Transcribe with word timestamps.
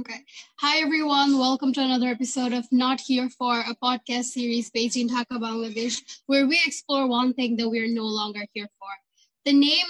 Okay. 0.00 0.20
Hi, 0.60 0.78
everyone. 0.78 1.38
Welcome 1.40 1.72
to 1.72 1.80
another 1.80 2.06
episode 2.06 2.52
of 2.52 2.64
Not 2.70 3.00
Here 3.00 3.28
For, 3.30 3.58
a 3.58 3.74
podcast 3.82 4.26
series 4.26 4.70
based 4.70 4.96
in 4.96 5.08
Dhaka, 5.08 5.40
Bangladesh, 5.40 6.00
where 6.26 6.46
we 6.46 6.60
explore 6.64 7.08
one 7.08 7.34
thing 7.34 7.56
that 7.56 7.68
we 7.68 7.80
are 7.80 7.88
no 7.88 8.04
longer 8.04 8.44
here 8.52 8.68
for. 8.78 8.88
The 9.44 9.54
name 9.54 9.86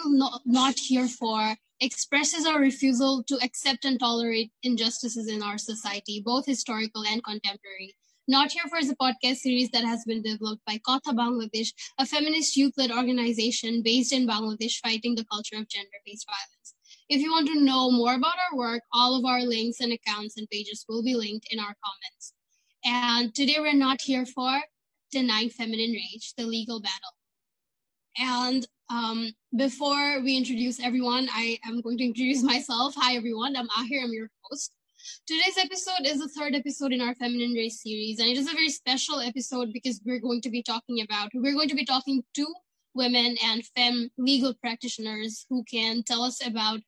Not 0.47 0.79
Here 0.79 1.09
For 1.09 1.55
expresses 1.81 2.47
our 2.47 2.59
refusal 2.59 3.23
to 3.25 3.39
accept 3.43 3.85
and 3.85 4.01
tolerate 4.01 4.51
injustices 4.63 5.29
in 5.29 5.43
our 5.43 5.59
society, 5.59 6.23
both 6.25 6.47
historical 6.47 7.05
and 7.05 7.23
contemporary. 7.23 7.95
Not 8.29 8.53
Here 8.53 8.65
For 8.71 8.79
is 8.79 8.91
a 8.91 8.97
podcast 8.97 9.39
series 9.39 9.69
that 9.71 9.85
has 9.85 10.05
been 10.07 10.23
developed 10.23 10.65
by 10.67 10.79
Kotha 10.79 11.13
Bangladesh, 11.13 11.69
a 11.99 12.07
feminist 12.07 12.57
youth 12.57 12.73
led 12.79 12.93
organization 12.93 13.83
based 13.83 14.15
in 14.15 14.27
Bangladesh 14.27 14.79
fighting 14.79 15.17
the 15.17 15.27
culture 15.27 15.57
of 15.57 15.69
gender 15.69 15.99
based 16.07 16.27
violence. 16.27 16.58
If 17.09 17.23
you 17.23 17.31
want 17.31 17.49
to 17.49 17.59
know 17.59 17.91
more 17.91 18.15
about 18.15 18.35
our 18.51 18.59
work, 18.59 18.83
all 18.93 19.17
of 19.19 19.25
our 19.25 19.41
links 19.41 19.81
and 19.81 19.93
accounts 19.93 20.37
and 20.37 20.49
pages 20.51 20.85
will 20.87 21.03
be 21.03 21.15
linked 21.15 21.47
in 21.51 21.59
our 21.59 21.75
comments. 21.83 22.35
And 22.85 23.35
today 23.35 23.57
we're 23.61 23.73
not 23.73 24.03
here 24.03 24.27
for 24.27 24.61
denying 25.11 25.49
feminine 25.49 25.93
rage, 25.93 26.35
the 26.37 26.45
legal 26.45 26.83
battle. 26.83 27.15
And 28.19 28.67
um, 28.91 29.33
before 29.57 30.21
we 30.21 30.37
introduce 30.37 30.81
everyone, 30.81 31.29
I 31.33 31.59
am 31.67 31.81
going 31.81 31.97
to 31.97 32.05
introduce 32.05 32.43
myself. 32.43 32.95
Hi, 32.99 33.15
everyone. 33.15 33.57
I'm 33.57 33.69
Ahir. 33.69 34.05
I'm 34.05 34.13
your 34.13 34.29
host. 34.43 34.75
Today's 35.27 35.57
episode 35.57 36.05
is 36.05 36.19
the 36.19 36.29
third 36.29 36.55
episode 36.55 36.93
in 36.93 37.01
our 37.01 37.15
feminine 37.15 37.55
race 37.55 37.83
series, 37.83 38.19
and 38.19 38.29
it 38.29 38.37
is 38.37 38.49
a 38.49 38.53
very 38.53 38.69
special 38.69 39.21
episode 39.21 39.73
because 39.73 40.03
we're 40.05 40.19
going 40.21 40.43
to 40.43 40.51
be 40.51 40.63
talking 40.63 41.01
about 41.01 41.31
we're 41.33 41.55
going 41.55 41.69
to 41.69 41.75
be 41.75 41.87
talking 41.87 42.23
to 42.35 42.47
women 42.95 43.37
and 43.45 43.65
fem 43.77 44.11
legal 44.19 44.55
practitioners 44.55 45.47
who 45.49 45.65
can 45.65 46.03
tell 46.03 46.23
us 46.23 46.45
about 46.47 46.81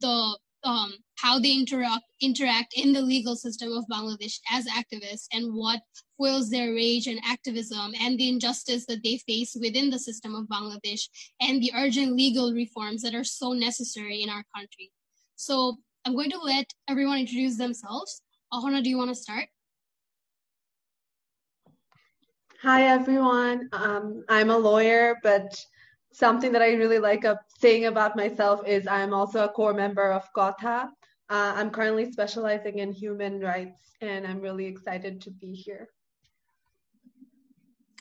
the 0.00 0.38
um, 0.64 0.94
how 1.16 1.38
they 1.38 1.52
interact 1.52 2.04
interact 2.20 2.72
in 2.74 2.92
the 2.92 3.02
legal 3.02 3.36
system 3.36 3.70
of 3.72 3.84
Bangladesh 3.92 4.38
as 4.50 4.66
activists 4.66 5.26
and 5.32 5.54
what 5.54 5.80
fuels 6.16 6.48
their 6.48 6.72
rage 6.72 7.06
and 7.06 7.20
activism 7.24 7.92
and 8.00 8.18
the 8.18 8.28
injustice 8.28 8.86
that 8.86 9.02
they 9.04 9.18
face 9.18 9.56
within 9.60 9.90
the 9.90 9.98
system 9.98 10.34
of 10.34 10.46
Bangladesh 10.46 11.02
and 11.40 11.62
the 11.62 11.72
urgent 11.76 12.16
legal 12.16 12.52
reforms 12.52 13.02
that 13.02 13.14
are 13.14 13.24
so 13.24 13.52
necessary 13.52 14.22
in 14.22 14.30
our 14.30 14.44
country. 14.56 14.90
So 15.36 15.76
I'm 16.04 16.14
going 16.14 16.30
to 16.30 16.38
let 16.38 16.72
everyone 16.88 17.18
introduce 17.18 17.56
themselves. 17.58 18.22
Ahona, 18.52 18.82
do 18.82 18.88
you 18.88 18.98
want 18.98 19.10
to 19.10 19.14
start? 19.14 19.48
Hi, 22.63 22.87
everyone. 22.87 23.69
Um, 23.71 24.25
I'm 24.27 24.49
a 24.49 24.57
lawyer, 24.57 25.15
but 25.23 25.57
something 26.11 26.51
that 26.51 26.61
I 26.61 26.73
really 26.73 26.99
like 26.99 27.23
a 27.23 27.39
thing 27.61 27.85
about 27.85 28.17
myself 28.17 28.67
is 28.67 28.85
I'm 28.85 29.13
also 29.13 29.45
a 29.45 29.47
core 29.47 29.73
member 29.73 30.11
of 30.11 30.27
Kotha. 30.35 30.89
Uh, 31.29 31.53
I'm 31.55 31.69
currently 31.69 32.11
specializing 32.11 32.79
in 32.79 32.91
human 32.91 33.39
rights, 33.39 33.79
and 34.01 34.27
I'm 34.27 34.41
really 34.41 34.65
excited 34.65 35.21
to 35.21 35.31
be 35.31 35.53
here. 35.53 35.87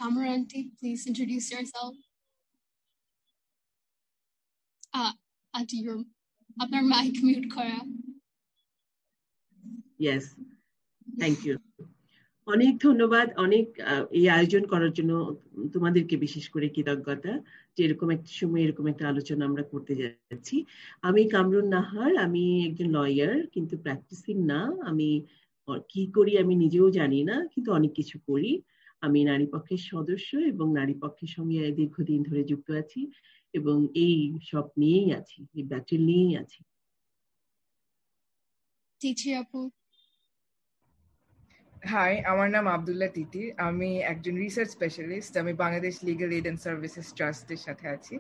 Kamaranti, 0.00 0.70
please 0.80 1.06
introduce 1.06 1.52
yourself. 1.52 1.94
Uh, 4.92 5.12
aunty 5.56 5.78
your 5.86 5.98
আপনার 6.62 6.82
mic 6.94 7.14
mute 7.26 7.48
করা 7.56 7.78
Yes, 10.06 10.22
thank 11.22 11.38
you. 11.46 11.54
অনেক 12.47 12.73
ধন্যবাদ, 12.85 13.27
অনেক 13.37 13.65
এই 14.19 14.25
আয়োজন 14.29 14.63
করার 14.73 14.91
জন্য 14.97 15.11
তোমাদেরকে 15.73 16.15
বিশেষ 16.25 16.45
করে 16.53 16.67
কৃতজ্ঞতা 16.75 17.33
যে 17.75 17.81
এরকম 17.87 18.07
একটা 18.15 18.31
সময় 18.39 18.63
এরকম 18.65 18.85
একটা 18.87 19.05
আলোচনা 19.11 19.43
আমরা 19.49 19.63
করতে 19.71 19.93
যাচ্ছি। 20.01 20.55
আমি 21.07 21.21
কামরুন 21.33 21.65
নাহার, 21.75 22.13
আমি 22.25 22.43
একজন 22.67 22.87
লয়ার 22.97 23.37
কিন্তু 23.53 23.75
প্র্যাকটিসিং 23.85 24.35
না। 24.51 24.59
আমি 24.89 25.09
কি 25.91 26.03
করি 26.15 26.33
আমি 26.43 26.53
নিজেও 26.63 26.87
জানি 26.99 27.19
না, 27.29 27.35
কিন্তু 27.53 27.69
অনেক 27.73 27.91
কিছু 27.99 28.15
করি। 28.29 28.51
আমি 29.01 29.19
নারী 29.31 29.45
পক্ষের 29.53 29.81
সদস্য 29.91 30.29
এবং 30.51 30.67
নারী 30.79 30.95
পক্ষের 31.03 31.29
সঙ্গে 31.35 31.59
দীর্ঘদিন 31.79 32.19
ধরে 32.29 32.41
যুক্ত 32.51 32.69
আছি 32.81 33.01
এবং 33.53 33.77
এই 34.05 34.15
সব 34.51 34.65
নিয়েই 34.81 35.09
আছি, 35.19 35.39
এই 35.57 35.63
ব্যাটেল 35.71 36.01
নিয়েই 36.09 36.33
আছি। 36.43 36.59
আপু। 39.41 39.59
হাই 41.91 42.13
আমার 42.31 42.49
নাম 42.55 42.65
আবদুল্লাহ 42.75 43.09
তিতি। 43.17 43.43
আমি 43.67 43.89
একজন 44.11 44.35
রিসার্চ 44.45 44.69
স্পেশালিস্ট 44.77 45.33
আমি 45.41 45.53
Bangladesh 45.63 45.93
legal 46.09 46.29
aid 46.37 46.45
and 46.47 46.61
services 46.65 47.07
ট্রাস্টের 47.17 47.61
সাথে 47.65 47.85
আছি। 47.95 48.15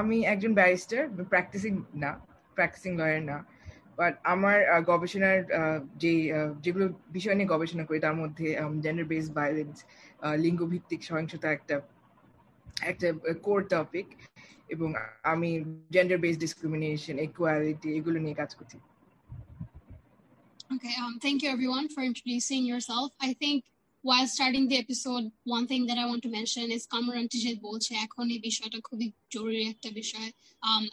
আমি 0.00 0.16
একজন 0.32 0.52
ব্যারিস্টার 0.60 1.02
প্র্যাকটিসিং 1.32 1.72
না 2.02 2.10
প্র্যাকটিসিং 2.56 2.92
লয়ার 3.00 3.22
না। 3.30 3.38
বাট 3.98 4.14
আমার 4.34 4.58
গবেষণার 4.90 5.38
যে 6.02 6.12
যেগুলো 6.64 6.86
বিষয় 7.16 7.36
নিয়ে 7.38 7.52
গবেষণা 7.54 7.84
করি, 7.88 7.98
তার 8.06 8.16
মধ্যে 8.22 8.46
জেন্ডার 8.84 9.06
বেসড 9.12 9.32
ভায়োলেন্স 9.38 9.76
লিঙ্গভিত্তিক 10.44 11.00
সহিংসতা 11.08 11.48
একটা 11.58 11.76
একটা 12.90 13.08
কোর 13.46 13.60
টপিক 13.74 14.06
এবং 14.74 14.88
আমি 15.32 15.50
জেন্ডার 15.94 16.18
বেসড 16.24 16.40
ডিসক্রিমিনেশন 16.44 17.16
ইকুয়ালিটি 17.26 17.88
এগুলো 17.98 18.18
নিয়ে 18.24 18.36
কাজ 18.42 18.50
করছি। 18.58 18.78
Okay, 20.75 20.93
um, 21.01 21.19
thank 21.21 21.43
you 21.43 21.49
everyone 21.49 21.87
for 21.87 22.03
introducing 22.03 22.65
yourself. 22.65 23.11
I 23.21 23.33
think 23.33 23.63
while 24.01 24.27
starting 24.27 24.67
the 24.67 24.77
episode, 24.77 25.31
one 25.43 25.65
thing 25.67 25.85
that 25.87 25.97
I 25.97 26.05
want 26.05 26.23
to 26.23 26.29
mention 26.29 26.71
is 26.71 26.87
কামরান্টি 26.93 27.37
যে 27.45 27.51
বলছে 27.67 27.91
এখন 28.05 28.25
এই 28.35 28.39
বিষয়টা 28.49 28.79
খুবই 28.87 29.07
জরুরি 29.33 29.61
একটা 29.73 29.89
বিষয় 30.01 30.29
um, 30.67 30.83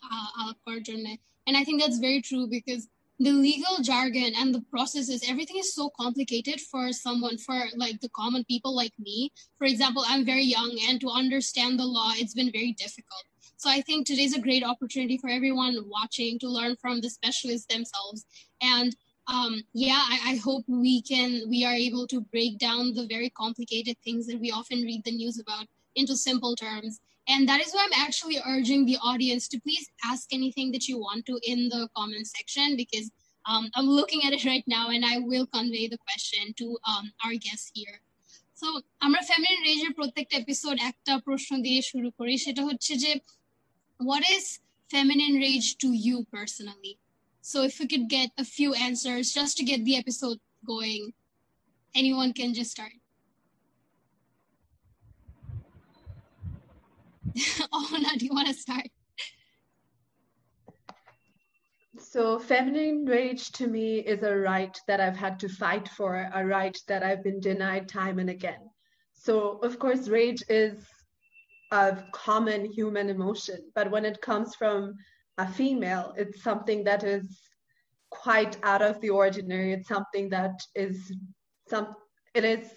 আলাপ 0.41 0.59
করার 0.65 0.83
জন্য 0.89 1.07
and 1.47 1.55
I 1.61 1.63
think 1.67 1.77
that's 1.83 2.01
very 2.09 2.21
true 2.29 2.47
because 2.57 2.83
the 3.19 3.35
legal 3.49 3.77
jargon 3.91 4.31
and 4.41 4.49
the 4.55 4.65
processes 4.73 5.21
everything 5.33 5.59
is 5.65 5.73
so 5.73 5.85
complicated 6.03 6.59
for 6.71 6.93
someone 6.93 7.39
for 7.39 7.59
like 7.77 8.01
the 8.01 8.09
common 8.09 8.43
people 8.45 8.75
like 8.75 8.97
me 8.99 9.19
for 9.59 9.67
example 9.73 10.03
i'm 10.11 10.25
very 10.25 10.47
young 10.59 10.73
and 10.89 10.97
to 11.01 11.09
understand 11.23 11.73
the 11.79 11.85
law 11.85 12.11
it's 12.17 12.35
been 12.35 12.51
very 12.51 12.73
difficult 12.73 13.25
so 13.57 13.67
i 13.71 13.81
think 13.87 14.01
today's 14.01 14.35
a 14.37 14.41
great 14.41 14.65
opportunity 14.65 15.17
for 15.23 15.31
everyone 15.31 15.75
watching 15.89 16.33
to 16.41 16.49
learn 16.49 16.75
from 16.83 17.01
the 17.01 17.11
specialists 17.19 17.69
themselves 17.75 18.21
and 18.61 18.97
um, 19.29 19.63
yeah, 19.73 20.03
I, 20.07 20.33
I, 20.33 20.37
hope 20.37 20.65
we 20.69 21.01
can 21.01 21.49
we 21.49 21.65
are 21.65 21.73
able 21.73 22.07
to 22.09 22.21
break 22.21 22.59
down 22.59 22.93
the 22.93 23.07
very 23.07 23.31
complicated 23.31 23.97
things 24.05 24.27
that 24.27 24.39
we 24.39 24.51
often 24.51 24.83
read 24.83 25.03
the 25.05 25.13
news 25.13 25.41
about 25.41 25.67
into 25.97 26.15
simple 26.17 26.55
terms. 26.55 27.01
And 27.27 27.49
that 27.49 27.63
is 27.63 27.73
why 27.73 27.85
I'm 27.87 28.07
actually 28.07 28.39
urging 28.47 28.85
the 28.85 28.99
audience 29.03 29.49
to 29.49 29.61
please 29.61 29.89
ask 30.05 30.29
anything 30.31 30.73
that 30.73 30.89
you 30.89 30.99
want 30.99 31.25
to 31.27 31.41
in 31.43 31.71
the 31.71 31.89
comment 31.97 32.27
section 32.27 32.77
because 32.77 33.11
um, 33.47 33.71
I'm 33.75 33.87
looking 33.87 34.25
at 34.25 34.35
it 34.35 34.45
right 34.45 34.65
now 34.67 34.91
and 34.91 35.05
I 35.05 35.19
will 35.19 35.47
convey 35.47 35.89
the 35.89 35.99
question 35.99 36.53
to 36.59 36.77
um, 36.87 37.11
our 37.25 37.35
guests 37.35 37.71
here. 37.75 38.01
So 38.61 38.67
আমরা 39.07 39.21
feminine 39.31 39.61
রেজের 39.69 39.93
প্রত্যেকটা 39.99 40.37
episode 40.43 40.77
একটা 40.91 41.13
প্রশ্ন 41.27 41.51
দিয়ে 41.65 41.81
শুরু 41.91 42.09
করি 42.19 42.35
সেটা 42.45 42.63
হচ্ছে 42.69 42.93
যে 43.03 43.13
what 44.09 44.23
is 44.37 44.45
feminine 44.95 45.35
rage 45.47 45.69
to 45.83 45.89
you 46.07 46.17
personally? 46.37 46.95
so 47.42 47.64
if 47.64 47.80
we 47.80 47.88
could 47.88 48.10
get 48.10 48.30
a 48.38 48.46
few 48.46 48.74
answers 48.74 49.32
just 49.32 49.58
to 49.58 49.64
get 49.64 49.84
the 49.86 49.98
episode 49.98 50.40
going, 50.66 51.14
anyone 51.96 52.34
can 52.34 52.54
just 52.54 52.72
start. 52.72 52.92
now 57.74 58.12
do 58.18 58.26
you 58.26 58.34
want 58.34 58.48
to 58.48 58.54
start? 58.54 58.88
So, 62.00 62.40
feminine 62.40 63.06
rage 63.06 63.52
to 63.54 63.68
me 63.68 64.00
is 64.00 64.24
a 64.24 64.36
right 64.36 64.76
that 64.88 65.02
I've 65.02 65.18
had 65.18 65.38
to 65.42 65.50
fight 65.50 65.88
for, 65.90 66.30
a 66.34 66.46
right 66.46 66.78
that 66.88 67.04
I've 67.04 67.24
been 67.24 67.42
denied 67.42 67.90
time 67.90 68.20
and 68.20 68.30
again. 68.30 68.70
So, 69.14 69.60
of 69.64 69.80
course, 69.80 70.08
rage 70.08 70.42
is 70.48 70.88
a 71.72 71.98
common 72.14 72.66
human 72.66 73.10
emotion, 73.10 73.60
but 73.76 73.92
when 73.92 74.06
it 74.06 74.22
comes 74.22 74.56
from 74.56 74.96
a 75.40 75.48
female, 75.48 76.14
it's 76.18 76.44
something 76.44 76.84
that 76.84 77.04
is 77.04 77.40
quite 78.12 78.58
out 78.62 78.82
of 78.82 79.00
the 79.00 79.10
ordinary. 79.10 79.72
It's 79.72 79.88
something 79.88 80.30
that 80.30 80.62
is 80.76 81.14
some 81.70 81.96
it 82.34 82.44
is 82.44 82.68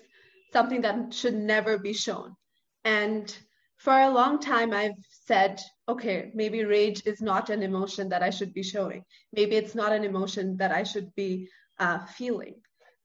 something 0.53 0.81
that 0.83 1.13
should 1.13 1.35
never 1.35 1.77
be 1.79 1.93
shown. 1.93 2.37
And 2.85 3.37
for 3.79 3.99
a 3.99 4.11
long 4.11 4.39
time 4.39 4.73
I've 4.73 5.03
said, 5.27 5.61
okay, 5.89 6.31
maybe 6.35 6.65
rage 6.65 7.03
is 7.05 7.21
not 7.21 7.51
an 7.51 7.63
emotion 7.63 8.09
that 8.11 8.23
I 8.23 8.31
should 8.31 8.55
be 8.55 8.63
showing. 8.63 9.03
Maybe 9.33 9.57
it's 9.57 9.75
not 9.75 9.93
an 9.93 10.05
emotion 10.05 10.57
that 10.59 10.71
I 10.71 10.85
should 10.85 11.13
be 11.17 11.49
uh, 11.81 11.99
feeling. 12.19 12.55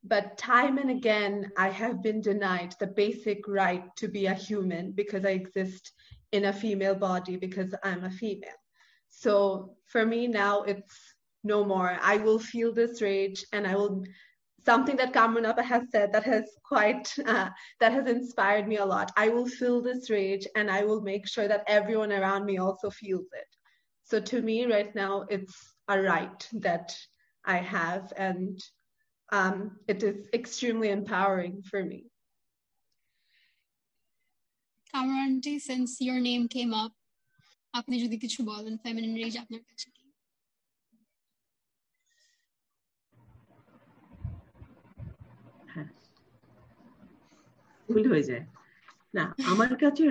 But 0.04 0.38
time 0.38 0.78
and 0.78 0.90
again, 0.90 1.50
I 1.56 1.70
have 1.70 2.00
been 2.02 2.20
denied 2.20 2.76
the 2.78 2.86
basic 2.86 3.48
right 3.48 3.84
to 3.96 4.06
be 4.06 4.26
a 4.26 4.34
human 4.34 4.92
because 4.92 5.24
I 5.24 5.30
exist 5.30 5.92
in 6.30 6.44
a 6.44 6.52
female 6.52 6.94
body 6.94 7.36
because 7.36 7.74
I'm 7.82 8.04
a 8.04 8.10
female. 8.10 8.60
So 9.10 9.76
for 9.86 10.04
me 10.04 10.26
now, 10.26 10.62
it's 10.62 10.96
no 11.44 11.64
more. 11.64 11.98
I 12.00 12.18
will 12.18 12.38
feel 12.38 12.72
this 12.72 13.00
rage 13.00 13.44
and 13.52 13.66
I 13.66 13.74
will 13.74 14.04
something 14.64 14.96
that 14.96 15.14
Kamunapa 15.14 15.64
has 15.64 15.84
said 15.90 16.12
that 16.12 16.24
has 16.24 16.44
quite 16.62 17.12
uh, 17.26 17.48
that 17.80 17.92
has 17.92 18.06
inspired 18.06 18.68
me 18.68 18.76
a 18.76 18.84
lot. 18.84 19.10
I 19.16 19.28
will 19.28 19.46
feel 19.46 19.80
this 19.80 20.10
rage 20.10 20.46
and 20.56 20.70
I 20.70 20.84
will 20.84 21.00
make 21.00 21.26
sure 21.26 21.48
that 21.48 21.64
everyone 21.66 22.12
around 22.12 22.44
me 22.44 22.58
also 22.58 22.90
feels 22.90 23.28
it. 23.32 23.50
So 24.04 24.20
to 24.20 24.42
me 24.42 24.66
right 24.66 24.94
now 24.94 25.26
it's 25.30 25.56
a 25.88 26.00
right 26.00 26.48
that 26.52 26.96
I 27.44 27.58
have 27.58 28.12
and 28.16 28.60
um, 29.30 29.78
it 29.86 30.02
is 30.02 30.26
extremely 30.34 30.90
empowering 30.90 31.62
for 31.62 31.82
me. 31.82 32.06
Kamaranti, 34.94 35.60
since 35.60 36.00
your 36.00 36.18
name 36.18 36.48
came 36.48 36.72
up, 36.72 36.92
আপনি 37.74 38.00
যদি 38.02 38.18
কিছু 38.18 38.44
বলেন 38.44 38.76
feminine 38.76 39.14
raise 39.16 39.36
আপনার 39.36 39.60
কাছে 39.60 39.88
হ্যাঁ। 45.66 45.88
ভুল 47.88 48.12
হয়ে 48.12 48.22
যায়। 48.22 48.44
না, 49.14 49.34
আমার 49.44 49.76
কাছে 49.76 50.02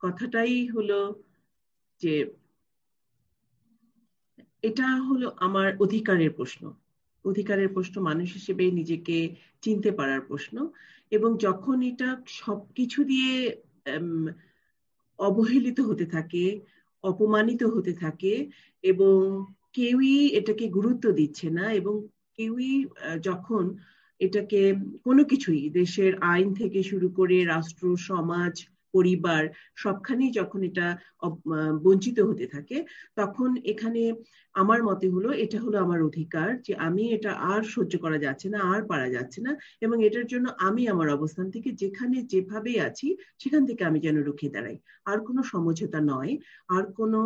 কথাটাই 0.00 0.68
হলো 0.68 1.22
যে, 2.00 2.14
এটা 4.62 4.82
হলো 4.82 5.28
আমার 5.36 5.76
অধিকারের 5.80 6.30
প্রশ্ন। 6.30 6.72
অধিকারের 7.24 7.68
প্রশ্ন 7.68 8.02
মানুষ 8.02 8.32
হিসেবে 8.32 8.70
নিজেকে 8.70 9.36
চিনতে 9.60 9.90
পারার 9.92 10.20
প্রশ্ন 10.20 10.70
এবং 11.10 11.38
যখন 11.38 11.82
এটা 11.82 12.22
সবকিছু 12.26 13.04
দিয়ে 13.04 13.60
অবহেলিত 15.22 15.78
হতে 15.80 16.06
থাকে, 16.06 16.44
অপমানিত 17.04 17.62
হতে 17.74 17.92
থাকে 17.94 18.34
এবং 18.84 19.16
কেউই 19.72 20.14
এটাকে 20.38 20.64
গুরুত্ব 20.68 21.04
দিচ্ছে 21.10 21.46
না 21.50 21.64
এবং 21.72 21.94
কেউই 22.38 22.72
যখন 23.20 23.64
এটাকে 24.20 24.60
কোনো 25.04 25.22
কিছুই 25.24 25.62
দেশের 25.70 26.12
আইন 26.24 26.48
থেকে 26.54 26.80
শুরু 26.82 27.08
করে 27.18 27.36
রাষ্ট্র, 27.44 27.84
সমাজ 28.08 28.54
পরিবার 28.94 29.42
সবখানেই 29.82 30.32
যখন 30.38 30.60
এটা 30.68 30.86
বঞ্চিত 31.84 32.18
হতে 32.28 32.46
থাকে 32.46 32.76
তখন 33.16 33.50
এখানে 33.72 34.02
আমার 34.54 34.80
মতে 34.82 35.06
হলো 35.14 35.28
এটা 35.44 35.58
হলো 35.64 35.76
আমার 35.86 36.00
অধিকার 36.02 36.48
যে 36.66 36.72
আমি 36.86 37.02
এটা 37.16 37.30
আর 37.52 37.62
সহ্য 37.74 37.92
করা 38.04 38.18
যাচ্ছে 38.24 38.46
না 38.54 38.58
আর 38.72 38.80
পারা 38.90 39.08
যাচ্ছে 39.10 39.38
না 39.46 39.52
এবং 39.80 39.96
এটার 40.04 40.26
জন্য 40.26 40.46
আমি 40.58 40.82
আমার 40.88 41.08
অবস্থান 41.08 41.46
থেকে 41.50 41.70
যেখানে 41.82 42.16
যেভাবে 42.32 42.72
আছি 42.80 43.08
সেখান 43.38 43.62
থেকে 43.68 43.82
আমি 43.84 43.98
যেন 44.06 44.16
রুখে 44.28 44.48
দাঁড়াই 44.54 44.78
আর 45.10 45.18
কোনো 45.26 45.40
সমঝোতা 45.52 46.00
নয় 46.12 46.32
আর 46.68 46.84
কোনো 46.98 47.20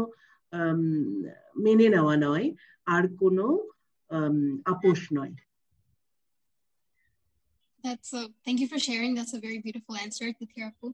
মেনে 1.57 1.87
নেওয়া 1.95 2.17
নয় 2.27 2.47
আর 2.87 3.05
কোনো 3.23 3.45
আপোষ 4.67 5.01
নয় 5.13 5.35
That's 7.85 8.13
a, 8.13 8.23
thank 8.45 8.59
you 8.59 8.67
for 8.67 8.81
sharing. 8.81 9.15
That's 9.15 9.35
a 9.35 9.39
very 9.39 9.59
beautiful 9.59 9.95
answer, 9.97 10.27
Tithirapu. 10.33 10.87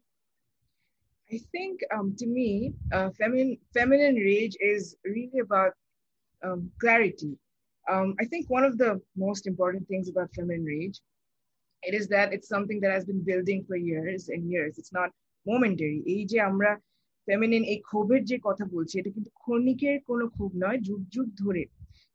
I 1.31 1.39
think 1.51 1.81
um, 1.93 2.15
to 2.19 2.25
me, 2.25 2.73
uh, 2.93 3.09
feminine, 3.11 3.57
feminine 3.73 4.15
rage 4.15 4.55
is 4.61 4.95
really 5.03 5.39
about 5.39 5.73
um, 6.41 6.71
clarity. 6.79 7.37
Um, 7.85 8.15
I 8.19 8.25
think 8.25 8.49
one 8.49 8.63
of 8.63 8.77
the 8.77 9.01
most 9.15 9.47
important 9.47 9.87
things 9.87 10.09
about 10.09 10.33
feminine 10.33 10.65
rage, 10.65 10.99
it 11.83 11.93
is 11.93 12.07
that 12.09 12.33
it's 12.33 12.47
something 12.47 12.79
that 12.81 12.91
has 12.91 13.05
been 13.05 13.23
building 13.23 13.65
for 13.67 13.75
years 13.75 14.29
and 14.29 14.49
years. 14.49 14.77
It's 14.77 14.93
not 14.93 15.09
momentary. 15.45 15.99
এই 16.15 16.23
যে 16.31 16.37
আমরা 16.49 16.71
feminine 17.27 17.63
এই 17.73 17.79
ক্ষোভের 17.89 18.21
যে 18.29 18.37
কথা 18.47 18.65
বলছি 18.75 18.93
এটা 18.97 19.11
কিন্তু 19.15 19.31
ক্ষণিকের 19.43 19.97
কোনো 20.09 20.25
ক্ষোভ 20.35 20.51
নয় 20.63 20.79
যুগ 20.87 21.01
যুগ 21.15 21.27
ধরে 21.43 21.63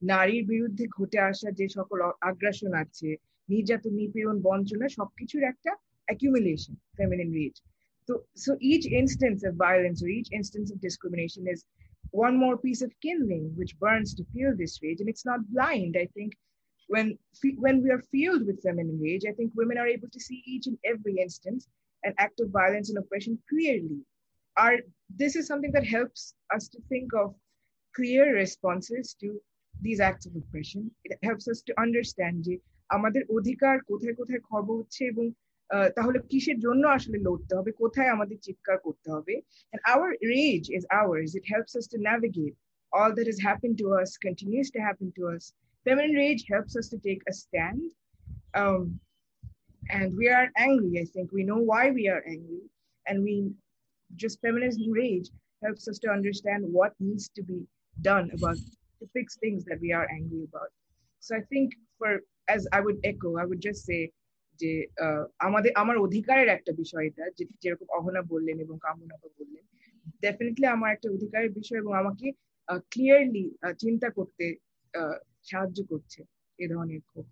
নারীর 0.03 0.45
বিরুদ্ধে 0.53 0.85
ঘটে 0.97 1.19
আসা 1.31 1.49
যে 1.59 1.67
সকল 1.77 1.99
আগ্রাসন 2.31 2.73
আছে 2.83 3.09
নির্যাতন 3.49 3.93
নিপীড়ন 4.01 4.37
বঞ্চনা 4.47 4.87
সবকিছুর 4.99 5.43
একটা 5.53 5.71
accumulation 6.09 6.75
feminine 6.99 7.31
raise 7.39 7.57
So, 8.07 8.25
so 8.35 8.57
each 8.61 8.87
instance 8.87 9.45
of 9.45 9.55
violence 9.55 10.03
or 10.03 10.09
each 10.09 10.29
instance 10.33 10.71
of 10.73 10.81
discrimination 10.81 11.47
is 11.49 11.65
one 12.11 12.37
more 12.37 12.57
piece 12.59 12.83
of 12.83 12.93
kindling 13.01 13.53
which 13.57 13.79
burns 13.79 14.15
to 14.15 14.25
fuel 14.33 14.55
this 14.57 14.81
rage. 14.83 15.01
And 15.01 15.09
it's 15.09 15.25
not 15.25 15.49
blind. 15.53 15.97
I 15.99 16.07
think 16.15 16.33
when, 16.89 17.17
when 17.57 17.83
we 17.83 17.91
are 17.91 18.03
fueled 18.11 18.47
with 18.47 18.63
feminine 18.63 19.01
rage, 19.01 19.25
I 19.29 19.33
think 19.33 19.53
women 19.55 19.79
are 19.79 19.87
able 19.87 20.09
to 20.11 20.21
see 20.21 20.43
each 20.47 20.67
and 20.67 20.79
every 20.85 21.17
instance 21.19 21.69
an 22.05 22.15
act 22.19 22.41
of 22.41 22.51
violence 22.51 22.89
and 22.89 22.99
oppression 22.99 23.39
clearly. 23.49 24.01
Our, 24.57 24.79
this 25.17 25.37
is 25.37 25.47
something 25.47 25.73
that 25.73 25.87
helps 25.87 26.35
us 26.55 26.69
to 26.69 26.81
think 26.89 27.15
of 27.15 27.35
clear 27.95 28.35
responses 28.35 29.15
to 29.21 29.41
these 29.81 30.01
acts 30.01 30.27
of 30.27 30.37
oppression. 30.37 30.91
It 31.05 31.19
helps 31.23 31.49
us 31.49 31.63
to 31.67 31.81
understand 31.81 32.45
যে 32.47 32.55
আমাদের 32.97 33.23
অধিকার 33.37 33.77
কোথায় 33.91 34.17
কোথায় 34.21 34.43
খর্ব 34.49 34.69
হচ্ছে 34.79 35.03
এবং 35.13 35.27
তাহলে 35.97 36.19
কিসের 36.31 36.59
জন্য 36.65 36.83
আসলে 36.97 37.19
লড়তে 37.27 37.53
হবে 37.59 37.71
কোথায় 37.83 38.11
আমাদের 38.17 38.39
চিৎকার 38.47 38.79
করতে 38.87 39.09
হবে 39.15 39.35
and 39.73 39.81
our 39.95 40.09
rage 40.35 40.69
is 40.79 40.85
ours 41.01 41.31
it 41.41 41.47
helps 41.55 41.73
us 41.79 41.87
to 41.93 41.99
navigate 42.11 42.57
all 42.97 43.11
that 43.17 43.27
has 43.33 43.41
happened 43.51 43.77
to 43.83 43.87
us 44.01 44.11
continues 44.29 44.69
to 44.75 44.81
happen 44.89 45.09
to 45.19 45.23
us 45.35 45.45
feminine 45.87 46.17
rage 46.25 46.43
helps 46.55 46.73
us 46.81 46.87
to 46.93 46.99
take 47.09 47.23
a 47.31 47.35
stand 47.45 47.83
um, 48.61 48.83
and 49.97 50.09
we 50.21 50.27
are 50.37 50.49
angry 50.69 50.95
i 51.05 51.07
think 51.15 51.27
we 51.39 51.45
know 51.49 51.61
why 51.71 51.85
we 51.99 52.05
are 52.15 52.23
angry 52.35 52.65
and 53.09 53.17
we 53.27 53.37
just 54.23 54.37
feminist 54.45 54.81
rage 55.01 55.29
helps 55.65 55.85
us 55.91 55.99
to 56.03 56.09
understand 56.17 56.61
what 56.79 56.93
needs 57.09 57.27
to 57.37 57.43
be 57.53 57.61
done 58.09 58.27
about 58.37 58.59
to 58.99 59.05
fix 59.17 59.27
things 59.37 59.61
that 59.69 59.79
we 59.85 59.91
are 59.99 60.07
angry 60.19 60.43
about 60.51 60.71
so 61.25 61.31
i 61.41 61.43
think 61.53 61.69
for 61.99 62.11
as 62.55 62.63
i 62.77 62.81
would 62.85 62.99
echo 63.13 63.31
i 63.43 63.45
would 63.49 63.63
just 63.69 63.83
say 63.91 64.01
যে 64.62 64.72
আমাদের 65.48 65.72
আমার 65.82 65.98
অধিকারের 66.06 66.48
একটা 66.48 66.72
বিষয় 66.82 67.06
এটা 67.10 67.24
যেরকম 67.64 67.88
অহনা 67.98 68.22
বললেন 68.34 68.58
এবং 68.66 68.76
কামনাপা 68.82 69.30
বললেন। 69.40 69.64
ডেফিনেটলি 70.22 70.66
আমার 70.76 70.90
একটা 70.92 71.08
অধিকারের 71.12 71.52
বিষয় 71.60 71.80
এবং 71.84 71.94
আমাকে 72.02 72.28
ক্লিয়ারলি 72.92 73.46
চিন্তা 73.80 74.10
করতে 74.18 74.46
সাহায্য 75.50 75.80
করছে 75.92 76.20
এ 76.60 76.66
ধরনের 76.74 77.02
ক্ষোভ। 77.10 77.28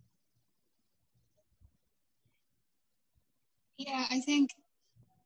Yeah, 3.79 4.03
I 4.17 4.19
think 4.27 4.47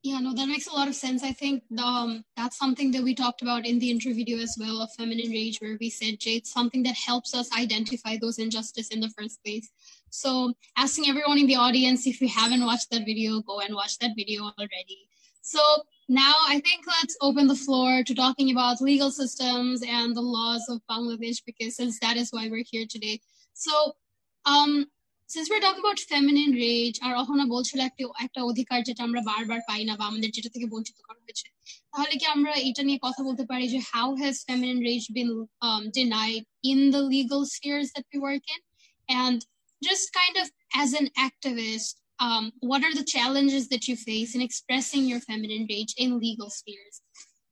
Yeah, 0.02 0.20
no, 0.20 0.34
that 0.34 0.48
makes 0.48 0.68
a 0.68 0.74
lot 0.74 0.88
of 0.88 0.96
sense. 0.96 1.24
I 1.24 1.34
think 1.34 1.64
um, 1.84 2.24
that's 2.38 2.58
something 2.58 2.92
that 2.92 3.04
we 3.04 3.14
talked 3.14 3.42
about 3.42 3.66
in 3.66 3.80
the 3.80 3.92
intro 3.92 4.14
video 4.14 4.38
as 4.38 4.56
well 4.58 4.82
of 4.82 4.94
Feminine 4.94 5.30
Rage, 5.30 5.60
where 5.60 5.78
we 5.80 5.90
said, 5.90 6.16
it's 6.26 6.54
something 6.54 6.84
that 6.84 6.96
helps 6.96 7.36
us 7.36 7.50
identify 7.58 8.16
those 8.16 8.40
injustice 8.40 8.88
in 8.90 9.02
the 9.02 9.10
first 9.10 9.44
place. 9.44 9.70
So 10.10 10.54
asking 10.78 11.10
everyone 11.10 11.38
in 11.38 11.48
the 11.48 11.58
audience, 11.58 12.08
if 12.08 12.22
you 12.22 12.30
haven't 12.30 12.66
watched 12.66 12.90
that 12.92 13.06
video, 13.06 13.42
go 13.42 13.60
and 13.60 13.76
watch 13.76 13.98
that 14.00 14.12
video 14.16 14.44
already. 14.44 15.10
So 15.42 15.60
now 16.08 16.34
I 16.48 16.62
think 16.62 16.86
let's 16.88 17.18
open 17.20 17.48
the 17.48 17.56
floor 17.56 18.02
to 18.06 18.16
talking 18.16 18.52
about 18.52 18.80
legal 18.80 19.12
systems 19.12 19.84
and 19.86 20.16
the 20.16 20.22
laws 20.22 20.66
of 20.70 20.82
Bangladesh, 20.90 21.42
because 21.46 21.76
since 21.76 22.00
that 22.00 22.16
is 22.16 22.30
why 22.32 22.48
we're 22.50 22.64
here 22.66 22.86
today. 22.90 23.20
So 23.54 23.96
um, 24.46 24.86
Since 25.29 25.47
we 25.53 25.61
talking 25.65 25.81
about 25.81 26.01
feminine 26.13 26.51
rage 26.65 26.95
আর 27.07 27.13
অহনা 27.23 27.45
বলছিল 27.55 27.79
একটা 27.89 28.03
একটা 28.27 28.41
অধিকার 28.51 28.79
যেটা 28.89 29.03
আমরা 29.09 29.21
বারবার 29.31 29.61
পাই 29.69 29.83
না 29.89 29.95
বা 29.99 30.05
আমাদের 30.11 30.31
যেটা 30.37 30.51
থেকে 30.55 30.67
বঞ্চিত 30.73 30.99
করা 31.07 31.21
হয়েছে 31.25 31.47
তাহলে 31.93 32.15
কি 32.21 32.27
আমরা 32.37 32.53
এটা 32.69 32.83
নিয়ে 32.89 33.01
কথা 33.07 33.21
বলতে 33.29 33.45
পারি 33.51 33.65
যে 33.75 33.81
how 33.93 34.09
has 34.23 34.37
feminine 34.49 34.79
rage 34.89 35.05
been 35.17 35.29
denied 35.99 36.45
in 36.71 36.79
the 36.95 37.03
legal 37.15 37.43
spheres 37.55 37.89
that 37.95 38.05
we 38.11 38.17
work 38.29 38.45
in 38.55 38.61
and 39.09 39.39
just 39.83 40.07
kind 40.21 40.37
of 40.43 40.47
as 40.83 40.91
an 41.01 41.07
activist 41.29 41.95
um, 42.25 42.45
what 42.71 42.81
are 42.87 42.95
the 43.01 43.09
challenges 43.15 43.65
that 43.73 43.83
you 43.89 43.97
face 44.11 44.31
in 44.37 44.41
expressing 44.49 45.03
your 45.11 45.21
feminine 45.29 45.65
rage 45.73 45.93
in 46.03 46.11
legal 46.27 46.51
spheres 46.59 46.97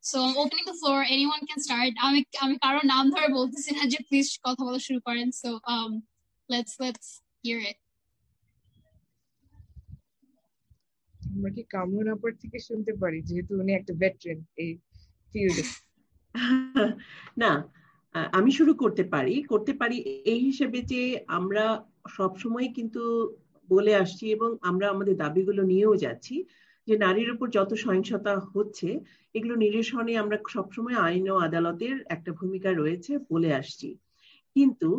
so 0.05 0.17
I'm 0.25 0.37
opening 0.37 0.67
the 0.67 0.75
floor. 0.75 0.99
Anyone 1.09 1.43
can 1.49 1.61
start. 1.67 1.93
আমি 2.07 2.21
আমি 2.45 2.55
কারো 2.65 2.81
নাম 2.93 3.05
ধরে 3.15 3.29
বলতেছি 3.39 3.71
না 3.77 3.83
যে 3.93 3.99
please 4.09 4.29
কথা 4.47 4.63
বলা 4.67 4.81
শুরু 4.87 5.01
করেন. 5.09 5.29
So 5.43 5.49
um, 5.73 5.93
let's 6.49 6.73
let's 6.85 7.07
hear 7.44 7.60
it. 7.62 7.78
আমরা 11.30 11.50
কি 11.56 11.64
কামরুন 11.70 12.08
আপার 12.10 12.32
থেকে 12.42 12.58
শুনতে 12.60 12.94
পারি? 12.94 13.20
যেহেতু 13.22 13.52
উনি 13.60 13.72
একটা 13.74 13.94
ভেটারেন 13.94 14.40
এই 14.58 14.72
ফিল্ডে 15.36 15.64
না 17.38 17.52
আমি 18.34 18.52
শুরু 18.52 18.74
করতে 18.74 19.04
পারি। 19.04 19.36
করতে 19.44 19.74
পারি 19.74 19.98
এই 20.26 20.40
হিসেবে 20.40 20.80
যে 20.82 21.02
আমরা 21.28 21.64
সব 22.18 22.32
সময় 22.38 22.68
কিন্তু 22.74 23.02
বলে 23.70 23.94
আসছি 23.96 24.26
এবং 24.32 24.50
আমরা 24.62 24.86
আমাদের 24.90 25.16
দাবিগুলো 25.18 25.62
নিয়েও 25.64 25.96
যাচ্ছি 25.96 26.36
যে 26.88 26.94
নারীর 26.98 27.30
উপর 27.32 27.48
যত 27.50 27.72
সহিংসতা 27.76 28.34
হচ্ছে 28.54 28.90
এগুলো 29.36 29.56
নিরসনে 29.56 30.14
আমরা 30.18 30.38
সবসময় 30.48 30.98
আইন 30.98 31.26
ও 31.30 31.36
আদালতের 31.38 31.96
একটা 32.10 32.32
ভূমিকা 32.32 32.70
রয়েছে 32.72 33.12
বলে 33.32 33.50
আসছি। 33.54 33.88
কিন্তু 34.56 34.90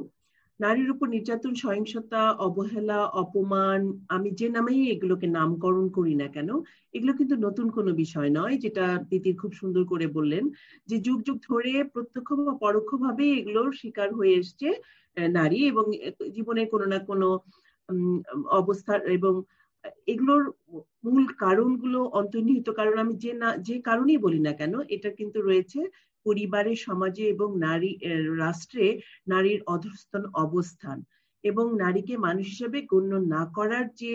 নারীর 0.61 0.89
উপর 0.91 1.07
নির্যাতন, 1.09 1.53
সহিংসতা, 1.57 2.23
অবহেলা, 2.47 3.01
অপমান, 3.23 3.81
আমি 4.09 4.29
যে 4.41 4.49
নামেই 4.49 4.81
এগুলোকে 4.95 5.27
নামকরণ 5.37 5.87
করি 5.97 6.15
না 6.23 6.29
কেন, 6.35 6.51
এগুলো 6.95 7.13
কিন্তু 7.19 7.35
নতুন 7.47 7.67
কোনো 7.77 7.91
বিষয় 8.03 8.31
নয়, 8.39 8.55
যেটা 8.65 8.85
দিদির 9.11 9.37
খুব 9.43 9.53
সুন্দর 9.61 9.83
করে 9.93 10.07
বললেন 10.17 10.45
যে 10.89 10.97
যুগ 11.07 11.19
যুগ 11.27 11.37
ধরে 11.49 11.73
প্রত্যক্ষ 11.95 12.29
বা 12.41 12.55
পরোক্ষভাবে 12.65 13.25
এগুলোর 13.39 13.71
শিকার 13.81 14.09
হয়ে 14.19 14.35
এসছে 14.41 14.69
নারী 15.35 15.59
এবং 15.71 15.85
জীবনে 16.37 16.63
কোনো 16.73 16.87
না 16.93 16.99
কোনো 17.11 17.29
অবস্থা 18.61 18.93
এবং 19.19 19.33
এগুলোর 20.13 20.43
মূল 21.05 21.25
কারণগুলো 21.45 21.99
অন্তর্নিহিত 22.21 22.69
কারণ, 22.79 22.95
আমি 23.05 23.15
যে 23.25 23.33
না, 23.43 23.49
যে 23.69 23.77
কারণেই 23.89 24.19
বলি 24.27 24.41
না 24.41 24.53
কেন 24.61 24.75
এটা 24.95 25.11
কিন্তু 25.19 25.39
রয়েছে 25.43 25.81
পরিবারে, 26.27 26.73
সমাজে 26.77 27.25
এবং 27.29 27.49
নারী 27.59 27.91
রাষ্ট্রে 28.39 28.87
নারীর 29.27 29.61
অধস্তন 29.67 30.23
অবস্থান 30.45 30.99
এবং 31.45 31.67
নারীকে 31.75 32.15
মানুষ 32.17 32.47
হিসেবে 32.47 32.79
গণ্য 32.83 33.13
না 33.35 33.43
করার 33.57 33.87
যে 33.95 34.15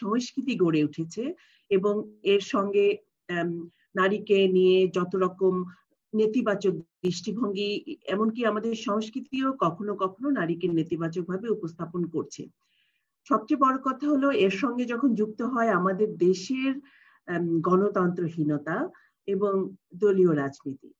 সংস্কৃতি 0.00 0.54
গড়ে 0.56 0.80
উঠেছে 0.84 1.22
এবং 1.70 1.94
এর 2.22 2.42
সঙ্গে 2.52 2.86
নারীকে 3.94 4.38
নিয়ে 4.48 4.78
যত 4.88 5.12
রকম 5.16 5.54
নেতিবাচক 6.12 6.74
দৃষ্টিভঙ্গি, 7.04 7.70
এমনকি 8.06 8.40
আমাদের 8.44 8.72
সংস্কৃতিও 8.86 9.48
কখনো 9.64 9.92
কখনো 9.96 10.28
নারীকে 10.30 10.66
নেতিবাচক 10.68 11.24
ভাবে 11.24 11.46
উপস্থাপন 11.48 12.02
করছে। 12.06 12.42
সবচেয়ে 13.30 13.62
বড় 13.64 13.76
কথা 13.84 14.04
হলো, 14.08 14.28
এর 14.46 14.54
সঙ্গে 14.62 14.84
যখন 14.84 15.10
যুক্ত 15.14 15.40
হয় 15.42 15.70
আমাদের 15.70 16.08
দেশের 16.16 16.72
গণতন্ত্রহীনতা 17.60 18.76
এবং 19.28 19.54
দলীয় 19.94 20.32
রাজনীতি। 20.36 20.90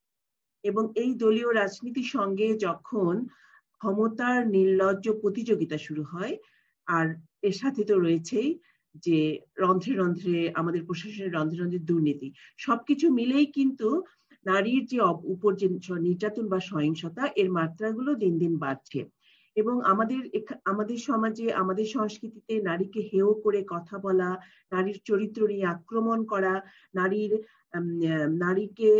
এবং 0.65 0.85
এই 1.03 1.11
দলীয় 1.23 1.51
রাজনীতির 1.53 2.09
সঙ্গে 2.17 2.47
যখন 2.67 3.15
ক্ষমতার 3.81 4.41
নির্লজ্জ 4.57 5.07
প্রতিযোগিতা 5.23 5.77
শুরু 5.79 6.03
হয়, 6.13 6.35
আর 6.87 7.07
এর 7.43 7.55
সাথে 7.63 7.81
তো 7.85 7.95
রয়েছেই 7.99 8.51
যে 9.07 9.19
রন্ধ্রে 9.63 9.95
রন্ধ্রে 9.95 10.39
আমাদের 10.61 10.83
প্রশাসনের 10.89 11.35
রন্ধ্রে 11.35 11.61
রন্ধ্রে 11.61 11.87
দুর্নীতি, 11.91 12.29
সবকিছু 12.59 13.07
মিলেই 13.11 13.47
কিন্তু 13.59 13.89
নারীর 14.47 14.83
যে 14.87 14.99
উপর 15.25 15.51
যে 15.61 15.67
নির্যাতন 16.07 16.45
বা 16.49 16.59
সহিংসতা, 16.71 17.23
এর 17.37 17.49
মাত্রাগুলো 17.51 18.11
দিন 18.15 18.35
দিন 18.39 18.53
বাড়ছে। 18.57 19.01
এবং 19.57 19.75
আমাদের 19.83 20.21
আমাদের 20.65 20.99
সমাজে, 21.09 21.47
আমাদের 21.63 21.87
সংস্কৃতিতে 21.87 22.55
নারীকে 22.61 23.01
হেয় 23.11 23.33
করে 23.45 23.61
কথা 23.75 23.97
বলা, 23.99 24.31
নারীর 24.73 24.99
চরিত্র 25.05 25.41
নিয়ে 25.51 25.67
আক্রমণ 25.67 26.19
করা, 26.33 26.55
নারীর 26.95 27.33
নারীকে 28.45 28.91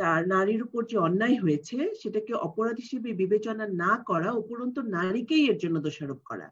তার 0.00 0.20
নারীর 0.34 0.60
উপর 0.66 0.82
যে 0.90 0.96
অন্যায় 0.98 1.36
হয়েছে, 1.44 1.78
সেটাকে 2.00 2.32
অপরাধ 2.46 2.76
হিসেবে 2.84 3.08
বিবেচনা 3.12 3.64
না 3.82 3.92
করা, 4.08 4.28
উপরন্ত 4.42 4.76
নারীকেই 4.96 5.44
এর 5.52 5.58
জন্য 5.62 5.76
দোষারোপ 5.86 6.20
করা। 6.30 6.46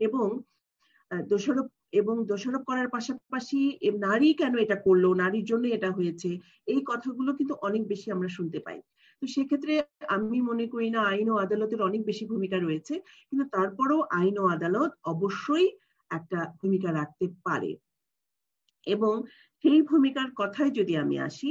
এবং 0.00 0.26
দোষারোপ 1.30 1.66
এবং 2.00 2.14
দোষারোপ 2.30 2.62
করার 2.70 2.88
পাশাপাশি 2.88 3.60
নারী 4.06 4.28
কেন 4.40 4.54
এটা 4.64 4.76
করল, 4.86 5.04
নারীর 5.22 5.48
জন্য 5.50 5.64
এটা 5.76 5.90
হয়েছে, 5.90 6.30
এই 6.66 6.80
কথাগুলো 6.90 7.30
কিন্তু 7.38 7.54
অনেক 7.66 7.82
বেশি 7.92 8.08
আমরা 8.10 8.28
শুনতে 8.28 8.58
পাই। 8.66 8.78
তো 9.22 9.24
সেক্ষেত্রে 9.34 9.72
আমি 10.16 10.38
মনে 10.50 10.66
করি 10.74 10.88
না 10.96 11.00
আইন 11.12 11.26
ও 11.32 11.34
আদালতের 11.44 11.80
অনেক 11.82 12.02
বেশি 12.10 12.24
ভূমিকা 12.32 12.56
রয়েছে, 12.58 12.94
কিন্তু 13.28 13.44
তারপরেও 13.56 14.00
আইন 14.20 14.36
ও 14.42 14.44
আদালত 14.56 14.90
অবশ্যই 15.12 15.66
একটা 16.10 16.38
ভূমিকা 16.60 16.88
রাখতে 16.92 17.26
পারে। 17.46 17.70
এবং 18.86 19.14
সেই 19.64 19.80
ভূমিকার 19.82 20.28
কথায় 20.36 20.72
যদি 20.78 20.94
আমি 20.96 21.16
আসি, 21.20 21.50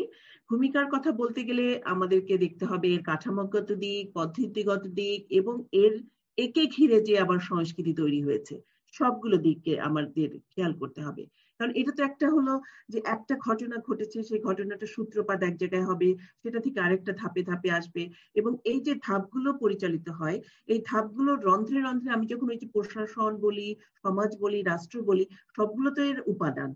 ভূমিকার 0.50 0.86
কথা 0.94 1.10
বলতে 1.14 1.42
গেলে 1.44 1.66
আমাদেরকে 1.86 2.34
দেখতে 2.38 2.64
হবে 2.66 2.88
এর 2.90 3.02
কাঠামোগত 3.04 3.70
দিক, 3.76 4.04
পদ্ধতিগত 4.16 4.84
দিক 4.94 5.20
এবং 5.32 5.56
এর 5.84 5.94
একে 6.38 6.64
ঘিরে 6.76 6.98
যে 7.08 7.14
আবার 7.18 7.40
সংস্কৃতি 7.50 7.94
তৈরি 7.98 8.20
হয়েছে, 8.24 8.56
সবগুলো 8.94 9.36
দিককে 9.38 9.74
আমাদের 9.88 10.30
খেয়াল 10.52 10.74
করতে 10.82 11.00
হবে। 11.02 11.24
কারণ 11.62 11.74
এটা 11.76 11.92
তো 11.98 12.02
একটা 12.04 12.28
হলো 12.30 12.54
যে 12.90 13.00
একটা 13.16 13.34
ঘটনা 13.46 13.76
ঘটেছে, 13.88 14.18
সেই 14.30 14.42
ঘটনাটা 14.42 14.86
সূত্রপাত 14.96 15.40
এক 15.44 15.56
জায়গায় 15.58 15.86
হবে, 15.90 16.10
সেটা 16.42 16.60
থেকে 16.66 16.78
আরেকটা 16.80 17.12
ধাপে 17.22 17.42
ধাপে 17.44 17.70
আসবে 17.72 18.04
এবং 18.36 18.52
এই 18.66 18.80
যে 18.82 18.94
ধাপগুলো 19.08 19.50
পরিচালিত 19.64 20.08
হয়, 20.20 20.38
এই 20.68 20.80
ধাপগুলো 20.86 21.32
রন্ধ্রে 21.48 21.80
রন্ধ্রে 21.80 22.10
আমি 22.12 22.26
যখন 22.28 22.48
ওই 22.50 22.60
যে 22.62 22.68
প্রশাসন 22.74 23.32
বলি, 23.38 23.68
সমাজ 24.04 24.30
বলি, 24.40 24.60
রাষ্ট্র 24.64 24.98
বলি 25.04 25.24
সবগুলো 25.58 25.90
তো 25.92 26.02
এর 26.04 26.18
উপাদান। 26.34 26.70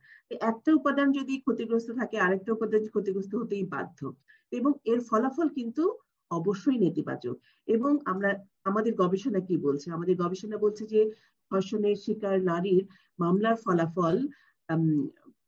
একটা 0.50 0.70
উপাদান 0.74 1.08
যদি 1.12 1.34
ক্ষতিগ্রস্ত 1.38 1.89
থাকে, 1.92 2.15
আরেকটা 2.20 2.51
উপাদান 2.54 2.84
ক্ষতিগ্রস্ত 2.86 3.34
হতেই 3.36 3.65
বাধ্য। 3.65 4.00
এবং 4.51 4.72
এর 4.86 5.00
ফলাফল 5.10 5.48
কিন্তু 5.50 5.84
অবশ্যই 6.32 6.77
নেতিবাচক। 6.77 7.36
এবং 7.68 7.92
আমরা, 8.06 8.30
আমাদের 8.63 8.94
গবেষণা 8.96 9.42
কি 9.48 9.56
বলছে? 9.58 9.88
আমাদের 9.92 10.15
গবেষণা 10.24 10.58
বলছে 10.58 10.84
যে 10.86 11.01
ধর্ষণের 11.51 11.98
শিকার 12.06 12.38
নারীর 12.44 12.84
মামলার 13.20 13.58
ফলাফল 13.65 14.15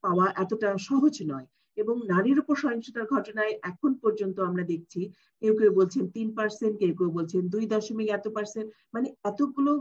পাওয়া 0.03 0.25
এতটা 0.43 0.69
সহজ 0.87 1.15
নয়। 1.31 1.47
এবং 1.77 1.95
নারীর 2.11 2.37
উপর 2.43 2.55
সহিংসতার 2.63 3.05
ঘটনায় 3.13 3.53
এখন 3.71 3.91
পর্যন্ত 4.03 4.37
আমরা 4.49 4.63
দেখছি, 4.63 5.01
কেউ 5.41 5.53
কেউ 5.59 5.71
বলছেন 5.79 6.03
তিন 6.15 6.27
পার্সেন্ট 6.37 6.73
কেউ 6.81 6.93
কেউ 6.99 7.09
বলছেন 7.17 7.41
দুই 7.53 7.63
দশমিক 7.73 8.07
এত 8.17 8.25
পার্সেন্ট 8.35 8.67
মানে 8.93 9.07
এতগুলো 9.29 9.71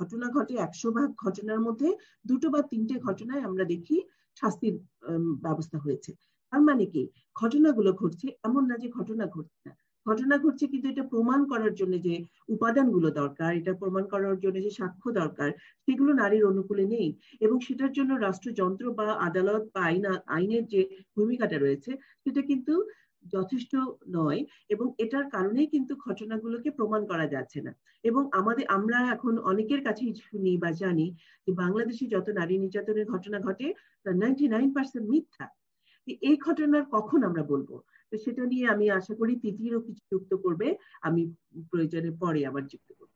ঘটনা 0.00 0.26
ঘটে, 0.36 0.54
একশো 0.66 0.88
ভাগ 0.96 1.08
ঘটনার 1.24 1.60
মধ্যে 1.66 1.88
দুটো 2.26 2.46
বা 2.54 2.60
তিনটে 2.70 2.94
ঘটনায় 3.06 3.42
আমরা 3.48 3.64
দেখি 3.72 3.96
শাস্তির 4.36 4.74
ব্যবস্থা 5.44 5.78
হয়েছে। 5.78 6.10
তার 6.52 6.62
মানে 6.68 6.84
কি? 6.92 7.02
ঘটনাগুলো 7.40 7.90
ঘটছে, 7.92 8.26
এমন 8.42 8.62
না 8.70 8.76
যে 8.82 8.88
ঘটনা 8.98 9.24
ঘটছে 9.26 9.60
না। 9.66 9.72
ঘটনা 10.06 10.34
ঘটছে 10.38 10.64
কিন্তু 10.66 10.86
এটা 10.88 11.04
প্রমাণ 11.04 11.40
করার 11.48 11.72
জন্য 11.74 11.94
যে 12.00 12.14
উপাদানগুলো 12.48 13.08
দরকার, 13.12 13.50
এটা 13.56 13.72
প্রমাণ 13.74 14.04
করার 14.08 14.36
জন্য 14.38 14.56
যে 14.62 14.70
সাক্ষ্য 14.70 15.08
দরকার, 15.12 15.50
সেগুলো 15.84 16.10
নারীর 16.12 16.44
অনুকূলে 16.44 16.84
নেই। 16.86 17.08
এবং 17.40 17.56
সেটার 17.60 17.92
জন্য 17.92 18.10
রাষ্ট্রযন্ত্র 18.18 18.84
বা 18.94 19.06
আদালত 19.26 19.62
বা 19.74 19.80
আইন, 19.84 20.04
আইনের 20.28 20.64
যে 20.66 20.80
ভূমিকাটা 21.16 21.56
রয়েছে, 21.58 21.90
সেটা 22.24 22.40
কিন্তু 22.42 22.74
যথেষ্ট 23.32 23.72
নয়। 24.08 24.40
এবং 24.70 24.86
এটার 24.98 25.26
কারণেই 25.30 25.66
কিন্তু 25.66 25.92
ঘটনাগুলোকে 26.06 26.70
প্রমাণ 26.70 27.02
করা 27.06 27.26
যাচ্ছে 27.26 27.58
না। 27.62 27.72
এবং 28.04 28.22
আমাদের, 28.32 28.64
আমরা 28.76 28.98
এখন 29.14 29.34
অনেকের 29.44 29.80
কাছেই 29.84 30.12
শুনি 30.22 30.52
বা 30.56 30.70
জানি 30.74 31.06
যে 31.46 31.52
বাংলাদেশে 31.54 32.04
যত 32.06 32.26
নারী 32.30 32.54
নির্যাতনের 32.58 33.06
ঘটনা 33.06 33.38
ঘটে, 33.40 33.66
তার 34.06 34.14
নাইনটি 34.16 34.44
নাইন 34.48 34.68
পার্সেন্ট 34.74 35.06
মিথ্যা। 35.10 35.46
এই 36.22 36.36
ঘটনার 36.46 36.84
কখন 36.92 37.20
আমরা 37.24 37.42
বলব? 37.42 37.70
তো 38.12 38.14
সেটা 38.24 38.42
নিয়ে 38.52 38.66
আমি 38.68 38.86
আশা 38.90 39.14
করি 39.20 39.32
তিতিরও 39.36 39.80
কিছু 39.80 40.02
যুক্ত 40.12 40.32
করবে। 40.34 40.66
আমি 41.06 41.22
প্রয়োজনে 41.70 42.10
পরে 42.22 42.40
আবার 42.46 42.62
যুক্ত 42.72 42.90
করব। 42.98 43.12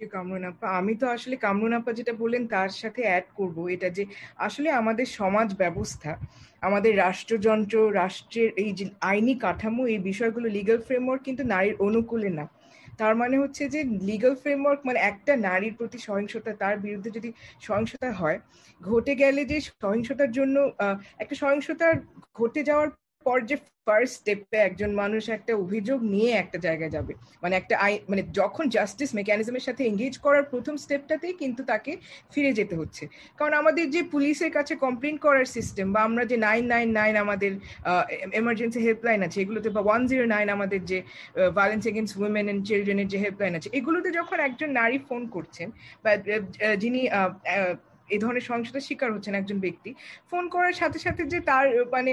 কামরুন 0.00 0.44
আমি 0.80 0.94
তো 0.96 1.06
আসলে 1.06 1.36
কামরুন 1.36 1.72
যেটা 1.98 2.12
বললেন, 2.12 2.42
তার 2.46 2.70
সাথে 2.82 3.00
অ্যাড 3.02 3.26
করব। 3.34 3.56
এটা 3.74 3.88
যে 3.96 4.04
আসলে 4.46 4.68
আমাদের 4.80 5.06
সমাজ 5.20 5.48
ব্যবস্থা, 5.54 6.10
আমাদের 6.62 6.92
রাষ্ট্রযন্ত্র, 6.96 7.76
রাষ্ট্রের 7.92 8.50
এই 8.62 8.70
যে 8.78 8.84
আইনি 9.10 9.34
কাঠামো, 9.44 9.82
এই 9.86 10.00
বিষয়গুলো 10.10 10.46
লিগাল 10.48 10.78
ফ্রেমওয়ার্ক 10.86 11.22
কিন্তু 11.22 11.42
নারীর 11.44 11.76
অনুকূলে 11.86 12.30
না। 12.38 12.44
তার 13.00 13.14
মানে 13.16 13.36
হচ্ছে 13.42 13.62
যে 13.74 13.80
লিগাল 14.10 14.34
ফ্রেমওয়ার্ক 14.42 14.80
মানে 14.88 14.98
একটা 15.10 15.32
নারীর 15.48 15.74
প্রতি 15.78 15.98
সহিংসতা, 16.08 16.50
তার 16.62 16.76
বিরুদ্ধে 16.84 17.10
যদি 17.10 17.30
সহিংসতা 17.66 18.08
হয়, 18.20 18.38
ঘটে 18.80 19.12
গেলে 19.22 19.40
যে 19.50 19.56
সহিংসতার 19.84 20.30
জন্য 20.38 20.56
একটা 21.22 21.34
সহিংসতার 21.42 21.94
ঘটে 22.40 22.60
যাওয়ার 22.70 22.88
পর 23.26 23.38
যে 23.50 23.56
ফার্স্ট 23.86 24.14
স্টেপে 24.20 24.58
একজন 24.68 24.90
মানুষ 25.02 25.22
একটা 25.36 25.52
অভিযোগ 25.64 25.98
নিয়ে 26.14 26.30
একটা 26.42 26.58
জায়গায় 26.66 26.92
যাবে। 26.96 27.12
মানে 27.42 27.54
একটা 27.60 27.74
আই 27.84 27.92
মানে 28.10 28.22
যখন 28.40 28.64
জাস্টিস 28.76 29.10
মেকানিজমের 29.20 29.64
সাথে 29.68 29.82
এঙ্গেজ 29.90 30.14
করার 30.24 30.44
প্রথম 30.52 30.74
স্টেপটাতেই 30.84 31.34
কিন্তু 31.42 31.62
তাকে 31.72 31.92
ফিরে 32.32 32.52
যেতে 32.58 32.74
হচ্ছে। 32.80 33.04
কারণ 33.38 33.52
আমাদের 33.62 33.84
যে 33.94 34.00
পুলিশের 34.14 34.50
কাছে 34.56 34.74
কমপ্লেন 34.84 35.16
করার 35.24 35.46
সিস্টেম 35.56 35.86
বা 35.94 36.00
আমরা 36.08 36.22
যে 36.30 36.36
নাইন 36.46 36.64
নাইন 36.72 36.88
নাইন 37.00 37.14
আমাদের 37.24 37.52
এমার্জেন্সি 38.40 38.80
হেল্পলাইন 38.86 39.20
আছে, 39.26 39.38
এগুলোতে 39.44 39.68
বা 39.76 39.82
ওয়ান 39.86 40.02
জিরো 40.10 40.24
নাইন 40.34 40.46
আমাদের 40.56 40.80
যে 40.90 40.98
ভায়োলেন্স 41.56 41.84
এগেনস্ট 41.90 42.14
উইমেন 42.22 42.46
অ্যান্ড 42.48 42.62
চিলড্রেনের 42.68 43.08
যে 43.12 43.18
হেল্পলাইন 43.24 43.52
আছে, 43.58 43.68
এগুলোতে 43.78 44.08
যখন 44.18 44.38
একজন 44.48 44.68
নারী 44.80 44.98
ফোন 45.08 45.22
করছেন 45.34 45.68
বা 46.04 46.10
যিনি 46.82 47.00
এই 48.14 48.20
ধরনের 48.24 48.44
সহিংসতার 48.48 48.86
শিকার 48.88 49.10
হচ্ছেন 49.14 49.34
একজন 49.40 49.58
ব্যক্তি। 49.66 49.90
ফোন 50.30 50.44
করার 50.54 50.74
সাথে 50.80 50.98
সাথে 51.06 51.22
যে 51.32 51.38
তার 51.50 51.66
মানে 51.94 52.12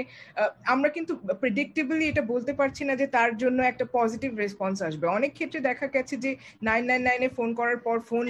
আমরা 0.74 0.88
কিন্তু 0.96 1.12
প্রেডিক্টেবলি 1.42 2.04
এটা 2.08 2.22
বলতে 2.32 2.52
পারছি 2.60 2.82
না 2.88 2.94
যে 3.00 3.06
তার 3.16 3.30
জন্য 3.42 3.58
একটা 3.62 3.84
পজিটিভ 3.98 4.30
রেসপন্স 4.44 4.76
আসবে। 4.88 5.06
অনেক 5.18 5.30
ক্ষেত্রে 5.38 5.60
দেখা 5.68 5.86
গেছে 5.94 6.14
যে 6.24 6.30
নাইন 6.68 6.82
নাইন 6.90 7.02
নাইনে 7.08 7.28
ফোন 7.38 7.48
করার 7.60 7.78
পর 7.86 7.96
ফোন 8.10 8.24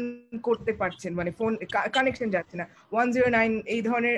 করতে 0.48 0.72
পারছেন 0.80 1.12
মানে 1.18 1.30
ফোন 1.38 1.52
কানেকশন 1.96 2.28
যাচ্ছে 2.36 2.56
না। 2.60 2.64
ওয়ান 2.92 3.06
জিরো 3.14 3.28
নাইন 3.38 3.52
এই 3.74 3.80
ধরনের 3.88 4.16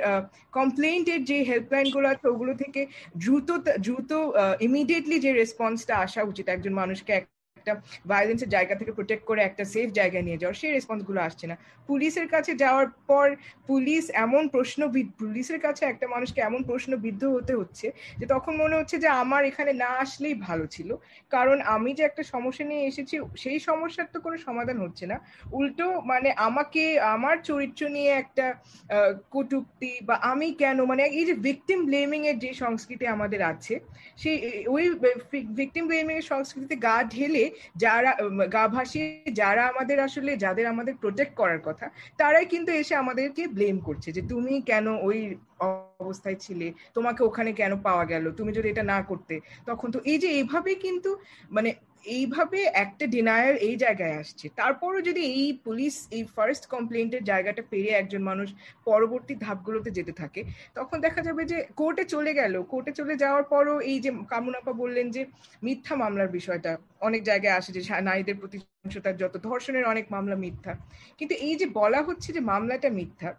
কমপ্লেন্টের 0.59 1.21
যে 1.31 1.39
হেল্পলাইনগুলো 1.51 2.07
আছে 2.15 2.27
ওগুলো 2.33 2.53
থেকে 2.63 2.81
দ্রুত 3.23 3.49
দ্রুত 3.87 4.11
ইমিডিয়েটলি 4.67 5.17
যে 5.25 5.31
রেসপন্সটা 5.33 5.95
আসা 6.05 6.21
উচিত 6.31 6.47
একজন 6.49 6.75
মানুষকে 6.83 7.13
একটা 7.62 7.75
ভায়োলেন্সের 8.11 8.50
জায়গা 8.57 8.75
থেকে 8.81 8.92
প্রোটেক্ট 8.99 9.25
করে 9.31 9.40
একটা 9.45 9.64
সেফ 9.75 9.88
জায়গায় 9.99 10.25
নিয়ে 10.26 10.40
যাওয়ার, 10.40 10.61
সেই 10.61 10.73
রেসপন্সগুলো 10.76 11.21
আসছে 11.28 11.45
না। 11.50 11.57
পুলিশের 11.88 12.26
কাছে 12.35 12.52
যাওয়ার 12.64 12.88
পর 13.11 13.26
পুলিশ 13.71 14.04
এমন 14.25 14.42
প্রশ্ন 14.54 14.81
পুলিশের 15.21 15.59
কাছে 15.66 15.83
একটা 15.92 16.07
মানুষকে 16.14 16.40
এমন 16.49 16.61
প্রশ্ন 16.71 16.90
বিদ্ধ 17.07 17.23
হতে 17.37 17.52
হচ্ছে 17.61 17.87
যে 18.21 18.26
তখন 18.35 18.52
মনে 18.62 18.75
হচ্ছে 18.78 18.97
যে 19.04 19.09
আমার 19.23 19.42
এখানে 19.50 19.73
না 19.83 19.90
আসলেই 20.04 20.37
ভালো 20.47 20.64
ছিল। 20.75 20.90
কারণ 21.35 21.57
আমি 21.75 21.90
যে 21.99 22.02
একটা 22.07 22.23
সমস্যা 22.35 22.64
নিয়ে 22.71 22.85
এসেছি, 22.90 23.14
সেই 23.42 23.59
সমস্যার 23.69 24.07
তো 24.14 24.19
কোনো 24.25 24.37
সমাধান 24.47 24.76
হচ্ছে 24.85 25.04
না। 25.12 25.16
উল্টো 25.59 25.87
মানে 26.11 26.28
আমাকে, 26.49 26.85
আমার 27.16 27.37
চরিত্র 27.50 27.83
নিয়ে 27.97 28.12
একটা 28.23 28.47
কটুক্তি 29.35 29.92
বা 30.09 30.14
আমি 30.33 30.49
কেন 30.62 30.78
মানে 30.90 31.02
এই 31.19 31.25
যে 31.28 31.35
ভিকটিম 31.47 31.81
ব্লেমিং 31.88 32.21
এর 32.31 32.37
যে 32.45 32.50
সংস্কৃতি 32.62 33.04
আমাদের 33.16 33.40
আছে, 33.52 33.75
সেই, 34.23 34.37
ওই 34.75 34.85
ভিকটিম 35.59 35.85
ব্লেমিং 35.90 36.14
এর 36.21 36.26
সংস্কৃতিতে 36.33 36.76
গা 36.87 36.97
ঢেলে 37.14 37.45
যারা 37.77 38.11
গা 38.53 38.69
ভাসিয়ে 38.69 39.31
যারা 39.33 39.63
আমাদের 39.67 40.01
আসলে, 40.01 40.37
যাদের 40.37 40.67
আমাদের 40.67 40.95
প্রোটেক্ট 40.97 41.35
করার 41.37 41.61
কথা, 41.65 41.87
তারাই 42.19 42.47
কিন্তু 42.47 42.73
এসে 42.73 42.95
আমাদেরকে 42.95 43.47
ব্লেম 43.47 43.79
করছে 43.79 44.13
যে 44.13 44.23
তুমি 44.23 44.61
কেন 44.61 44.87
ওই 45.03 45.19
অবস্থায় 46.01 46.35
ছিলে? 46.35 46.73
তোমাকে 46.95 47.25
ওখানে 47.25 47.53
কেন 47.53 47.73
পাওয়া 47.83 48.05
গেল? 48.05 48.25
তুমি 48.33 48.53
যদি 48.53 48.69
এটা 48.69 48.83
না 48.83 49.03
করতে, 49.03 49.35
তখন 49.67 49.89
তো 49.91 49.99
এই 50.05 50.19
যে 50.19 50.29
এভাবে 50.39 50.75
কিন্তু 50.75 51.11
মানে 51.51 51.71
এইভাবে 52.07 52.59
একটা 52.85 53.05
ডিনায়াল 53.15 53.55
এই 53.69 53.77
জায়গায় 53.85 54.15
আসছে। 54.23 54.47
তারপরও 54.61 55.01
যদি 55.09 55.23
এই 55.41 55.51
পুলিশ 55.67 55.95
এই 56.17 56.23
ফার্স্ট 56.37 56.65
কমপ্লেন্টের 56.75 57.23
জায়গাটা 57.31 57.63
পেরিয়ে 57.71 57.99
একজন 58.01 58.23
মানুষ 58.31 58.49
পরবর্তী 58.89 59.35
ধাপগুলোতে 59.45 59.91
যেতে 59.99 60.13
থাকে, 60.13 60.41
তখন 60.79 60.97
দেখা 61.07 61.21
যাবে 61.29 61.43
যে 61.53 61.59
কোর্টে 61.81 62.05
চলে 62.15 62.33
গেল। 62.41 62.55
কোর্টে 62.73 62.93
চলে 63.01 63.15
যাওয়ার 63.23 63.45
পরও 63.53 63.77
এই 63.91 63.99
যে 64.05 64.11
কামুনাপা 64.33 64.73
বললেন 64.83 65.07
যে 65.17 65.23
মিথ্যা 65.63 65.95
মামলার 66.03 66.31
বিষয়টা 66.39 66.71
অনেক 67.09 67.23
জায়গায় 67.31 67.57
আসে 67.59 67.71
যে 67.77 67.81
নারীদের 68.09 68.37
প্রতি 68.41 68.57
যত 69.23 69.35
ধর্ষণের 69.49 69.85
অনেক 69.93 70.07
মামলা 70.15 70.37
মিথ্যা। 70.45 70.73
কিন্তু 71.19 71.35
এই 71.47 71.55
যে 71.61 71.67
বলা 71.81 72.01
হচ্ছে 72.09 72.29
যে 72.37 72.41
মামলাটা 72.53 72.89
মিথ্যা, 73.01 73.31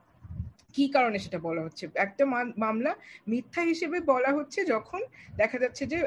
কি 0.75 0.86
কারণে 0.96 1.17
সেটা 1.25 1.39
বলা 1.48 1.62
হচ্ছে? 1.65 1.84
একটা 2.05 2.24
মামলা 2.63 2.91
মিথ্যা 3.32 3.62
হিসেবে 3.72 3.98
বলা 4.13 4.32
হচ্ছে 4.38 4.60
যখন 4.74 5.01
দেখা 5.41 5.58
যাচ্ছে 5.63 5.84
যে 5.91 5.98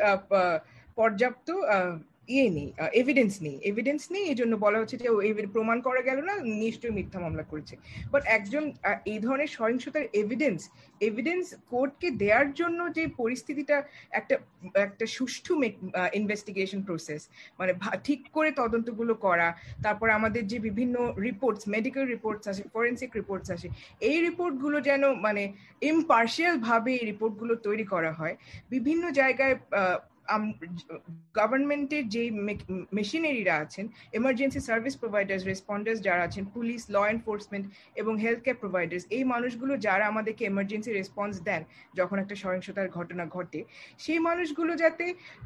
পর্যাপ্ত 0.98 1.48
ইয়ে 2.34 2.48
নেই 2.56 2.68
এভিডেন্স 3.02 3.32
নেই। 3.46 3.56
এভিডেন্স 3.70 4.02
নেই 4.14 4.24
এই 4.32 4.36
জন্য 4.40 4.52
বলা 4.64 4.78
হচ্ছে 4.80 4.96
যে 5.02 5.08
প্রমাণ 5.56 5.76
করা 5.86 6.02
গেল 6.08 6.18
না, 6.28 6.34
নিশ্চয়ই 6.64 6.94
মিথ্যা 6.98 7.18
মামলা 7.24 7.44
করেছে। 7.50 7.74
বাট 8.12 8.22
একজন 8.36 8.64
এই 9.12 9.18
ধরনের 9.24 9.50
সহিংসতার 9.58 10.04
এভিডেন্স 10.22 10.60
এভিডেন্স 11.08 11.44
কোর্টকে 11.72 12.08
দেওয়ার 12.22 12.48
জন্য 12.60 12.80
যে 12.96 13.04
পরিস্থিতিটা 13.20 13.76
একটা 14.18 14.34
একটা 14.86 15.06
সুষ্ঠু 15.16 15.52
ইনভেস্টিগেশন 16.20 16.80
প্রসেস 16.88 17.20
মানে 17.58 17.72
ঠিক 18.06 18.20
করে 18.36 18.50
তদন্তগুলো 18.60 19.14
করা, 19.26 19.48
তারপর 19.84 20.08
আমাদের 20.18 20.42
যে 20.52 20.58
বিভিন্ন 20.68 20.96
রিপোর্টস 21.28 21.62
মেডিকেল 21.74 22.04
রিপোর্টস 22.14 22.44
আছে 22.50 22.62
ফরেন্সিক 22.74 23.10
রিপোর্টস 23.20 23.48
আছে 23.54 23.68
এই 24.08 24.18
রিপোর্টগুলো 24.28 24.76
যেন 24.88 25.02
মানে 25.26 25.42
ইমপার্শিয়াল 25.90 26.54
ভাবে 26.68 26.90
এই 27.00 27.04
রিপোর্টগুলো 27.12 27.52
তৈরি 27.66 27.84
করা 27.94 28.12
হয়, 28.18 28.34
বিভিন্ন 28.74 29.04
জায়গায় 29.20 29.54
গভর্নমেন্টের 31.34 32.04
যে 32.08 32.22
মেশিনারিরা 32.92 33.54
আছেন 33.56 33.84
এমার্জেন্সি 34.12 34.60
সার্ভিস 34.60 34.94
প্রোভাইডার্স 34.96 35.42
রেসপন্ডার্স 35.44 35.98
যারা 36.00 36.22
আছেন 36.22 36.44
পুলিশ 36.54 36.80
ল 36.90 36.96
এনফোর্সমেন্ট 37.06 37.64
এবং 37.96 38.12
হেলথ 38.18 38.40
কেয়ার 38.42 38.60
প্রোভাইডার্স 38.60 39.04
এই 39.10 39.24
মানুষগুলো 39.24 39.72
যারা 39.76 40.04
আমাদেরকে 40.06 40.42
এমার্জেন্সি 40.44 40.90
রেসপন্স 40.92 41.34
দেন 41.40 41.62
যখন 41.94 42.16
একটা 42.18 42.36
সহিংসতার 42.36 42.88
ঘটনা 42.88 43.24
ঘটে, 43.26 43.60
সেই 43.98 44.18
মানুষগুলো 44.18 44.72
যাতে 44.76 45.04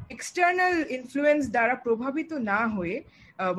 এক্সটার্নাল 0.09 0.75
ইনফ্লুয়েন্স 0.89 1.43
দ্বারা 1.51 1.75
প্রভাবিত 1.75 2.31
না 2.51 2.59
হয়ে 2.67 2.97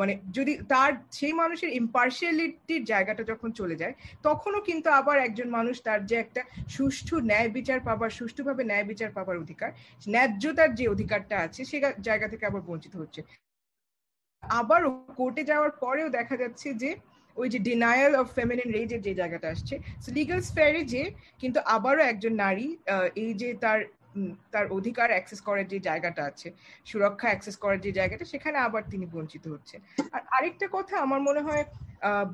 মানে 0.00 0.12
যদি 0.36 0.52
তার, 0.72 0.92
সেই 1.18 1.34
মানুষের 1.42 1.70
ইম্পার্শিয়ালিটির 1.82 2.82
জায়গাটা 2.92 3.22
যখন 3.30 3.48
চলে 3.60 3.76
যায়, 3.82 3.94
তখনও 4.28 4.60
কিন্তু 4.68 4.88
আবার 5.00 5.16
একজন 5.26 5.48
মানুষ 5.58 5.74
তার 5.86 6.00
যে 6.10 6.16
একটা 6.24 6.42
সুষ্ঠু 6.76 7.14
ন্যায় 7.30 7.50
বিচার 7.56 7.80
পাবার, 7.88 8.10
সুষ্ঠুভাবে 8.18 8.62
ন্যায় 8.70 8.86
বিচার 8.90 9.10
পাবার 9.16 9.36
অধিকার, 9.44 9.70
ন্যায্যতার 10.08 10.70
যে 10.78 10.84
অধিকারটা 10.94 11.36
আছে, 11.46 11.60
সে 11.70 11.76
জায়গা 12.08 12.26
থেকে 12.32 12.44
আবার 12.50 12.62
বঞ্চিত 12.68 12.94
হচ্ছে। 13.02 13.20
আবার 14.42 14.80
কোর্টে 15.18 15.42
যাওয়ার 15.50 15.72
পরেও 15.84 16.08
দেখা 16.18 16.36
যাচ্ছে 16.42 16.68
যে, 16.82 16.90
ওই 17.36 17.48
যে 17.52 17.58
ডিনায়াল 17.68 18.12
অফ 18.20 18.26
ফেমিনিন 18.38 18.68
রেজের 18.76 19.00
যে 19.06 19.12
জায়গাটা 19.20 19.48
আসছে 19.54 19.74
লিগাল 20.18 20.40
স্ফেয়ারে 20.50 20.82
যে 20.94 21.02
কিন্তু 21.42 21.58
আবারও 21.76 22.02
একজন 22.12 22.32
নারী 22.44 22.66
এই 23.22 23.32
যে 23.40 23.48
তার 23.64 23.80
তার 24.52 24.66
অধিকার 24.78 25.08
অ্যাক্সেস 25.14 25.40
করার 25.48 25.66
যে 25.72 25.78
জায়গাটা 25.88 26.22
আছে, 26.30 26.48
সুরক্ষা 26.90 27.28
অ্যাক্সেস 27.30 27.56
করার 27.62 27.78
যে 27.86 27.90
জায়গাটা, 27.98 28.24
সেখানে 28.32 28.56
আবার 28.66 28.82
তিনি 28.92 29.06
বঞ্চিত 29.14 29.44
হচ্ছেন 29.54 29.80
আর 30.14 30.22
আরেকটা 30.36 30.66
কথা 30.76 30.94
আমার 31.06 31.20
মনে 31.28 31.42
হয় 31.48 31.64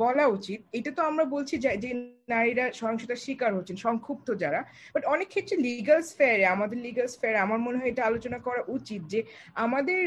বলা 0.04 0.24
উচিত, 0.36 0.60
এটা 0.78 0.90
তো 0.96 1.02
আমরা 1.10 1.24
বলছি 1.34 1.54
যে 1.64 1.90
নারীরা 2.32 2.64
সহিংসতার 2.80 3.22
শিকার 3.24 3.50
হচ্ছেন, 3.56 3.76
সংক্ষুব্ধ 3.86 4.28
যারা 4.42 4.60
বাট 4.94 5.02
অনেক 5.14 5.28
ক্ষেত্রে 5.32 5.56
লিগাল 5.68 6.00
স্ফেয়ারে 6.10 6.44
আমাদের 6.54 6.78
লিগাল 6.86 7.06
স্ফেয়ারে 7.14 7.38
আমার 7.46 7.60
মনে 7.66 7.78
হয় 7.78 7.90
এটা 7.92 8.02
আলোচনা 8.10 8.38
করা 8.46 8.62
উচিত 8.76 9.00
যে, 9.12 9.20
আমাদের 9.64 10.00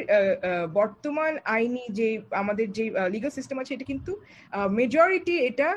বর্তমান 0.79 1.33
আইনি 1.55 1.83
যে, 1.99 2.07
আমাদের 2.41 2.67
যে 2.77 2.85
লিগাল 3.15 3.31
সিস্টেম 3.37 3.57
আছে, 3.61 3.71
এটা 3.75 3.85
কিন্তু 3.91 4.11
মেজরিটি 4.79 5.35
এটা 5.49 5.69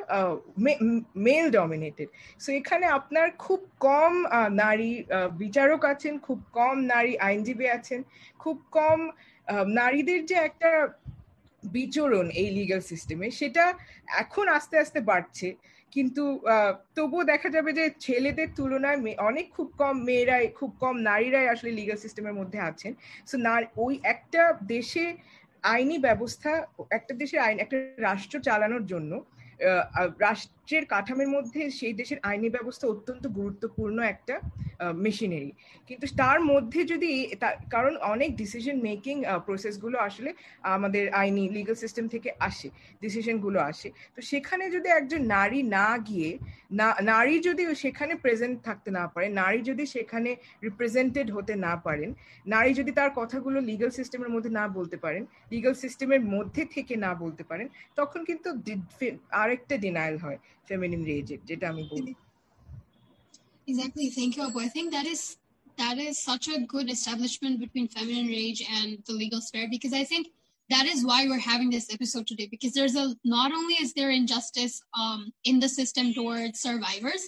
মেল 1.26 1.46
ডমিনেটেড 1.58 2.08
সো 2.42 2.48
এখানে 2.60 2.86
আপনার 2.98 3.26
খুব 3.44 3.60
কম 3.87 4.12
নারী 4.62 4.90
বিচারক 5.42 5.83
আছেন, 5.92 6.14
খুব 6.27 6.38
কম 6.59 6.77
নারী 6.94 7.12
আইনজীবী 7.29 7.66
আছেন, 7.79 8.01
খুব 8.42 8.57
কম 8.77 8.99
নারীদের 9.81 10.20
যে 10.31 10.37
একটা 10.49 10.70
বিচরণ 11.62 12.27
এই 12.42 12.49
লিগাল 12.59 12.81
সিস্টেমে 12.90 13.29
সেটা 13.40 13.64
এখন 14.23 14.47
আস্তে 14.57 14.77
আস্তে 14.83 15.01
বাড়ছে। 15.11 15.49
কিন্তু 15.94 16.25
তবুও 16.97 17.25
দেখা 17.33 17.49
যাবে 17.57 17.70
যে 17.79 17.85
ছেলেদের 18.05 18.49
তুলনায় 18.57 18.99
অনেক 19.31 19.47
খুব 19.57 19.68
কম 19.81 19.97
মেয়েরাই, 20.09 20.44
খুব 20.59 20.70
কম 20.83 20.94
নারীরাই 21.11 21.47
আসলে 21.55 21.70
লিগাল 21.81 21.99
সিস্টেমের 22.05 22.38
মধ্যে 22.40 22.59
আছেন। 22.70 22.92
সো 23.31 23.37
ওই 23.85 23.94
একটা 24.14 24.42
দেশে 24.75 25.05
আইনি 25.75 25.97
ব্যবস্থা, 25.99 26.51
একটা 26.99 27.12
দেশের 27.20 27.40
আইন, 27.47 27.57
একটা 27.64 27.77
রাষ্ট্র 28.09 28.37
চালানোর 28.47 28.85
জন্য 28.92 29.12
রাষ্ট্রের 30.64 30.92
কাঠামের 30.94 31.31
মধ্যে 31.37 31.61
সেই 31.79 31.94
দেশের 32.00 32.18
আইনি 32.31 32.48
ব্যবস্থা 32.57 32.87
অত্যন্ত 32.94 33.24
গুরুত্বপূর্ণ 33.38 33.98
একটা 34.12 34.35
মেশিনারি 35.05 35.50
কিন্তু 35.88 36.07
তার 36.20 36.38
মধ্যে 36.50 36.81
যদি 36.92 37.11
কারণ 37.74 37.92
অনেক 38.14 38.31
ডিসিশন 38.42 38.77
মেকিং 38.88 39.16
প্রসেসগুলো 39.46 39.96
আসলে 40.09 40.31
আমাদের 40.77 41.05
আইনি 41.20 41.44
লিগাল 41.57 41.77
সিস্টেম 41.85 42.05
থেকে 42.14 42.29
আসে 42.48 42.68
ডিসিশনগুলো 43.05 43.59
আসে। 43.70 43.88
তো 44.14 44.20
সেখানে 44.31 44.64
যদি 44.74 44.88
একজন 44.98 45.20
নারী 45.37 45.61
না 45.77 45.88
গিয়ে 46.09 46.31
নারী 47.12 47.35
যদি 47.48 47.62
সেখানে 47.85 48.12
প্রেজেন্ট 48.24 48.57
থাকতে 48.68 48.90
না 48.98 49.05
পারে 49.12 49.27
নারী 49.42 49.59
যদি 49.70 49.85
সেখানে 49.94 50.31
রিপ্রেজেন্টেড 50.66 51.29
হতে 51.37 51.55
না 51.66 51.72
পারেন, 51.87 52.11
নারী 52.55 52.70
যদি 52.81 52.90
তার 52.98 53.11
কথাগুলো 53.20 53.59
লিগাল 53.70 53.90
সিস্টেমের 53.98 54.31
মধ্যে 54.35 54.50
না 54.59 54.64
বলতে 54.79 54.96
পারেন 55.05 55.22
লিগাল 55.55 55.74
সিস্টেমের 55.83 56.22
মধ্যে 56.35 56.62
থেকে 56.74 56.94
না 57.05 57.11
বলতে 57.22 57.42
পারেন, 57.50 57.66
তখন 57.98 58.20
কিন্তু 58.29 58.48
আরেকটা 59.42 59.74
ডিনায়াল 59.85 60.16
হয়। 60.27 60.38
ফেমিনিন 60.67 61.04
রেজের 61.12 61.39
যেটা 61.49 61.65
আমি 61.73 61.86
বলি 61.93 62.13
Exactly. 63.71 64.08
Thank 64.17 64.32
you, 64.36 64.43
Abu. 64.47 64.60
I 64.67 64.69
think 64.75 64.88
that 64.97 65.08
is 65.13 65.21
that 65.84 65.97
is 66.08 66.15
such 66.30 66.45
a 66.56 66.58
good 66.73 66.88
establishment 66.97 67.56
between 67.63 67.88
feminine 67.95 68.30
rage 68.39 68.62
and 68.78 68.89
the 69.08 69.15
legal 69.23 69.41
sphere 69.47 69.67
because 69.75 69.93
I 70.02 70.06
think 70.12 70.23
that 70.73 70.86
is 70.93 70.99
why 71.10 71.19
we're 71.28 71.47
having 71.54 71.69
this 71.71 71.88
episode 71.95 72.25
today 72.28 72.47
because 72.56 72.73
there's 72.73 72.97
a 73.04 73.06
not 73.38 73.49
only 73.60 73.75
is 73.84 73.91
there 73.93 74.12
injustice 74.21 74.75
um, 75.02 75.21
in 75.49 75.56
the 75.63 75.71
system 75.80 76.06
towards 76.19 76.56
survivors 76.69 77.23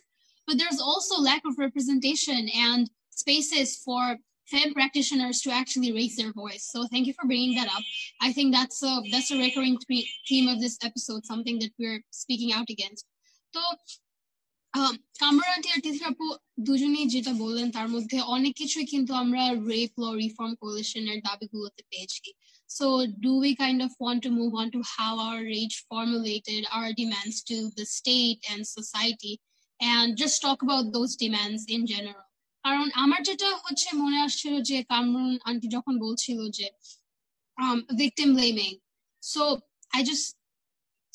but 0.47 0.58
there's 0.58 0.82
also 0.82 1.21
lack 1.21 1.43
of 1.45 1.58
representation 1.58 2.50
and 2.67 2.89
spaces 3.12 3.78
for 3.86 4.17
femme 4.47 4.74
practitioners 4.74 5.39
to 5.41 5.50
actually 5.52 5.93
raise 5.93 6.15
their 6.17 6.34
voice. 6.34 6.67
So 6.71 6.88
thank 6.88 7.08
you 7.08 7.13
for 7.13 7.26
bringing 7.26 7.56
that 7.56 7.67
up. 7.67 7.84
I 8.21 8.34
think 8.34 8.54
that's 8.54 8.84
a 8.84 9.02
that's 9.12 9.32
a 9.32 9.38
recurring 9.38 9.78
theme 10.28 10.50
of 10.50 10.60
this 10.60 10.78
episode, 10.84 11.26
something 11.26 11.58
that 11.60 11.71
we're 11.80 12.02
speaking 12.12 12.52
out 12.52 12.69
against. 12.69 13.06
তো 13.56 13.63
Kamran 15.19 15.52
aunty 15.56 15.69
আর 15.76 15.82
তিথি 15.86 16.02
আপু 16.12 16.26
দুজনেই 16.67 17.08
যেটা 17.13 17.34
বললেন 17.43 17.67
তার 17.78 17.88
মধ্যে 17.95 18.17
অনেক 18.36 18.54
কিছুই 18.62 18.86
কিন্তু 18.93 19.12
আমরা 19.24 19.43
রেপ 19.71 19.91
ল 20.02 20.04
রিফর্ম 20.21 20.54
কোলিশনের 20.62 21.19
দাবিগুলোতে 21.28 21.82
পেয়েছি 21.91 22.28
So 22.69 23.06
do 23.19 23.38
we 23.38 23.54
kind 23.54 23.82
of 23.82 23.91
want 24.00 24.24
to 24.24 24.30
move 24.32 24.56
on 24.56 24.71
to 24.71 24.82
how 24.88 25.19
our 25.19 25.43
rage 25.43 25.76
formulated 25.89 26.65
our 26.71 26.93
demands 26.93 27.43
to 27.43 27.69
the 27.76 27.86
state 27.86 28.39
and 28.50 28.65
society 28.65 29.41
and 29.80 30.15
just 30.15 30.41
talk 30.41 30.63
about 30.63 30.93
those 30.93 31.17
demands 31.17 31.65
in 31.67 31.82
general? 31.86 32.26
কারণ 32.65 32.88
আমার 33.04 33.21
যেটা 33.30 33.50
হচ্ছে 33.63 33.89
মনে 34.04 34.17
আসছিল 34.26 34.54
যে 34.69 34.78
Kamrun 34.91 35.34
aunty 35.50 35.67
যখন 35.76 35.93
বলছিল 36.06 36.39
যে 36.58 36.67
victim 38.02 38.30
blaming 38.36 38.76
so 39.24 39.41
i 39.91 40.00
just 40.04 40.26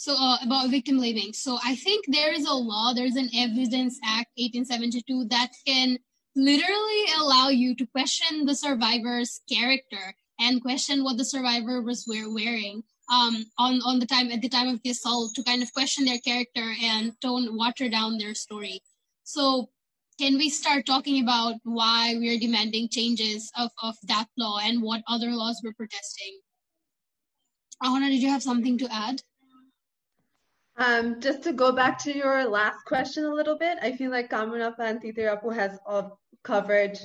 so 0.01 0.15
uh, 0.17 0.37
about 0.43 0.71
victim 0.71 0.97
blaming 0.97 1.31
so 1.31 1.59
i 1.63 1.75
think 1.75 2.05
there 2.07 2.33
is 2.33 2.47
a 2.47 2.53
law 2.53 2.91
there's 2.91 3.15
an 3.15 3.29
evidence 3.35 3.99
act 4.03 4.31
1872 4.35 5.25
that 5.29 5.51
can 5.67 5.95
literally 6.35 7.03
allow 7.19 7.49
you 7.49 7.75
to 7.75 7.85
question 7.85 8.45
the 8.45 8.55
survivor's 8.55 9.41
character 9.51 10.15
and 10.39 10.63
question 10.63 11.03
what 11.03 11.17
the 11.17 11.25
survivor 11.25 11.81
was 11.81 12.05
wearing 12.07 12.81
um, 13.11 13.45
on, 13.59 13.81
on 13.85 13.99
the 13.99 14.05
time 14.07 14.31
at 14.31 14.41
the 14.41 14.49
time 14.49 14.69
of 14.69 14.81
the 14.81 14.89
assault 14.89 15.35
to 15.35 15.43
kind 15.43 15.61
of 15.61 15.71
question 15.71 16.03
their 16.03 16.19
character 16.19 16.73
and 16.81 17.13
don't 17.21 17.55
water 17.55 17.87
down 17.87 18.17
their 18.17 18.33
story 18.33 18.81
so 19.23 19.69
can 20.19 20.37
we 20.37 20.49
start 20.49 20.87
talking 20.87 21.21
about 21.21 21.55
why 21.63 22.15
we're 22.17 22.39
demanding 22.39 22.89
changes 22.89 23.51
of, 23.55 23.69
of 23.83 23.95
that 24.07 24.27
law 24.37 24.59
and 24.63 24.81
what 24.81 25.01
other 25.07 25.31
laws 25.31 25.59
we're 25.63 25.73
protesting? 25.73 26.39
Ahona, 27.83 28.09
did 28.09 28.21
you 28.21 28.29
have 28.29 28.43
something 28.43 28.77
to 28.77 28.87
add? 28.93 29.23
Um, 30.77 31.19
just 31.19 31.43
to 31.43 31.53
go 31.53 31.71
back 31.71 31.99
to 31.99 32.15
your 32.15 32.47
last 32.47 32.85
question 32.85 33.25
a 33.25 33.33
little 33.33 33.57
bit, 33.57 33.77
I 33.81 33.91
feel 33.91 34.09
like 34.09 34.29
Kamunapa 34.29 34.79
and 34.79 35.01
Titirapu 35.01 35.53
has 35.53 35.77
covered 36.43 36.97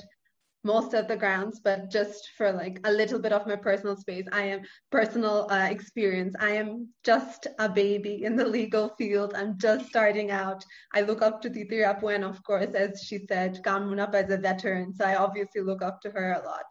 most 0.63 0.93
of 0.93 1.07
the 1.07 1.15
grounds, 1.15 1.61
but 1.63 1.89
just 1.89 2.29
for 2.37 2.51
like 2.51 2.79
a 2.83 2.91
little 2.91 3.19
bit 3.19 3.31
of 3.31 3.47
my 3.47 3.55
personal 3.55 3.95
space, 3.95 4.25
I 4.31 4.43
am 4.43 4.61
personal 4.91 5.47
uh, 5.49 5.67
experience. 5.69 6.35
I 6.39 6.51
am 6.51 6.89
just 7.03 7.47
a 7.59 7.69
baby 7.69 8.23
in 8.23 8.35
the 8.35 8.45
legal 8.45 8.89
field. 8.97 9.33
I'm 9.35 9.57
just 9.57 9.87
starting 9.87 10.31
out. 10.31 10.63
I 10.93 11.01
look 11.01 11.21
up 11.21 11.41
to 11.41 11.49
Titi 11.49 11.77
Rapu, 11.77 12.13
and 12.13 12.23
of 12.23 12.43
course, 12.43 12.73
as 12.73 13.01
she 13.03 13.19
said, 13.27 13.61
Kamunapa 13.63 14.25
is 14.25 14.33
a 14.33 14.37
veteran, 14.37 14.93
so 14.93 15.05
I 15.05 15.15
obviously 15.15 15.61
look 15.61 15.81
up 15.81 16.01
to 16.01 16.11
her 16.11 16.33
a 16.33 16.45
lot. 16.45 16.65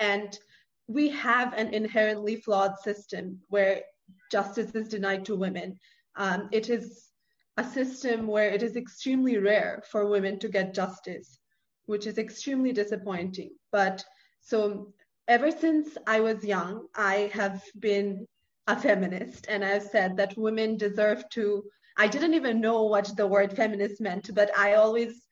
And 0.00 0.36
we 0.86 1.08
have 1.10 1.52
an 1.54 1.74
inherently 1.74 2.36
flawed 2.36 2.78
system 2.78 3.40
where 3.48 3.82
justice 4.30 4.74
is 4.74 4.88
denied 4.88 5.24
to 5.26 5.36
women. 5.36 5.78
Um, 6.16 6.48
it 6.52 6.70
is 6.70 7.08
a 7.56 7.64
system 7.64 8.26
where 8.26 8.50
it 8.50 8.62
is 8.62 8.76
extremely 8.76 9.38
rare 9.38 9.82
for 9.90 10.06
women 10.08 10.38
to 10.40 10.48
get 10.48 10.74
justice, 10.74 11.38
which 11.86 12.06
is 12.06 12.18
extremely 12.18 12.72
disappointing. 12.72 13.50
But 13.70 14.04
so 14.40 14.92
ever 15.28 15.50
since 15.50 15.96
I 16.06 16.20
was 16.20 16.44
young, 16.44 16.86
I 16.94 17.30
have 17.32 17.62
been 17.78 18.26
a 18.66 18.78
feminist 18.78 19.46
and 19.48 19.64
I've 19.64 19.82
said 19.82 20.16
that 20.16 20.36
women 20.36 20.76
deserve 20.76 21.28
to. 21.30 21.64
I 21.96 22.08
didn't 22.08 22.34
even 22.34 22.60
know 22.60 22.82
what 22.84 23.16
the 23.16 23.26
word 23.26 23.54
feminist 23.54 24.00
meant, 24.00 24.34
but 24.34 24.50
I 24.56 24.74
always 24.74 25.22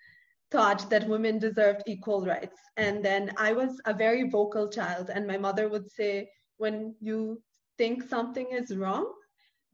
thought 0.50 0.88
that 0.90 1.08
women 1.08 1.38
deserved 1.38 1.82
equal 1.86 2.24
rights. 2.24 2.58
And 2.76 3.04
then 3.04 3.32
I 3.36 3.52
was 3.52 3.80
a 3.86 3.94
very 3.94 4.28
vocal 4.28 4.68
child, 4.68 5.10
and 5.12 5.26
my 5.26 5.38
mother 5.38 5.68
would 5.68 5.90
say, 5.90 6.28
when 6.58 6.94
you 7.00 7.42
think 7.78 8.02
something 8.08 8.48
is 8.52 8.76
wrong, 8.76 9.12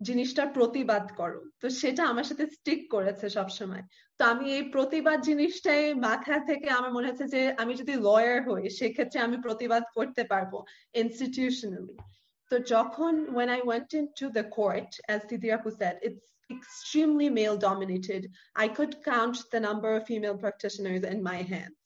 জিনিসটা 0.02 0.44
প্রতিবাদ 0.58 1.06
করো 1.20 1.42
তো 1.62 1.68
সেটা 1.82 2.04
আমার 2.12 2.26
সাথে 2.30 2.46
stick 2.58 2.82
করেছে 2.96 3.26
সবসময় 3.38 3.84
তো 4.20 4.22
আমি 4.34 4.46
এই 4.58 4.64
প্রতিবাদ 4.76 5.18
জিনিসটাই 5.30 5.86
মাথা 6.08 6.36
থেকে 6.50 6.68
আমার 6.78 6.92
মনে 6.96 7.10
হচ্ছে 7.10 7.28
যে 7.36 7.42
আমি 7.62 7.74
যদি 7.82 7.94
লয়ার 8.08 8.40
হই 8.48 8.64
সেক্ষেত্রে 8.80 9.18
আমি 9.28 9.38
প্রতিবাদ 9.46 9.84
করতে 9.98 10.24
পারবো 10.32 10.58
ইনস্টিটিউশনালি 11.02 11.96
তো 12.52 12.56
যখন 12.74 13.14
when 13.38 13.50
I 13.58 13.60
went 13.72 13.90
into 14.02 14.26
the 14.38 14.46
court 14.58 14.92
as 15.14 15.20
Didi 15.30 15.50
Apu 15.56 15.70
said 15.80 15.96
it's 16.08 16.24
extremely 16.50 17.30
male 17.30 17.58
dominated. 17.58 18.22
I 18.56 18.68
could 18.78 18.94
count 19.04 19.38
the 19.54 19.62
number 19.68 19.90
of 19.96 20.02
female 20.06 20.38
practitioners 20.38 21.04
in 21.14 21.20
my 21.32 21.40
hands. 21.54 21.78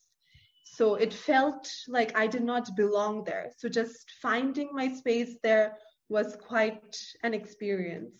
So 0.77 0.85
it 1.05 1.13
felt 1.29 1.63
like 1.87 2.11
I 2.23 2.27
did 2.27 2.45
not 2.53 2.65
belong 2.75 3.13
there. 3.23 3.47
So 3.59 3.65
just 3.69 4.11
finding 4.21 4.69
my 4.79 4.87
space 4.93 5.33
there 5.47 5.67
was 6.11 6.35
quite 6.35 6.97
an 7.23 7.33
experience. 7.33 8.19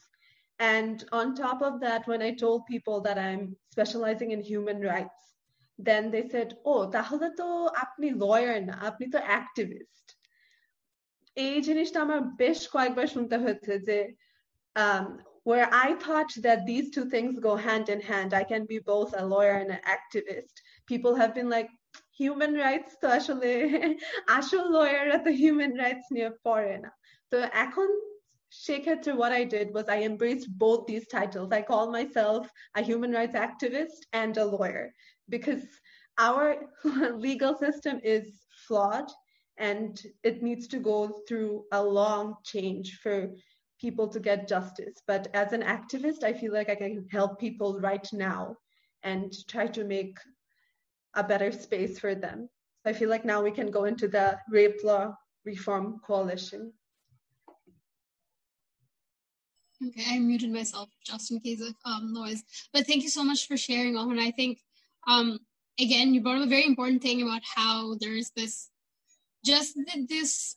And 0.60 1.04
on 1.12 1.36
top 1.36 1.62
of 1.62 1.80
that, 1.82 2.08
when 2.08 2.22
I 2.22 2.32
told 2.32 2.66
people 2.66 3.02
that 3.02 3.18
I'm 3.18 3.56
specializing 3.72 4.32
in 4.32 4.42
human 4.42 4.82
rights, 4.82 5.22
then 5.80 6.10
they 6.10 6.28
said, 6.28 6.58
oh, 6.66 6.90
তাহলে 6.96 7.28
তো 7.40 7.48
আপনি 7.84 8.08
lawyer 8.24 8.58
না, 8.70 8.76
আপনি 8.90 9.06
তো 9.14 9.20
activist. 9.40 10.06
এই 11.46 11.58
জিনিসটা 11.68 12.00
আমার 12.06 12.22
বেশ 12.44 12.60
কয়েকবার 12.74 13.08
শুনতে 13.16 13.36
হয়েছে 13.44 13.74
যে 13.88 13.98
um, 14.76 15.06
where 15.50 15.70
I 15.88 15.90
thought 16.04 16.32
that 16.46 16.60
these 16.70 16.88
two 16.96 17.06
things 17.14 17.34
go 17.48 17.54
hand 17.68 17.88
in 17.96 18.02
hand. 18.12 18.30
I 18.42 18.46
can 18.52 18.64
be 18.74 18.80
both 18.94 19.12
a 19.22 19.24
lawyer 19.34 19.56
and 19.64 19.72
an 19.78 19.84
activist. 19.98 20.56
People 20.92 21.14
have 21.22 21.32
been 21.38 21.50
like, 21.58 21.70
human 22.22 22.54
rights 22.66 22.92
তো 23.02 23.08
আসলে 23.18 23.50
আসল 24.38 24.64
লয়াররা 24.76 25.18
তো 25.26 25.32
human 25.44 25.72
rights 25.84 26.06
নিয়ে 26.16 26.30
পড়ে 26.48 26.76
না 26.84 26.92
তো 27.32 27.38
এখন 27.66 27.90
সেক্ষেত্রে 28.66 29.12
what 29.22 29.34
I 29.42 29.44
did 29.56 29.68
was 29.78 29.88
I 29.98 30.00
embraced 30.12 30.48
both 30.66 30.82
these 30.86 31.08
titles. 31.18 31.50
I 31.60 31.62
call 31.72 31.86
myself 32.00 32.42
a 32.80 32.82
human 32.90 33.12
rights 33.18 33.38
activist 33.48 34.00
and 34.22 34.34
a 34.38 34.50
lawyer 34.56 34.86
because 35.36 35.64
our 36.28 36.46
legal 37.28 37.54
system 37.66 37.96
is 38.16 38.26
flawed 38.66 39.10
and 39.70 39.92
it 40.30 40.38
needs 40.48 40.66
to 40.74 40.80
go 40.92 41.00
through 41.28 41.54
a 41.80 41.82
long 42.00 42.26
change 42.52 42.88
for 43.04 43.18
people 43.84 44.08
to 44.12 44.20
get 44.20 44.48
justice. 44.56 44.96
But 45.12 45.24
as 45.42 45.50
an 45.54 45.64
activist, 45.64 46.22
I 46.24 46.34
feel 46.34 46.54
like 46.58 46.70
I 46.70 46.76
can 46.76 47.08
help 47.18 47.32
people 47.40 47.72
right 47.90 48.08
now 48.14 48.56
and 49.04 49.32
try 49.48 49.68
to 49.68 49.84
make 49.84 50.16
a 51.16 51.24
better 51.24 51.52
space 51.52 52.00
for 52.00 52.14
them. 52.16 52.50
So 52.82 52.90
I 52.92 52.94
feel 52.94 53.10
like 53.10 53.26
now 53.26 53.42
we 53.42 53.52
can 53.52 53.70
go 53.72 53.86
into 53.86 54.08
the 54.08 54.28
rape 54.50 54.84
law 54.84 55.16
reform 55.46 56.00
coalition. 56.06 56.74
Okay, 59.88 60.06
I 60.10 60.20
muted 60.20 60.52
myself 60.52 60.90
just 61.06 61.32
in 61.32 61.40
case 61.40 61.62
of 61.62 61.76
um, 61.86 62.14
noise. 62.14 62.44
But 62.74 62.88
thank 62.88 63.04
you 63.04 63.10
so 63.10 63.24
much 63.24 63.48
for 63.48 63.58
sharing, 63.58 63.96
Owen. 63.96 64.18
I 64.20 64.32
think, 64.32 64.60
um, 65.08 65.40
again, 65.80 66.14
you 66.14 66.22
brought 66.22 66.38
up 66.38 66.48
a 66.48 66.50
very 66.50 66.66
important 66.66 67.02
thing 67.04 67.22
about 67.22 67.42
how 67.56 67.96
there's 68.00 68.32
this, 68.36 68.70
just 69.46 69.78
this 70.10 70.56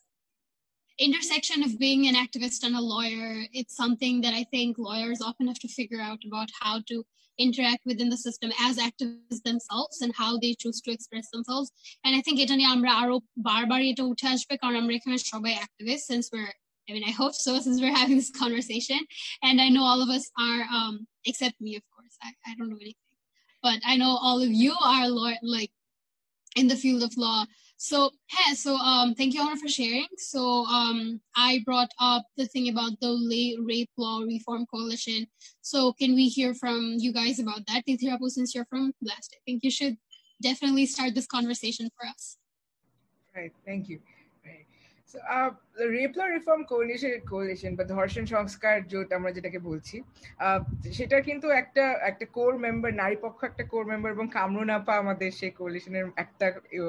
intersection 1.01 1.63
of 1.63 1.79
being 1.79 2.07
an 2.07 2.15
activist 2.15 2.63
and 2.63 2.75
a 2.75 2.81
lawyer 2.81 3.43
it's 3.53 3.75
something 3.75 4.21
that 4.21 4.33
i 4.33 4.43
think 4.51 4.77
lawyers 4.77 5.19
often 5.19 5.47
have 5.47 5.57
to 5.57 5.67
figure 5.67 5.99
out 5.99 6.19
about 6.27 6.49
how 6.59 6.79
to 6.87 7.03
interact 7.39 7.79
within 7.85 8.09
the 8.09 8.17
system 8.17 8.51
as 8.59 8.77
activists 8.77 9.41
themselves 9.43 10.01
and 10.01 10.13
how 10.15 10.37
they 10.37 10.53
choose 10.53 10.79
to 10.81 10.91
express 10.91 11.27
themselves 11.31 11.71
and 12.03 12.15
i 12.15 12.21
think 12.21 12.37
এটা 12.43 12.55
নিয়ে 12.59 12.71
আমরা 12.75 12.91
আরো 13.01 13.15
বারবার 13.49 13.79
এটা 13.89 14.03
উঠে 14.11 14.27
আসবে 14.35 14.53
কারণ 14.61 14.75
আমরা 14.81 14.93
এখানে 14.99 15.17
সবাই 15.31 15.53
activists 15.65 16.07
since 16.11 16.25
we're 16.33 16.53
I 16.88 16.92
mean, 16.92 17.04
I 17.06 17.10
hope 17.10 17.34
so 17.34 17.58
since 17.60 17.80
we're 17.80 17.94
having 17.94 18.16
this 18.16 18.30
conversation. 18.30 19.00
And 19.42 19.60
I 19.60 19.68
know 19.68 19.82
all 19.82 20.02
of 20.02 20.08
us 20.08 20.30
are, 20.38 20.62
um, 20.62 21.06
except 21.24 21.60
me, 21.60 21.76
of 21.76 21.82
course. 21.94 22.16
I, 22.22 22.32
I 22.46 22.54
don't 22.56 22.70
know 22.70 22.76
anything. 22.76 22.94
But 23.62 23.80
I 23.84 23.96
know 23.96 24.16
all 24.20 24.40
of 24.40 24.50
you 24.50 24.74
are 24.82 25.08
law- 25.08 25.32
like 25.42 25.70
in 26.56 26.68
the 26.68 26.76
field 26.76 27.02
of 27.02 27.16
law. 27.16 27.44
So, 27.78 28.10
hey, 28.30 28.54
so 28.54 28.76
um, 28.76 29.14
thank 29.14 29.34
you, 29.34 29.42
Honor, 29.42 29.56
for 29.56 29.68
sharing. 29.68 30.06
So, 30.16 30.64
um, 30.64 31.20
I 31.36 31.62
brought 31.66 31.90
up 32.00 32.24
the 32.38 32.46
thing 32.46 32.70
about 32.70 32.92
the 33.00 33.56
Rape 33.60 33.90
Law 33.98 34.20
Reform 34.20 34.64
Coalition. 34.72 35.26
So, 35.60 35.92
can 35.92 36.14
we 36.14 36.28
hear 36.28 36.54
from 36.54 36.94
you 36.98 37.12
guys 37.12 37.38
about 37.38 37.66
that? 37.66 37.84
Tithirapu, 37.86 38.30
since 38.30 38.54
you're 38.54 38.64
from 38.70 38.94
Blast, 39.02 39.36
I 39.36 39.40
think 39.44 39.62
you 39.62 39.70
should 39.70 39.98
definitely 40.40 40.86
start 40.86 41.14
this 41.14 41.26
conversation 41.26 41.90
for 41.98 42.06
us. 42.08 42.38
Right, 43.34 43.52
thank 43.66 43.90
you. 43.90 44.00
Rape law 45.96 46.24
reform 46.26 46.62
coalition 46.64 47.14
coalition 47.28 47.72
বা 47.76 47.84
ধর্ষণ 47.84 48.24
সংস্কার 48.26 48.74
জোট 48.88 49.08
আমরা 49.12 49.30
যেটাকে 49.32 49.58
বলছি 49.58 49.96
সেটা 50.92 51.16
কিন্তু 51.20 51.46
একটা 51.50 51.84
একটা 52.10 52.26
কোর 52.26 52.52
মেম্বার 52.58 52.92
নারী 52.94 53.16
পক্ষ 53.16 53.38
একটা 53.44 53.64
কোর 53.64 53.84
মেম্বার 53.86 54.10
এবং 54.12 54.26
কামরুন 54.28 54.70
আপা 54.70 54.94
আমাদের 54.96 55.30
সেই 55.32 55.50
কোলিশনের 55.50 56.06
একটা 56.16 56.46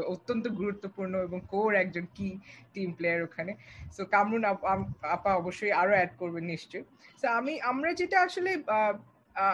অত্যন্ত 0.07 0.45
গুরুত্বপূর্ণ 0.47 1.13
এবং 1.17 1.39
কোর 1.47 1.69
একজন 1.75 2.05
কি 2.15 2.29
টিম 2.73 2.89
প্লেয়ার 2.93 3.19
ওখানে। 3.23 3.51
সো 3.95 4.01
কামরুন 4.05 4.43
আপা 5.15 5.31
অবশ্যই 5.35 5.71
আরও 5.71 5.93
অ্যাড 5.97 6.11
করবেন 6.17 6.43
নিশ্চয়ই। 6.43 6.85
সো 7.21 7.27
আমি, 7.39 7.53
আমরা 7.61 7.89
যেটা 7.93 8.17
আসলে 8.21 8.51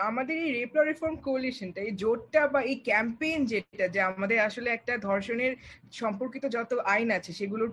আমাদের 0.09 0.35
এই 0.45 0.51
রেপ 0.57 0.73
রিফর্ম 0.89 1.15
কোলিশনটা 1.27 1.79
এই 1.87 1.93
জোটটা 2.03 2.41
বা 2.53 2.59
এই 2.71 2.77
ক্যাম্পেইন 2.89 3.39
যেটা, 3.51 3.85
যে 3.95 3.99
আমাদের 4.11 4.37
আসলে 4.47 4.69
একটা 4.71 4.93
ধর্ষণের 5.09 5.53
সম্পর্কিত 6.01 6.43
যত 6.55 6.71
আইন 6.93 7.09
আছে, 7.17 7.31
সেগুলোর 7.39 7.71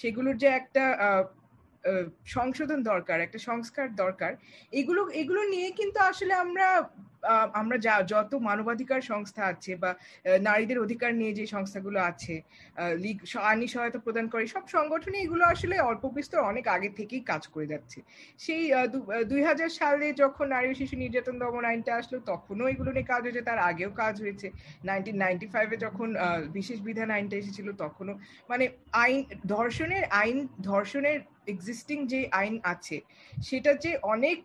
সেগুলোর 0.00 0.36
যে 0.42 0.48
একটা 0.60 0.84
সংশোধন 2.36 2.80
দরকার, 2.90 3.16
একটা 3.20 3.38
সংস্কার 3.48 3.86
দরকার, 4.02 4.32
এগুলো 4.72 5.02
এগুলো 5.20 5.42
নিয়ে 5.52 5.68
কিন্তু 5.80 5.98
আসলে 6.10 6.32
আমরা 6.44 6.66
আমরা 7.60 7.76
যা, 7.86 7.94
যত 8.12 8.32
মানবাধিকার 8.48 9.08
সংস্থা 9.12 9.42
আছে 9.52 9.72
বা 9.82 9.90
নারীদের 10.48 10.78
অধিকার 10.84 11.10
নিয়ে 11.20 11.32
যে 11.38 11.44
সংস্থাগুলো 11.54 11.98
আছে 12.10 12.34
লীগ 13.02 13.18
আইনি 13.50 13.66
সহায়তা 13.72 14.00
প্রদান 14.06 14.26
করে, 14.32 14.44
সব 14.54 14.64
সংগঠনে 14.76 15.18
এগুলো 15.24 15.42
আসলে 15.54 15.76
অল্প 15.90 16.04
বিস্তর 16.16 16.48
অনেক 16.50 16.64
আগে 16.76 16.90
থেকেই 16.98 17.22
কাজ 17.30 17.42
করে 17.54 17.66
যাচ্ছে। 17.72 17.98
সেই 18.44 18.62
দুই 19.30 19.40
হাজার 19.48 19.70
সালে 19.80 20.06
যখন 20.22 20.46
নারী 20.54 20.66
ও 20.72 20.74
শিশু 20.80 20.94
নির্যাতন 21.02 21.36
দমন 21.42 21.64
আইনটা 21.70 21.92
আসলো, 22.00 22.18
তখনও 22.30 22.64
এগুলো 22.72 22.90
নিয়ে 22.94 23.10
কাজ 23.12 23.22
হয়েছে, 23.26 23.42
তার 23.48 23.60
আগেও 23.70 23.90
কাজ 24.02 24.14
হয়েছে। 24.24 24.46
নাইনটিন 24.88 25.16
নাইনটি 25.22 25.46
ফাইভে 25.54 25.76
যখন 25.86 26.08
বিশেষ 26.58 26.78
বিধান 26.88 27.08
আইনটা 27.16 27.36
এসেছিল, 27.42 27.68
তখনও 27.82 28.14
মানে 28.50 28.64
আইন, 29.04 29.18
ধর্ষণের 29.54 30.04
আইন, 30.22 30.36
ধর্ষণের 30.70 31.18
এক্সিস্টিং 31.54 31.98
যে 32.12 32.20
আইন 32.40 32.54
আছে, 32.72 32.96
সেটা 33.48 33.72
যে 33.84 33.92
অনেক 34.14 34.38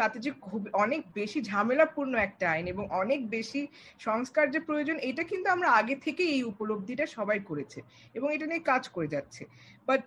তাতে 0.00 0.16
যে 0.24 0.30
খুব, 0.46 0.62
অনেক 0.84 1.00
বেশি 1.18 1.38
ঝামেলাপূর্ণ 1.50 2.09
একটা 2.26 2.44
আইন 2.54 2.66
এবং 2.74 2.84
অনেক 3.02 3.20
বেশি 3.36 3.62
সংস্কার 4.08 4.44
যে 4.54 4.60
প্রয়োজন, 4.68 4.96
এটা 5.10 5.22
কিন্তু 5.30 5.48
আমরা 5.54 5.68
আগে 5.80 5.96
থেকে 6.06 6.22
এই 6.34 6.42
উপলব্ধিটা 6.52 7.04
সবাই 7.16 7.38
করেছে 7.48 7.78
এবং 8.16 8.28
এটা 8.36 8.46
নিয়ে 8.50 8.68
কাজ 8.70 8.82
করে 8.94 9.08
যাচ্ছে। 9.14 9.42
বাট 9.88 10.02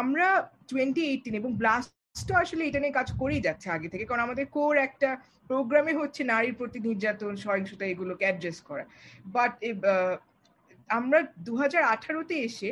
আমরা 0.00 0.26
টোয়েন্টি 0.70 1.02
এইটিন 1.10 1.34
এবং 1.40 1.50
ব্লাস্ট 1.60 2.28
আসলে 2.42 2.62
এটা 2.68 2.80
নিয়ে 2.82 2.98
কাজ 2.98 3.08
করেই 3.20 3.42
যাচ্ছে 3.46 3.66
আগে 3.76 3.88
থেকে, 3.92 4.04
কারণ 4.08 4.22
আমাদের 4.26 4.46
কোর 4.56 4.74
একটা 4.88 5.10
প্রোগ্রামে 5.50 5.92
হচ্ছে 6.00 6.20
নারীর 6.32 6.54
প্রতি 6.60 6.78
নির্যাতন, 6.88 7.32
সহিংসতা 7.44 7.84
এগুলোকে 7.92 8.24
অ্যাড্রেস 8.26 8.58
করা। 8.68 8.84
বাট 9.36 9.52
আমরা 10.98 11.18
দু 11.46 11.52
হাজার 11.62 11.82
আঠারোতে 11.94 12.36
এসে 12.48 12.70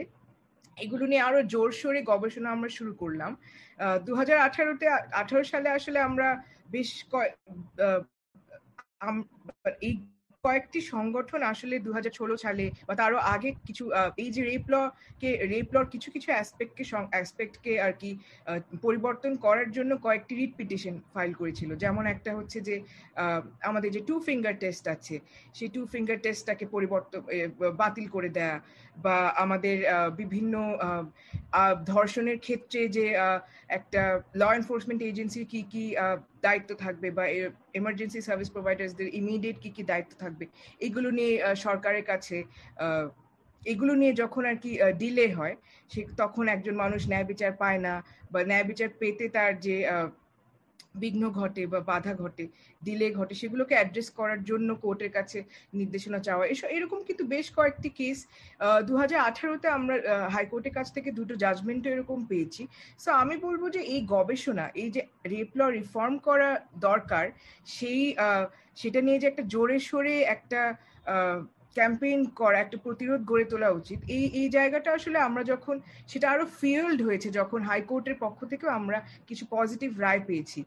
এগুলো 0.85 1.05
নিয়ে 1.11 1.27
আরও 1.29 1.41
জোরসোরে 1.53 2.01
গবেষণা 2.11 2.49
আমরা 2.57 2.71
শুরু 2.79 2.93
করলাম। 3.03 3.31
দু 4.07 4.13
হাজার 4.21 4.39
আঠারোতে, 4.47 4.87
আঠারো 5.23 5.43
সালে 5.53 5.69
আসলে 5.79 5.99
আমরা 6.09 6.29
বেশ 6.75 6.91
এই 9.89 9.95
কয়েকটি 10.45 10.81
সংগঠন 10.95 11.41
আসলে 11.53 11.75
দু 11.87 11.91
সালে 12.45 12.65
বা 12.89 12.95
তারও 13.01 13.19
আগে 13.35 13.51
কিছু 13.67 13.85
এই 14.23 14.31
যে 14.35 14.43
রেপ 14.51 14.67
ল 14.73 14.75
কে 15.23 15.31
রেপ 15.53 15.69
লর 15.75 15.87
কিছু 15.95 16.09
কিছু 16.15 16.29
অ্যাসপেক্টকে 16.35 16.85
অ্যাসপেক্টকে 17.15 17.73
আর 17.87 17.93
কি 18.01 18.11
পরিবর্তন 18.87 19.33
করার 19.45 19.69
জন্য 19.77 19.93
কয়েকটি 20.07 20.33
রিট 20.35 20.53
পিটিশন 20.61 20.95
ফাইল 21.15 21.33
করেছিল। 21.41 21.71
যেমন 21.83 22.05
একটা 22.15 22.31
হচ্ছে 22.39 22.59
যে 22.69 22.75
আমাদের 23.71 23.91
যে 23.97 24.01
টু 24.09 24.15
ফিঙ্গার 24.27 24.55
টেস্ট 24.63 24.85
আছে, 24.95 25.17
সেই 25.57 25.71
টু 25.75 25.81
ফিঙ্গার 25.93 26.19
টেস্টটাকে 26.25 26.65
পরিবর্তন 26.75 27.21
বাতিল 27.83 28.07
করে 28.15 28.29
দেয়া 28.39 28.57
বা 29.05 29.17
আমাদের 29.45 29.77
বিভিন্ন 30.21 30.55
ধর্ষণের 31.93 32.39
ক্ষেত্রে 32.47 32.81
যে 32.97 33.05
একটা 33.79 34.03
ল 34.41 34.43
এনফোর্সমেন্ট 34.59 35.01
এজেন্সির 35.03 35.47
কি 35.53 35.61
কি 35.73 35.85
দায়িত্ব 36.47 36.71
থাকবে 36.85 37.09
বা 37.19 37.25
এমার্জেন্সি 37.81 38.21
সার্ভিস 38.29 38.51
প্রোভাইডার্সদের 38.55 39.09
ইমিডিয়েট 39.21 39.57
কি 39.63 39.71
কি 39.77 39.83
দায়িত্ব 39.93 40.13
থাকবে, 40.23 40.45
এগুলো 40.87 41.09
নিয়ে 41.19 41.33
সরকারের 41.67 42.05
কাছে 42.11 42.37
এগুলো 43.63 43.93
নিয়ে 44.01 44.13
যখন 44.23 44.43
আর 44.51 44.57
কি 44.65 44.71
ডিলে 45.01 45.27
হয়, 45.39 45.55
সে, 45.91 46.01
তখন 46.23 46.45
একজন 46.55 46.75
মানুষ 46.83 47.01
ন্যায় 47.11 47.27
বিচার 47.33 47.53
পায় 47.63 47.81
না 47.87 47.95
বা 48.33 48.41
ন্যায় 48.51 48.67
বিচার 48.71 48.91
পেতে 49.01 49.25
তার 49.37 49.53
যে 49.67 49.77
বিঘ্ন 51.03 51.23
ঘটে 51.41 51.63
বা 51.73 51.81
বাধা 51.91 52.13
ঘটে 52.23 52.45
ডিলে 52.83 53.09
ঘটে, 53.19 53.35
সেগুলোকে 53.43 53.75
অ্যাড্রেস 53.79 54.09
করার 54.19 54.41
জন্য 54.51 54.69
কোর্টের 54.85 55.13
কাছে 55.17 55.39
নির্দেশনা 55.79 56.19
চাওয়া। 56.27 56.45
এসব 56.53 56.69
এরকম 56.77 56.99
কিন্তু 57.09 57.23
বেশ 57.35 57.47
কয়েকটি 57.59 57.89
কেস 57.99 58.19
দু 58.89 58.95
হাজার 59.03 59.21
আঠারোতে 59.29 59.69
আমরা 59.79 59.95
হাইকোর্টের 60.35 60.75
কাছ 60.79 60.87
থেকে 60.97 61.09
দুটো 61.19 61.35
জাজমেন্টও 61.43 61.93
এরকম 61.95 62.19
পেয়েছি। 62.31 62.63
সো 63.03 63.09
আমি 63.23 63.35
বলব 63.47 63.63
যে 63.77 63.81
এই 63.95 64.01
গবেষণা, 64.15 64.67
এই 64.83 64.89
যে 64.95 65.03
রেপ 65.33 65.51
ল 65.59 65.61
রিফর্ম 65.79 66.15
করা 66.29 66.51
দরকার, 66.89 67.25
সেই 67.77 68.01
সেটা 68.81 69.01
নিয়ে 69.07 69.19
যে 69.23 69.27
একটা 69.31 69.45
জোরে 69.53 69.79
সোরে 69.89 70.15
একটা 70.35 70.61
ক্যাম্পেইন 71.79 72.21
করা, 72.41 72.57
একটা 72.61 72.77
প্রতিরোধ 72.85 73.21
গড়ে 73.31 73.47
তোলা 73.53 73.69
উচিত। 73.81 73.99
এই 74.17 74.25
এই 74.41 74.49
জায়গাটা 74.57 74.91
আসলে 74.99 75.19
আমরা 75.29 75.43
যখন, 75.53 75.77
সেটা 76.11 76.27
আরও 76.35 76.45
ফিল্ড 76.61 76.99
হয়েছে 77.07 77.29
যখন 77.39 77.61
হাইকোর্টের 77.69 78.17
পক্ষ 78.25 78.39
থেকেও 78.53 78.71
আমরা 78.79 78.99
কিছু 79.29 79.45
পজিটিভ 79.57 79.91
রায় 80.05 80.23
পেয়েছি। 80.29 80.61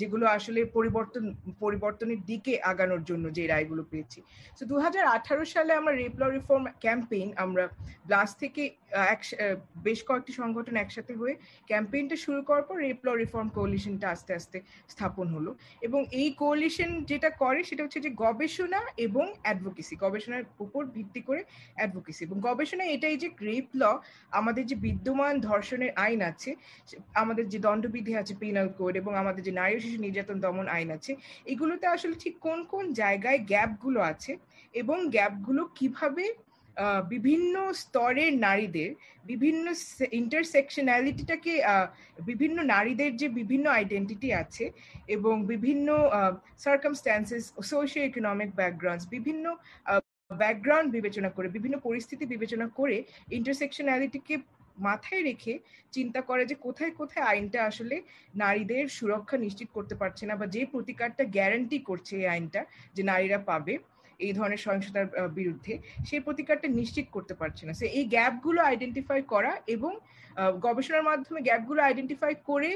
যেগুলো 0.00 0.24
আসলে 0.36 0.60
পরিবর্তন, 0.76 1.24
পরিবর্তনের 1.64 2.20
দিকে 2.30 2.52
আগানোর 2.72 3.02
জন্য 3.10 3.24
যে 3.36 3.42
রায়গুলো 3.46 3.82
পেয়েছি। 3.90 4.18
তো 4.58 4.62
দু 4.70 4.76
হাজার 4.84 5.04
আঠারো 5.16 5.44
সালে 5.54 5.72
আমরা 5.80 5.92
রেপ 6.02 6.14
ল 6.20 6.22
রিফর্ম 6.36 6.64
ক্যাম্পেইন 6.84 7.28
আমরা 7.44 7.64
ব্লাস 8.08 8.30
থেকে 8.42 8.62
বেশ 9.86 10.00
কয়েকটি 10.08 10.32
সংগঠন 10.40 10.74
একসাথে 10.84 11.12
হয়ে 11.20 11.34
ক্যাম্পেইনটা 11.70 12.16
শুরু 12.24 12.40
করার 12.48 12.64
পর 12.68 12.76
রেপ 12.86 13.00
ল 13.06 13.08
রিফর্ম 13.22 13.48
কোলিশনটা 13.58 14.06
আস্তে 14.14 14.32
আস্তে 14.38 14.58
স্থাপন 14.92 15.26
হলো। 15.36 15.50
এবং 15.86 16.00
এই 16.20 16.28
কোলিশন 16.44 16.90
যেটা 17.10 17.30
করে 17.42 17.60
সেটা 17.68 17.82
হচ্ছে 17.84 18.00
যে 18.06 18.10
গবেষণা 18.24 18.80
এবং 19.06 19.24
অ্যাডভোকেসি, 19.44 19.94
গবেষণার 20.04 20.44
উপর 20.64 20.82
ভিত্তি 20.96 21.20
করে 21.28 21.40
অ্যাডভোকেসি। 21.78 22.20
এবং 22.28 22.36
গবেষণা 22.48 22.84
এটাই 22.94 23.16
যে 23.22 23.28
রেপ 23.48 23.68
ল, 23.80 23.82
আমাদের 24.38 24.64
যে 24.70 24.76
বিদ্যমান 24.86 25.34
ধর্ষণের 25.48 25.92
আইন 26.04 26.20
আছে, 26.30 26.50
আমাদের 27.22 27.44
যে 27.52 27.58
দণ্ডবিধি 27.66 28.12
আছে, 28.20 28.32
পেনাল 28.42 28.68
কোড 28.78 28.94
এবং 29.02 29.12
আমাদের 29.22 29.42
যে 29.48 29.52
নারী 29.60 29.77
শিশু 29.84 29.98
নির্যাতন 30.06 30.36
দমন 30.44 30.66
আইন 30.76 30.88
আছে, 30.96 31.12
এগুলোতে 31.52 31.86
আসলে 31.94 32.14
ঠিক 32.24 32.34
কোন 32.46 32.58
কোন 32.72 32.84
জায়গায় 33.00 33.40
গ্যাপগুলো 33.52 34.00
আছে 34.12 34.32
এবং 34.74 34.96
গ্যাপগুলো 35.16 35.62
কীভাবে 35.78 36.24
বিভিন্ন 37.14 37.54
স্তরের 37.82 38.32
নারীদের, 38.46 38.90
বিভিন্ন 39.30 39.64
ইন্টারসেকশনালিটিটাকে 40.20 41.52
বিভিন্ন 42.30 42.58
নারীদের 42.74 43.10
যে 43.20 43.26
বিভিন্ন 43.40 43.66
আইডেন্টিটি 43.78 44.28
আছে 44.42 44.64
এবং 45.16 45.34
বিভিন্ন 45.52 45.88
সার্কামস্ট্যান্সেস 46.64 47.44
সোশিও 47.70 48.04
ইকোনমিক 48.10 48.50
ব্যাকগ্রাউন্ডস 48.60 49.04
বিভিন্ন 49.16 49.44
ব্যাকগ্রাউন্ড 50.42 50.88
বিবেচনা 50.96 51.30
করে, 51.36 51.46
বিভিন্ন 51.56 51.76
পরিস্থিতি 51.86 52.24
বিবেচনা 52.34 52.66
করে 52.78 52.96
ইন্টারসেকশনালিটিকে 53.38 54.34
মাথায় 54.78 55.22
রেখে 55.22 55.54
চিন্তা 55.92 56.20
করে 56.20 56.42
যে 56.46 56.54
কোথায় 56.56 56.92
কোথায় 56.92 57.24
আইনটা 57.24 57.58
আসলে 57.64 57.96
নারীদের 58.34 58.84
সুরক্ষা 58.88 59.36
নিশ্চিত 59.36 59.68
করতে 59.72 59.94
পারছে 59.94 60.22
না 60.26 60.34
বা 60.36 60.46
যে 60.46 60.62
প্রতিকারটা 60.66 61.24
গ্যারান্টি 61.26 61.78
করছে 61.78 62.12
এই 62.16 62.26
আইনটা 62.26 62.60
যে 62.94 63.02
নারীরা 63.02 63.38
পাবে। 63.38 63.74
এই 64.20 64.32
ধরনের 64.38 64.60
সহিংসতার 64.66 65.06
বিরুদ্ধে 65.38 65.74
সেই 66.08 66.20
প্রতিকারটা 66.26 66.68
নিশ্চিত 66.80 67.06
করতে 67.16 67.34
পারছে 67.40 67.62
না। 67.66 67.72
এই 67.98 68.04
গ্যাপগুলো 68.14 68.60
আইডেন্টিফাই 68.70 69.20
করা 69.34 69.52
এবং 69.76 69.92
গবেষণার 70.66 71.08
মাধ্যমে 71.10 71.40
গ্যাপগুলো 71.48 71.80
আইডেন্টিফাই 71.88 72.32
করে 72.50 72.70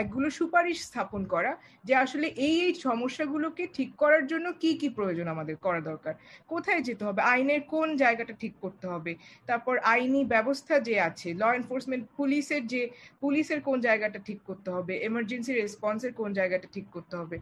একগুলো 0.00 0.28
সুপারিশ 0.38 0.76
স্থাপন 0.88 1.22
করা 1.34 1.52
যে 1.84 1.94
আসলে 2.04 2.26
এই 2.46 2.56
এই 2.66 2.72
সমস্যাগুলোকে 2.86 3.64
ঠিক 3.76 3.90
করার 4.02 4.24
জন্য 4.32 4.46
কি 4.62 4.70
কি 4.80 4.88
প্রয়োজন 4.98 5.26
আমাদের 5.34 5.56
করা 5.66 5.80
দরকার। 5.90 6.14
কোথায় 6.52 6.82
যেতে 6.88 7.02
হবে? 7.08 7.20
আইনের 7.32 7.62
কোন 7.74 7.88
জায়গাটা 7.96 8.34
ঠিক 8.42 8.54
করতে 8.64 8.86
হবে? 8.92 9.12
তারপর 9.48 9.74
আইনি 9.94 10.20
ব্যবস্থা 10.34 10.74
যে 10.88 10.94
আছে 11.08 11.28
ল 11.40 11.42
এনফোর্সমেন্ট 11.58 12.04
পুলিশের 12.18 12.62
যে, 12.72 12.82
পুলিশের 13.22 13.60
কোন 13.68 13.76
জায়গাটা 13.88 14.18
ঠিক 14.28 14.38
করতে 14.48 14.68
হবে? 14.76 14.92
এমার্জেন্সি 15.08 15.52
রেসপন্সের 15.52 16.12
কোন 16.20 16.30
জায়গাটা 16.38 16.66
ঠিক 16.74 16.86
করতে 16.94 17.14
হবে? 17.20 17.36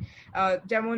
যেমন 0.71 0.97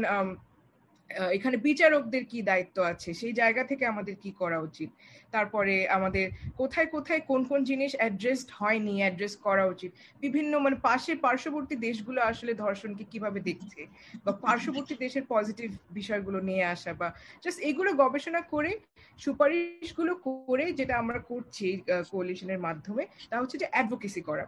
এখানে 1.11 1.57
বিচারকদের 1.59 2.23
কি 2.25 2.38
দায়িত্ব 2.42 2.77
আছে? 2.83 3.09
সেই 3.14 3.33
জায়গা 3.33 3.62
থেকে 3.64 3.85
আমাদের 3.87 4.14
কি 4.16 4.31
করা 4.33 4.59
উচিত? 4.59 4.90
তারপরে 5.37 5.75
আমাদের 5.96 6.27
কোথায় 6.61 6.88
কোথায় 6.94 7.22
কোন 7.31 7.40
কোন 7.51 7.61
জিনিস 7.70 7.92
অ্যাড্রেসড 8.01 8.49
হয়নি 8.61 8.94
অ্যাড্রেস 9.03 9.35
করা 9.46 9.64
উচিত। 9.75 9.90
বিভিন্ন 10.25 10.53
মানে 10.64 10.77
পাশে 10.88 11.12
পার্শ্ববর্তী 11.27 11.75
দেশগুলো 11.87 12.20
আসলে 12.31 12.53
ধর্ষণকে 12.64 13.05
কীভাবে 13.12 13.40
দেখছে? 13.49 13.81
বা 14.25 14.33
পার্শ্ববর্তী 14.44 14.94
দেশের 15.05 15.25
পজিটিভ 15.35 15.68
বিষয়গুলো 15.99 16.38
নিয়ে 16.49 16.64
আসা 16.75 16.90
বা 17.01 17.09
জাস্ট 17.44 17.59
এগুলো 17.70 17.90
গবেষণা 18.03 18.40
করে, 18.55 18.70
সুপারিশগুলো 19.18 20.12
করে 20.27 20.64
যেটা 20.79 20.94
আমরা 21.03 21.18
করছি 21.31 21.66
কোলিশনের 22.14 22.61
মাধ্যমে, 22.66 23.03
তা 23.31 23.35
হচ্ছে 23.40 23.57
যে 23.62 23.66
অ্যাডভোকেসি 23.72 24.22
করা। 24.29 24.44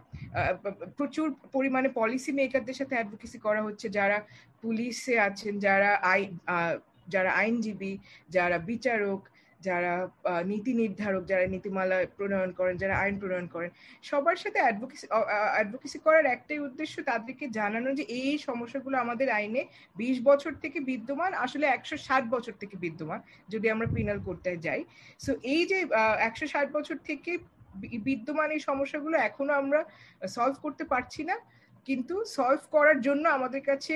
প্রচুর 0.97 1.27
পরিমাণে 1.55 1.89
পলিসি 1.99 2.31
মেকারদের 2.39 2.77
সাথে 2.79 2.93
অ্যাডভোকেসি 2.97 3.37
করা 3.45 3.61
হচ্ছে 3.67 3.87
যারা 3.97 4.17
পুলিশে 4.63 5.15
আছেন, 5.27 5.53
যারা 5.67 5.89
আই 6.13 6.21
যারা 7.13 7.31
আইনজীবী, 7.41 7.93
যারা 8.35 8.57
বিচারক 8.71 9.21
যারা 9.59 9.93
নীতি 10.51 10.71
নির্ধারক, 10.81 11.23
যারা 11.31 11.45
নীতিমালা 11.55 11.97
প্রণয়ন 12.17 12.51
করেন, 12.59 12.75
যারা 12.81 12.95
আইন 13.03 13.15
প্রণয়ন 13.21 13.47
করেন, 13.55 13.69
সবার 14.09 14.37
সাথে 14.43 14.59
অ্যাডভোকেসি 14.63 15.05
অ্যাডভোকেসি 15.55 15.97
করার 16.05 16.25
একটাই 16.35 16.59
উদ্দেশ্য 16.67 16.95
তাদেরকে 17.11 17.45
জানানো 17.59 17.89
যে 17.99 18.03
এই 18.19 18.37
সমস্যাগুলো 18.47 18.95
আমাদের 19.05 19.27
আইনে 19.39 19.61
বিশ 19.97 20.17
বছর 20.29 20.51
থেকে 20.63 20.79
বিদ্যমান, 20.91 21.31
আসলে 21.45 21.65
একশো 21.67 21.95
ষাট 22.07 22.23
বছর 22.35 22.53
থেকে 22.61 22.75
বিদ্যমান, 22.85 23.19
যদি 23.49 23.67
আমরা 23.73 23.87
পিনাল 23.95 24.19
করতে 24.27 24.49
যাই। 24.65 24.81
সো 25.19 25.31
এই 25.53 25.61
যে 25.71 25.77
একশো 26.27 26.45
ষাট 26.53 26.67
বছর 26.77 26.97
থেকে 27.09 27.31
বিদ্যমান 28.07 28.49
এই 28.55 28.61
সমস্যাগুলো 28.69 29.15
এখনও 29.19 29.53
আমরা 29.61 29.79
সলভ 30.35 30.55
করতে 30.65 30.83
পারছি 30.93 31.21
না। 31.29 31.35
কিন্তু 31.89 32.15
সলভ 32.37 32.61
করার 32.75 32.97
জন্য 33.07 33.23
আমাদের 33.37 33.61
কাছে 33.69 33.93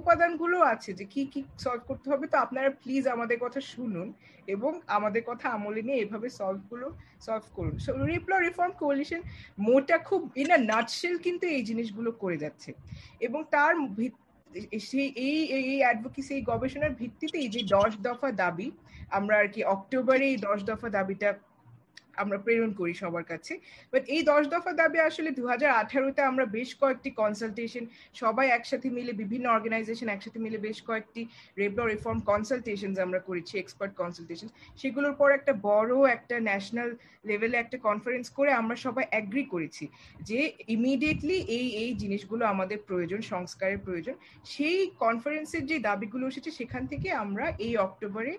উপাদানগুলো 0.00 0.56
আছে 0.72 0.90
যে 0.98 1.04
কি 1.12 1.22
কি 1.32 1.40
সলভ 1.64 1.82
করতে 1.90 2.06
হবে 2.12 2.26
তো 2.32 2.36
আপনারা 2.44 2.68
প্লিজ 2.82 3.04
আমাদের 3.16 3.38
কথা 3.44 3.60
শুনুন 3.74 4.08
এবং 4.48 4.72
আমাদের 4.96 5.22
কথা 5.30 5.46
আমলে 5.56 5.82
নিয়ে 5.86 6.02
এভাবে 6.04 6.28
সলভগুলো 6.38 6.86
সলভ 7.26 7.46
করুন 7.56 7.74
so 7.84 7.90
rape law 8.12 8.32
reform 8.46 8.72
coalition 8.82 9.20
মোটা 9.68 9.96
খুব 10.08 10.20
ইন 10.42 10.48
আ 10.56 10.58
নাটশেল 10.72 11.14
কিন্তু 11.26 11.44
এই 11.56 11.62
জিনিসগুলো 11.70 12.10
করে 12.22 12.36
যাচ্ছে 12.44 12.70
এবং 13.26 13.40
তার 13.54 13.72
সেই, 14.90 15.08
এই 15.28 15.38
এই 15.72 15.80
অ্যাডভোকেসি 15.84 16.32
এই 16.38 16.42
গবেষণার 16.50 16.92
ভিত্তিতে 17.00 17.36
এই 17.44 17.50
যে 17.54 17.60
দশ 17.76 17.90
দফা 18.08 18.28
দাবি, 18.42 18.68
আমরা 19.18 19.34
আর 19.42 19.48
কি 19.54 19.60
অক্টোবরে 19.74 20.26
এই 20.32 20.38
দশ 20.48 20.58
দফা 20.70 20.88
দাবিটা 20.98 21.28
আমরা 22.22 22.38
প্রেরণ 22.44 22.70
করি 22.80 22.92
সবার 23.02 23.24
কাছে। 23.32 23.52
বাট 23.92 24.02
এই 24.14 24.22
দশ 24.30 24.42
দফা 24.54 24.72
দাবি 24.80 24.98
আসলে 25.08 25.30
দু 25.38 25.44
হাজার 25.52 25.70
আঠারোতে 25.82 26.20
আমরা 26.30 26.44
বেশ 26.56 26.70
কয়েকটি 26.80 27.10
কনসালটেশন 27.22 27.84
সবাই 28.22 28.46
একসাথে 28.56 28.88
মিলে 28.96 29.12
বিভিন্ন 29.22 29.46
অর্গানাইজেশন 29.56 30.08
একসাথে 30.10 30.38
মিলে 30.44 30.58
বেশ 30.66 30.78
কয়েকটি 30.88 31.22
রেবল 31.60 31.86
রিফর্ম 31.92 32.18
কনসালটেশন 32.30 32.90
আমরা 33.06 33.20
করেছি 33.28 33.52
এক্সপার্ট 33.56 33.92
কনসালটেশন 34.00 34.48
সেগুলোর 34.80 35.14
পর 35.20 35.28
একটা 35.38 35.52
বড় 35.70 35.92
একটা 36.16 36.36
ন্যাশনাল 36.48 36.90
লেভেলে 37.28 37.56
একটা 37.60 37.76
কনফারেন্স 37.88 38.26
করে 38.38 38.50
আমরা 38.60 38.76
সবাই 38.86 39.04
অ্যাগ্রি 39.12 39.44
করেছি 39.54 39.84
যে 40.28 40.40
ইমিডিয়েটলি 40.76 41.36
এই 41.58 41.66
এই 41.82 41.90
জিনিসগুলো 42.02 42.42
আমাদের 42.52 42.78
প্রয়োজন, 42.88 43.20
সংস্কারের 43.32 43.80
প্রয়োজন। 43.86 44.14
সেই 44.54 44.78
কনফারেন্সের 45.04 45.64
যে 45.70 45.76
দাবিগুলো 45.88 46.24
এসেছে, 46.30 46.50
সেখান 46.60 46.82
থেকে 46.92 47.08
আমরা 47.24 47.46
এই 47.66 47.74
অক্টোবরে 47.86 48.34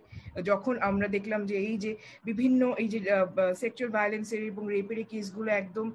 যখন 0.50 0.74
আমরা 0.90 1.08
দেখলাম 1.16 1.42
যে 1.50 1.56
এই 1.68 1.76
যে 1.84 1.92
বিভিন্ন, 2.30 2.62
এই 2.82 2.88
যে 2.94 3.00
সেক্সুয়াল 3.72 3.92
ভায়োলেন্সের 3.98 4.42
এবং 4.52 4.64
রেপের 4.76 5.00
কেসগুলো 5.12 5.50
একদম 5.62 5.88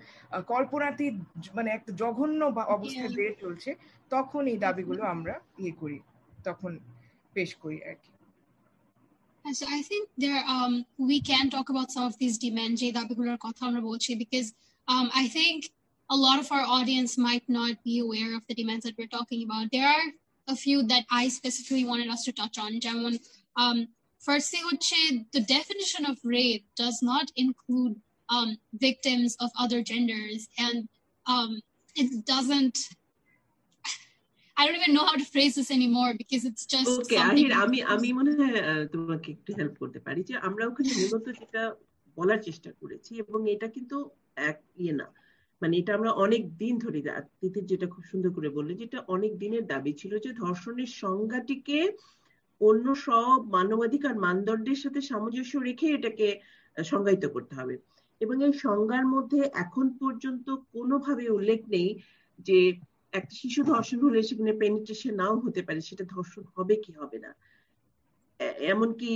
কল্পনাতীত 0.52 1.14
মানে 1.56 1.68
একটা 1.76 1.90
জঘন্য 2.00 2.40
অবস্থায় 2.76 3.12
বেড়ে 3.18 3.34
চলছে 3.42 3.70
তখন 4.14 4.42
এই 4.52 4.58
দাবিগুলো 4.66 5.02
আমরা 5.14 5.34
ইয়ে 5.62 5.74
করি 5.80 5.98
তখন 6.46 6.72
পেশ 7.36 7.50
করি 7.64 7.78
আর 7.90 7.96
কি 8.02 8.10
So 9.44 9.66
I 9.78 9.82
think 9.90 10.04
there 10.24 10.42
um 10.56 10.72
we 11.10 11.18
can 11.30 11.46
talk 11.54 11.68
about 11.74 11.88
some 11.94 12.06
of 12.10 12.14
these 12.22 12.36
demands 12.46 12.78
because 14.22 14.48
um 14.94 15.06
I 15.22 15.24
think 15.36 15.58
a 16.16 16.18
lot 16.26 16.38
of 16.42 16.48
our 16.54 16.66
audience 16.78 17.12
might 17.28 17.46
not 17.48 17.74
be 17.88 17.94
aware 18.06 18.30
of 18.38 18.42
the 18.48 18.56
demands 18.60 18.84
that 18.86 18.94
we're 18.98 19.14
talking 19.18 19.40
about. 19.46 19.64
There 19.76 19.88
are 19.96 20.06
a 20.48 20.56
few 20.64 20.78
that 20.92 21.04
I 21.20 21.22
specifically 21.28 21.84
wanted 21.90 22.08
us 22.14 22.22
to 22.26 22.32
touch 22.40 22.56
on. 22.64 22.70
Um, 23.56 23.88
firstly, 24.26 24.60
হচ্ছে 24.68 24.98
the 25.36 25.42
definition 25.56 26.02
of 26.10 26.16
rape 26.36 26.64
does 26.82 26.98
not 27.10 27.26
include 27.44 27.94
um, 28.28 28.50
victims 28.86 29.30
of 29.44 29.48
other 29.62 29.80
genders, 29.90 30.40
and 30.66 30.78
um, 31.26 31.50
it 31.96 32.08
doesn't. 32.26 32.76
I 34.56 34.62
don't 34.64 34.78
even 34.82 34.94
know 34.96 35.06
how 35.10 35.16
to 35.22 35.26
phrase 35.34 35.54
this 35.58 35.70
anymore 35.70 36.12
because 36.22 36.42
it's 36.50 36.64
just. 36.74 36.88
ওকে 36.94 37.16
আহির 37.28 37.52
আমি 37.64 37.78
আমি 37.94 38.08
মনে 38.18 38.32
হয় 38.38 38.54
তোমাকে 38.94 39.28
একটু 39.36 39.50
help 39.58 39.74
করতে 39.82 40.00
পারি 40.06 40.20
যে 40.28 40.34
আমরা 40.48 40.62
ওখানে 40.70 40.90
মূলত 41.00 41.26
যেটা 41.40 41.62
বলার 42.16 42.40
চেষ্টা 42.46 42.70
করেছি 42.80 43.12
এবং 43.24 43.38
এটা 43.54 43.68
কিন্তু 43.76 43.96
এক 44.50 44.58
ইয়ে 44.82 44.94
না 45.00 45.06
মানে 45.62 45.74
এটা 45.80 45.92
আমরা 45.98 46.10
অনেক 46.24 46.42
দিন 46.62 46.74
ধরে 46.84 46.98
তিতির 47.40 47.64
যেটা 47.70 47.86
খুব 47.94 48.02
সুন্দর 48.10 48.30
করে 48.36 48.48
বললে 48.56 48.72
যেটা 48.82 48.98
অনেক 49.14 49.32
দিনের 49.42 49.64
দাবি 49.72 49.92
ছিল 50.00 50.12
যে 50.24 50.30
ধর্ষণের 50.42 50.90
সংজ্ঞাটিকে 51.02 51.78
অন্য 52.60 52.86
সব 53.06 53.38
মানবাধিকার 53.56 54.14
মানদণ্ডের 54.24 54.78
সাথে 54.84 55.00
সামঞ্জস্য 55.00 55.52
রেখে 55.68 55.86
এটাকে 55.88 56.26
সংজ্ঞায়িত 56.76 57.24
করতে 57.34 57.54
হবে। 57.54 57.74
এবং 58.20 58.36
এই 58.46 58.54
সংজ্ঞার 58.66 59.06
মধ্যে 59.14 59.40
এখন 59.64 59.86
পর্যন্ত 60.00 60.46
কোনোভাবে 60.74 61.24
উল্লেখ 61.28 61.60
নেই 61.68 61.88
যে 62.38 62.58
একটা 63.12 63.34
শিশু 63.42 63.60
ধর্ষণ 63.62 63.98
হলে 64.06 64.18
সেখানে 64.28 64.52
পেনিট্রেশন 64.62 65.12
নাও 65.20 65.34
হতে 65.44 65.60
পারে, 65.66 65.80
সেটা 65.80 66.04
ধর্ষণ 66.14 66.44
হবে 66.56 66.74
কি 66.84 66.92
হবে 67.00 67.18
না। 67.24 67.30
এমনকি 68.72 69.12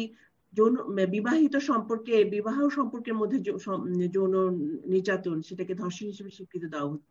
যৌন 0.54 0.74
বিবাহিত 1.16 1.54
সম্পর্কে, 1.70 2.14
বিবাহ 2.36 2.58
সম্পর্কের 2.78 3.16
মধ্যে 3.20 3.38
যৌন 4.14 4.34
নির্যাতন 4.92 5.36
সেটাকে 5.48 5.74
ধর্ষণ 5.82 6.06
হিসেবে 6.12 6.30
স্বীকৃতি 6.36 6.68
দেওয়া 6.74 6.90
হচ্ছে 6.92 7.10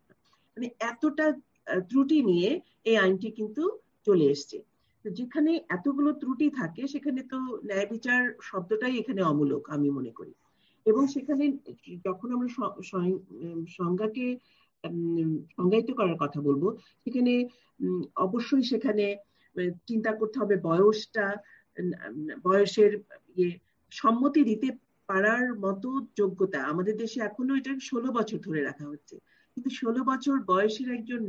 মানে 0.58 0.68
এতটা 0.92 1.26
ত্রুটি 1.89 2.18
নিয়ে 2.24 2.50
এই 2.89 2.96
আইনটি 3.04 3.30
কিন্তু 3.32 3.63
চলে 4.08 4.26
এসছে। 4.34 4.58
যেখানে 5.17 5.52
এতগুলো 5.69 6.10
ত্রুটি 6.13 6.48
থাকে, 6.60 6.84
সেখানে 6.88 7.22
তো 7.32 7.38
ন্যায় 7.67 7.88
বিচার 7.93 8.22
শব্দটাই 8.41 8.93
এখানে 8.98 9.22
অমূলক, 9.22 9.63
আমি 9.69 9.88
মনে 9.89 10.12
করি। 10.12 10.34
এবং 10.86 11.04
সেখানে 11.08 11.45
যখন 12.08 12.28
আমরা 12.36 12.50
সংজ্ঞাকে 13.78 14.26
সংজ্ঞায়িত 15.56 15.89
করার 15.91 16.17
কথা 16.17 16.39
বলব, 16.41 16.63
সেখানে 17.04 17.34
অবশ্যই 18.15 18.63
সেখানে 18.63 19.06
চিন্তা 19.88 20.12
করতে 20.19 20.38
হবে 20.39 20.56
বয়সটা 20.67 21.26
বয়সের 22.43 22.91
ইয়ে 23.38 23.50
সম্মতি 23.91 24.41
দিতে 24.43 24.67
পারার 25.10 25.45
মতো 25.65 25.89
যোগ্যতা 26.17 26.60
আমাদের 26.72 26.95
দেশে 26.98 27.19
এখনও 27.22 27.54
এটা 27.56 27.72
ষোলো 27.89 28.10
বছর 28.12 28.39
ধরে 28.48 28.62
রাখা 28.63 28.86
হচ্ছে। 28.91 29.15
কিন্তু 29.60 29.80
ষোলো 29.82 30.02
বছর 30.12 30.36
বয়সের 30.52 30.89
একজন 30.98 31.22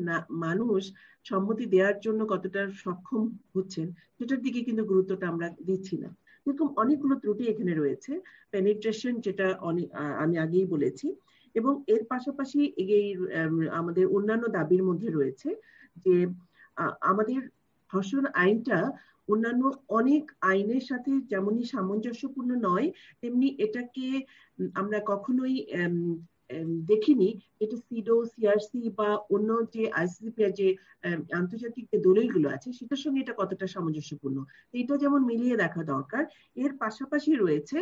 মানুষ 0.44 0.82
সম্মতি 1.26 1.64
দেওয়ার 1.74 1.96
জন্য 2.06 2.20
কতটা 2.32 2.62
সক্ষম 2.84 3.22
হচ্ছেন, 3.54 3.86
সেটার 4.16 4.40
দিকে 4.46 4.60
কিন্তু 4.68 4.82
গুরুত্বটা 4.90 5.24
আমরা 5.32 5.48
দিচ্ছি 5.68 5.94
না। 6.02 6.08
এরকম 6.46 6.68
অনেকগুলো 6.82 7.14
ত্রুটি 7.22 7.44
এখানে 7.52 7.72
রয়েছে 7.74 8.12
পেনিট্রেশন 8.52 9.14
যেটা 9.26 9.46
আমি 10.22 10.34
আগেই 10.44 10.66
বলেছি, 10.74 11.06
এবং 11.54 11.72
এর 11.94 12.02
পাশাপাশি 12.12 12.60
এই 12.82 13.06
আমাদের 13.80 14.04
অন্যান্য 14.16 14.44
দাবির 14.58 14.82
মধ্যে 14.88 15.08
রয়েছে 15.10 15.48
যে 16.04 16.14
আমাদের 17.10 17.40
ধর্ষণ 17.90 18.24
আইনটা 18.42 18.78
অন্যান্য 19.32 19.62
অনেক 19.98 20.24
আইনের 20.50 20.84
সাথে 20.90 21.12
যেমনই 21.32 21.64
সামঞ্জস্যপূর্ণ 21.74 22.50
নয়, 22.68 22.86
তেমনি 23.22 23.48
এটাকে 23.64 24.06
আমরা 24.80 24.98
কখনোই 25.10 25.54
দেখিনি। 26.90 27.28
এটা 27.64 27.76
সিডো 27.86 28.16
সিআরসি 28.32 28.80
বা 28.98 29.08
অন্য 29.34 29.50
যে 29.74 29.82
আইসিসিপি 30.00 30.42
যে 30.60 30.68
আন্তর্জাতিক 31.40 31.84
যে 31.92 31.98
দলিলগুলো 32.06 32.48
আছে, 32.56 32.68
সেটার 32.78 33.00
সঙ্গে 33.04 33.22
এটা 33.24 33.34
কতটা 33.40 33.66
সামঞ্জস্যপূর্ণ? 33.74 34.36
এটা 34.80 34.94
যেমন 35.02 35.20
মিলিয়ে 35.30 35.56
দেখা 35.64 35.82
দরকার। 35.94 36.22
এর 36.62 36.72
পাশাপাশি 36.82 37.30
রয়েছে, 37.34 37.78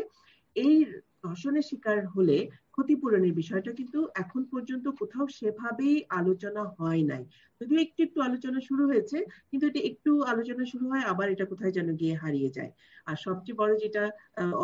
এই 0.57 0.77
ধর্ষণের 1.25 1.65
শিকার 1.71 1.99
হলে 2.15 2.39
ক্ষতিপূরণের 2.75 3.35
বিষয়টা 3.41 3.71
কিন্তু 3.79 3.99
এখন 4.23 4.43
পর্যন্ত 4.53 4.87
কোথাও 5.01 5.27
সেভাবেই 5.39 5.97
আলোচনা 6.21 6.63
হয় 6.79 7.03
নাই। 7.11 7.23
যদিও 7.61 7.79
একটু 7.87 8.01
একটু 8.07 8.19
আলোচনা 8.29 8.59
শুরু 8.69 8.83
হয়েছে, 8.91 9.19
কিন্তু 9.51 9.65
এটা 9.71 9.81
একটু 9.91 10.11
আলোচনা 10.33 10.65
শুরু 10.73 10.85
হয়, 10.91 11.05
আবার 11.13 11.27
এটা 11.35 11.45
কোথায় 11.53 11.73
যেন 11.73 11.89
গিয়ে 12.01 12.15
হারিয়ে 12.23 12.51
যায়। 12.57 12.73
আর 13.09 13.17
সবচেয়ে 13.27 13.59
বড় 13.61 13.73
যেটা 13.83 14.05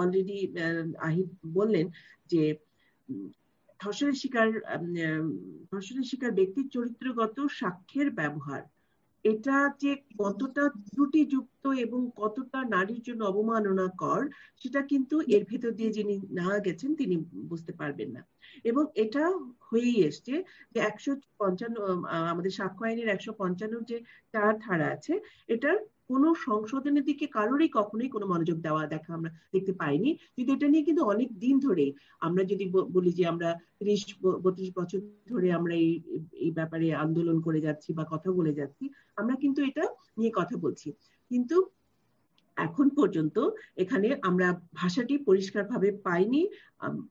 অলরেডি 0.00 0.38
আহিদ 1.08 1.28
বললেন 1.58 1.86
যে 2.32 2.42
ধর্ষণের 3.84 4.16
শিকার 4.22 4.48
ধর্ষণের 5.72 6.06
শিকার 6.10 6.32
ব্যক্তির 6.32 6.66
চরিত্রগত 6.68 7.36
সাক্ষ্যের 7.60 8.08
ব্যবহার। 8.10 8.62
এটা 9.24 9.56
যে 9.82 9.92
কতটা 10.18 10.64
ত্রুটিযুক্ত 10.88 11.64
এবং 11.84 12.00
কতটা 12.16 12.60
নারীর 12.74 13.00
জন্য 13.02 13.20
অবমাননা 13.24 13.86
কর 14.02 14.20
সেটা 14.62 14.80
কিন্তু 14.82 15.16
এর 15.34 15.42
ভেতর 15.50 15.70
দিয়ে 15.70 15.90
যিনি 15.92 16.14
না 16.40 16.48
গেছেন, 16.58 16.90
তিনি 16.94 17.14
বুঝতে 17.50 17.72
পারবেন 17.72 18.08
না। 18.16 18.22
এবং 18.64 18.84
এটা 18.94 19.24
হয়েই 19.68 19.96
এসছে 20.08 20.34
যে 20.74 20.78
একশো 20.80 21.12
পঞ্চান্ন 21.40 21.76
আমাদের 22.32 22.52
সাক্ষ্য 22.58 22.82
আইনের 22.86 23.08
একশো 23.08 23.32
পঞ্চান্ন 23.38 23.74
যে 23.90 23.96
চার 24.34 24.52
ধারা 24.58 24.86
আছে, 24.96 25.12
এটার 25.48 25.76
কোনো 26.10 26.28
সংশোধনের 26.46 27.04
দিকে 27.08 27.26
কারোরই 27.36 27.68
কখনোই 27.78 28.10
কোনো 28.14 28.26
মনোযোগ 28.32 28.58
দেওয়া 28.66 28.82
দেখা 28.94 29.10
আমরা 29.18 29.30
দেখতে 29.54 29.72
পাইনি। 29.82 30.10
কিন্তু 30.34 30.50
এটা 30.56 30.66
নিয়ে 30.72 30.86
কিন্তু 30.88 31.02
অনেক 31.12 31.28
দিন 31.44 31.54
ধরেই 31.66 31.90
আমরা 32.26 32.42
যদি 32.52 32.64
বলি 32.96 33.10
যে 33.18 33.24
আমরা 33.32 33.48
ত্রিশ 33.78 34.02
বত্রিশ 34.44 34.70
বছর 34.78 35.00
ধরে 35.32 35.48
আমরা 35.58 35.74
এই 35.84 35.90
এই 36.44 36.50
ব্যাপারে 36.58 36.86
আন্দোলন 37.04 37.36
করে 37.46 37.60
যাচ্ছি 37.66 37.88
বা 37.98 38.04
কথা 38.12 38.28
বলে 38.38 38.52
যাচ্ছি, 38.60 38.84
আমরা 39.20 39.34
কিন্তু 39.42 39.60
এটা 39.70 39.84
নিয়ে 40.18 40.32
কথা 40.38 40.54
বলছি। 40.64 40.88
কিন্তু 41.30 41.56
এখন 42.56 42.86
পর্যন্ত 42.98 43.36
এখানে 43.82 44.08
আমরা 44.28 44.48
ভাষাটি 44.80 45.14
পরিষ্কারভাবে 45.28 45.88
পাইনি 46.06 46.42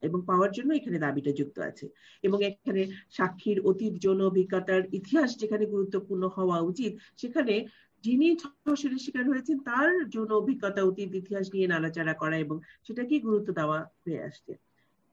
এবং 0.08 0.20
পাওয়ার 0.30 0.52
জন্য 0.58 0.70
এখানে 0.80 0.98
দাবিটা 1.06 1.32
যুক্ত 1.40 1.58
আছে। 1.70 1.86
এবং 2.24 2.40
এখানে 2.50 2.82
সাক্ষীর 3.18 3.58
অতীত, 3.70 3.94
যৌন 4.04 4.20
অভিজ্ঞতার 4.30 4.82
ইতিহাস 5.00 5.30
যেখানে 5.42 5.64
গুরুত্বপূর্ণ 5.66 6.24
হওয়া 6.36 6.58
উচিত, 6.72 6.92
সেখানে 7.22 7.54
যিনি 8.04 8.28
ধর্ষণের 8.66 9.02
শিকার 9.06 9.26
হয়েছেন, 9.30 9.58
তার 9.70 9.90
যৌন 10.14 10.32
অভিজ্ঞতা 10.32 10.82
অতীত 10.84 11.12
ইতিহাস 11.22 11.46
নিয়ে 11.54 11.68
নাড়াচাড়া 11.68 12.14
করা 12.14 12.36
এবং 12.38 12.56
সেটাকেই 12.88 13.22
গুরুত্ব 13.28 13.50
দেওয়া 13.54 13.80
হয়ে 14.04 14.22
আসছে। 14.24 14.52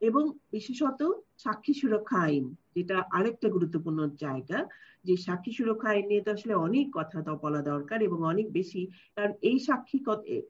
এবং 0.01 0.25
বিশেষত 0.53 1.01
সাক্ষী 1.39 1.73
সুরক্ষা 1.75 2.19
আইন, 2.19 2.45
যেটা 2.77 2.97
আরেকটা 3.13 3.49
গুরুত্বপূর্ণ 3.49 4.01
জায়গা, 4.25 4.59
যে 5.05 5.15
সাক্ষী 5.17 5.53
সুরক্ষা 5.53 5.89
আইন 5.89 6.05
নিয়ে 6.07 6.25
তো 6.27 6.31
আসলে 6.33 6.55
অনেক 6.67 6.87
কথা 6.93 7.19
তো 7.23 7.33
বলা 7.37 7.61
দরকার 7.63 7.99
এবং 8.03 8.19
অনেক 8.33 8.47
বেশি, 8.53 8.83
কারণ 9.17 9.33
এই 9.43 9.59
সাক্ষী 9.59 9.99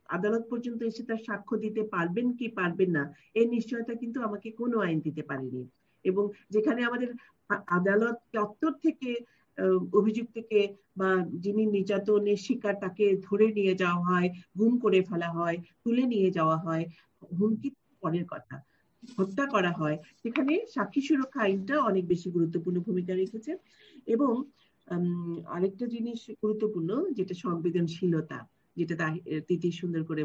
আদালত 0.09 0.45
পর্যন্ত 0.51 0.81
এসে 0.83 1.03
তার 1.03 1.21
সাক্ষ্য 1.27 1.55
দিতে 1.59 1.83
পারবেন 1.95 2.27
কি 2.33 2.47
পারবেন 2.49 2.91
না, 2.91 3.03
এর 3.35 3.47
নিশ্চয়তা 3.49 3.95
কিন্তু 3.95 4.19
আমাকে 4.23 4.49
কোনো 4.51 4.77
আইন 4.79 4.99
দিতে 5.01 5.23
পারেনি। 5.23 5.63
এবং 6.05 6.25
যেখানে 6.51 6.81
আমাদের 6.85 7.11
আদালত 7.79 8.17
চত্বর 8.33 8.73
থেকে 8.83 9.11
অভিযুক্তকে 9.93 10.61
বা 10.97 11.11
যিনি 11.39 11.63
নির্যাতনের 11.67 12.37
শিকার 12.37 12.75
তাকে 12.81 13.17
ধরে 13.23 13.47
নিয়ে 13.53 13.75
যাওয়া 13.75 14.01
হয়, 14.05 14.29
গুম 14.59 14.73
করে 14.79 15.01
ফেলা 15.03 15.31
হয়, 15.31 15.57
তুলে 15.85 16.03
নিয়ে 16.03 16.31
যাওয়া 16.31 16.57
হয়, 16.57 16.85
হুমকি 17.39 17.69
পরের 18.03 18.27
কথা। 18.29 18.57
হত্যা 19.19 19.45
করা 19.47 19.73
হয়। 19.73 19.97
সেখানে 20.23 20.53
সাক্ষী 20.75 21.01
সুরক্ষা 21.01 21.41
আইনটা 21.41 21.75
অনেক 21.81 22.05
বেশি 22.07 22.29
গুরুত্বপূর্ণ 22.31 22.77
ভূমিকা 22.81 23.13
রেখেছে। 23.15 23.53
এবং 24.07 24.33
আরেকটা 25.47 25.87
জিনিস 25.87 26.21
গুরুত্বপূর্ণ, 26.43 26.91
যেটা 27.13 27.35
সংবেদনশীলতা। 27.35 28.39
যেটা 28.77 29.07
তিতি 29.49 29.71
সুন্দর 29.73 30.03
করে 30.05 30.23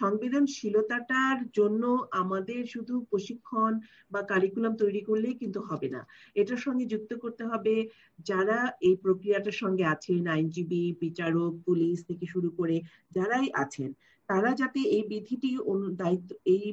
সংবেদনশীলতাটার 0.00 1.38
জন্য 1.54 1.82
আমাদের 2.10 2.66
শুধু 2.66 2.94
প্রশিক্ষণ 3.10 3.72
বা 4.10 4.22
কারিকুলাম 4.22 4.76
তৈরি 4.76 5.00
করলেই 5.00 5.34
কিন্তু 5.34 5.60
হবে 5.60 5.88
না। 5.88 6.06
এটার 6.34 6.56
সঙ্গে 6.56 6.84
যুক্ত 6.86 7.10
করতে 7.14 7.44
হবে 7.44 7.74
যারা 8.26 8.58
এই 8.80 8.94
প্রক্রিয়াটার 8.96 9.52
সঙ্গে 9.52 9.84
আছেন, 9.84 10.26
আইনজীবী, 10.26 10.84
বিচারক, 11.00 11.52
পুলিশ 11.66 11.96
থেকে 12.04 12.26
শুরু 12.26 12.50
করে 12.50 12.80
যারাই 13.12 13.48
আছেন, 13.54 13.92
তারা 14.28 14.54
যাতে 14.54 14.80
এই 14.80 15.02
বিধিটি 15.02 15.50
দায়িত্ব, 15.92 16.30
এই 16.44 16.64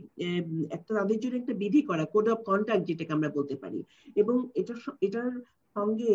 একটা 0.70 0.92
তাদের 0.94 1.20
জন্য 1.20 1.36
একটা 1.38 1.54
বিধি 1.54 1.82
করা 1.82 2.06
কোড 2.06 2.28
অফ 2.30 2.40
কন্ট্যাক্ট 2.44 2.84
যেটাকে 2.88 3.12
আমরা 3.14 3.30
বলতে 3.30 3.56
পারি। 3.56 3.80
এবং 4.16 4.38
এটা 4.56 4.74
এটার 5.02 5.32
সঙ্গে 5.78 6.12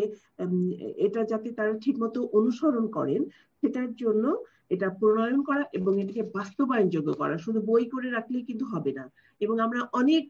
এটা 1.07 1.21
যাতে 1.31 1.49
তারা 1.59 1.73
ঠিকমতো 1.85 2.21
অনুসরণ 2.39 2.85
করেন 2.97 3.21
সেটার 3.63 3.91
জন্য 3.97 4.25
এটা 4.71 4.89
প্রণয়ন 5.01 5.41
করা 5.49 5.63
এবং 5.79 5.93
এটাকে 6.03 6.23
বাস্তবায়নযোগ্য 6.37 7.11
করা। 7.21 7.35
শুধু 7.45 7.59
বই 7.69 7.85
করে 7.93 8.09
রাখলেই 8.11 8.45
কিন্তু 8.49 8.65
হবে 8.73 8.93
না। 8.99 9.05
এবং 9.41 9.57
আমরা 9.67 9.81
অনেক 9.93 10.23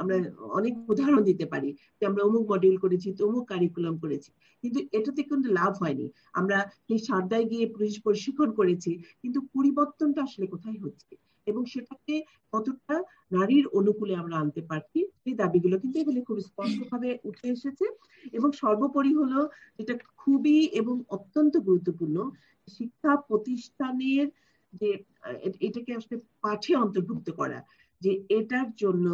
আমরা 0.00 0.16
অনেক 0.58 0.72
উদাহরণ 0.92 1.22
দিতে 1.30 1.46
পারি 1.52 1.68
যে 1.98 2.04
আমরা 2.10 2.22
অমুক 2.24 2.44
মডিউল 2.52 2.76
করেছি 2.84 3.08
তমুক 3.20 3.44
কারিকুলাম 3.52 3.94
করেছি 4.02 4.30
কিন্তু 4.64 4.78
এটাতে 4.92 5.20
কিন্তু 5.30 5.48
লাভ 5.58 5.72
হয়নি। 5.82 6.06
আমরা 6.34 6.58
সেই 6.86 7.00
সারদায় 7.08 7.46
গিয়ে 7.50 7.66
পুলিশ 7.74 7.94
প্রশিক্ষণ 8.04 8.50
করেছি 8.58 8.90
কিন্তু 9.22 9.38
পরিবর্তনটা 9.54 10.20
আসলে 10.22 10.46
কোথায় 10.54 10.78
হচ্ছে? 10.84 11.12
এবং 11.46 11.62
সেটাকে 11.72 12.14
কতটা 12.52 12.96
নারীর 13.32 13.64
অনুকূলে 13.78 14.14
আমরা 14.22 14.36
আনতে 14.42 14.62
পারছি, 14.70 14.98
সেই 15.22 15.34
দাবিগুলো 15.34 15.74
কিন্তু 15.82 15.96
এখানে 16.00 16.20
খুব 16.28 16.38
স্পষ্টভাবে 16.48 17.10
উঠে 17.28 17.46
এসেছে। 17.48 17.86
এবং 18.32 18.48
সর্বোপরি 18.62 19.12
হলো 19.20 19.40
যেটা 19.78 19.94
খুবই 20.16 20.58
এবং 20.80 20.94
অত্যন্ত 21.16 21.54
গুরুত্বপূর্ণ, 21.68 22.16
শিক্ষা 22.68 23.12
প্রতিষ্ঠানের 23.28 24.26
যে, 24.80 24.90
এটাকে 25.60 25.90
আসলে 25.94 26.16
পাঠে 26.42 26.72
অন্তর্ভুক্ত 26.76 27.28
করা, 27.30 27.58
যে 28.02 28.12
এটার 28.38 28.68
জন্য 28.76 29.06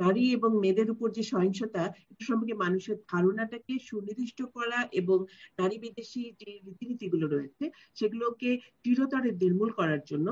নারী 0.00 0.24
এবং 0.36 0.50
মেয়েদের 0.62 0.88
উপর 0.90 1.08
যে 1.10 1.22
সহিংসতা, 1.22 1.82
এটা 2.10 2.22
সম্পর্কে 2.28 2.54
মানুষের 2.64 2.96
ধারণাটাকে 3.12 3.74
সুনির্দিষ্ট 3.88 4.38
করা 4.56 4.78
এবং 4.92 5.18
নারী 5.58 5.76
বিদেশি 5.78 6.22
যে 6.40 6.50
রীতিনীতিগুলো 6.66 7.26
রয়েছে, 7.26 7.64
সেগুলোকে 7.94 8.50
দৃঢ়তরে 8.84 9.30
নির্মূল 9.42 9.70
করার 9.70 10.02
জন্য 10.10 10.28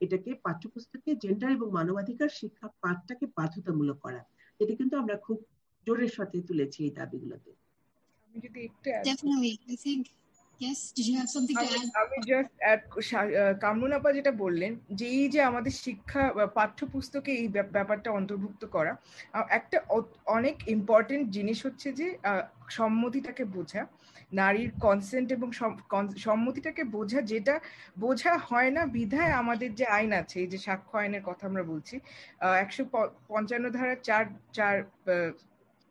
এটাকে 0.00 0.34
পাঠ্যপুস্তকে 0.34 1.10
জেন্ডার 1.16 1.50
এবং 1.50 1.68
মানবাধিকার 1.70 2.28
শিক্ষা 2.28 2.68
পাঠটাকে 2.80 3.26
বাধ্যতামূলক 3.26 3.98
করা। 3.98 4.24
এটা 4.58 4.74
কিন্তু 4.74 4.94
আমরা 4.98 5.16
খুব 5.16 5.38
জোরের 5.86 6.08
সাথে 6.08 6.42
তুলেছি 6.42 6.84
এই 6.84 6.90
দাবিগুলোতে। 6.90 7.50
আমি 8.24 8.38
যদি 8.40 8.60
একটু 8.64 9.26
Yes, 10.60 10.78
did 10.96 11.06
you 11.08 11.16
have 11.16 11.30
something 11.30 11.56
to 11.58 11.66
add? 11.66 11.90
আমি 11.94 12.16
জাস্ট 12.26 13.60
কামরুন 13.60 13.92
আপা 13.92 14.12
যেটা 14.12 14.32
বললেন 14.32 14.72
যে 14.92 15.06
এই 15.06 15.28
যে 15.28 15.42
আমাদের 15.42 15.70
শিক্ষা 15.70 16.22
পাঠ্যপুস্তকে 16.54 17.32
এই 17.32 17.48
ব্যাপারটা 17.48 18.10
অন্তর্ভুক্ত 18.10 18.66
করা 18.66 18.96
একটা 19.50 19.78
অনেক 20.26 20.68
ইম্পর্টেন্ট 20.68 21.30
জিনিস 21.30 21.66
হচ্ছে 21.66 21.92
যে 21.92 22.06
সম্মতিটাকে 22.70 23.44
বোঝা। 23.44 23.86
নারীর 24.40 24.70
কনসেন্ট 24.86 25.28
এবং 25.36 25.48
সম্মতিটাকে 26.26 26.82
বোঝা, 26.96 27.20
যেটা 27.32 27.54
বোঝা 28.04 28.32
হয় 28.48 28.70
না, 28.76 28.82
বিধায় 28.96 29.32
আমাদের 29.42 29.70
যে 29.78 29.86
আইন 29.98 30.10
আছে, 30.20 30.36
এই 30.44 30.48
যে 30.52 30.58
সাক্ষ্য 30.66 30.94
আইনের 31.02 31.24
কথা 31.28 31.44
আমরা 31.50 31.64
বলছি 31.72 31.94
একশো 32.64 32.82
পঞ্চান্ন 33.30 33.66
ধারা 33.76 33.94
চার 34.08 34.24
চার 34.56 34.76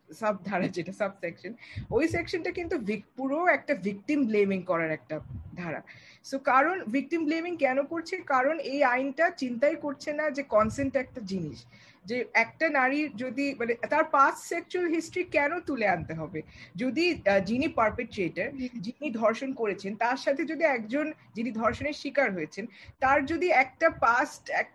সাব 0.09 0.35
ধারা 0.47 0.67
যেটা 0.75 0.93
সাব 0.99 1.11
সেকশন 1.23 1.51
ওই 1.95 2.05
সেকশনটা 2.15 2.51
কিন্তু 2.59 2.75
পুরো 3.17 3.37
একটা 3.57 3.73
ভিকটিম 3.87 4.19
ব্লেমিং 4.29 4.59
করার 4.71 4.91
একটা 4.97 5.15
ধারা। 5.59 5.81
সো 6.29 6.35
কারণ 6.51 6.75
ভিকটিম 6.95 7.21
ব্লেমিং 7.27 7.53
কেন 7.65 7.77
করছে? 7.91 8.15
কারণ 8.33 8.55
এই 8.73 8.79
আইনটা 8.93 9.25
চিন্তাই 9.41 9.75
করছে 9.85 10.09
না 10.19 10.25
যে 10.37 10.43
কনসেন্ট 10.55 10.93
একটা 11.03 11.19
জিনিস। 11.31 11.59
যে 12.05 12.17
একটা 12.35 12.65
নারীর 12.69 13.09
যদি 13.15 13.45
মানে 13.59 13.73
তার 13.89 14.05
পাস্ট 14.11 14.41
সেক্সুয়াল 14.51 14.87
হিস্ট্রি 14.89 15.23
কেন 15.35 15.51
তুলে 15.59 15.87
আনতে 15.87 16.13
হবে? 16.13 16.39
যদি 16.75 17.05
যিনি 17.45 17.67
পারপেট্রিয়েটার 17.79 18.49
যিনি 18.85 19.07
ধর্ষণ 19.11 19.49
করেছেন 19.53 19.91
তার 19.95 20.17
সাথে 20.17 20.41
যদি 20.45 20.63
একজন 20.67 21.05
যিনি 21.35 21.49
ধর্ষণের 21.51 21.95
শিকার 21.95 22.27
হয়েছেন 22.31 22.63
তার 22.99 23.19
যদি 23.25 23.47
একটা 23.63 23.87
পাস্ট 24.05 24.43
এক 24.61 24.67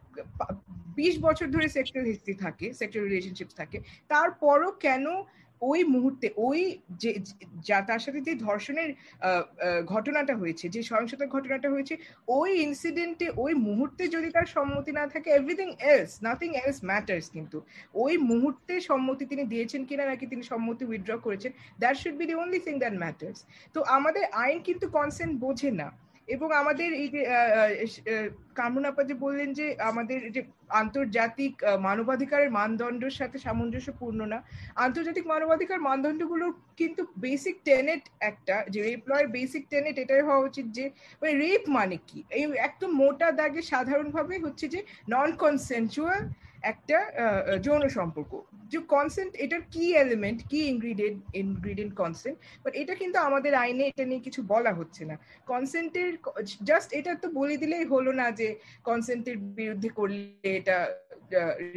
বিশ 0.96 1.14
বছর 1.20 1.46
ধরে 1.50 1.66
সেক্সুয়াল 1.68 2.06
হিস্ট্রি 2.06 2.34
থাকে 2.34 2.66
সেক্সুয়াল 2.72 3.04
রিলেশনশিপ 3.06 3.48
থাকে 3.56 3.78
তারপরও 4.08 4.70
কেন 4.80 5.06
ওই 5.70 5.80
মুহূর্তে, 5.94 6.26
ওই 6.48 6.60
যে, 7.02 7.10
যা, 7.68 7.78
তার 7.88 8.00
সাথে 8.04 8.20
যে 8.28 8.32
ধর্ষণের 8.46 8.90
ঘটনাটা 9.92 10.34
হয়েছে, 10.40 10.64
যে 10.74 10.80
সহিংসতার 10.90 11.32
ঘটনাটা 11.36 11.68
হয়েছে, 11.74 11.94
ওই 12.38 12.50
ইনসিডেন্টে 12.66 13.26
ওই 13.44 13.52
মুহূর্তে 13.66 14.02
যদি 14.14 14.28
তার 14.36 14.46
সম্মতি 14.56 14.92
না 14.98 15.04
থাকে 15.12 15.28
everything 15.38 15.68
else 15.94 16.12
nothing 16.26 16.50
else 16.62 16.78
matters 16.90 17.26
কিন্তু। 17.36 17.58
ওই 18.04 18.14
মুহূর্তে 18.30 18.74
সম্মতি 18.90 19.24
তিনি 19.30 19.44
দিয়েছেন 19.52 19.82
কিনা, 19.88 20.04
নাকি 20.10 20.24
তিনি 20.32 20.42
সম্মতি 20.52 20.84
উইথড্র 20.90 21.12
করেছেন 21.26 21.52
that 21.80 21.96
should 22.02 22.16
be 22.20 22.24
the 22.30 22.34
only 22.42 22.60
thing 22.66 22.74
that 22.82 22.94
matters 23.02 23.38
তো 23.74 23.78
আমাদের 23.96 24.24
আইন 24.44 24.58
কিন্তু 24.68 24.86
কনসেন্ট 24.98 25.32
বোঝে 25.44 25.70
না। 25.80 25.88
এবং 26.34 26.48
আমাদের 26.62 26.88
এই 27.02 27.08
যে 27.14 27.20
কামরুন 28.58 28.86
আপা 28.90 29.02
যে 29.10 29.14
বললেন 29.24 29.48
যে 29.58 29.66
আমাদের 29.90 30.18
যে 30.34 30.42
আন্তর্জাতিক 30.82 31.54
মানবাধিকারের 31.88 32.50
মানদণ্ডের 32.58 33.14
সাথে 33.20 33.36
সামঞ্জস্যপূর্ণ 33.46 34.20
না, 34.32 34.38
আন্তর্জাতিক 34.86 35.24
মানবাধিকার 35.32 35.86
মানদণ্ডগুলো 35.88 36.46
কিন্তু 36.80 37.02
বেসিক 37.24 37.56
টেনেট 37.68 38.02
একটা, 38.30 38.56
যে 38.72 38.78
রেপ 38.88 39.02
লয়ের 39.10 39.28
বেসিক 39.36 39.64
টেনেট 39.72 39.96
এটাই 40.04 40.22
হওয়া 40.28 40.46
উচিত 40.48 40.66
যে 40.76 40.84
মানে 41.20 41.32
রেপ 41.44 41.62
মানে 41.78 41.96
কি? 42.08 42.18
এই 42.36 42.44
একদম 42.68 42.90
মোটা 43.02 43.28
দাগে 43.40 43.62
সাধারণভাবে 43.72 44.34
হচ্ছে 44.44 44.66
যে 44.74 44.80
নন 45.12 45.30
কনসেনচুয়াল 45.42 46.20
একটা 46.72 46.98
যৌন 47.64 47.82
সম্পর্ক। 47.98 48.32
যে 48.72 48.78
কনসেন্ট 48.94 49.32
এটার 49.44 49.62
কি 49.74 49.84
এলিমেন্ট 50.04 50.38
কি 50.50 50.60
ইনগ্রিডিয়েন্ট 50.72 51.18
ইনগ্রিডিয়েন্ট 51.42 51.92
কনসেন্ট 52.02 52.36
বাট 52.64 52.72
এটা 52.82 52.94
কিন্তু 53.00 53.18
আমাদের 53.28 53.52
আইনে 53.64 53.84
এটা 53.90 54.04
নিয়ে 54.10 54.26
কিছু 54.26 54.40
বলা 54.52 54.72
হচ্ছে 54.78 55.02
না। 55.10 55.16
কনসেন্টের 55.52 56.10
জাস্ট 56.70 56.88
এটা 56.98 57.12
তো 57.22 57.28
বলে 57.40 57.54
দিলেই 57.62 57.84
হলো 57.84 58.10
না 58.20 58.26
যে 58.40 58.48
কনসেন্টের 58.88 59.36
বিরুদ্ধে 59.58 59.90
করলে 59.98 60.50
এটা 60.58 60.78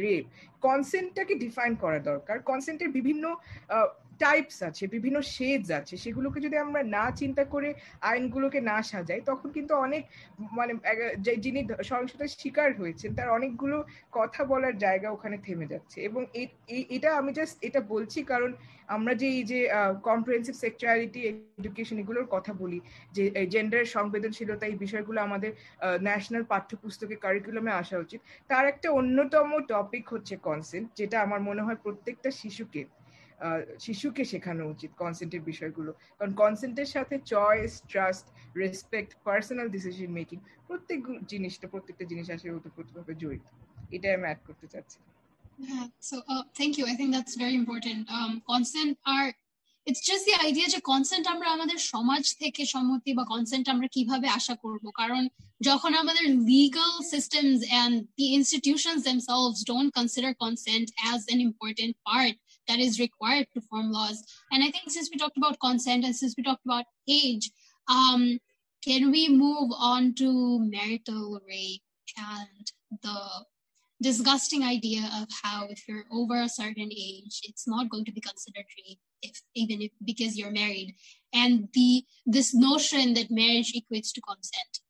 রেপ 0.02 0.24
কনসেন্টটাকে 0.66 1.34
ডিফাইন 1.44 1.72
করা 1.82 1.98
দরকার। 2.10 2.36
কনসেন্টের 2.50 2.90
বিভিন্ন 2.98 3.24
টাইপস 4.22 4.58
আছে, 4.68 4.84
বিভিন্ন 4.94 5.18
শেডস 5.34 5.68
আছে, 5.80 5.94
সেগুলোকে 6.04 6.38
যদি 6.46 6.56
আমরা 6.64 6.80
না 6.96 7.04
চিন্তা 7.20 7.42
করে 7.54 7.68
আইনগুলোকে 8.10 8.58
না 8.70 8.76
সাজাই, 8.90 9.20
তখন 9.30 9.48
কিন্তু 9.56 9.72
অনেক 9.86 10.02
মানে 10.58 10.72
যিনি 11.44 11.60
সহিংসতার 11.90 12.34
শিকার 12.40 12.68
হয়েছেন, 12.80 13.10
তার 13.18 13.28
অনেকগুলো 13.36 13.76
কথা 14.18 14.40
বলার 14.52 14.74
জায়গা 14.84 15.08
ওখানে 15.16 15.36
থেমে 15.46 15.66
যাচ্ছে। 15.72 15.98
এবং 16.08 16.22
এটা 16.96 17.10
আমি 17.20 17.30
জাস্ট 17.38 17.56
এটা 17.68 17.80
বলছি 17.94 18.18
কারণ 18.32 18.50
আমরা 18.96 19.12
যে 19.20 19.26
এই 19.38 19.44
যে 19.50 19.58
কম্প্রিহেন্সিভ 20.08 20.54
সেক্সুয়ালিটি 20.64 21.20
এডুকেশন 21.30 21.96
এগুলোর 22.02 22.26
কথা 22.34 22.52
বলি, 22.62 22.78
যে 23.16 23.22
জেন্ডার 23.54 23.92
সংবেদনশীলতা 23.96 24.64
এই 24.70 24.76
বিষয়গুলো 24.84 25.18
আমাদের 25.28 25.50
ন্যাশনাল 26.06 26.44
পাঠ্যপুস্তকে 26.52 27.16
কারিকুলামে 27.24 27.72
আসা 27.80 27.96
উচিত। 28.04 28.20
তার 28.50 28.64
একটা 28.72 28.88
অন্যতম 29.00 29.48
টপিক 29.72 30.04
হচ্ছে 30.14 30.34
কনসেন্ট 30.48 30.86
যেটা 30.98 31.16
আমার 31.26 31.40
মনে 31.48 31.64
হয় 31.66 31.78
প্রত্যেকটা 31.84 32.30
শিশুকে 32.40 32.82
শিশুকে 33.84 34.22
শেখানো 34.32 34.62
উচিত 34.74 34.90
কনসেন্টের 35.02 35.42
বিষয়গুলো 35.50 35.90
কারণ 36.18 36.32
কনসেন্টের 36.42 36.88
সাথে 36.94 37.14
choice 37.32 37.72
trust 37.90 38.26
respect 38.62 39.10
personal 39.26 39.66
decision 39.76 40.10
making 40.18 40.38
প্রত্যেক 40.68 41.00
জিনিসটা 41.32 41.66
প্রত্যেকটা 41.72 42.04
জিনিস 42.10 42.26
আসলে 42.34 42.52
ওতপ্রোতভাবে 42.58 43.12
জড়িত 43.22 43.44
এটাই 43.96 44.14
আমি 44.16 44.26
অ্যাড 44.28 44.40
করতে 44.48 44.68
চাচ্ছি 44.74 44.98
Yeah, 45.58 45.86
so 46.00 46.14
uh, 46.28 46.42
thank 46.54 46.78
you. 46.78 46.84
I 46.86 46.94
think 46.94 47.12
that's 47.12 47.36
very 47.36 47.54
important. 47.54 48.10
Um, 48.10 48.42
consent 48.46 48.98
are 49.06 49.32
it's 49.86 50.00
just 50.00 50.24
যে 50.26 50.80
কনসেন্ট 50.90 51.24
আমরা 51.34 51.48
আমাদের 51.56 51.78
সমাজ 51.92 52.24
থেকে 52.42 52.62
সম্মতি 52.74 53.10
বা 53.18 53.24
কনসেন্ট 53.32 53.66
আমরা 53.74 53.88
কীভাবে 53.96 54.26
আশা 54.38 54.54
করব 54.64 54.84
কারণ 55.00 55.22
যখন 55.60 55.92
আমাদের 56.02 56.26
legal 56.52 56.92
systems 57.12 57.58
and 57.80 57.92
the 58.20 58.28
institutions 58.38 59.00
themselves 59.10 59.58
don't 59.70 59.90
consider 60.00 60.30
consent 60.44 60.88
as 61.12 61.20
an 61.32 61.38
important 61.48 61.92
part 62.08 62.34
that 62.68 62.78
is 62.78 63.00
required 63.00 63.46
to 63.54 63.60
form 63.62 63.90
laws. 63.90 64.22
And 64.50 64.62
I 64.62 64.70
think 64.70 64.90
since 64.90 65.10
we 65.12 65.18
talked 65.18 65.36
about 65.36 65.60
consent 65.60 66.04
and 66.04 66.14
since 66.14 66.34
we 66.36 66.42
talked 66.42 66.64
about 66.64 66.84
age, 67.08 67.50
um, 67.88 68.38
can 68.84 69.10
we 69.10 69.28
move 69.28 69.70
on 69.76 70.14
to 70.14 70.58
marital 70.60 71.40
rape 71.48 71.82
and 72.16 72.70
the 73.02 73.18
disgusting 74.02 74.62
idea 74.62 75.08
of 75.20 75.28
how 75.42 75.66
if 75.70 75.88
you're 75.88 76.04
over 76.12 76.40
a 76.40 76.48
certain 76.48 76.90
age, 76.92 77.40
it's 77.44 77.66
not 77.66 77.88
going 77.88 78.04
to 78.04 78.12
be 78.12 78.20
considered 78.20 78.66
rape, 78.78 78.98
if 79.22 79.40
even 79.54 79.80
if 79.80 79.90
because 80.04 80.36
you're 80.36 80.50
married, 80.50 80.94
and 81.32 81.68
the 81.72 82.04
this 82.26 82.54
notion 82.54 83.14
that 83.14 83.30
marriage 83.30 83.72
equates 83.72 84.12
to 84.12 84.20
consent. 84.20 84.80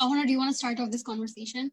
Ahona, 0.00 0.26
do 0.26 0.32
you 0.32 0.38
want 0.38 0.50
to 0.50 0.56
start 0.56 0.80
off 0.80 0.90
this 0.90 1.02
conversation? 1.02 1.70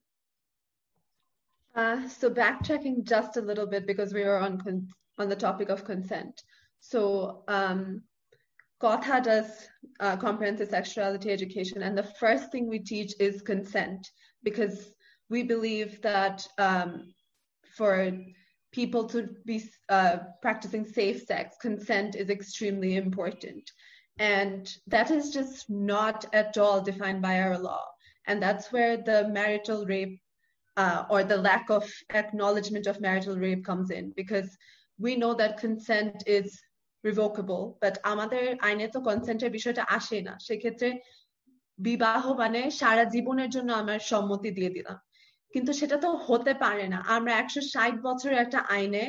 Uh, 1.76 2.08
so 2.08 2.30
backtracking 2.30 3.04
just 3.04 3.36
a 3.38 3.42
little 3.42 3.66
bit 3.66 3.88
because 3.88 4.14
we 4.14 4.24
were 4.24 4.38
on 4.38 4.62
con- 4.62 4.88
on 5.18 5.30
the 5.30 5.36
topic 5.36 5.70
of 5.70 5.86
consent. 5.86 6.42
So 6.80 7.44
um, 7.48 8.02
Kotha 8.82 9.24
does 9.24 9.68
uh, 10.00 10.18
comprehensive 10.18 10.70
sexuality 10.70 11.32
education, 11.32 11.84
and 11.84 11.98
the 11.98 12.12
first 12.20 12.52
thing 12.52 12.68
we 12.68 12.80
teach 12.80 13.14
is 13.20 13.42
consent 13.42 14.10
because 14.44 14.92
we 15.30 15.44
believe 15.44 16.02
that 16.02 16.46
um, 16.58 17.14
for 17.78 18.12
people 18.74 19.06
to 19.06 19.30
be 19.46 19.64
uh, 19.90 20.18
practicing 20.42 20.86
safe 20.86 21.24
sex, 21.26 21.56
consent 21.62 22.16
is 22.16 22.30
extremely 22.30 22.96
important. 22.96 23.72
And 24.20 24.70
that 24.88 25.12
is 25.12 25.32
just 25.32 25.70
not 25.70 26.26
at 26.34 26.58
all 26.58 26.82
defined 26.82 27.22
by 27.22 27.40
our 27.42 27.58
law. 27.58 27.84
And 28.28 28.42
that's 28.42 28.72
where 28.72 28.98
the 28.98 29.30
marital 29.30 29.86
rape 29.86 30.20
uh, 30.78 31.06
or 31.10 31.24
the 31.24 31.38
lack 31.38 31.70
of 31.70 31.90
acknowledgement 32.14 32.88
of 32.88 33.02
marital 33.02 33.38
rape 33.38 33.64
comes 33.64 33.92
in 33.92 34.12
because 34.16 34.58
we 35.04 35.12
know 35.22 35.34
that 35.42 35.54
consent 35.66 36.16
is 36.38 36.48
revocable, 37.04 37.64
but 37.84 37.96
আমাদের 38.12 38.46
আইনে 38.68 38.86
তো 38.96 39.00
কনসেন্টের 39.10 39.52
বিষয়টা 39.58 39.84
আসে 39.98 40.18
না। 40.28 40.34
সেক্ষেত্রে 40.48 40.90
বিবাহ 41.80 42.24
মানে 42.42 42.62
সারা 42.82 43.04
জীবনের 43.16 43.50
জন্য 43.56 43.70
আমার 43.82 44.00
সম্মতি 44.12 44.50
দিয়ে 44.58 44.72
দিলাম। 44.78 44.98
কিন্তু 45.54 45.72
সেটা 45.80 45.98
তো 46.06 46.10
হতে 46.28 46.54
পারে 46.64 46.86
না। 46.94 47.00
আমরা 47.16 47.32
একশো 47.42 47.62
ষাট 47.74 47.94
বছরের 48.08 48.40
একটা 48.46 48.60
আইনে 48.76 49.04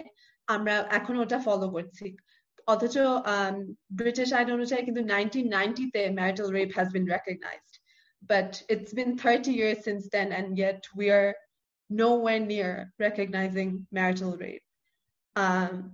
আমরা 0.55 0.75
এখন 0.99 1.15
ওটা 1.23 1.39
ফলো 1.47 1.67
করছি। 1.77 2.07
অথচ 2.73 2.97
ব্রিটিশ 4.01 4.29
আইন 4.39 4.49
অনুযায়ী 4.57 4.83
কিন্তু 4.89 5.03
nineteen 5.15 5.47
নাইনটিতে 5.57 6.01
marital 6.19 6.49
rape 6.59 6.71
has 6.77 6.89
been 6.97 7.07
recognised 7.15 7.75
but 8.33 8.51
it's 8.73 8.93
been 8.99 9.13
30 9.19 9.53
years 9.61 9.79
since 9.87 10.05
then, 10.15 10.29
and 10.39 10.49
yet 10.65 10.81
we 10.99 11.07
are 11.17 11.31
nowhere 11.91 12.43
near 12.53 12.73
recognizing 13.07 13.71
marital 13.97 14.33
rape 14.45 14.64
um, 15.37 15.93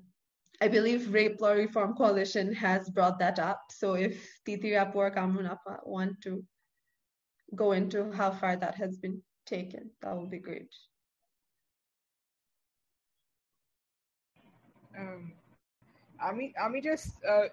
I 0.61 0.69
believe 0.69 1.13
Rape 1.13 1.41
Law 1.41 1.53
Reform 1.53 1.95
Coalition 1.95 2.53
has 2.55 2.91
brought 2.91 3.19
that 3.19 3.39
up. 3.39 3.63
So 3.71 3.95
if 3.95 4.41
Titi 4.45 4.71
Rapor 4.71 5.15
Kamunapa 5.15 5.87
want 5.87 6.21
to 6.23 6.45
go 7.55 7.73
into 7.73 8.13
how 8.13 8.31
far 8.31 8.57
that 8.57 8.75
has 8.77 8.99
been 8.99 9.23
taken. 9.47 9.91
That 10.03 10.17
would 10.17 10.31
be 10.31 10.39
great. 10.39 10.73
Um, 14.97 15.33
I 16.21 16.33
mean, 16.33 16.53
I 16.63 16.69
mean, 16.69 16.83
just 16.83 17.13
uh, 17.25 17.49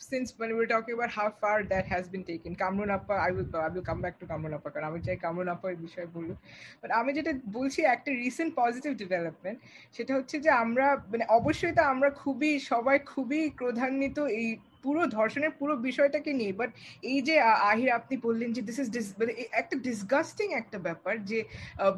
since 0.00 0.32
when 0.38 0.48
we 0.48 0.54
were 0.54 0.66
talking 0.66 0.94
about 0.94 1.10
how 1.10 1.30
far 1.30 1.62
that 1.64 1.86
has 1.86 2.08
been 2.08 2.24
taken, 2.24 2.56
Kamrun 2.56 2.90
Appa, 2.90 3.12
I 3.12 3.30
will 3.30 3.46
I 3.54 3.68
will 3.68 3.82
come 3.82 4.00
back 4.00 4.18
to 4.20 4.26
Kamrun 4.26 4.54
Appa 4.54 4.70
কারণ 4.70 4.86
আমি 4.90 5.00
চাই 5.06 5.16
Kamrun 5.24 5.48
upper 5.54 5.72
বিষয়ে 5.86 6.08
বলুক 6.16 6.38
but 6.80 6.90
আমি 7.00 7.10
যেটা 7.16 7.32
বলছি 7.58 7.80
একটা 7.94 8.10
recent 8.24 8.50
positive 8.62 8.90
development 9.02 9.58
সেটা 9.96 10.12
হচ্ছে 10.18 10.36
যে 10.44 10.50
আমরা 10.62 10.86
মানে 11.12 11.24
অবশ্যই 11.38 11.74
তো 11.78 11.82
আমরা 11.92 12.08
খুবই 12.22 12.52
সবাই 12.70 12.96
খুবই 13.12 13.40
ক্রোধান্বিত 13.58 14.18
এই 14.40 14.48
পুরো 14.82 15.02
ধর্ষণের 15.08 15.52
পুরো 15.58 15.74
বিষয়টাকে 15.88 16.30
নিয়ে 16.32 16.52
বাট 16.52 16.70
এই 17.02 17.18
যে 17.20 17.34
আহির 17.70 17.90
আপনি 17.90 18.14
বললেন 18.26 18.48
যে 18.52 18.62
দিস 18.62 18.78
ইজ 18.78 18.88
মানে 19.20 19.32
একটা 19.52 19.76
ডিসগাস্টিং 19.78 20.46
একটা 20.52 20.78
ব্যাপার 20.78 21.14
যে 21.24 21.38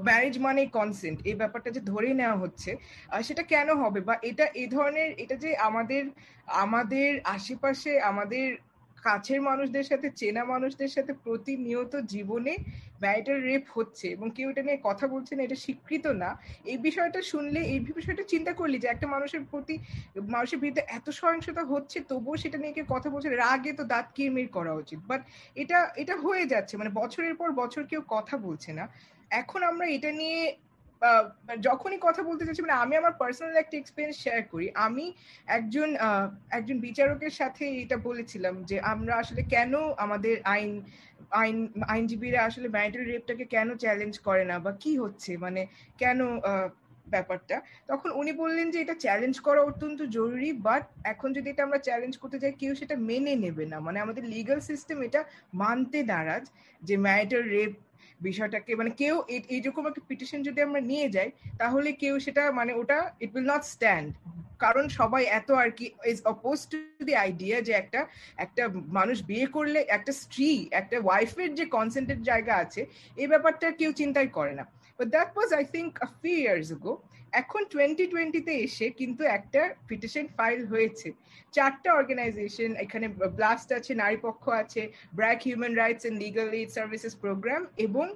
ম্যারেজ 0.04 0.34
মানে 0.38 0.60
কনসেন্ট 0.78 1.18
এই 1.26 1.34
ব্যাপারটা 1.34 1.68
যে 1.70 1.80
ধরে 1.92 2.08
নেওয়া 2.14 2.36
হচ্ছে 2.36 2.70
সেটা 3.22 3.42
কেন 3.42 3.68
হবে? 3.82 4.00
বা 4.00 4.14
এটা 4.22 4.44
এই 4.54 4.66
ধরনের, 4.66 5.10
এটা 5.18 5.36
যে 5.36 5.50
আমাদের 5.68 6.02
আমাদের 6.64 7.10
আশেপাশে, 7.36 7.92
আমাদের 8.10 8.46
কাছের 9.02 9.40
মানুষদের 9.42 9.84
সাথে, 9.84 10.08
চেনা 10.10 10.42
মানুষদের 10.44 10.88
সাথে 10.88 11.12
প্রতিনিয়ত 11.24 11.92
জীবনে 12.06 12.52
ম্যারিটাল 13.02 13.38
রেপ 13.40 13.64
হচ্ছে 13.74 14.06
এবং 14.08 14.26
কেউ 14.30 14.46
এটা 14.50 14.62
নিয়ে 14.62 14.78
কথা 14.82 15.04
বলছে 15.08 15.32
না, 15.36 15.42
এটা 15.42 15.58
স্বীকৃত 15.64 16.06
না। 16.22 16.30
এই 16.64 16.78
বিষয়টা 16.78 17.20
শুনলে, 17.22 17.60
এই 17.64 17.80
বিষয়টা 17.98 18.22
চিন্তা 18.22 18.52
করলি 18.52 18.76
যে 18.78 18.88
একটা 18.88 19.06
মানুষের 19.06 19.42
প্রতি, 19.50 19.74
মানুষের 20.34 20.58
বিরুদ্ধে 20.58 20.82
এত 20.88 21.06
সহিংসতা 21.10 21.62
হচ্ছে, 21.64 21.98
তবুও 22.08 22.36
সেটা 22.36 22.58
নিয়ে 22.58 22.72
কেউ 22.72 22.86
কথা 22.88 23.08
বলছে 23.10 23.28
রাগে 23.36 23.72
তো 23.72 23.84
দাঁত 23.84 24.06
কিরমির 24.14 24.48
করা 24.48 24.72
উচিত? 24.74 24.98
বাট 25.08 25.20
এটা 25.56 25.78
এটা 25.96 26.14
হয়ে 26.16 26.44
যাচ্ছে। 26.46 26.74
মানে 26.76 26.90
বছরের 26.94 27.34
পর 27.34 27.48
বছর 27.52 27.82
কেউ 27.84 28.02
কথা 28.08 28.34
বলছে 28.36 28.70
না। 28.72 28.84
এখন 29.30 29.60
আমরা 29.62 29.86
এটা 29.86 30.10
নিয়ে 30.12 30.40
যখনই 31.66 31.98
কথা 32.06 32.22
বলতে 32.28 32.42
চাচ্ছি 32.46 32.62
মানে 32.66 32.76
আমি 32.84 32.94
আমার 33.00 33.14
পার্সোনাল 33.22 33.54
একটা 33.62 33.76
এক্সপিরিয়েন্স 33.78 34.16
শেয়ার 34.24 34.40
করি। 34.52 34.66
আমি 34.86 35.06
একজন 35.58 35.88
একজন 36.58 36.76
বিচারকের 36.86 37.34
সাথে 37.40 37.64
এটা 37.84 37.96
বলেছিলাম 38.08 38.54
যে, 38.70 38.76
আমরা 38.92 39.12
আসলে 39.22 39.42
কেন 39.54 39.72
আমাদের 40.04 40.34
আইন 40.54 40.70
আইন, 41.42 41.56
আইনজীবীরা 41.94 42.40
আসলে 42.48 42.68
ম্যারিটাল 42.76 43.04
রেপটাকে 43.12 43.44
কেন 43.54 43.68
চ্যালেঞ্জ 43.84 44.14
করে 44.28 44.44
না 44.50 44.56
বা 44.64 44.72
কি 44.82 44.92
হচ্ছে? 45.02 45.30
মানে 45.44 45.60
কেন 46.02 46.18
ব্যাপারটা? 47.14 47.56
তখন 47.90 48.08
উনি 48.20 48.32
বললেন 48.42 48.66
যে, 48.72 48.78
এটা 48.84 48.94
চ্যালেঞ্জ 49.04 49.36
করা 49.46 49.60
অত্যন্ত 49.70 50.00
জরুরি 50.16 50.50
বাট 50.68 50.84
এখন 51.12 51.28
যদি 51.36 51.48
এটা 51.52 51.62
আমরা 51.66 51.80
চ্যালেঞ্জ 51.88 52.14
করতে 52.22 52.38
যাই, 52.42 52.54
কেউ 52.62 52.72
সেটা 52.80 52.96
মেনে 53.10 53.34
নেবে 53.44 53.64
না। 53.72 53.76
মানে 53.86 53.98
আমাদের 54.04 54.24
লিগাল 54.34 54.58
সিস্টেম 54.70 54.98
এটা 55.08 55.20
মানতে 55.62 55.98
নারাজ 56.12 56.44
যে 56.82 56.94
ম্যারিটাল 57.06 57.42
রেপ 57.56 57.72
বিষয়টাকে 58.28 58.72
মানে 58.80 58.90
কেউ 59.00 59.14
এইরকম 59.54 59.84
একটা 59.90 60.02
পিটিশন 60.08 60.38
যদি 60.48 60.60
আমরা 60.66 60.80
নিয়ে 60.90 61.06
যাই, 61.16 61.28
তাহলে 61.60 61.88
কেউ 62.02 62.14
সেটা 62.24 62.42
মানে 62.58 62.72
ওটা 62.80 62.98
ইট 63.24 63.30
উইল 63.34 63.48
নট 63.54 63.62
স্ট্যান্ড 63.74 64.08
কারণ 64.64 64.84
সবাই 65.00 65.22
এত 65.38 65.48
আর 65.62 65.70
কি 65.78 65.86
is 66.12 66.18
oppose 66.32 66.58
to 66.70 66.78
the 67.08 67.14
idea 67.24 67.56
যে 67.66 67.72
একটা 67.82 68.00
একটা 68.44 68.62
মানুষ 68.98 69.16
বিয়ে 69.30 69.46
করলে 69.56 69.78
একটা 69.96 70.12
স্ত্রী, 70.22 70.50
একটা 70.80 70.96
ওয়াইফের 71.06 71.50
যে 71.58 71.64
কনসেন্টের 71.76 72.20
জায়গা 72.30 72.54
আছে 72.64 72.80
এই 73.22 73.28
ব্যাপারটা 73.32 73.66
কেউ 73.80 73.90
চিন্তাই 74.00 74.28
করে 74.38 74.52
না। 74.60 74.64
But 74.98 75.08
that 75.14 75.30
was 75.36 75.50
I 75.58 75.64
think 75.74 75.90
a 76.06 76.08
few 76.20 76.38
years 76.44 76.70
ago 76.84 76.92
এখন 77.42 77.60
টোয়েন্টি 77.72 78.04
টোয়েন্টিতে 78.12 78.52
এসে 78.66 78.86
কিন্তু 79.00 79.22
একটা 79.36 79.60
পিটিশন 79.88 80.24
ফাইল 80.36 80.60
হয়েছে। 80.72 81.08
চারটা 81.54 81.90
অর্গানাইজেশন 82.00 82.70
এখানে 82.84 83.06
ব্লাস্ট 83.38 83.68
আছে 83.78 83.92
নারী 84.02 84.18
পক্ষ 84.26 84.44
আছে 84.62 84.82
BRAC 85.18 85.40
human 85.46 85.74
rights 85.82 86.04
and 86.08 86.16
legal 86.24 86.48
aid 86.58 86.70
services 86.78 87.14
programme 87.22 87.62
এবং 87.86 88.06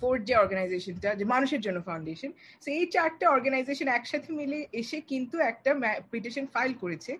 ফোর্থ 0.00 0.22
যে 0.28 0.34
অর্গানাইজেশনটা 0.42 1.10
যে 1.20 1.24
মানুষের 1.34 1.60
জন্য 1.66 1.78
ফাউন্ডেশন 1.88 2.30
সো 2.62 2.68
এই 2.78 2.86
চারটা 2.94 3.26
অর্গানাইজেশন 3.36 3.88
একসাথে 3.98 4.30
মিলে 4.40 4.58
এসে 4.80 4.98
কিন্তু 5.10 5.36
একটা 5.50 5.70
পিটিশন 6.12 6.44
ফাইল 6.54 6.72
করেছে। 6.82 7.12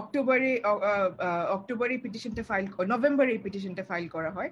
অক্টোবরে 0.00 0.50
অক্টোবরে 1.56 1.94
পিটিশনটা 2.04 2.42
ফাইল 2.50 2.64
নভেম্বরে 2.92 3.30
এই 3.36 3.40
পিটিশনটা 3.44 3.84
ফাইল 3.90 4.06
করা 4.14 4.30
হয়। 4.36 4.50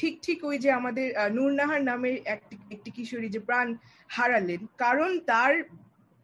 ঠিক 0.00 0.14
ঠিক 0.26 0.38
ওই 0.50 0.56
যে 0.64 0.70
আমাদের 0.80 1.06
নূরনাহার 1.36 1.82
নামের 1.90 2.16
একটি 2.74 2.90
কিশোরী 2.96 3.28
যে 3.34 3.40
প্রাণ 3.48 3.66
হারালেন, 4.16 4.60
কারণ 4.84 5.10
তার 5.30 5.52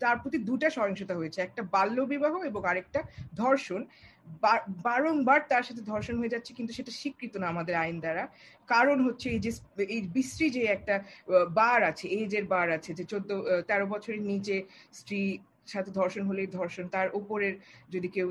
তার 0.03 0.17
প্রতি 0.23 0.39
দুটা 0.49 0.69
সহিংসতা 0.77 1.15
হয়েছে, 1.21 1.39
একটা 1.43 1.63
বাল্য 1.75 1.97
বিবাহ 2.13 2.35
এবং 2.51 2.61
আরেকটা 2.71 3.01
ধর্ষণ। 3.41 3.81
বারংবার 4.87 5.41
তার 5.53 5.65
সাথে 5.69 5.83
ধর্ষণ 5.93 6.17
হয়ে 6.21 6.33
যাচ্ছে, 6.35 6.53
কিন্তু 6.59 6.73
সেটা 6.79 6.93
স্বীকৃত 7.01 7.35
না 7.43 7.47
আমাদের 7.55 7.75
আইন 7.85 7.97
দ্বারা। 8.05 8.25
কারণ 8.69 8.97
হচ্ছে 9.07 9.27
এই 9.35 9.41
যে 9.45 9.51
এই 9.95 10.01
বিশ্রী 10.17 10.47
যে 10.57 10.63
একটা 10.77 10.95
বার 11.59 11.79
আছে, 11.91 12.05
এজের 12.21 12.45
বার 12.55 12.67
আছে, 12.77 12.91
যে 12.99 13.05
চোদ্দ 13.13 13.31
তেরো 13.69 13.87
বছরের 13.95 14.23
নিচে 14.31 14.57
স্ত্রী 15.01 15.21
সাথে 15.73 15.91
ধর্ষণ 15.99 16.25
হলেই 16.31 16.49
ধর্ষণ, 16.59 16.85
তার 16.97 17.09
উপরের 17.21 17.55
যদি 17.95 18.09
কেউ 18.17 18.29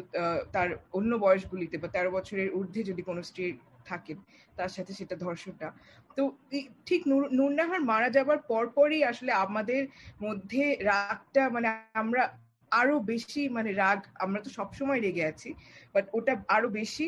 তার 0.56 0.70
অন্য 0.98 1.12
বয়সগুলিতে 1.26 1.76
বা 1.82 1.88
তেরো 1.96 2.10
বছরের 2.18 2.50
ঊর্ধ্বে 2.58 2.82
যদি 2.90 3.02
কোনো 3.10 3.22
স্ত্রী 3.30 3.46
থাকেন 3.90 4.18
তার 4.58 4.72
সাথে 4.76 4.92
সেটা 5.00 5.16
ধর্ষণটা। 5.26 5.68
তো 6.18 6.24
ঠিক 6.88 7.02
নুরনাহার 7.38 7.82
মারা 7.92 8.10
যাবার 8.18 8.40
পরপরই 8.52 9.02
আসলে 9.12 9.32
আমাদের 9.46 9.82
মধ্যে 10.26 10.64
রাগটা 10.90 11.44
মানে 11.56 11.68
আমরা 12.02 12.24
আরও 12.80 12.96
বেশি 13.12 13.42
মানে 13.58 13.72
রাগ, 13.84 14.00
আমরা 14.24 14.40
তো 14.46 14.50
সবসময় 14.58 15.00
রেগে 15.06 15.24
আছি 15.32 15.50
বাট 15.94 16.06
ওটা 16.18 16.34
আরও 16.56 16.70
বেশি 16.82 17.06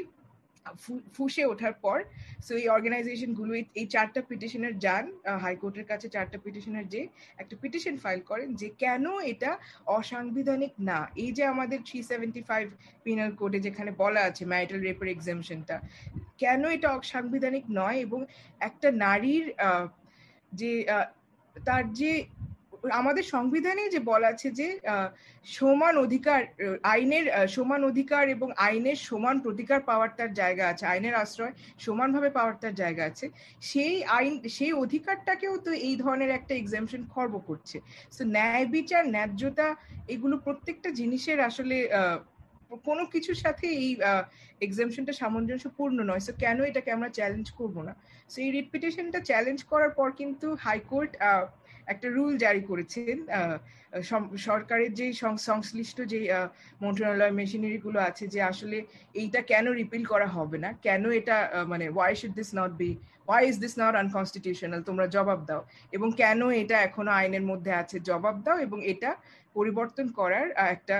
ফুসে 1.15 1.43
ওঠার 1.53 1.75
পর 1.83 1.97
সো 2.45 2.53
এই 2.61 2.67
অর্গানাইজেশনগুলো, 2.75 3.51
এই 3.79 3.85
চারটা 3.93 4.21
পিটিশনের 4.29 4.73
যান 4.85 5.05
হাইকোর্টের 5.43 5.85
কাছে 5.91 6.07
চারটা 6.15 6.37
পিটিশনের 6.45 6.85
যে 6.93 7.01
একটা 7.41 7.55
পিটিশন 7.61 7.95
ফাইল 8.03 8.19
করেন 8.29 8.49
যে 8.61 8.67
কেন 8.83 9.05
এটা 9.31 9.51
অসাংবিধানিক 9.97 10.73
না। 10.89 10.99
এই 11.23 11.29
যে 11.37 11.43
আমাদের 11.53 11.79
থ্রি 11.87 11.99
সেভেন্টি 12.11 12.41
ফাইভ 12.49 12.65
পিনাল 13.05 13.31
কোডে 13.39 13.59
যেখানে 13.67 13.91
বলা 14.03 14.21
আছে 14.29 14.43
ম্যারিটাল 14.51 14.79
রেপের 14.87 15.09
এক্সামশনটা 15.15 15.75
কেন 16.41 16.61
এটা 16.75 16.89
অসাংবিধানিক 16.99 17.65
নয়? 17.79 17.97
এবং 18.05 18.19
একটা 18.67 18.87
নারীর 19.05 19.45
যে 20.59 20.71
তার 21.55 21.83
যে 21.99 22.11
আমাদের 22.99 23.25
সংবিধানে 23.35 23.83
যে 23.93 23.99
বলা 24.11 24.27
আছে 24.33 24.47
যে 24.59 24.67
সমান 25.57 25.93
অধিকার, 26.05 26.41
আইনের 26.93 27.25
সমান 27.55 27.81
অধিকার 27.91 28.23
এবং 28.35 28.47
আইনের 28.67 28.99
সমান 29.09 29.35
প্রতিকার 29.45 29.79
পাওয়ার 29.89 30.09
তার 30.17 30.31
জায়গা 30.41 30.65
আছে, 30.71 30.83
আইনের 30.93 31.15
আশ্রয় 31.23 31.53
সমানভাবে 31.85 32.29
পাওয়ার 32.37 32.55
তার 32.61 32.75
জায়গা 32.83 33.03
আছে। 33.09 33.25
সেই 33.71 33.95
আইন, 34.17 34.33
সেই 34.57 34.73
অধিকারটাকেও 34.83 35.55
তো 35.65 35.71
এই 35.87 35.95
ধরনের 36.03 36.31
একটা 36.37 36.53
এক্সামশন 36.55 37.01
খর্ব 37.13 37.33
করছে। 37.49 37.77
তো 38.17 38.23
ন্যায় 38.35 38.67
বিচার, 38.75 39.03
ন্যায্যতা 39.15 39.67
এগুলো 40.13 40.35
প্রত্যেকটা 40.45 40.89
জিনিসের 40.99 41.39
আসলে 41.49 41.77
কোনো 42.87 43.03
কিছুর 43.13 43.37
সাথে 43.43 43.65
এই 43.83 43.89
এক্সামশনটা 44.65 45.13
সামঞ্জস্যপূর্ণ 45.21 45.97
নয়। 46.09 46.23
সো 46.27 46.31
কেন 46.43 46.57
এটাকে 46.69 46.89
আমরা 46.97 47.09
চ্যালেঞ্জ 47.17 47.47
করব 47.59 47.75
না? 47.87 47.93
সো 48.31 48.37
এই 48.45 48.51
রিপিটেশনটা 48.59 49.19
চ্যালেঞ্জ 49.29 49.59
করার 49.71 49.91
পর 49.99 50.09
কিন্তু 50.19 50.47
হাইকোর্ট 50.65 51.11
একটা 51.91 52.07
রুল 52.17 52.33
জারি 52.43 52.61
করেছেন 52.69 53.15
সরকারের 54.49 54.91
যে 54.99 55.05
সংশ্লিষ্ট 55.49 55.97
যে 56.13 56.19
মন্ত্রণালয় 56.83 57.33
মেশিনারি 57.39 57.79
গুলো 57.85 57.99
আছে 58.09 58.25
যে 58.33 58.39
আসলে 58.51 58.77
এইটা 59.21 59.39
কেন 59.51 59.65
রিপিল 59.81 60.03
করা 60.11 60.27
হবে 60.37 60.57
না, 60.63 60.69
কেন 60.85 61.03
এটা 61.19 61.37
মানে 61.71 61.85
why 61.95 62.13
should 62.19 62.33
this 62.39 62.49
not 62.59 62.71
be 62.81 62.91
why 63.27 63.41
is 63.49 63.55
this 63.65 63.73
not 63.81 63.93
unconstitutional 64.01 64.81
তোমরা 64.89 65.05
জবাব 65.15 65.39
দাও। 65.49 65.61
এবং 65.95 66.07
কেন 66.21 66.39
এটা 66.61 66.75
এখনও 66.87 67.11
আইনের 67.19 67.45
মধ্যে 67.51 67.71
আছে 67.81 67.97
জবাব 68.09 68.35
দাও 68.45 68.57
এবং 68.65 68.77
এটা 68.93 69.11
পরিবর্তন 69.57 70.05
করার 70.19 70.47
একটা 70.75 70.95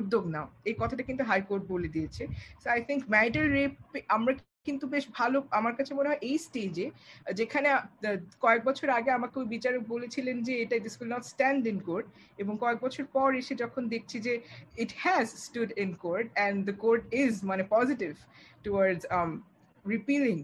উদ্যোগ 0.00 0.24
নাও। 0.34 0.46
এই 0.68 0.74
কথাটা 0.80 1.02
কিন্তু 1.08 1.22
হাইকোর্ট 1.30 1.62
বলে 1.72 1.88
দিয়েছে। 1.94 2.22
So 2.62 2.66
I 2.74 2.80
think 2.88 3.02
marital 3.14 3.46
rape 3.56 3.72
আমরা 4.16 4.32
কিন্তু 4.66 4.84
বেশ 4.94 5.04
ভালো 5.18 5.38
আমার 5.58 5.74
কাছে 5.78 5.92
মনে 5.98 6.08
হয় 6.10 6.20
এই 6.28 6.36
স্টেজে 6.46 6.86
যেখানে 7.40 7.68
কয়েক 8.44 8.62
বছর 8.68 8.88
আগে 8.98 9.10
আমাকে 9.18 9.36
ওই 9.40 9.46
বিচারক 9.54 9.82
বলেছিলেন 9.94 10.36
যে 10.46 10.52
এটা 10.62 10.74
this 10.86 10.94
will 10.98 11.10
not 11.16 11.24
stand 11.32 11.62
in 11.72 11.78
court 11.88 12.06
এবং 12.38 12.54
কয়েক 12.62 12.78
বছর 12.84 13.04
পর 13.16 13.28
এসে 13.40 13.54
যখন 13.62 13.82
দেখছি 13.94 14.16
যে 14.26 14.34
it 14.82 14.90
has 15.04 15.26
stood 15.46 15.70
in 15.84 15.90
court 16.04 16.26
and 16.30 16.56
the 16.68 16.74
court 16.84 17.02
is 17.22 17.32
মানে 17.50 17.62
positive 17.76 18.12
towards 18.64 19.02
repealing 19.84 20.36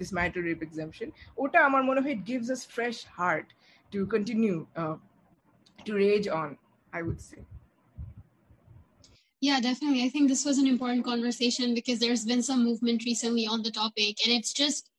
this 0.00 0.10
matter 0.18 0.42
rape 0.48 0.60
exemption 0.62 1.08
ওটা 1.38 1.58
আমার 1.68 1.82
মনে 1.88 2.00
হয় 2.02 2.12
it 2.16 2.22
gives 2.30 2.48
us 2.56 2.62
fresh 2.74 2.96
heart 3.18 3.48
to 3.92 4.00
continue 4.14 4.54
to 5.78 5.92
rage 6.04 6.22
on 6.40 6.48
I 6.92 7.00
would 7.08 7.20
say 7.28 7.38
Yeah, 9.43 9.59
definitely. 9.61 10.03
I 10.03 10.09
think 10.09 10.27
this 10.27 10.43
was 10.43 10.57
an 10.57 10.67
important 10.67 11.05
conversation 11.05 11.73
because 11.73 11.99
there's 11.99 12.25
been 12.25 12.43
some 12.43 12.63
movement 12.63 13.05
recently 13.05 13.47
on 13.47 13.63
the 13.63 13.71
topic. 13.71 14.17
And 14.25 14.33
it's 14.37 14.51
just, 14.51 14.89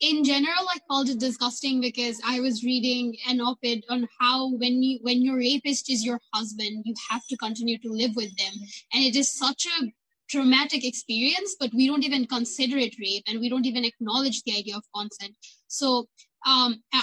in 0.00 0.24
general, 0.24 0.64
I 0.68 0.78
called 0.88 1.08
it 1.08 1.18
disgusting 1.18 1.80
because 1.80 2.20
I 2.24 2.40
was 2.40 2.62
reading 2.62 3.16
an 3.26 3.40
op 3.40 3.58
ed 3.64 3.80
on 3.88 4.06
how 4.20 4.50
when 4.56 4.82
you 4.82 4.98
when 5.02 5.22
your 5.22 5.38
rapist 5.38 5.90
is 5.90 6.04
your 6.04 6.20
husband, 6.34 6.82
you 6.84 6.94
have 7.10 7.22
to 7.30 7.36
continue 7.36 7.78
to 7.78 7.90
live 7.90 8.14
with 8.14 8.36
them. 8.36 8.54
And 8.92 9.02
it 9.02 9.16
is 9.16 9.32
such 9.32 9.66
a 9.66 9.92
traumatic 10.30 10.84
experience, 10.84 11.56
but 11.58 11.72
we 11.74 11.86
don't 11.86 12.04
even 12.04 12.26
consider 12.26 12.76
it 12.76 12.94
rape 13.00 13.24
and 13.26 13.40
we 13.40 13.48
don't 13.48 13.66
even 13.66 13.84
acknowledge 13.84 14.42
the 14.42 14.54
idea 14.60 14.76
of 14.76 14.84
consent. 14.94 15.34
So 15.78 15.88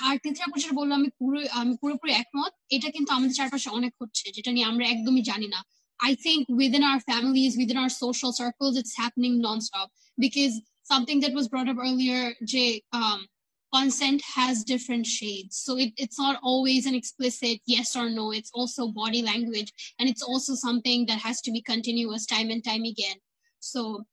আর 0.07 0.15
তিথিরা 0.23 0.47
যেটা 0.63 0.75
বললো 0.79 0.93
আমি 0.99 1.09
পুরো 1.19 1.39
আমি 1.61 1.73
পুরোপুরি 1.81 2.11
একমত 2.21 2.53
এটা 2.75 2.87
কিন্তু 2.95 3.09
আমাদের 3.17 3.33
চারপাশে 3.39 3.69
অনেক 3.77 3.93
হচ্ছে 4.01 4.25
যেটা 4.35 4.51
নিয়ে 4.55 4.67
আমরা 4.71 4.85
একদমই 4.93 5.23
জানি 5.31 5.47
না 5.55 5.59
I 6.02 6.14
think 6.14 6.46
within 6.48 6.82
our 6.82 7.00
families, 7.00 7.56
within 7.56 7.76
our 7.76 7.88
social 7.88 8.32
circles, 8.32 8.76
it's 8.76 8.96
happening 8.96 9.42
nonstop 9.42 9.88
because 10.18 10.60
something 10.84 11.20
that 11.20 11.32
was 11.32 11.48
brought 11.48 11.68
up 11.68 11.76
earlier, 11.78 12.32
Jay, 12.44 12.82
um, 12.92 13.26
consent 13.72 14.22
has 14.34 14.64
different 14.64 15.06
shades. 15.06 15.56
So 15.56 15.78
it, 15.78 15.92
it's 15.96 16.18
not 16.18 16.40
always 16.42 16.86
an 16.86 16.94
explicit 16.94 17.60
yes 17.66 17.94
or 17.94 18.10
no. 18.10 18.32
It's 18.32 18.50
also 18.52 18.88
body 18.88 19.22
language. 19.22 19.72
And 19.98 20.08
it's 20.08 20.22
also 20.22 20.54
something 20.54 21.06
that 21.06 21.18
has 21.18 21.40
to 21.42 21.52
be 21.52 21.62
continuous 21.62 22.26
time 22.26 22.50
and 22.50 22.64
time 22.64 22.82
again. 22.82 23.16
So 23.60 24.04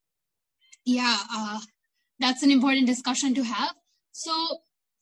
yeah, 0.85 1.17
uh, 1.33 1.59
that's 2.19 2.43
an 2.43 2.51
important 2.51 2.85
discussion 2.85 3.33
to 3.35 3.43
have. 3.43 3.73
So 4.11 4.31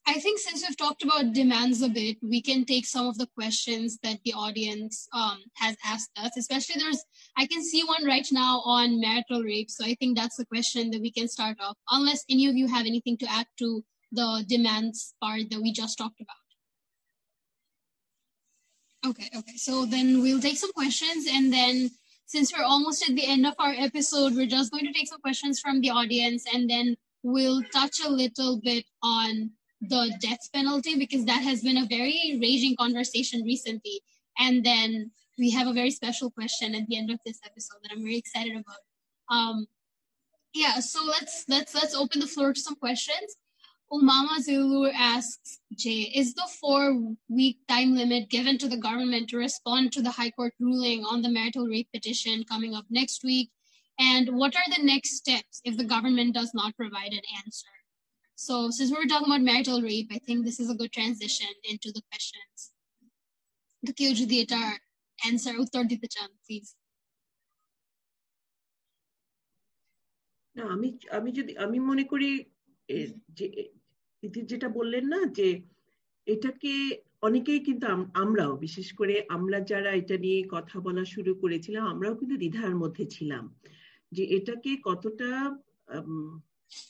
I 0.07 0.19
think 0.19 0.39
since 0.39 0.61
we've 0.61 0.77
talked 0.77 1.03
about 1.03 1.33
demands 1.33 1.81
a 1.81 1.89
bit, 1.89 2.17
we 2.21 2.39
can 2.39 2.63
take 2.63 2.85
some 2.85 3.07
of 3.07 3.17
the 3.17 3.25
questions 3.25 3.97
that 4.03 4.19
the 4.23 4.33
audience 4.33 5.07
um, 5.13 5.39
has 5.55 5.75
asked 5.83 6.11
us. 6.17 6.37
Especially 6.37 6.79
there's, 6.79 7.03
I 7.37 7.47
can 7.47 7.63
see 7.63 7.83
one 7.83 8.05
right 8.05 8.27
now 8.31 8.61
on 8.65 9.01
marital 9.01 9.41
rape. 9.41 9.71
So 9.71 9.83
I 9.83 9.95
think 9.95 10.15
that's 10.15 10.37
the 10.37 10.45
question 10.45 10.91
that 10.91 11.01
we 11.01 11.11
can 11.11 11.27
start 11.27 11.57
off, 11.59 11.75
unless 11.89 12.23
any 12.29 12.45
of 12.45 12.55
you 12.55 12.67
have 12.67 12.85
anything 12.85 13.17
to 13.17 13.31
add 13.31 13.47
to 13.59 13.83
the 14.11 14.45
demands 14.47 15.15
part 15.21 15.49
that 15.49 15.61
we 15.61 15.73
just 15.73 15.97
talked 15.97 16.21
about. 16.21 16.35
Okay, 19.09 19.29
okay. 19.35 19.57
So 19.57 19.85
then 19.85 20.21
we'll 20.21 20.39
take 20.39 20.57
some 20.57 20.71
questions 20.73 21.27
and 21.31 21.51
then 21.51 21.89
since 22.27 22.51
we're 22.55 22.63
almost 22.63 23.07
at 23.07 23.15
the 23.15 23.25
end 23.25 23.45
of 23.45 23.53
our 23.59 23.73
episode, 23.77 24.35
we're 24.35 24.47
just 24.47 24.71
going 24.71 24.85
to 24.85 24.93
take 24.93 25.07
some 25.07 25.21
questions 25.21 25.59
from 25.59 25.81
the 25.81 25.91
audience 25.91 26.43
and 26.51 26.69
then 26.69 26.95
we'll 27.21 27.61
touch 27.73 27.99
a 28.05 28.09
little 28.09 28.59
bit 28.63 28.85
on 29.03 29.51
the 29.89 30.15
death 30.19 30.51
penalty 30.53 30.97
because 30.97 31.25
that 31.25 31.41
has 31.41 31.61
been 31.61 31.77
a 31.77 31.85
very 31.85 32.37
raging 32.41 32.75
conversation 32.77 33.43
recently. 33.43 34.01
And 34.39 34.63
then 34.63 35.11
we 35.37 35.49
have 35.51 35.67
a 35.67 35.73
very 35.73 35.91
special 35.91 36.31
question 36.31 36.75
at 36.75 36.87
the 36.87 36.97
end 36.97 37.09
of 37.11 37.19
this 37.25 37.39
episode 37.45 37.77
that 37.83 37.91
I'm 37.91 38.03
very 38.03 38.17
excited 38.17 38.53
about. 38.53 38.79
Um, 39.29 39.67
yeah, 40.53 40.79
so 40.79 41.03
let's 41.05 41.45
let's 41.49 41.75
let's 41.75 41.95
open 41.95 42.21
the 42.21 42.27
floor 42.27 42.53
to 42.53 42.59
some 42.59 42.75
questions. 42.75 43.35
Umama 43.91 44.39
Zulu 44.39 44.89
asks, 44.89 45.59
Jay, 45.77 46.11
is 46.15 46.33
the 46.33 46.49
four-week 46.59 47.59
time 47.67 47.95
limit 47.95 48.29
given 48.29 48.57
to 48.57 48.67
the 48.67 48.77
government 48.77 49.29
to 49.29 49.37
respond 49.37 49.91
to 49.93 50.01
the 50.01 50.09
High 50.09 50.31
Court 50.31 50.53
ruling 50.59 51.03
on 51.03 51.21
the 51.21 51.29
marital 51.29 51.67
rape 51.67 51.87
petition 51.93 52.43
coming 52.45 52.73
up 52.73 52.85
next 52.89 53.23
week? 53.23 53.51
And 53.99 54.37
what 54.37 54.55
are 54.55 54.75
the 54.75 54.83
next 54.83 55.17
steps 55.17 55.61
if 55.63 55.77
the 55.77 55.83
government 55.83 56.33
does 56.33 56.51
not 56.53 56.75
provide 56.75 57.13
an 57.13 57.21
answer? 57.45 57.74
So 58.37 58.69
since 58.69 58.91
we 58.91 58.97
are 58.97 59.05
talking 59.05 59.27
about 59.27 59.41
marital 59.41 59.81
rape, 59.81 60.09
I 60.11 60.19
think 60.19 60.45
this 60.45 60.59
is 60.59 60.69
a 60.69 60.75
good 60.75 60.91
transition 60.91 61.47
into 61.63 61.89
the 61.91 62.03
questions. 62.11 62.57
তো 63.83 63.91
কেউ 63.93 64.11
যদি 64.13 64.35
এটার 64.41 64.69
answer 65.19 65.55
উত্তর 65.59 65.81
দিতে 65.83 66.07
চান 66.07 66.29
না 70.55 70.63
আমি 70.75 70.87
আমি 71.11 71.29
যদি 71.31 71.51
আমি 71.57 71.77
মনে 71.89 72.03
করি 72.03 72.29
যে 73.37 73.45
যেটা 74.51 74.67
বললেন 74.69 75.05
না 75.07 75.19
যে 75.37 75.47
এটাকে 76.27 76.73
অনেকেই 77.21 77.59
কিন্তু 77.59 77.85
আমরাও 78.13 78.53
বিশেষ 78.57 78.87
করে 78.93 79.15
আমরা 79.29 79.57
যারা 79.71 79.91
এটা 79.91 80.15
নিয়ে 80.17 80.39
কথা 80.51 80.77
বলা 80.79 81.03
শুরু 81.05 81.31
করেছিলাম 81.35 81.83
আমরাও 81.93 82.15
কিন্তু 82.15 82.35
দ্বিধার 82.37 82.73
মধ্যে 82.75 83.03
ছিলাম 83.05 83.43
যে 84.11 84.23
এটাকে 84.37 84.71
কতটা 84.83 85.29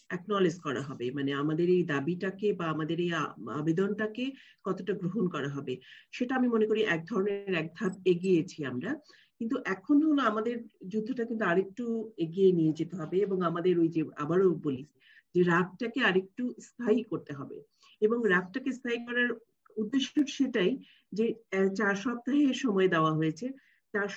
অ্যাকনলেজ 0.09 0.55
করা 0.59 0.82
হবে। 0.82 1.05
মানে 1.11 1.32
আমাদের 1.41 1.67
এই 1.69 1.84
দাবিটাকে 1.86 2.47
বা 2.59 2.65
আমাদের 2.73 2.97
এই 2.99 3.11
আবেদনটাকে 3.59 4.26
কতটা 4.65 4.93
গ্রহণ 5.01 5.26
করা 5.30 5.49
হবে, 5.49 5.73
সেটা 6.13 6.34
আমি 6.39 6.47
মনে 6.47 6.65
করি 6.69 6.82
এক 6.95 7.01
ধরনের 7.05 7.53
এক 7.61 7.67
ধাপ 7.78 7.93
এগিয়েছি 8.05 8.59
আমরা। 8.65 8.91
কিন্তু 9.41 9.55
এখন 9.65 9.97
হলো 10.07 10.21
আমাদের 10.32 10.55
যুদ্ধটা 10.91 11.23
কিন্তু 11.30 11.43
আরেকটু 11.45 11.86
এগিয়ে 12.17 12.49
নিয়ে 12.51 12.73
যেতে 12.80 12.95
হবে 12.95 13.17
এবং 13.17 13.38
আমাদের 13.49 13.73
ওই 13.80 13.89
যে, 13.95 14.01
আবারও 14.23 14.49
বলি 14.65 14.84
যে 15.36 15.41
রাগটাকে 15.45 15.99
আরেকটু 16.01 16.43
স্থায়ী 16.67 17.01
করতে 17.11 17.32
হবে। 17.34 17.57
এবং 18.01 18.17
রাগটাকে 18.34 18.69
স্থায়ী 18.71 18.99
করার 19.07 19.30
উদ্দেশ্য 19.78 20.13
সেটাই 20.38 20.71
যে 21.13 21.26
চার 21.78 21.95
সপ্তাহের 21.95 22.55
সময় 22.63 22.88
দেওয়া 22.88 23.11
হয়েছে। 23.13 23.45
চার 23.93 24.07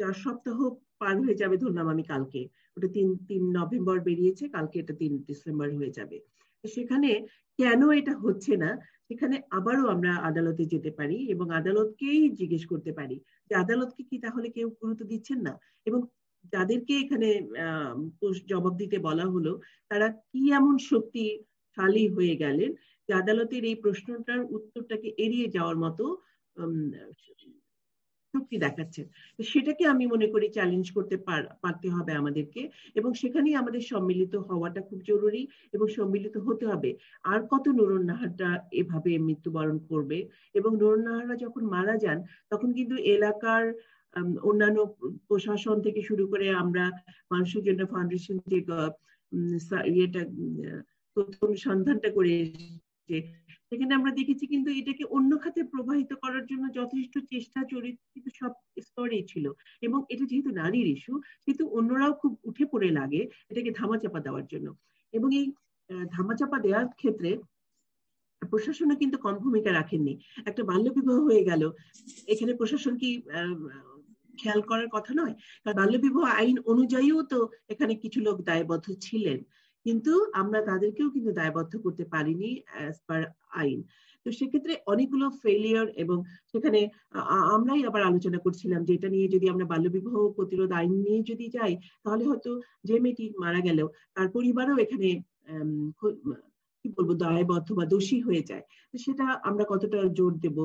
চার 0.00 0.14
সপ্তাহ 0.24 0.58
পার 1.00 1.14
হয়ে 1.20 1.40
যাবে 1.42 1.56
ধরলাম 1.56 1.86
আমি 1.94 2.04
কালকে। 2.04 2.42
ওটা 2.76 2.88
তিন 2.96 3.08
তিন 3.28 3.42
নভেম্বর 3.58 3.96
বেরিয়েছে, 4.08 4.44
কালকে 4.54 4.76
এটা 4.82 4.94
তিন 5.02 5.12
ডিসেম্বর 5.28 5.68
হয়ে 5.78 5.96
যাবে। 5.98 6.16
সেখানে 6.64 7.10
কেন 7.58 7.80
এটা 8.00 8.12
হচ্ছে 8.24 8.52
না, 8.64 8.70
সেখানে 9.08 9.36
আবারও 9.58 9.84
আমরা 9.94 10.12
আদালতে 10.28 10.64
যেতে 10.72 10.90
পারি 10.98 11.18
এবং 11.34 11.46
আদালতকেই 11.60 12.22
জিজ্ঞেস 12.40 12.64
করতে 12.72 12.90
পারি 12.98 13.16
যে 13.48 13.54
আদালতকে 13.64 14.02
কি 14.10 14.16
তাহলে 14.24 14.48
কেউ 14.56 14.68
গুরুত্ব 14.80 15.02
দিচ্ছেন 15.12 15.38
না? 15.46 15.52
এবং 15.88 16.00
যাদেরকে 16.54 16.94
এখানে 17.04 17.28
জবাব 18.50 18.74
দিতে 18.82 18.96
বলা 19.08 19.26
হলো, 19.34 19.52
তারা 19.90 20.06
কি 20.30 20.42
এমন 20.58 20.74
শক্তিশালী 20.90 22.04
হয়ে 22.16 22.34
গেলেন 22.42 22.70
যে 23.08 23.12
আদালতের 23.22 23.62
এই 23.70 23.76
প্রশ্নটার 23.84 24.40
উত্তরটাকে 24.56 25.08
এড়িয়ে 25.24 25.48
যাওয়ার 25.56 25.76
মতো 25.84 26.04
শক্তি 28.36 28.56
দেখাচ্ছেন 28.64 29.06
সেটাকে 29.50 29.84
আমি 29.92 30.04
মনে 30.14 30.26
করি 30.32 30.46
চ্যালেঞ্জ 30.56 30.86
করতে 30.96 31.16
পারতে 31.64 31.88
হবে 31.96 32.12
আমাদেরকে 32.20 32.62
এবং 32.98 33.10
সেখানেই 33.20 33.56
আমাদের 33.62 33.82
সম্মিলিত 33.92 34.34
হওয়াটা 34.48 34.80
খুব 34.88 34.98
জরুরি 35.10 35.42
এবং 35.76 35.86
সম্মিলিত 35.98 36.34
হতে 36.46 36.64
হবে। 36.72 36.90
আর 37.32 37.40
কত 37.52 37.64
নুরুন 37.78 38.02
নাহারটা 38.10 38.48
এভাবে 38.80 39.12
মৃত্যুবরণ 39.26 39.76
করবে? 39.90 40.18
এবং 40.54 40.70
নুরুন 40.80 41.02
নাহাররা 41.06 41.36
যখন 41.44 41.62
মারা 41.74 41.94
যান, 42.04 42.18
তখন 42.52 42.68
কিন্তু 42.78 42.96
এলাকার 43.14 43.64
অন্যান্য 44.48 44.78
প্রশাসন 45.28 45.76
থেকে 45.86 46.00
শুরু 46.08 46.24
করে 46.32 46.46
আমরা 46.62 46.84
মানুষের 47.32 47.62
জন্য 47.68 47.80
ফাউন্ডেশন 47.92 48.36
যে 48.52 48.58
ইয়েটা 49.94 50.22
তথ্য 51.16 51.36
অনুসন্ধানটা 51.46 52.08
করে 52.16 52.34
সেখানে 53.72 53.92
আমরা 53.94 54.10
দেখেছি 54.10 54.44
কিন্তু 54.46 54.70
এটাকে 54.80 55.04
অন্য 55.16 55.30
খাতে 55.42 55.60
প্রবাহিত 55.72 56.10
করার 56.22 56.44
জন্য 56.46 56.64
যথেষ্ট 56.74 57.14
চেষ্টা 57.32 57.60
চরিত্র 57.64 58.26
সব 58.40 58.52
স্তরেই 58.82 59.24
ছিল। 59.26 59.46
এবং 59.82 59.98
এটা 60.12 60.24
যেহেতু 60.30 60.50
নারীর 60.52 60.86
ইস্যু 60.86 61.14
সেহেতু 61.42 61.64
অন্যরাও 61.78 62.12
খুব 62.14 62.32
উঠে 62.44 62.64
পড়ে 62.72 62.88
লাগে 62.90 63.20
এটাকে 63.50 63.70
ধামাচাপা 63.70 64.20
দেওয়ার 64.20 64.46
জন্য। 64.46 64.68
এবং 65.12 65.28
এই 65.40 65.46
ধামাচাপা 66.10 66.58
দেওয়ার 66.58 66.86
ক্ষেত্রে 67.00 67.30
প্রশাসনও 68.42 68.96
কিন্তু 68.96 69.16
কম 69.18 69.34
ভূমিকা 69.38 69.70
রাখেননি। 69.72 70.14
একটা 70.46 70.62
বাল্য 70.64 70.86
বিবাহ 70.90 71.18
হয়ে 71.28 71.42
গেল। 71.44 71.62
এখানে 72.26 72.52
প্রশাসন 72.54 72.94
কি 73.02 73.10
খেয়াল 74.34 74.60
করার 74.62 74.88
কথা 74.92 75.12
নয়? 75.14 75.34
কারণ 75.62 75.76
বাল্য 75.80 75.94
বিবাহ 75.98 76.24
আইন 76.40 76.56
অনুযায়ীও 76.72 77.18
তো 77.32 77.38
এখানে 77.68 77.92
কিছু 77.94 78.18
লোক 78.20 78.36
দায়বদ্ধ 78.42 78.86
ছিলেন। 79.00 79.38
কিন্তু 79.86 80.12
আমরা 80.40 80.60
তাদেরকেও 80.70 81.08
কিন্তু 81.14 81.30
দায়বদ্ধ 81.32 81.72
করতে 81.84 82.04
পারিনি 82.12 82.50
অ্যাজ 82.66 82.96
পার 83.08 83.22
আইন। 83.56 83.78
তো 84.26 84.28
সেক্ষেত্রে 84.32 84.72
অনেকগুলো 84.86 85.26
ফেলিয়ার 85.42 85.86
এবং 86.02 86.18
সেখানে 86.52 86.80
আমরাই 87.54 87.82
আবার 87.88 88.02
আলোচনা 88.02 88.38
করছিলাম 88.38 88.80
যে 88.86 88.92
এটা 88.94 89.08
নিয়ে 89.08 89.28
যদি 89.34 89.46
আমরা 89.52 89.66
বাল্যবিবাহ 89.72 90.14
প্রতিরোধ 90.36 90.70
আইন 90.72 90.92
নিয়ে 90.98 91.18
যদি 91.30 91.46
যাই, 91.56 91.72
তাহলে 92.04 92.24
হয়তো 92.30 92.50
যে 92.84 92.96
মেয়েটি 93.04 93.24
মারা 93.44 93.60
গেলেও 93.60 93.88
তার 94.16 94.28
পরিবারও 94.34 94.74
এখানে 94.84 95.08
কি 96.86 96.92
বলব, 96.98 97.10
দায়বদ্ধ 97.24 97.68
বা 97.78 97.84
দোষী 97.94 98.18
হয়ে 98.26 98.42
যায় 98.50 98.64
সেটা 98.94 99.26
আমরা 99.48 99.64
কতটা 99.72 99.98
জোর 100.18 100.32
দেব? 100.44 100.58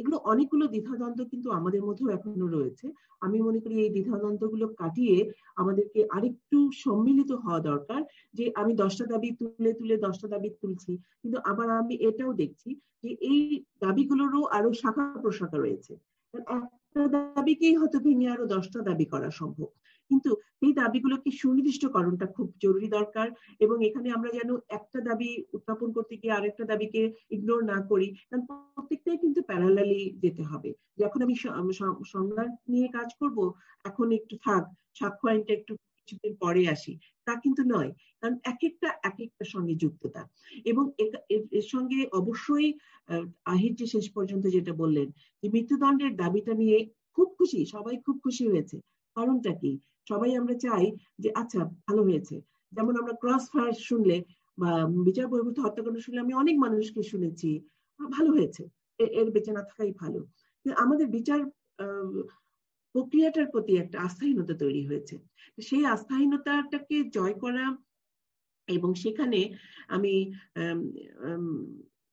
এগুলো 0.00 0.16
অনেকগুলো 0.32 0.64
দ্বিধাদ্বন্দ্ব 0.74 1.22
কিন্তু 1.32 1.48
আমাদের 1.58 1.82
মধ্যেও 1.88 2.08
এখনও 2.16 2.48
রয়েছে। 2.56 2.86
আমি 3.24 3.38
মনে 3.46 3.58
করি 3.64 3.74
এই 3.84 3.90
দ্বিধাদ্বন্দ্বগুলো 3.96 4.66
কাটিয়ে 4.80 5.16
আমাদেরকে 5.62 6.00
আরেকটু 6.16 6.58
সম্মিলিত 6.84 7.30
হওয়া 7.42 7.60
দরকার 7.70 8.00
যে 8.38 8.44
আমি 8.60 8.72
দশটা 8.82 9.04
দাবি 9.12 9.28
তুলে 9.38 9.70
তুলে 9.78 9.96
দশটা 10.06 10.26
দাবি 10.34 10.48
তুলছি, 10.62 10.92
কিন্তু 11.22 11.38
আবার 11.50 11.68
আমি 11.80 11.94
এটাও 12.08 12.32
দেখছি 12.42 12.70
যে 13.02 13.10
এই 13.32 13.42
দাবিগুলোরও 13.84 14.42
আরও 14.56 14.70
শাখা 14.82 15.04
প্রশাখা 15.22 15.58
রয়েছে। 15.58 15.92
একটা 16.34 17.02
দাবিকেই 17.16 17.74
হয়তো 17.80 17.98
ভেঙে 18.06 18.26
আরও 18.34 18.44
দশটা 18.54 18.78
দাবি 18.88 19.06
করা 19.12 19.28
সম্ভব। 19.40 19.68
কিন্তু 20.10 20.30
এই 20.62 20.72
দাবিগুলোকে 20.72 21.30
সুনির্দিষ্টকরণটা 21.40 22.26
খুব 22.36 22.48
জরুরি 22.64 22.88
দরকার 22.98 23.26
এবং 23.64 23.76
এখানে 23.88 24.08
আমরা 24.16 24.30
যেন 24.38 24.50
একটা 24.78 24.98
দাবি 25.08 25.30
উত্থাপন 25.56 25.88
করতে 25.96 26.14
গিয়ে 26.20 26.36
আরেকটা 26.38 26.64
দাবিকে 26.72 27.00
ইগনোর 27.34 27.62
না 27.72 27.78
করি, 27.90 28.08
কারণ 28.28 28.42
প্রত্যেকটাই 28.74 29.18
কিন্তু 29.24 29.40
প্যারালালি 29.50 30.00
যেতে 30.24 30.42
হবে। 30.50 30.70
যখন 31.02 31.20
আমি 31.22 31.34
সংজ্ঞা 32.14 32.44
নিয়ে 32.72 32.88
কাজ 32.88 33.08
করব, 33.20 33.38
এখন 33.84 34.06
একটু 34.18 34.34
থাক 34.46 34.64
সাক্ষ্য 35.00 35.26
আইনটা 35.30 35.52
একটু 35.58 35.72
কিছুদিন 35.98 36.32
পরে 36.42 36.62
আসি। 36.74 36.92
তা 37.26 37.32
কিন্তু 37.44 37.62
নয়, 37.74 37.90
কারণ 38.20 38.36
এক 38.52 38.60
একটা 38.68 38.88
এক 39.08 39.16
একটার 39.24 39.48
সঙ্গে 39.54 39.74
যুক্ততা। 39.82 40.22
এবং 40.70 40.84
এর 41.58 41.66
সঙ্গে 41.74 41.98
অবশ্যই 42.20 42.68
আহির 43.52 43.72
যে 43.80 43.86
শেষ 43.94 44.06
পর্যন্ত 44.16 44.44
যেটা 44.56 44.72
বললেন 44.82 45.08
যে 45.42 45.46
মৃত্যুদণ্ডের 45.54 46.12
দাবিটা 46.22 46.52
নিয়ে 46.62 46.78
খুব 47.16 47.28
খুশি, 47.38 47.60
সবাই 47.74 47.96
খুব 48.06 48.16
খুশি 48.24 48.44
হয়েছে। 48.52 48.76
কারণটা 49.16 49.52
কি? 49.60 49.72
সবাই 50.10 50.30
আমরা 50.40 50.54
চাই 50.64 50.84
যে 51.22 51.28
আচ্ছা 51.40 51.60
ভালো 51.86 52.02
হয়েছে। 52.08 52.36
যেমন 52.72 52.94
আমরা 53.00 53.14
ক্রস 53.22 53.44
ফায়ার 53.52 53.74
শুনলে 53.88 54.16
বা 54.58 54.70
বিচার 55.08 55.26
বহির্ভূত 55.30 55.58
হত্যাকাণ্ড 55.64 55.98
শুনে 56.04 56.24
আমি 56.24 56.32
অনেক 56.42 56.56
মানুষকে 56.64 57.00
শুনেছি 57.12 57.50
ভালো 58.00 58.30
হয়েছে। 58.36 58.62
এর 59.20 59.28
বেঁচে 59.34 59.52
না 59.56 59.62
থাকাই 59.70 59.92
ভালো। 60.02 60.20
আমাদের 60.84 61.06
বিচার 61.16 61.40
প্রক্রিয়াটার 62.94 63.46
প্রতি 63.52 63.72
একটা 63.76 63.96
আস্থাহীনতা 64.06 64.54
তৈরি 64.62 64.82
হয়েছে। 64.88 65.14
সেই 65.58 65.84
আস্থাহীনতাটাকে 65.94 66.96
জয় 67.16 67.36
করা 67.44 67.64
এবং 68.68 68.90
সেখানে 69.02 69.40
আমি 69.96 70.14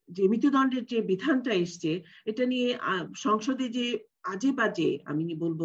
যে 0.09 0.23
মৃত্যুদণ্ডের 0.31 0.83
যে 0.91 0.99
বিধানটা 1.11 1.51
এসছে, 1.63 1.91
এটা 2.31 2.43
নিয়ে 2.51 2.69
সংসদে 3.25 3.65
যে 3.77 3.85
আজে 4.33 4.51
বাজে 4.59 4.89
আমি 5.11 5.23
বলব 5.43 5.61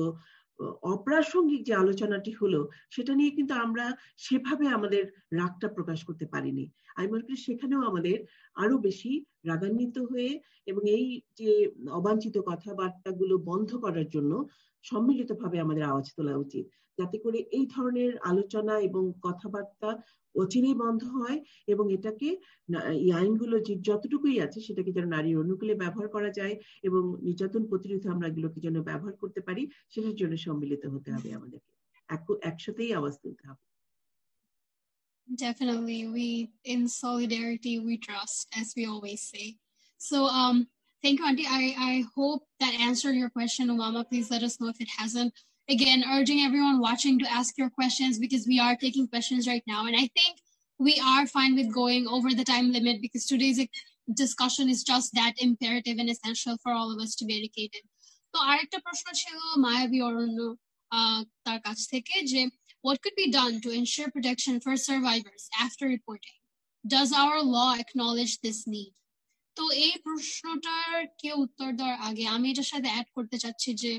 অপ্রাসঙ্গিক 0.88 1.61
যে 1.64 1.72
আলোচনাটি 1.74 2.32
হলো, 2.40 2.61
সেটা 2.90 3.12
নিয়ে 3.14 3.30
কিন্তু 3.30 3.52
আমরা 3.64 3.84
সেভাবে 4.18 4.66
আমাদের 4.68 5.02
রাগটা 5.32 5.68
প্রকাশ 5.76 5.98
করতে 6.04 6.26
পারিনি। 6.26 6.64
আমি 6.96 7.06
মনে 7.09 7.24
করি 7.26 7.36
সেখানেও 7.46 7.80
আমাদের 7.82 8.16
আরও 8.56 8.76
বেশি 8.78 9.12
রাগান্বিত 9.45 9.97
হয়ে 10.11 10.30
এবং 10.66 10.82
এই 10.89 11.07
যে 11.36 11.51
অবাঞ্ছিত 11.91 12.36
কথাবার্তাগুলো 12.47 13.34
বন্ধ 13.51 13.70
করার 13.76 14.09
জন্য 14.09 14.32
সম্মিলিতভাবে 14.84 15.57
আমাদের 15.61 15.84
আওয়াজ 15.84 16.07
তোলা 16.16 16.34
উচিত। 16.36 16.66
যাতে 16.99 17.16
করে 17.18 17.39
এই 17.51 17.66
ধরনের 17.66 18.12
আলোচনা 18.22 18.74
এবং 18.80 19.03
কথাবার্তা 19.22 19.91
অচিরেই 20.34 20.74
বন্ধ 20.74 21.03
হয় 21.16 21.39
এবং 21.68 21.84
এটাকে 21.93 22.28
এই 22.97 23.11
আইনগুলো 23.12 23.57
যে 23.59 23.74
যতটুকুই 23.82 24.36
আছে 24.41 24.59
সেটাকে 24.61 24.91
যেন 24.93 25.07
নারীর 25.09 25.41
অনুকূলে 25.41 25.74
ব্যবহার 25.74 26.09
করা 26.09 26.30
যায় 26.30 26.55
এবং 26.82 27.03
নির্যাতন 27.22 27.62
প্রতিরোধে 27.66 28.09
আমরা 28.09 28.26
এগুলোকে 28.28 28.59
যেন 28.61 28.76
ব্যবহার 28.82 29.14
করতে 29.16 29.41
পারি, 29.41 29.62
সেটার 29.89 30.16
জন্য 30.16 30.34
সম্মিলিত 30.47 30.82
হতে 30.86 31.09
হবে 31.12 31.28
আমাদেরকে। 31.32 31.72
একসাথেই 32.43 32.91
আওয়াজ 32.93 33.14
তুলতে 33.22 33.45
হবে। 33.49 33.67
Definitely, 35.36 36.07
we 36.07 36.51
in 36.65 36.88
solidarity 36.88 37.80
we 37.80 37.97
trust, 37.97 38.47
as 38.59 38.74
we 38.78 38.86
always 38.88 39.21
say. 39.30 39.57
So, 39.97 40.26
um, 40.28 40.67
thank 41.03 41.19
you, 41.19 41.26
Auntie. 41.26 41.47
I 41.47 41.76
I 41.80 42.03
hope 42.15 42.43
that 42.61 42.74
answered 42.80 43.15
your 43.15 43.30
question, 43.30 43.69
Umama. 43.69 44.07
Please 44.09 44.30
let 44.32 44.43
us 44.43 44.59
know 44.61 44.69
if 44.69 44.82
it 44.82 44.89
hasn't. 44.99 45.34
again 45.69 46.03
urging 46.13 46.41
everyone 46.41 46.80
watching 46.80 47.19
to 47.19 47.32
ask 47.32 47.57
your 47.57 47.69
questions 47.69 48.19
because 48.19 48.45
we 48.47 48.59
are 48.59 48.76
taking 48.76 49.07
questions 49.07 49.47
right 49.47 49.63
now 49.67 49.86
and 49.88 49.95
i 49.95 50.07
think 50.17 50.38
we 50.80 51.01
are 51.05 51.26
fine 51.28 51.55
with 51.55 51.74
going 51.74 52.07
over 52.07 52.30
the 52.32 52.43
time 52.43 52.71
limit 52.71 53.01
because 53.01 53.26
today's 53.26 53.59
discussion 54.13 54.69
is 54.69 54.84
just 54.84 55.13
that 55.15 55.34
imperative 55.39 55.97
and 55.99 56.09
essential 56.09 56.57
for 56.63 56.71
all 56.74 56.93
of 56.93 56.99
us 57.01 57.15
to 57.15 57.26
be 57.26 57.36
educated 57.41 57.84
তো 58.34 58.39
আরেকটা 58.51 58.78
প্রশ্ন 58.86 59.07
ছিল 59.21 59.36
মায়াবী 59.65 59.99
অরণ্য 60.07 60.39
তার 61.45 61.59
কাছ 61.67 61.80
থেকে 61.93 62.15
যে 62.32 62.41
what 62.86 63.01
could 63.01 63.17
be 63.24 63.30
done 63.32 63.55
to 63.61 63.69
ensure 63.71 64.09
protection 64.11 64.55
for 64.63 64.74
survivors 64.89 65.43
after 65.65 65.86
reporting 65.88 66.38
does 66.84 67.09
our 67.13 67.38
law 67.57 67.71
acknowledge 67.84 68.36
this 68.45 68.61
need 68.76 68.93
তো 69.57 69.63
এই 69.86 69.95
প্রশ্নটার 70.05 70.93
কে 71.21 71.30
উত্তর 71.43 71.69
দেওয়ার 71.80 71.97
আগে 72.09 72.26
আমি 72.36 72.45
এটার 72.51 72.67
সাথে 72.74 72.89
অ্যাড 72.93 73.07
করতে 73.15 73.38
চাচ্ছি 73.43 73.69
যে 73.84 73.93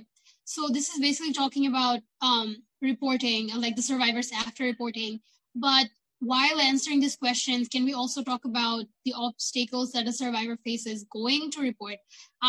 so 0.46 0.68
this 0.68 0.86
is 0.90 1.00
basically 1.00 1.32
talking 1.32 1.66
about 1.66 2.00
um, 2.20 2.48
reporting, 2.82 3.48
like 3.56 3.76
the 3.76 3.82
survivors 3.82 4.30
after 4.32 4.64
reporting. 4.64 5.20
But 5.54 5.86
while 6.20 6.60
answering 6.60 7.00
these 7.00 7.16
questions, 7.16 7.68
can 7.68 7.84
we 7.84 7.94
also 7.94 8.22
talk 8.22 8.44
about 8.44 8.84
the 9.04 9.14
obstacles 9.14 9.92
that 9.92 10.06
a 10.06 10.12
survivor 10.12 10.56
faces 10.64 11.04
going 11.10 11.50
to 11.52 11.60
report? 11.60 11.98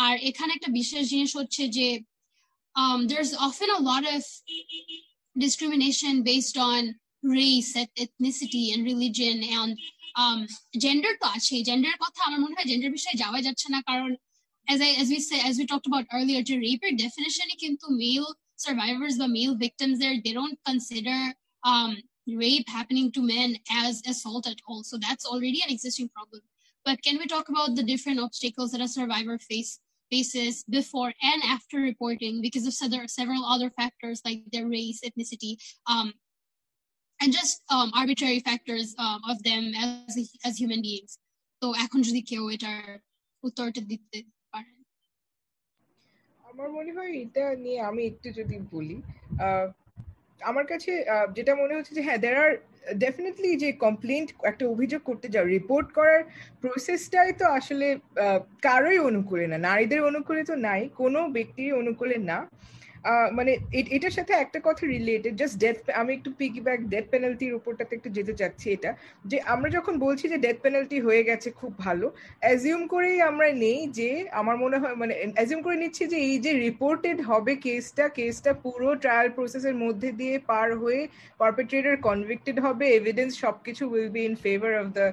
আর 0.04 0.14
এখানে 0.30 0.50
একটা 0.56 0.70
বিশেষ 0.80 1.02
জিনিস 1.12 1.30
হচ্ছে 1.38 1.62
যে 1.78 1.88
um, 2.76 2.98
there's 3.10 3.32
often 3.46 3.68
a 3.78 3.82
lot 3.90 4.04
of 4.14 4.20
discrimination 5.36 6.22
based 6.22 6.56
on 6.56 6.94
race, 7.22 7.74
ethnicity, 7.76 8.72
and 8.74 8.84
religion, 8.84 9.42
and 9.58 9.78
um, 10.22 10.40
gender 10.84 11.12
তো 11.20 11.26
আছে 11.36 11.54
gender 11.68 11.94
কথা 12.04 12.20
আমার 12.28 12.40
মনে 12.44 12.54
হয় 12.56 12.68
জেন্ডার 12.70 12.90
বিষয়ে 12.96 13.20
যাওয়া 13.22 13.40
যাচ্ছে 13.46 13.66
না 13.74 13.80
কারণ 13.90 14.10
as 14.68 14.80
I 14.88 14.90
as 15.02 15.08
we 15.12 15.20
said 15.20 15.42
as 15.50 15.56
we 15.58 15.64
talked 15.66 15.86
about 15.90 16.06
earlier, 16.12 16.42
to 16.48 16.54
rape 16.66 16.84
definition 17.04 17.46
kintu 17.62 17.88
male 18.02 18.30
survivors, 18.56 19.16
the 19.16 19.28
male 19.28 19.54
victims 19.54 19.98
there, 19.98 20.16
they 20.24 20.32
don't 20.32 20.58
consider 20.66 21.18
um, 21.64 21.96
rape 22.26 22.68
happening 22.68 23.12
to 23.12 23.20
men 23.22 23.56
as 23.70 24.02
assault 24.06 24.46
at 24.46 24.60
all. 24.66 24.82
So 24.82 24.98
that's 24.98 25.26
already 25.26 25.60
an 25.62 25.70
existing 25.70 26.08
problem. 26.08 26.42
But 26.84 27.02
can 27.02 27.18
we 27.18 27.26
talk 27.26 27.48
about 27.48 27.74
the 27.76 27.82
different 27.82 28.20
obstacles 28.20 28.72
that 28.72 28.80
a 28.80 28.88
survivor 28.88 29.38
face 29.38 29.78
faces 30.10 30.64
before 30.68 31.12
and 31.30 31.40
after 31.44 31.78
reporting 31.78 32.40
because 32.40 32.66
of 32.66 32.74
several 33.18 33.44
other 33.44 33.70
factors 33.70 34.20
like 34.24 34.42
their 34.52 34.68
race, 34.68 35.00
ethnicity, 35.08 35.52
um, 35.90 36.12
and 37.20 37.32
just 37.32 37.62
um, 37.70 37.90
arbitrary 37.94 38.40
factors 38.40 38.94
um, 38.98 39.20
of 39.28 39.42
them 39.42 39.72
as 39.74 40.14
as 40.44 40.54
human 40.62 40.80
beings. 40.82 41.12
So 41.62 41.66
এখন 41.84 42.00
যদি 42.08 42.20
কেউ 42.30 42.42
এটার 42.54 42.82
উত্তরটা 43.46 43.82
দিতে 43.92 44.18
আমার 46.50 46.68
মনে 46.76 46.92
হয় 46.96 47.12
এটা 47.24 47.44
নিয়ে 47.64 47.80
আমি 47.90 48.02
একটু 48.10 48.28
যদি 48.38 48.56
বলি 48.74 48.96
আমার 50.49 50.65
কাছে 50.65 50.91
যেটা 51.35 51.53
মনে 51.55 51.75
হচ্ছে 51.77 51.93
যে 51.97 52.01
হ্যাঁ 52.01 52.19
দেয়ার 52.23 52.37
আর 52.45 52.51
ডেফিনেটলি 52.97 53.49
যে 53.63 53.69
কমপ্লেন্ট 53.85 54.27
একটা 54.43 54.63
অভিযোগ 54.73 55.01
করতে 55.09 55.27
যাও 55.33 55.45
রিপোর্ট 55.45 55.87
করার 55.93 56.21
প্রসেসটাই 56.61 57.31
তো 57.33 57.45
আসলে 57.59 57.87
কারোই 58.61 58.99
অনুকূলে 59.09 59.45
না। 59.47 59.57
নারীদের 59.57 60.01
অনুকূলে 60.09 60.41
তো 60.43 60.55
নাই, 60.67 60.81
কোনো 61.01 61.19
ব্যক্তির 61.29 61.73
অনুকূলে 61.73 62.17
না। 62.31 62.37
মানে 63.37 63.51
এটার 63.95 64.13
সাথে 64.17 64.33
একটা 64.35 64.59
কথা 64.67 64.83
রিলেটেড 64.87 65.33
জাস্ট 65.41 65.55
ডেথ 65.63 65.77
আমি 66.01 66.11
একটু 66.17 66.29
পিকি 66.39 66.61
ব্যাক 66.67 66.79
ডেথ 66.93 67.05
পেনাল্টির 67.13 67.53
উপরটাতে 67.59 67.93
একটু 67.95 68.09
যেতে 68.17 68.33
চাচ্ছি 68.39 68.67
এটা, 68.75 68.91
যে 69.25 69.37
আমরা 69.53 69.69
যখন 69.77 69.93
বলছি 70.05 70.25
যে 70.31 70.37
ডেথ 70.45 70.57
পেনাল্টি 70.65 70.97
হয়ে 71.07 71.23
গেছে 71.29 71.49
খুব 71.59 71.71
ভালো 71.85 72.05
অ্যাজিউম 72.43 72.81
করেই 72.93 73.19
আমরা 73.21 73.47
নেই 73.65 73.79
যে 73.99 74.09
আমার 74.39 74.55
মনে 74.63 74.77
হয় 74.81 74.95
মানে 75.01 75.13
অ্যাজিউম 75.37 75.61
করে 75.65 75.77
নিচ্ছি 75.83 76.03
যে 76.13 76.17
এই 76.29 76.37
যে 76.45 76.51
রিপোর্টেড 76.67 77.17
হবে 77.29 77.53
কেসটা 77.65 78.05
কেসটা 78.17 78.51
পুরো 78.65 78.87
ট্রায়াল 79.03 79.27
প্রসেসের 79.37 79.75
মধ্যে 79.83 80.09
দিয়ে 80.19 80.35
পার 80.51 80.69
হয়ে 80.81 81.01
পারপেট্রেটার 81.39 81.95
কনভিক্টেড 82.07 82.57
হবে 82.65 82.85
এভিডেন্স 82.89 83.31
সবকিছু 83.43 83.83
will 83.91 84.09
be 84.15 84.21
in 84.29 84.35
favour 84.45 84.71
of 84.81 84.87
the 84.97 85.05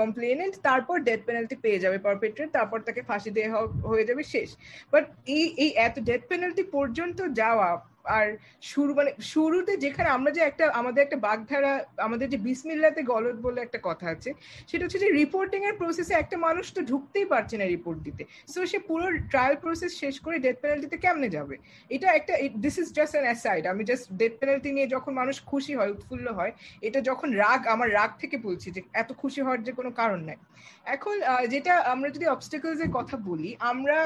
complainant 0.00 0.54
তারপর 0.68 0.96
ডেথ 1.08 1.20
পেনাল্টি 1.28 1.56
পেয়ে 1.64 1.82
যাবে 1.84 1.98
পারপেট্রেট 2.06 2.48
তারপর 2.58 2.78
তাকে 2.86 3.00
ফাঁসি 3.08 3.30
দেওয়া 3.36 3.60
হয়ে 3.90 4.04
যাবে 4.08 4.22
শেষ। 4.34 4.48
বাট 4.92 5.04
এই 5.36 5.46
এই 5.64 5.70
এত 5.86 5.96
ডেথ 6.08 6.22
পেনাল্টি 6.30 6.64
পর্যন্ত 6.76 7.18
যাওয়া। 7.40 7.70
আর 8.18 8.26
শুরু 8.62 8.90
মানে 8.98 9.10
শুরুতে 9.32 9.72
যেখানে 9.84 10.08
আমরা 10.16 10.30
যে 10.36 10.40
একটা, 10.40 10.64
আমাদের 10.80 11.00
একটা 11.04 11.18
বাগধারা, 11.26 11.72
আমাদের 12.06 12.26
যে 12.32 12.38
বিসমিল্লাতে 12.46 13.02
গলত 13.12 13.36
বলে 13.46 13.58
একটা 13.62 13.78
কথা 13.88 14.06
আছে, 14.14 14.30
সেটা 14.68 14.82
হচ্ছে 14.84 15.02
যে 15.04 15.08
রিপোর্টিং 15.20 15.60
এর 15.68 15.74
প্রসেসে 15.80 16.14
একটা 16.14 16.36
মানুষ 16.46 16.66
তো 16.76 16.80
ঢুকতেই 16.90 17.26
পারছে 17.32 17.54
না 17.60 17.64
রিপোর্ট 17.64 17.98
দিতে। 18.06 18.22
সো 18.52 18.58
সে 18.66 18.78
পুরো 18.88 19.06
ট্রায়াল 19.32 19.54
প্রসেস 19.64 19.92
শেষ 20.02 20.14
করে 20.24 20.36
ডেথ 20.38 20.56
পেনাল্টিতে 20.62 20.96
কেমনে 21.04 21.28
যাবে? 21.28 21.54
এটা 21.90 22.08
একটা 22.18 22.32
this 22.64 22.76
is 22.82 22.88
just 22.98 23.12
an 23.14 23.26
aside 23.28 23.66
আমি 23.72 23.82
জাস্ট 23.90 24.04
ডেথ 24.20 24.34
পেনাল্টি 24.40 24.70
নিয়ে 24.76 24.88
যখন 24.94 25.12
মানুষ 25.20 25.36
খুশি 25.50 25.72
হয়, 25.78 25.90
উৎফুল্ল 25.90 26.26
হয়, 26.38 26.52
এটা 26.82 27.00
যখন 27.00 27.28
রাগ, 27.42 27.60
আমার 27.74 27.88
রাগ 27.98 28.10
থেকে 28.22 28.36
বলছি 28.46 28.70
যে 28.70 28.80
এত 29.02 29.10
খুশি 29.12 29.40
হওয়ার 29.40 29.60
যে 29.62 29.72
কোনো 29.72 29.90
কারণ 29.90 30.20
নাই। 30.28 30.38
এখন 30.84 31.14
যেটা 31.52 31.72
আমরা 31.94 32.08
যদি 32.10 32.26
অবস্টেকলস 32.26 32.80
এর 32.80 32.90
কথা 32.98 33.16
বলি, 33.16 33.56
আমরা 33.72 33.98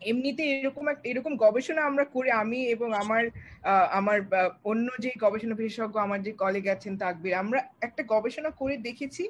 এমনিতে 0.00 0.42
এরকম 0.50 0.88
এক, 0.88 0.98
এরকম 1.04 1.36
গবেষণা 1.36 1.82
আমরা 1.82 2.04
করে 2.04 2.30
আমি 2.30 2.60
এবং 2.74 2.94
আমার 2.94 3.22
আমার 3.90 4.18
অন্য 4.64 4.88
যে 4.98 5.10
গবেষণা 5.18 5.54
বিশেষজ্ঞ, 5.54 5.96
আমার 5.98 6.22
যে 6.22 6.32
কলেগ 6.32 6.68
আছেন 6.68 6.96
তাকবির, 6.96 7.34
আমরা 7.34 7.58
একটা 7.80 8.02
গবেষণা 8.14 8.50
করে 8.50 8.76
দেখেছি 8.76 9.24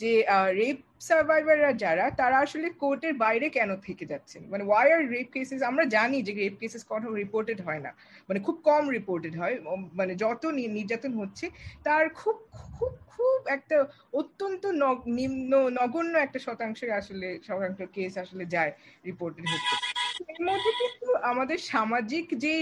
যে 0.00 0.24
রেপ 0.60 0.78
সার্ভাইভাররা 1.00 1.72
যারা, 1.72 2.10
তারা 2.10 2.38
আসলে 2.38 2.70
কোর্টের 2.70 3.14
বাইরে 3.14 3.48
কেন 3.48 3.76
থেকে 3.76 4.04
যাচ্ছেন? 4.06 4.42
মানে 4.50 4.64
ওয়াই 4.64 4.92
আর 4.92 5.02
রেপ 5.08 5.28
কেসেস 5.32 5.62
আমরা 5.62 5.84
জানি 5.84 6.22
যে 6.22 6.32
রেপ 6.32 6.54
কেসেস 6.60 6.84
কখনো 6.88 7.14
রিপোর্টেড 7.14 7.60
হয় 7.60 7.78
না। 7.78 7.90
মানে 8.28 8.40
খুব 8.40 8.56
কম 8.64 8.88
রিপোর্টেড 8.88 9.34
হয় 9.38 9.56
মানে 9.94 10.14
যত 10.14 10.42
নির্যাতন 10.46 11.12
হচ্ছে, 11.12 11.50
তার 11.84 12.04
খুব 12.08 12.36
খুব 12.78 12.92
খুব 13.14 13.38
একটা 13.46 13.76
অত্যন্ত 14.12 14.62
নিম্ন, 15.06 15.52
নগণ্য 15.70 16.14
একটা 16.18 16.38
শতাংশের 16.38 16.90
আসলে, 16.90 17.38
শতাংশ 17.46 17.78
কেস 17.92 18.18
আসলে 18.18 18.44
যায় 18.44 18.72
রিপোর্টেড 19.06 19.46
হচ্ছে। 19.52 19.87
এর 20.30 20.40
মধ্যে 20.48 20.70
কিন্তু 20.80 21.08
আমাদের 21.32 21.58
সামাজিক 21.72 22.26
যে 22.44 22.54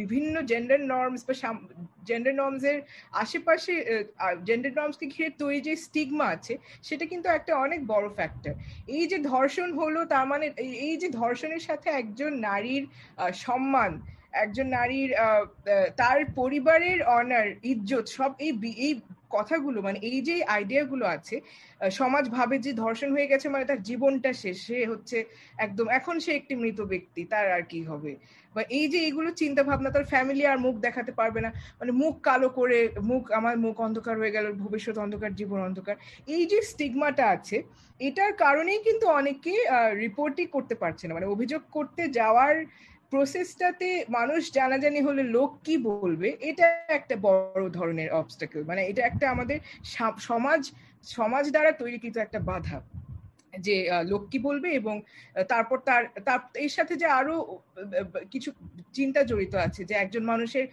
বিভিন্ন 0.00 0.34
জেন্ডার 0.50 0.80
নর্মস 0.92 1.22
বা 1.28 1.34
জেন্ডার 2.08 2.34
নর্মস 2.40 2.64
এর 2.72 2.78
আশেপাশে 3.22 3.72
জেন্ডার 4.48 4.72
নর্মস 4.78 4.96
কে 5.00 5.06
ঘিরে 5.14 5.30
তৈরি 5.42 5.60
যে 5.68 5.74
স্টিগমা 5.86 6.26
আছে, 6.34 6.54
সেটা 6.88 7.04
কিন্তু 7.12 7.26
একটা 7.28 7.52
অনেক 7.64 7.80
বড় 7.92 8.06
ফ্যাক্টর 8.16 8.54
এই 8.96 9.04
যে 9.12 9.18
ধর্ষণ 9.32 9.68
হলো, 9.80 10.00
তার 10.12 10.26
মানে 10.32 10.46
এই 10.88 10.94
যে 11.02 11.08
ধর্ষণের 11.22 11.62
সাথে 11.68 11.88
একজন 12.00 12.32
নারীর 12.48 12.84
সম্মান, 13.44 13.92
একজন 14.44 14.66
নারীর 14.78 15.10
তার 16.00 16.18
পরিবারের 16.40 16.98
অনার 17.18 17.48
ইজ্জত, 17.72 18.06
সব 18.18 18.30
এই 18.46 18.52
এই 18.86 18.92
কথাগুলো 19.30 19.78
মানে 19.86 19.98
এই 20.10 20.18
যে 20.28 20.34
আইডিয়াগুলো 20.56 21.04
আছে 21.16 21.36
সমাজ 22.00 22.24
ভাবে 22.36 22.56
যে 22.64 22.70
ধর্ষণ 22.84 23.10
হয়ে 23.16 23.30
গেছে 23.32 23.46
মানে 23.54 23.64
তার 23.70 23.80
জীবনটা 23.88 24.30
শেষ, 24.42 24.56
সে 24.66 24.76
হচ্ছে 24.92 25.18
একদম, 25.58 25.86
এখন 25.98 26.14
সে 26.24 26.30
একটি 26.34 26.54
মৃত 26.62 26.78
ব্যক্তি, 26.92 27.20
তার 27.32 27.46
আর 27.56 27.62
কি 27.72 27.80
হবে? 27.90 28.12
বা 28.54 28.62
এই 28.78 28.86
যে 28.92 28.98
এইগুলো 29.06 29.28
চিন্তা 29.42 29.62
ভাবনা 29.68 29.88
তার 29.94 30.04
ফ্যামিলি 30.04 30.44
আর 30.52 30.58
মুখ 30.66 30.74
দেখাতে 30.86 31.12
পারবে 31.12 31.40
না 31.46 31.50
মানে 31.80 31.92
মুখ 32.02 32.14
কালো 32.28 32.48
করে, 32.58 32.78
মুখ, 33.10 33.22
আমার 33.38 33.54
মুখ 33.64 33.74
অন্ধকার 33.80 34.14
হয়ে 34.20 34.34
গেল, 34.36 34.46
ভবিষ্যৎ 34.64 34.96
অন্ধকার, 35.04 35.30
জীবন 35.40 35.60
অন্ধকার, 35.68 35.96
এই 36.28 36.42
যে 36.46 36.58
স্টিগমাটা 36.70 37.24
আছে, 37.36 37.56
এটার 38.00 38.32
কারণেই 38.44 38.80
কিন্তু 38.86 39.06
অনেকে 39.20 39.54
রিপোর্টই 40.04 40.46
করতে 40.54 40.74
পারছে 40.82 41.04
না 41.06 41.12
মানে 41.14 41.26
অভিযোগ 41.34 41.62
করতে 41.76 42.02
যাওয়ার 42.18 42.54
প্রসেসটাতে 43.10 43.88
মানুষ 44.08 44.40
জানাজানি 44.52 45.00
হলে 45.00 45.22
লোক 45.36 45.50
কি 45.64 45.74
বলবে? 45.78 46.28
এটা 46.40 46.66
একটা 46.88 47.14
বড় 47.26 47.64
ধরনের 47.70 48.08
অবস্টাকেল 48.12 48.60
মানে 48.64 48.80
এটা 48.90 49.02
একটা 49.06 49.24
আমাদের 49.30 49.58
সমাজ 50.28 50.60
সমাজ 51.16 51.44
দ্বারা 51.50 51.72
তৈরি 51.72 51.98
কিন্তু 51.98 52.18
একটা 52.20 52.38
বাধা। 52.50 52.78
যে 53.66 53.76
লোক 54.10 54.22
বলবে 54.48 54.68
এবং 54.80 54.94
তারপর 55.52 55.78
তার 55.88 56.02
তার, 56.26 56.40
এর 56.64 56.72
সাথে 56.76 56.94
যে 57.02 57.06
আরও 57.20 57.34
কিছু 58.32 58.50
চিন্তা 58.98 59.20
জড়িত 59.30 59.54
আছে 59.66 59.80
যে, 59.88 59.94
একজন 60.04 60.22
মানুষের 60.32 60.64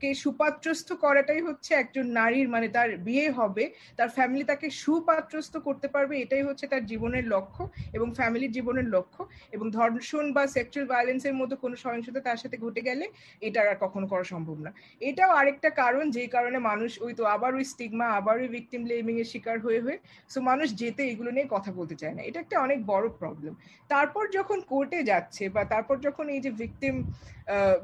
কে 0.00 0.10
সুপাত্রস্থ 0.24 0.88
করাটাই 1.04 1.40
হচ্ছে 1.48 1.70
একজন 1.74 2.04
নারীর 2.18 2.48
মানে 2.54 2.68
তার 2.76 2.88
বিয়ে 3.06 3.26
হবে, 3.38 3.64
তার 3.98 4.10
ফ্যামিলি 4.16 4.44
তাকে 4.52 4.66
সুপাত্রস্থ 4.84 5.54
করতে 5.66 5.86
পারবে, 5.94 6.14
এটাই 6.24 6.42
হচ্ছে 6.48 6.64
তার 6.72 6.82
জীবনের 6.92 7.24
লক্ষ্য 7.34 7.62
এবং 7.96 8.08
ফ্যামিলির 8.18 8.52
জীবনের 8.56 8.86
লক্ষ্য 8.96 9.22
এবং 9.56 9.66
ধর্ষণ 9.78 10.24
বা 10.36 10.42
সেক্সুয়াল 10.56 10.86
ভায়োলেন্সের 10.92 11.34
মতো 11.40 11.54
কোনো 11.64 11.76
সহিংসতা 11.84 12.20
তার 12.28 12.38
সাথে 12.42 12.56
ঘটে 12.64 12.80
গেলে 12.88 13.04
এটা 13.42 13.58
আর 13.62 13.78
কখনো 13.84 14.06
করা 14.12 14.24
সম্ভব 14.32 14.56
না। 14.66 14.70
এটাও 15.00 15.30
আরেকটা 15.40 15.68
কারণ 15.82 16.04
যেই 16.16 16.28
কারণে 16.36 16.58
মানুষ 16.70 16.90
ওই 17.04 17.12
তো 17.18 17.22
আবার 17.34 17.52
ওই 17.58 17.64
স্টিগমা 17.72 18.06
আবার 18.18 18.36
ওই 18.42 18.48
ভিকটিম 18.56 18.80
ব্লেমিং 18.86 19.14
এর 19.22 19.28
শিকার 19.32 19.56
হয়ে 19.66 19.80
হয়ে 19.84 19.98
সো 20.30 20.38
মানুষ 20.50 20.68
যেতে 20.82 21.02
এগুলো 21.12 21.30
নিয়ে 21.36 21.46
কথা 21.54 21.70
বলতে 21.78 21.94
চায় 22.00 22.14
না। 22.16 22.19
এটা 22.28 22.38
একটা 22.44 22.56
অনেক 22.66 22.78
বড় 22.92 23.06
প্রবলেম 23.20 23.52
তারপর 23.92 24.24
যখন 24.38 24.58
কোর্টে 24.72 25.00
যাচ্ছে 25.10 25.44
বা 25.54 25.62
তারপর 25.72 25.96
যখন 26.06 26.24
এই 26.34 26.40
যে 26.44 26.50
ভিকটিম 26.60 26.94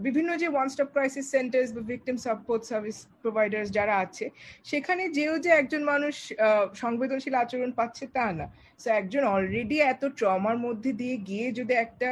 বিভিন্ন 0.07 0.31
যে 0.43 0.49
ওয়ান 0.55 0.67
স্টপ 0.73 0.89
ক্রাইসিস 0.95 1.27
সেন্টার্স 1.35 1.69
বা 1.77 1.83
ভিকটিম 1.93 2.17
সাপোর্ট 2.27 2.63
সার্ভিস 2.71 2.99
প্রোভাইডার্স 3.23 3.69
যারা 3.79 3.95
আছে, 4.05 4.25
সেখানে 4.71 5.03
যেও 5.19 5.35
যে 5.45 5.51
একজন 5.61 5.83
মানুষ 5.93 6.15
সংবেদনশীল 6.83 7.35
আচরণ 7.43 7.71
পাচ্ছে 7.79 8.05
তা 8.17 8.27
না। 8.39 8.47
সো 8.83 8.89
একজন 9.01 9.23
অলরেডি 9.35 9.77
এত 9.93 10.03
ট্রমার 10.19 10.57
মধ্যে 10.67 10.91
দিয়ে 11.01 11.17
গিয়ে 11.29 11.47
যদি 11.59 11.75
একটা, 11.85 12.09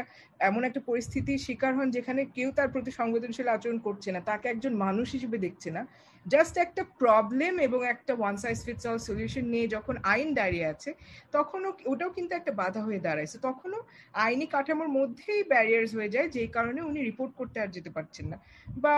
এমন 0.48 0.62
একটা 0.68 0.80
পরিস্থিতির 0.88 1.42
শিকার 1.46 1.72
হন 1.78 1.88
যেখানে 1.96 2.22
কেউ 2.36 2.48
তার 2.58 2.68
প্রতি 2.74 2.90
সংবেদনশীল 3.00 3.48
আচরণ 3.56 3.78
করছে 3.86 4.08
না, 4.14 4.20
তাকে 4.30 4.46
একজন 4.54 4.72
মানুষ 4.84 5.06
হিসেবে 5.16 5.36
দেখছে 5.46 5.70
না 5.76 5.82
জাস্ট 6.26 6.54
একটা 6.56 6.82
প্রবলেম 6.98 7.52
এবং 7.58 7.80
একটা 7.94 8.12
one 8.20 8.34
size 8.42 8.58
fits 8.66 8.84
all 8.90 8.98
solution 9.08 9.44
নিয়ে 9.54 9.66
যখন 9.68 9.94
আইন 10.12 10.28
দাঁড়িয়ে 10.34 10.66
আছে, 10.66 10.90
তখনও 11.32 11.70
ওটাও 11.92 12.10
কিন্তু 12.16 12.32
একটা 12.34 12.52
বাধা 12.52 12.80
হয়ে 12.86 13.00
দাঁড়াইছে 13.06 13.36
তখনও 13.38 13.80
আইনি 14.26 14.46
কাঠামোর 14.46 14.90
মধ্যেই 14.98 15.42
ব্যারিয়ার্স 15.52 15.90
হয়ে 15.98 16.10
যায়, 16.14 16.28
যেই 16.28 16.48
কারণে 16.56 16.80
উনি 16.82 17.00
রিপোর্ট 17.02 17.32
করতে 17.36 17.56
আর 17.60 17.68
যেতে 17.76 17.90
পারছেন 17.90 18.26
না। 18.32 18.38
বা 18.84 18.94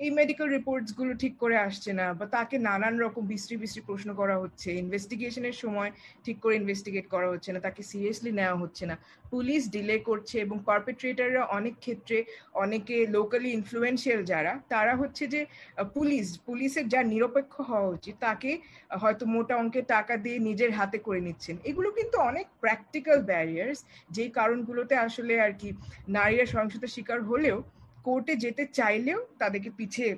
এই 0.00 0.10
মেডিকেল 0.18 0.48
রিপোর্টসগুলো 0.56 1.12
ঠিক 1.22 1.34
করে 1.42 1.56
আসছে 1.66 1.90
না 2.00 2.06
বা 2.18 2.26
তাকে 2.36 2.56
নানান 2.68 2.94
রকম 3.04 3.22
বিশ্রী 3.32 3.56
বিশ্রী 3.62 3.82
প্রশ্ন 3.88 4.08
করা 4.20 4.36
হচ্ছে 4.42 4.68
ইনভেস্টিগেশনের 4.82 5.56
সময় 5.62 5.90
ঠিক 6.24 6.36
করে 6.42 6.54
ইনভেস্টিগেট 6.60 7.06
করা 7.14 7.28
হচ্ছে 7.32 7.50
না, 7.54 7.58
তাকে 7.66 7.82
সিরিয়াসলি 7.90 8.30
নেওয়া 8.40 8.56
হচ্ছে 8.62 8.84
না। 8.90 8.96
পুলিশ 9.32 9.62
ডিলে 9.74 9.96
করছে 10.08 10.36
এবং 10.44 10.56
পারপেট্রেটাররা 10.68 11.42
অনেক 11.58 11.74
ক্ষেত্রে 11.84 12.16
অনেকে 12.64 12.96
লোকালি 13.16 13.48
ইনফ্লুয়েন্সিয়াল 13.58 14.20
যারা, 14.32 14.52
তারা 14.72 14.92
হচ্ছে 15.00 15.24
যে 15.34 15.40
পুলিশ, 15.96 16.26
পুলিশের 16.48 16.86
যা 16.92 17.00
নিরপেক্ষ 17.12 17.54
হওয়া 17.70 17.88
উচিত 17.96 18.14
তাকে 18.26 18.50
হয়তো 19.02 19.24
মোটা 19.34 19.54
অঙ্কের 19.62 19.86
টাকা 19.94 20.14
দিয়ে 20.24 20.38
নিজের 20.48 20.70
হাতে 20.78 20.98
করে 21.06 21.20
নিচ্ছেন। 21.26 21.56
এগুলো 21.70 21.88
কিন্তু 21.98 22.16
অনেক 22.30 22.46
প্র্যাকটিক্যাল 22.62 23.18
ব্যারিয়ার্স 23.30 23.78
যেই 24.14 24.30
কারণগুলোতে 24.38 24.94
আসলে 25.06 25.34
আর 25.44 25.52
কি 25.60 25.68
নারীরা 26.16 26.46
সহিংসতার 26.52 26.94
শিকার 26.96 27.20
হলেও 27.32 27.58
কোর্টে 28.08 28.34
যেতে 28.36 28.62
চাইলেও 28.78 29.20
তাদেরকে 29.38 29.70
পিছিয়ে 29.78 30.10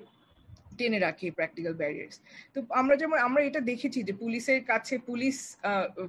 টেনে 0.79 0.99
রাখে 1.07 1.27
প্র্যাকটিক্যাল 1.39 1.75
ব্যারিয়ার্স 1.81 2.17
তো 2.55 2.59
আমরা 2.81 2.95
যেমন, 3.03 3.17
আমরা 3.27 3.41
এটা 3.49 3.61
দেখেছি 3.71 3.99
যে 4.09 4.13
পুলিশের 4.23 4.61
কাছে 4.71 4.95
পুলিশ 5.11 5.37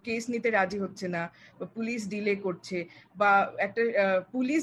কেস 0.07 0.23
নিতে 0.33 0.49
রাজি 0.57 0.77
হচ্ছে 0.83 1.05
না 1.15 1.23
বা 1.59 1.65
পুলিশ 1.75 1.99
ডিলে 2.13 2.33
করছে 2.45 2.77
বা 3.19 3.31
একটা 3.65 3.81
পুলিশ 4.35 4.61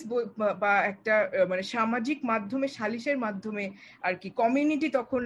বা 0.62 0.72
একটা 0.92 1.14
মানে 1.50 1.62
সামাজিক 1.74 2.18
মাধ্যমে, 2.30 2.66
সালিশের 2.78 3.18
মাধ্যমে 3.24 3.64
আর 4.06 4.14
কি 4.22 4.28
কমিউনিটি 4.42 4.88
তখন 4.98 5.22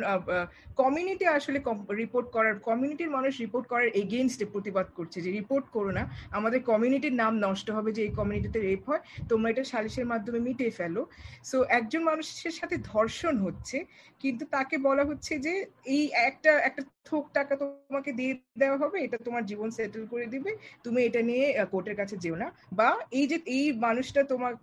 কমিউনিটি 0.82 1.24
আসলে 1.38 1.58
রিপোর্ট 2.02 2.26
করার 2.36 2.54
কমিউনিটির 2.68 3.14
মানুষ 3.16 3.32
রিপোর্ট 3.44 3.66
করার 3.72 3.88
এগেনস্টে 4.02 4.46
প্রতিবাদ 4.54 4.86
করছে 4.98 5.18
যে 5.24 5.30
রিপোর্ট 5.38 5.66
করো 5.76 5.90
না, 5.98 6.02
আমাদের 6.38 6.60
কমিউনিটির 6.70 7.18
নাম 7.22 7.32
নষ্ট 7.46 7.66
হবে 7.76 7.90
যে 7.96 8.02
এই 8.06 8.12
কমিউনিটিতে 8.18 8.58
রেপ 8.68 8.82
হয়, 8.90 9.02
তোমরা 9.30 9.48
এটা 9.52 9.64
সালিশের 9.72 10.06
মাধ্যমে 10.12 10.40
মিটিয়ে 10.46 10.72
ফেলো। 10.78 11.02
সো 11.50 11.56
একজন 11.78 12.02
মানুষের 12.10 12.54
সাথে 12.60 12.76
ধর্ষণ 12.92 13.34
হচ্ছে, 13.44 13.78
কিন্তু 14.22 14.44
তাকে 14.56 14.71
বলা 14.86 15.04
হচ্ছে 15.10 15.32
যে 15.46 15.54
এই 15.96 16.04
একটা 16.28 16.52
একটা 16.68 16.82
থোক 17.08 17.24
টাকা 17.36 17.52
তোমাকে 17.60 18.10
দিয়ে 18.18 18.32
দেওয়া 18.62 18.78
হবে, 18.82 18.96
এটা 19.06 19.18
তোমার 19.26 19.42
জীবন 19.50 19.68
সেটেল 19.78 20.04
করে 20.12 20.26
দিবে, 20.34 20.50
তুমি 20.84 20.98
এটা 21.08 21.20
নিয়ে 21.30 21.46
কোর্টের 21.72 21.96
কাছে 22.00 22.16
যেও 22.24 22.36
না। 22.42 22.48
বা 22.78 22.88
এই 23.18 23.26
যে, 23.30 23.36
এই 23.58 23.66
মানুষটা 23.86 24.20
তোমার 24.32 24.54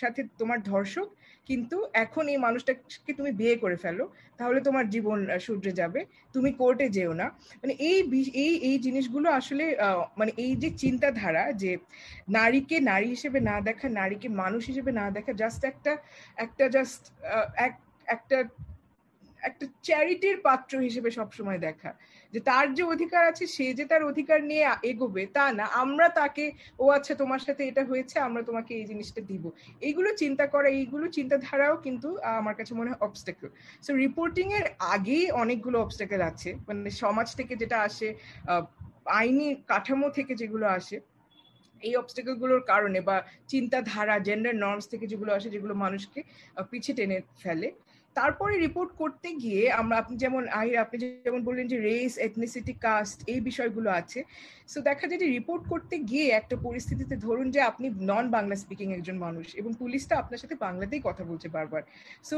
সাথে 0.00 0.20
তোমার 0.40 0.58
ধর্ষক, 0.70 1.08
কিন্তু 1.48 1.76
এখন 2.04 2.24
এই 2.32 2.38
মানুষটাকে 2.46 3.12
তুমি 3.18 3.30
বিয়ে 3.40 3.56
করে 3.62 3.76
ফেলো, 3.84 4.04
তাহলে 4.38 4.58
তোমার 4.68 4.84
জীবন 4.94 5.18
সূর্যে 5.46 5.72
যাবে, 5.80 6.00
তুমি 6.34 6.50
কোর্টে 6.60 6.86
যেও 6.96 7.12
না। 7.20 7.26
মানে 7.62 7.72
এই 7.88 7.98
এই 8.44 8.52
এই 8.68 8.76
জিনিসগুলো 8.86 9.28
আসলে 9.40 9.64
মানে 10.20 10.32
এই 10.44 10.52
যে 10.62 10.68
চিন্তাধারা 10.82 11.44
যে 11.62 11.72
নারীকে 12.38 12.76
নারী 12.90 13.08
হিসেবে 13.14 13.38
না 13.50 13.56
দেখা, 13.68 13.86
নারীকে 14.00 14.28
মানুষ 14.42 14.62
হিসেবে 14.70 14.90
না 15.00 15.06
দেখা 15.16 15.32
জাস্ট 15.42 15.60
একটা 15.72 15.92
একটা 16.44 16.64
জাস্ট 16.76 17.02
এক, 17.66 17.74
একটা 18.06 18.38
একটা 19.48 19.64
চ্যারিটির 19.88 20.36
পাত্র 20.46 20.72
হিসেবে 20.86 21.10
সবসময় 21.18 21.60
দেখা। 21.66 21.90
যে 22.32 22.40
তার 22.48 22.66
যে 22.76 22.82
অধিকার 22.94 23.22
আছে, 23.30 23.44
সে 23.54 23.66
যে 23.78 23.84
তার 23.90 24.02
অধিকার 24.10 24.38
নিয়ে 24.50 24.64
এগোবে, 24.90 25.22
তা 25.36 25.44
না। 25.58 25.66
আমরা 25.82 26.06
তাকে, 26.20 26.44
ও 26.82 26.84
আচ্ছা 26.96 27.14
তোমার 27.22 27.40
সাথে 27.46 27.62
এটা 27.70 27.82
হয়েছে, 27.90 28.16
আমরা 28.28 28.42
তোমাকে 28.48 28.72
এই 28.80 28.84
জিনিসটা 28.90 29.20
দিব। 29.30 29.44
এইগুলো 29.86 30.08
চিন্তা 30.22 30.44
করা, 30.54 30.68
এইগুলো 30.80 31.04
চিন্তাধারাও 31.18 31.76
কিন্তু 31.86 32.08
আমার 32.40 32.54
কাছে 32.58 32.72
মনে 32.78 32.88
হয় 32.90 33.00
অবস্টেকল 33.08 33.46
সো 33.84 33.90
রিপোর্টিং 34.04 34.46
এর 34.58 34.66
আগেই 34.94 35.26
অনেকগুলো 35.42 35.76
অবস্টেকেল 35.84 36.20
আছে। 36.30 36.50
মানে 36.66 36.90
সমাজ 37.02 37.28
থেকে 37.38 37.54
যেটা 37.62 37.78
আসে 37.88 38.08
আইনি 39.20 39.46
কাঠামো 39.70 40.08
থেকে 40.18 40.32
যেগুলো 40.40 40.66
আসে, 40.78 40.96
এই 41.82 41.94
অবস্টেকলগুলোর 42.02 42.62
কারণে 42.72 42.98
বা 43.08 43.16
চিন্তাধারা 43.52 44.14
জেন্ডার 44.28 44.54
নর্মস 44.64 44.86
থেকে 44.92 45.06
যেগুলো 45.12 45.30
আসে, 45.38 45.48
যেগুলো 45.54 45.74
মানুষকে 45.84 46.20
পিছিয়ে 46.70 46.96
টেনে 46.98 47.18
ফেলে। 47.42 47.68
তারপরে 48.16 48.54
রিপোর্ট 48.56 48.90
করতে 49.02 49.28
গিয়ে 49.42 49.62
আমরা, 49.80 49.94
আপনি 50.02 50.14
যেমন, 50.16 50.42
আহির, 50.58 50.76
আপনি 50.84 50.96
যেমন 51.26 51.40
বললেন 51.48 51.66
যে 51.72 51.76
রেস 51.80 52.14
এথনিসিটি 52.18 52.74
কাস্ট 52.86 53.18
এই 53.32 53.40
বিষয়গুলো 53.40 53.88
আছে। 54.00 54.20
সো 54.72 54.78
দেখা 54.88 55.04
যায় 55.08 55.20
যে 55.22 55.28
রিপোর্ট 55.28 55.62
করতে 55.72 55.94
গিয়ে 56.10 56.26
একটা 56.30 56.56
পরিস্থিতিতে 56.66 57.14
ধরুন 57.16 57.46
যে 57.50 57.60
আপনি 57.70 57.86
নন 58.10 58.24
বাংলা 58.30 58.56
স্পিকিং 58.56 58.88
একজন 58.92 59.16
মানুষ 59.26 59.46
এবং 59.60 59.70
পুলিশটা 59.78 60.14
আপনার 60.18 60.40
সাথে 60.42 60.56
বাংলাতেই 60.66 61.02
কথা 61.04 61.22
বলছে 61.24 61.48
বারবার। 61.48 61.82
সো 62.28 62.36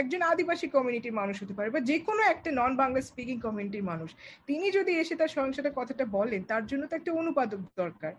একজন 0.00 0.20
আদিবাসী 0.32 0.66
কমিউনিটির 0.68 1.18
মানুষ 1.20 1.36
হতে 1.42 1.54
পারে 1.54 1.68
বা 1.70 1.80
যে 1.90 1.96
কোনো 1.98 2.22
একটা 2.22 2.50
নন 2.52 2.72
বাংলা 2.82 3.00
স্পিকিং 3.10 3.36
কমিউনিটির 3.40 3.84
মানুষ। 3.92 4.10
তিনি 4.46 4.66
যদি 4.70 4.92
এসে 5.02 5.14
তার 5.16 5.30
সহিংসতার 5.36 5.76
কথাটা 5.76 6.04
বলেন, 6.18 6.40
তার 6.52 6.64
জন্য 6.66 6.82
তো 6.90 6.94
একটা 6.96 7.12
অনুপাদক 7.12 7.60
দরকার। 7.82 8.12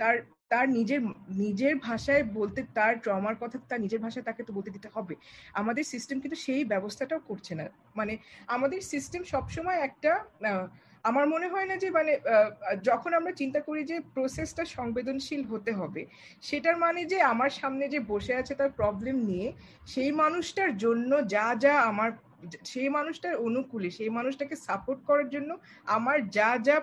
তার 0.00 0.16
তার 0.52 0.66
নিজের 0.78 1.00
নিজের 1.42 1.74
ভাষায় 1.88 2.24
বলতে, 2.38 2.60
তার 2.78 2.92
ট্রমার 3.04 3.36
কথা 3.42 3.56
তার 3.70 3.80
নিজের 3.84 4.00
ভাষায় 4.04 4.24
তাকে 4.28 4.42
তো 4.48 4.52
বলতে 4.56 4.70
দিতে 4.76 4.88
হবে। 4.94 5.14
আমাদের 5.60 5.84
সিস্টেম 5.92 6.16
কিন্তু 6.22 6.38
সেই 6.46 6.62
ব্যবস্থাটাও 6.72 7.20
করছে 7.30 7.52
না। 7.60 7.64
মানে 7.98 8.14
আমাদের 8.46 8.80
সিস্টেম 8.92 9.22
সবসময় 9.32 9.78
একটা 9.88 10.12
আমার 11.04 11.24
মনে 11.34 11.46
হয় 11.52 11.68
না 11.70 11.74
যে 11.82 11.88
মানে 11.98 12.12
যখন 12.88 13.10
আমরা 13.18 13.32
চিন্তা 13.40 13.60
করি 13.68 13.80
যে 13.90 13.96
প্রসেসটা 14.14 14.64
সংবেদনশীল 14.78 15.42
হতে 15.52 15.72
হবে, 15.80 16.02
সেটার 16.42 16.76
মানে 16.84 17.00
যে 17.12 17.18
আমার 17.32 17.50
সামনে 17.60 17.84
যে 17.94 18.00
বসে 18.12 18.34
আছে 18.40 18.52
তার 18.60 18.70
প্রবলেম 18.80 19.16
নিয়ে, 19.30 19.48
সেই 19.92 20.10
মানুষটার 20.22 20.72
জন্য 20.84 21.10
যা 21.34 21.46
যা 21.64 21.74
আমার, 21.90 22.10
সেই 22.72 22.88
মানুষটার 22.88 23.34
অনুকূলে, 23.46 23.88
সেই 23.98 24.10
মানুষটাকে 24.18 24.56
সাপোর্ট 24.66 25.00
করার 25.08 25.28
জন্য 25.34 25.50
আমার 25.96 26.18
যা 26.36 26.50
যা 26.66 26.76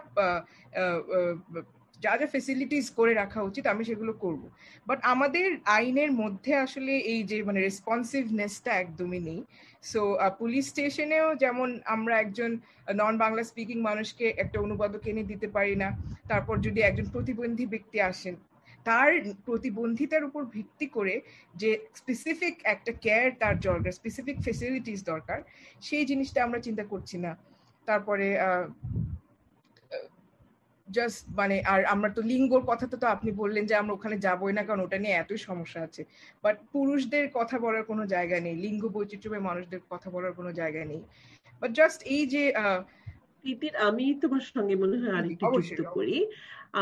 যা 2.03 2.13
যা 2.19 2.27
ফেসিলিটিস 2.35 2.85
করে 2.99 3.13
রাখা 3.21 3.39
উচিত, 3.49 3.63
আমি 3.73 3.83
সেগুলো 3.89 4.13
করব। 4.23 4.41
বাট 4.89 4.99
আমাদের 5.13 5.47
আইনের 5.77 6.11
মধ্যে 6.21 6.51
আসলে 6.65 6.93
এই 7.13 7.21
যে 7.29 7.37
মানে 7.47 7.59
রেসপন্সিভনেসটা 7.67 8.71
একদমই 8.83 9.21
নেই। 9.29 9.41
সো 9.91 10.01
পুলিশ 10.41 10.63
স্টেশনেও 10.71 11.27
যেমন 11.43 11.69
আমরা 11.95 12.13
একজন 12.23 12.51
নন 12.99 13.13
বাংলা 13.23 13.41
স্পিকিং 13.49 13.77
মানুষকে 13.89 14.25
একটা 14.43 14.57
অনুবাদক 14.65 15.03
এনে 15.11 15.23
দিতে 15.31 15.47
পারি 15.55 15.75
না, 15.83 15.89
তারপর 16.31 16.55
যদি 16.65 16.79
একজন 16.81 17.07
প্রতিবন্ধী 17.15 17.65
ব্যক্তি 17.73 17.97
আসেন, 18.11 18.35
তার 18.87 19.11
প্রতিবন্ধিতার 19.47 20.27
উপর 20.29 20.41
ভিত্তি 20.55 20.87
করে 20.97 21.15
যে 21.61 21.69
স্পেসিফিক 22.01 22.55
একটা 22.73 22.91
কেয়ার 23.03 23.27
তার 23.41 23.55
দরকার 23.67 23.91
স্পেসিফিক 23.99 24.37
ফেসিলিটিস 24.45 24.99
দরকার, 25.11 25.39
সেই 25.87 26.03
জিনিসটা 26.11 26.39
আমরা 26.45 26.59
চিন্তা 26.67 26.83
করছি 26.91 27.17
না। 27.25 27.31
তারপরে 27.87 28.27
জাস্ট 30.97 31.19
মানে 31.39 31.55
আর 31.73 31.81
আমরা 31.93 32.09
তো 32.17 32.21
লিঙ্গর 32.31 32.61
কথা 32.71 32.85
তো 32.91 33.07
আপনি 33.15 33.29
বললেন 33.41 33.63
যে 33.69 33.75
আমরা 33.81 33.93
ওখানে 33.97 34.15
যাবোই 34.25 34.53
না 34.57 34.61
কারণ 34.67 34.81
ওটা 34.85 34.97
নিয়ে 35.03 35.15
এতই 35.15 35.39
সমস্যা 35.49 35.79
আছে। 35.87 36.01
বাট 36.43 36.55
পুরুষদের 36.73 37.25
কথা 37.37 37.55
বলার 37.65 37.83
কোনো 37.91 38.03
জায়গা 38.15 38.37
নেই 38.45 38.55
লিঙ্গ 38.65 38.83
বৈচিত্র্যময় 38.95 39.43
মানুষদের 39.49 39.81
কথা 39.91 40.07
বলার 40.15 40.33
কোনো 40.39 40.51
জায়গা 40.59 40.81
নেই। 40.91 41.01
বাট 41.61 41.71
জাস্ট 41.79 41.99
এই 42.15 42.23
যে 42.33 42.43
প্রীতির 43.41 43.75
আমি 43.87 44.05
তোমার 44.23 44.43
সঙ্গে 44.53 44.75
মনে 44.83 44.95
হয় 45.01 45.13
আরেকটু 45.19 45.45
যুক্ত 45.57 45.81
করি। 45.97 46.17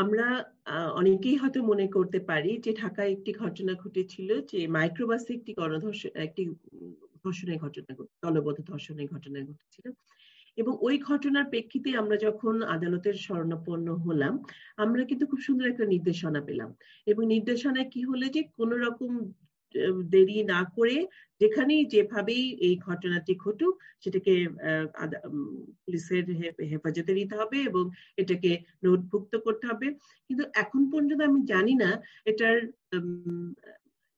আমরা 0.02 0.26
অনেকেই 1.00 1.36
হয়তো 1.42 1.58
মনে 1.70 1.86
করতে 1.96 2.18
পারি 2.30 2.52
যে 2.64 2.70
ঢাকায় 2.82 3.10
একটি 3.16 3.30
ঘটনা 3.42 3.72
ঘটেছিল 3.82 4.28
যে 4.50 4.60
মাইক্রোবাসে 4.76 5.30
একটি 5.38 5.50
গণধর্ষণ 5.60 6.10
একটি 6.26 6.42
ধর্ষণের 7.22 7.58
ঘটনা 7.64 7.90
দলবদ্ধ 8.24 8.58
ধর্ষণের 8.70 9.06
ঘটনা 9.14 9.38
ঘটেছিল। 9.48 9.86
এবং 10.58 10.72
ওই 10.86 10.96
ঘটনার 11.08 11.46
প্রেক্ষিতে 11.52 11.90
আমরা 12.02 12.16
যখন 12.26 12.54
আদালতের 12.74 13.16
শরণাপন্ন 13.26 13.88
হলাম, 14.06 14.34
আমরা 14.84 15.02
কিন্তু 15.10 15.24
খুব 15.30 15.40
সুন্দর 15.46 15.70
একটা 15.72 15.84
নির্দেশনা 15.94 16.40
পেলাম। 16.48 16.70
এবং 17.06 17.22
নির্দেশনায় 17.34 17.88
কি 17.94 18.00
হলে 18.10 18.26
যে, 18.36 18.40
কোন 18.58 18.70
রকম 18.86 19.12
দেরি 20.14 20.38
না 20.52 20.60
করে 20.76 20.96
যেখানেই 21.40 21.82
যেভাবেই 21.94 22.44
এই 22.66 22.74
ঘটনাটি 22.86 23.32
ঘটুক, 23.44 23.74
সেটাকে 24.02 24.34
পুলিশের 25.84 26.24
হেফাজতে 26.70 27.12
নিতে 27.18 27.34
হবে 27.40 27.58
এবং 27.70 27.84
এটাকে 28.22 28.50
নোটভুক্ত 28.84 29.32
করতে 29.46 29.64
হবে। 29.70 29.86
কিন্তু 30.28 30.44
এখন 30.62 30.82
পর্যন্ত 30.92 31.20
আমি 31.30 31.40
জানি 31.52 31.74
না 31.82 31.90
এটার 32.30 32.56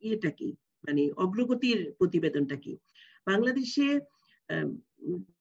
ইয়েটা 0.03 0.31
কি? 0.39 0.49
মানে 0.85 1.03
অগ্রগতির 1.25 1.81
প্রতিবেদনটা 1.99 2.57
কি? 2.65 2.73
বাংলাদেশে 3.27 3.87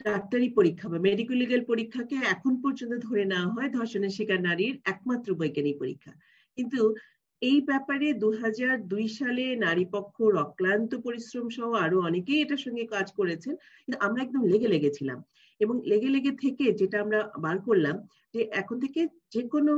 ডাক্তারি 0.08 0.48
পরীক্ষা 0.50 0.88
বা 0.92 0.98
মেডিকেল 1.08 1.38
লিগেল 1.42 1.62
পরীক্ষাকে 1.66 2.16
এখন 2.34 2.54
পর্যন্ত 2.64 2.94
ধরে 3.08 3.24
নেওয়া 3.26 3.54
হয় 3.56 3.70
ধর্ষণের 3.78 4.16
শিকার 4.18 4.42
নারীর 4.42 4.76
একমাত্র 4.86 5.30
বৈজ্ঞানিক 5.36 5.76
পরীক্ষা। 5.80 6.12
কিন্তু 6.58 6.80
এই 7.42 7.60
ব্যাপারে 7.62 8.08
দু 8.22 8.30
সালে 9.18 9.46
নারী 9.66 9.86
পক্ষ 9.92 10.16
অক্লান্ত 10.46 10.92
পরিশ্রম 11.06 11.48
সহ 11.50 11.70
আরও 11.86 11.98
অনেকেই 12.02 12.42
এটার 12.42 12.62
সঙ্গে 12.66 12.84
কাজ 12.86 13.08
করেছেন, 13.12 13.54
কিন্তু 13.84 13.98
আমরা 14.06 14.20
একদম 14.24 14.44
লেগে 14.52 14.68
লেগেছিলাম। 14.68 15.20
এবং 15.62 15.76
লেগে 15.86 16.10
লেগে 16.10 16.34
থেকে 16.44 16.66
যেটা 16.80 16.98
আমরা 17.02 17.20
বার 17.40 17.58
করলাম 17.68 17.96
যে 18.34 18.42
এখন 18.52 18.78
থেকে 18.80 19.02
যে 19.34 19.42
কোনো 19.54 19.74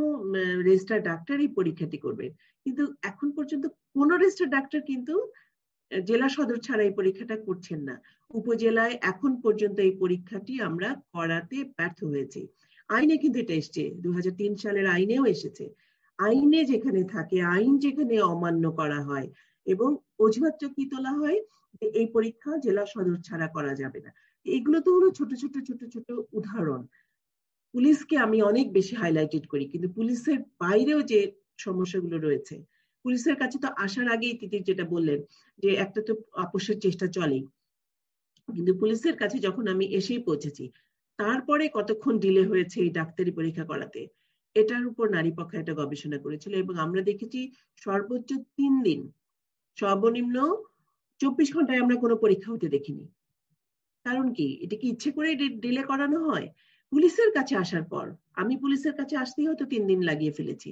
রেজিস্টার 0.67 0.99
ডাক্তার 1.01 1.35
এই 1.39 1.51
পরীক্ষাটি 1.57 1.97
করবে। 1.97 2.25
কিন্তু 2.65 2.83
এখন 3.01 3.27
পর্যন্ত 3.37 3.65
কোন 3.95 4.09
রেজিস্টার 4.13 4.47
ডাক্তার 4.49 4.81
কিন্তু 4.89 5.13
জেলা 5.91 6.27
সদর 6.35 6.57
ছাড়া 6.65 6.83
এই 6.87 6.93
পরীক্ষাটা 6.99 7.35
করছেন 7.47 7.79
না। 7.89 7.95
উপজেলায় 8.31 8.95
এখন 9.11 9.31
পর্যন্ত 9.43 9.77
এই 9.79 9.93
পরীক্ষাটি 10.01 10.53
আমরা 10.69 10.89
করাতে 11.15 11.57
ব্যর্থ 11.77 11.99
হয়েছি। 12.03 12.41
আইনে 12.89 13.15
কিন্তু 13.17 13.37
এটা 13.43 13.55
এসছে 13.61 13.83
দু 14.03 14.09
সালের 14.63 14.87
আইনেও 14.95 15.23
এসেছে। 15.25 15.65
আইনে 16.19 16.59
যেখানে 16.65 17.01
থাকে, 17.15 17.37
আইন 17.55 17.73
যেখানে 17.85 18.15
অমান্য 18.33 18.63
করা 18.79 18.99
হয় 19.09 19.27
এবং 19.67 19.89
অজুহাতটা 20.19 20.67
কি 20.75 20.83
তোলা 20.91 21.11
হয়? 21.11 21.39
যে 21.79 21.85
এই 21.99 22.07
পরীক্ষা 22.15 22.51
জেলা 22.65 22.83
সদর 22.85 23.17
ছাড়া 23.27 23.47
করা 23.47 23.73
যাবে 23.75 23.99
না। 24.05 24.11
এগুলো 24.45 24.77
তো 24.85 24.89
হলো 24.95 25.07
ছোট 25.17 25.31
ছোট 25.41 25.55
ছোট 25.67 25.81
ছোট 25.93 26.07
উদাহরণ। 26.33 26.81
পুলিশকে 27.73 28.15
আমি 28.25 28.37
অনেক 28.41 28.65
বেশি 28.77 28.93
হাইলাইটেড 28.95 29.43
করি, 29.47 29.65
কিন্তু 29.65 29.87
পুলিশের 29.97 30.39
বাইরেও 30.63 30.99
যে 31.11 31.19
সমস্যাগুলো 31.57 32.17
রয়েছে 32.17 32.55
পুলিশের 33.05 33.35
কাছে 33.41 33.57
তো 33.63 33.67
আসার 33.85 34.07
আগেই 34.15 34.35
তিতির 34.41 34.63
যেটা 34.69 34.85
বললেন 34.93 35.19
যে 35.63 35.69
একটা 35.85 35.99
তো 36.07 36.13
আপোষের 36.43 36.77
চেষ্টা 36.85 37.05
চলেই। 37.17 37.43
কিন্তু 38.49 38.71
পুলিশের 38.81 39.15
কাছে 39.21 39.37
যখন 39.47 39.65
আমি 39.73 39.85
এসেই 39.99 40.21
পৌঁছেছি, 40.27 40.65
তারপরে 41.19 41.63
কতক্ষণ 41.77 42.13
ডিলে 42.23 42.43
হয়েছে 42.51 42.77
এই 42.85 42.91
ডাক্তারি 42.99 43.31
পরীক্ষা 43.37 43.65
করাতে, 43.71 44.01
এটার 44.55 44.83
উপর 44.91 45.05
নারী 45.15 45.31
পক্ষ 45.37 45.51
একটা 45.55 45.73
গবেষণা 45.81 46.17
করেছিল 46.25 46.53
এবং 46.63 46.73
আমরা 46.85 47.01
দেখেছি 47.09 47.39
সর্বোচ্চ 47.85 48.29
তিন 48.57 48.73
দিন, 48.87 49.01
সর্বনিম্ন 49.77 50.37
চব্বিশ 51.21 51.49
ঘন্টায় 51.55 51.81
আমরা 51.83 51.95
কোনো 52.03 52.15
পরীক্ষা 52.23 52.49
হতে 52.53 52.67
দেখিনি। 52.75 53.05
কারণ 54.05 54.25
কি? 54.37 54.47
এটা 54.63 54.75
কি 54.81 54.85
ইচ্ছে 54.93 55.09
করে 55.17 55.29
ডিলে 55.63 55.83
করানো 55.91 56.17
হয়? 56.29 56.47
পুলিশের 56.91 57.29
কাছে 57.37 57.53
আসার 57.63 57.83
পর, 57.83 58.05
আমি 58.41 58.53
পুলিশের 58.63 58.93
কাছে 58.99 59.15
আসতেই 59.23 59.47
হয়তো 59.47 59.65
তিন 59.73 59.81
দিন 59.91 59.99
লাগিয়ে 60.09 60.35
ফেলেছি। 60.37 60.71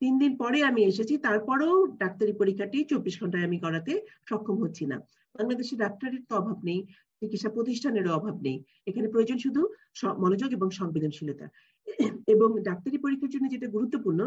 তিন 0.00 0.12
দিন 0.22 0.32
পরে 0.42 0.58
আমি 0.70 0.80
এসেছি, 0.90 1.14
তারপরেও 1.26 1.76
ডাক্তারি 2.02 2.32
পরীক্ষাটি 2.40 2.78
চব্বিশ 2.90 3.14
ঘন্টায় 3.20 3.46
আমি 3.48 3.58
করাতে 3.64 3.92
সক্ষম 4.28 4.56
হচ্ছি 4.64 4.84
না। 4.90 4.96
বাংলাদেশে 5.36 5.74
ডাক্তারের 5.84 6.22
তো 6.28 6.32
অভাব 6.40 6.58
নেই, 6.68 6.80
চিকিৎসা 7.20 7.50
প্রতিষ্ঠানেরও 7.56 8.16
অভাব 8.18 8.36
নেই। 8.46 8.58
এখানে 8.88 9.06
প্রয়োজন 9.12 9.38
শুধু 9.44 9.60
মনোযোগ 10.22 10.50
এবং 10.58 10.68
সংবেদনশীলতা। 10.80 11.46
এবং 12.34 12.48
ডাক্তারি 12.68 12.96
পরীক্ষার 13.04 13.32
জন্য 13.34 13.46
যেটা 13.54 13.68
গুরুত্বপূর্ণ, 13.76 14.20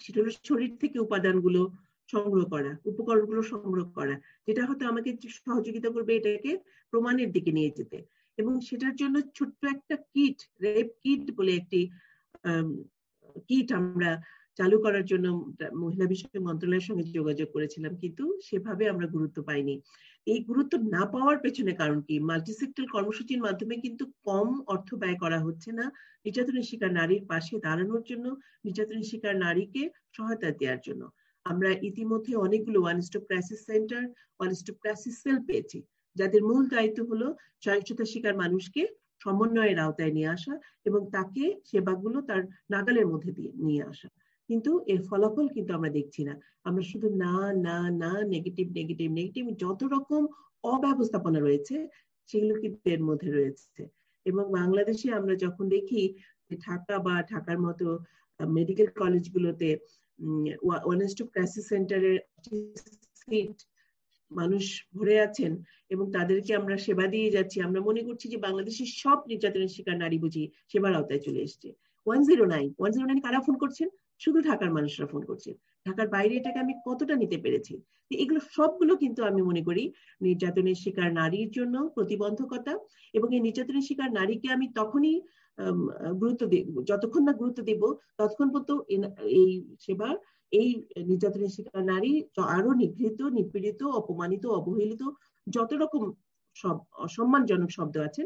সেটা 0.00 0.18
হলো 0.20 0.32
শরীর 0.48 0.72
থেকে 0.82 0.96
উপাদানগুলো 1.06 1.60
সংগ্রহ 2.08 2.44
করা, 2.54 2.72
উপকরণগুলো 2.90 3.40
সংগ্রহ 3.52 3.86
করা, 3.98 4.14
যেটা 4.46 4.62
হয়তো 4.68 4.84
আমাকে 4.92 5.10
সহযোগিতা 5.38 5.88
করবে 5.94 6.12
এটাকে 6.16 6.52
প্রমাণের 6.92 7.28
দিকে 7.36 7.50
নিয়ে 7.56 7.74
যেতে। 7.78 7.98
এবং 8.38 8.52
সেটার 8.68 8.94
জন্য 9.00 9.16
ছোট্ট 9.36 9.60
একটা 9.74 9.96
কিট, 10.12 10.38
রেপ 10.64 10.88
কিট 11.02 11.24
বলে 11.38 11.52
একটি 11.60 11.80
কিট 13.48 13.68
আমরা 13.80 14.10
চালু 14.58 14.76
করার 14.84 15.04
জন্য 15.10 15.26
মহিলা 15.82 16.06
বিষয়ক 16.12 16.42
মন্ত্রণালয়ের 16.48 16.86
সঙ্গে 16.88 17.04
যোগাযোগ 17.18 17.48
করেছিলাম, 17.56 17.92
কিন্তু 18.02 18.24
সেভাবে 18.48 18.84
আমরা 18.92 19.06
গুরুত্ব 19.14 19.38
পাইনি। 19.48 19.74
এই 20.26 20.40
গুরুত্ব 20.48 20.72
না 20.94 21.02
পাওয়ার 21.14 21.36
পেছনে 21.44 21.72
কারণ 21.80 21.98
কি? 22.06 22.14
মাল্টিসেক্টর 22.30 22.86
কর্মসূচির 22.94 23.40
মাধ্যমে 23.46 23.74
কিন্তু 23.84 24.04
কম 24.28 24.48
অর্থ 24.72 24.88
ব্যয় 25.02 25.18
করা 25.22 25.38
হচ্ছে 25.46 25.70
না। 25.78 25.86
নির্যাতনের 26.24 26.68
শিকার 26.70 26.92
নারীর 26.98 27.22
পাশে 27.32 27.54
দাঁড়ানোর 27.66 28.02
জন্য, 28.10 28.26
নির্যাতনের 28.66 29.06
শিকার 29.10 29.34
নারীকে 29.44 29.82
সহায়তা 30.16 30.48
দেওয়ার 30.60 30.80
জন্য। 30.86 31.02
আমরা 31.46 31.70
ইতিমধ্যে 31.88 32.32
অনেকগুলো 32.46 32.78
one 32.82 32.98
stop 33.06 33.24
crisis 33.28 33.60
centre 33.68 34.02
one 34.38 34.50
stop 34.60 34.76
crisis 34.82 35.14
cell 35.22 35.38
পেয়েছি, 35.48 35.78
যাদের 36.16 36.42
মূল 36.48 36.62
দায়িত্ব 36.74 37.00
হলো 37.10 37.26
সহিংসতা 37.64 38.04
শিকার 38.12 38.34
মানুষকে 38.42 38.82
সমন্বয়ের 39.22 39.78
আওতায় 39.84 40.12
নিয়ে 40.16 40.32
আসা 40.36 40.54
এবং 40.88 41.00
তাকে 41.16 41.44
সেবাগুলো 41.70 42.18
তার 42.28 42.42
নাগালের 42.74 43.06
মধ্যে 43.12 43.30
দিয়ে, 43.38 43.50
নিয়ে 43.66 43.82
আসা। 43.92 44.08
কিন্তু 44.50 44.70
এর 44.92 45.00
ফলাফল 45.08 45.46
কিন্তু 45.56 45.70
আমরা 45.78 45.90
দেখছি 45.98 46.20
না। 46.28 46.34
আমরা 46.68 46.82
শুধু 46.90 47.08
না 47.24 47.34
না 47.66 47.76
না 48.02 48.12
নেগেটিভ 48.34 48.66
নেগেটিভ 48.78 49.08
নেগেটিভ 49.18 49.44
যত 49.64 49.80
রকম 49.94 50.22
অব্যবস্থাপনা 50.64 51.38
রয়েছে, 51.40 51.76
সেগুলো 52.30 52.54
কিন্তু 52.62 52.78
এর 52.94 53.02
মধ্যে 53.08 53.28
রয়েছে। 53.30 53.82
এবং 54.26 54.44
বাংলাদেশে 54.58 55.08
আমরা 55.20 55.34
যখন 55.44 55.64
দেখি 55.76 56.02
ঢাকা 56.64 56.96
বা 57.06 57.14
ঢাকার 57.32 57.58
মতো 57.66 57.86
মেডিকেল 58.40 58.88
কলেজগুলোতে 59.00 59.68
সেন্টারের 61.70 62.18
মানুষ 64.30 64.64
ভরে 64.96 65.16
আছেন 65.26 65.52
এবং 65.94 66.04
তাদেরকে 66.16 66.52
আমরা 66.60 66.76
সেবা 66.86 67.06
দিয়ে 67.14 67.28
যাচ্ছি, 67.36 67.56
আমরা 67.66 67.80
মনে 67.88 68.02
করছি 68.06 68.26
যে 68.32 68.38
বাংলাদেশের 68.46 68.90
সব 69.02 69.18
নির্যাতনের 69.30 69.74
শিকার 69.76 69.96
নারী 70.02 70.16
বুঝি 70.24 70.44
সেবার 70.70 70.92
আওতায় 70.98 71.22
চলে 71.26 71.40
এসছে। 71.46 71.68
One 72.06 72.20
zero 72.28 72.44
nine 72.54 72.68
one 72.78 72.90
zero 72.94 73.06
nine 73.08 73.20
কারা 73.26 73.40
ফোন 73.46 73.56
করছেন? 73.62 73.88
শুধু 74.20 74.38
ঢাকার 74.48 74.70
মানুষরা 74.76 75.06
ফোন 75.12 75.22
করছে। 75.30 75.50
ঢাকার 75.86 76.08
বাইরে 76.14 76.34
এটাকে 76.36 76.58
আমি 76.64 76.74
কতটা 76.86 77.14
নিতে 77.22 77.36
পেরেছি? 77.44 77.74
এগুলো 78.10 78.40
সবগুলো 78.56 78.92
কিন্তু 79.02 79.20
আমি 79.30 79.40
মনে 79.50 79.62
করি 79.68 79.84
নির্যাতনের 80.20 80.78
শিকার 80.82 81.10
নারীর 81.20 81.48
জন্য 81.58 81.74
প্রতিবন্ধকতা 81.96 82.72
এবং 83.14 83.28
এই 83.36 83.42
নির্যাতনের 83.46 83.86
শিকার 83.88 84.10
নারীকে 84.18 84.46
আমি 84.56 84.66
তখনই 84.78 85.14
গুরুত্ব 86.20 86.42
যতক্ষণ 86.90 87.22
না 87.28 87.32
গুরুত্ব 87.40 87.60
দেব 87.70 87.82
ততক্ষণ 88.18 88.48
পর্যন্ত 88.54 88.70
এই 89.40 89.50
সেবা, 89.84 90.08
এই 90.52 90.68
নির্যাতনের 91.10 91.52
শিকার 91.56 91.82
নারী 91.92 92.10
আরও 92.56 92.70
নিগৃহীত, 92.80 93.20
নিপীড়িত, 93.38 93.80
অপমানিত, 94.00 94.44
অবহেলিত, 94.58 95.02
যত 95.46 95.70
রকম 95.82 96.02
সব, 96.56 96.76
অসম্মানজনক 97.06 97.70
শব্দ 97.78 97.94
আছে 98.06 98.22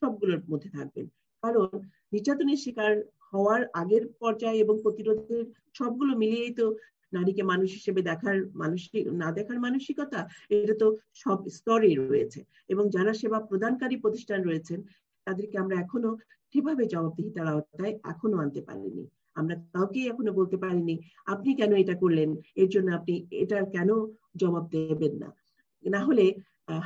সবগুলোর 0.00 0.40
মধ্যে 0.50 0.70
থাকবেন। 0.76 1.06
কারণ 1.42 1.68
নির্যাতনের 2.14 2.58
শিকার 2.64 2.92
হওয়ার 3.32 3.62
আগের 3.80 4.04
পর্যায়ে 4.20 4.62
এবং 4.64 4.74
প্রতিরোধের 4.84 5.44
সবগুলো 5.78 6.12
মিলিয়েই 6.22 6.54
তো 6.60 6.66
নারীকে 7.12 7.42
মানুষ 7.52 7.68
হিসেবে 7.78 8.00
দেখার 8.10 8.36
মানসিক, 8.62 9.02
না 9.22 9.28
দেখার 9.38 9.58
মানসিকতা, 9.66 10.20
এটা 10.56 10.74
তো 10.82 10.86
সব 11.22 11.38
স্তরেই 11.56 11.96
রয়েছে। 12.02 12.40
এবং 12.72 12.84
যারা 12.94 13.12
সেবা 13.20 13.38
প্রদানকারী 13.48 13.96
প্রতিষ্ঠান 14.04 14.40
রয়েছেন, 14.48 14.78
তাদেরকে 15.26 15.56
আমরা 15.62 15.76
এখনও 15.84 16.12
কীভাবে 16.54 16.82
জবাবদিহিতার 16.92 17.46
আওতায় 17.52 17.94
এখনও 18.12 18.40
আনতে 18.44 18.60
পারিনি। 18.68 19.04
আমরা 19.40 19.54
কাউকে 19.74 20.00
এখনও 20.10 20.32
বলতে 20.40 20.56
পারিনি, 20.64 20.94
আপনি 21.32 21.50
কেন 21.60 21.72
এটা 21.82 21.94
করলেন? 22.02 22.30
এর 22.62 22.68
জন্য 22.74 22.88
আপনি 22.98 23.14
এটার 23.42 23.64
কেন 23.74 23.90
জবাব 24.40 24.64
দেবেন 24.74 25.14
না? 25.22 25.28
না 25.84 26.00
হলে 26.08 26.26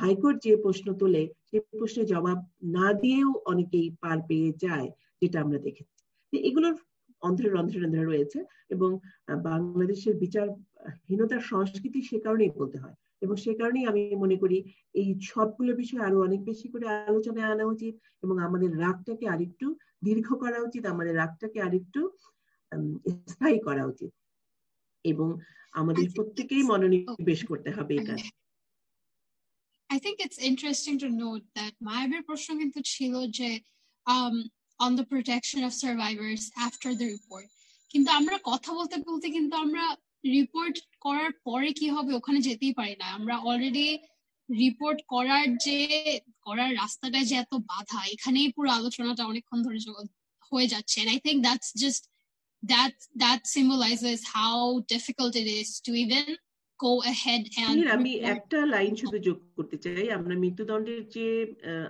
হাইকোর্ট 0.02 0.36
যে 0.46 0.52
প্রশ্ন 0.64 0.86
তোলে 1.00 1.22
সেই 1.48 1.60
প্রশ্নের 1.80 2.06
জবাব 2.12 2.38
না 2.76 2.86
দিয়েও 3.02 3.30
অনেকেই 3.52 3.88
পার 4.02 4.18
পেয়ে 4.28 4.50
যায়, 4.64 4.88
যেটা 5.20 5.38
আমরা 5.44 5.58
দেখেছি। 5.66 5.91
এগুলোর 6.32 6.74
অন্ধ্রে 7.22 7.48
অন্ধ্রের 7.52 7.84
অন্ধ্রে 7.84 8.04
রয়েছে 8.04 8.38
এবং 8.70 8.90
বাংলাদেশের 9.44 10.14
বিচার 10.16 10.46
হীনতার 11.08 11.42
সংস্কৃতি 11.50 12.00
সে 12.02 12.16
কারণেই 12.20 12.52
বলতে 12.60 12.78
হয়। 12.78 12.96
এবং 13.22 13.34
সে 13.36 13.52
কারণেই 13.54 13.84
আমি 13.86 14.02
মনে 14.16 14.36
করি 14.36 14.58
এই 14.94 15.08
সবগুলো 15.22 15.70
বিষয়ে 15.76 16.06
আরও 16.06 16.18
অনেক 16.22 16.40
বেশি 16.44 16.66
করে 16.68 16.86
আলোচনায় 17.08 17.50
আনা 17.52 17.64
উচিত 17.64 17.94
এবং 18.22 18.36
আমাদের 18.38 18.70
রাগটাকে 18.78 19.24
আরেকটু 19.28 19.66
দীর্ঘ 20.02 20.28
করা 20.34 20.58
উচিত 20.62 20.82
আমাদের 20.86 21.14
রাগটাকে 21.16 21.58
আরেকটু 21.60 22.00
স্থায়ী 23.26 23.58
করা 23.58 23.84
উচিত। 23.86 24.10
এবং 25.04 25.28
আমাদের 25.74 26.06
প্রত্যেকেই 26.16 26.62
মনোনিবেশ 26.62 27.40
করতে 27.50 27.70
হবে 27.76 27.92
এই 27.94 28.04
কাজ 28.10 28.22
I 29.90 29.98
think 29.98 30.16
it's 30.20 30.40
interesting 30.50 30.96
to 30.98 31.08
note 31.24 31.44
that 31.54 31.72
মায়াবের 31.80 32.22
প্রশ্ন 32.28 32.48
কিন্তু 32.60 32.80
ছিল 32.92 33.14
যে 33.38 33.48
on 34.84 34.90
the 34.98 35.06
protection 35.12 35.60
of 35.68 35.72
survivors 35.84 36.42
after 36.66 36.90
the 37.00 37.06
report. 37.16 37.46
কিন্তু 37.92 38.10
আমরা 38.18 38.36
কথা 38.50 38.70
বলতে 38.78 38.96
বলতে 39.08 39.26
কিন্তু 39.36 39.54
আমরা 39.64 39.84
রিপোর্ট 40.36 40.76
করার 41.04 41.32
পরে 41.48 41.68
কি 41.78 41.86
হবে 41.96 42.10
ওখানে 42.18 42.38
যেতেই 42.48 42.74
পারি 42.80 42.94
না। 43.02 43.06
আমরা 43.18 43.34
অলরেডি 43.50 43.88
রিপোর্ট 44.48 44.98
করার 45.12 45.46
যে 45.66 45.78
করার 46.46 46.70
রাস্তাটা 46.82 47.20
যে 47.28 47.34
এত 47.44 47.52
বাধা 47.70 48.00
এখানেই 48.14 48.48
পুরো 48.56 48.70
আলোচনাটা 48.78 49.22
অনেকক্ষণ 49.30 49.58
ধরে 49.66 49.78
হয়ে 50.50 50.70
যাচ্ছে। 50.72 50.98
I 51.12 51.18
I 51.30 51.34
that's 51.46 51.70
just 51.82 51.82
just 51.84 52.02
that 52.62 52.94
that 53.22 53.40
symbolizes 53.56 54.20
how 54.36 54.56
difficult 54.94 55.32
it 55.42 55.48
is 55.60 55.68
to 55.84 55.90
even 56.02 56.26
go 56.84 56.92
ahead 57.12 57.42
and 57.64 57.76
আমি 57.96 58.12
একটা 58.34 58.58
লাইন 58.74 58.92
শুধু 59.02 59.18
যোগ 59.26 59.38
করতে 59.56 59.76
চাই। 59.84 60.06
আমরা 60.18 60.34
মৃত্যুদণ্ডের 60.42 61.02
যে 61.16 61.26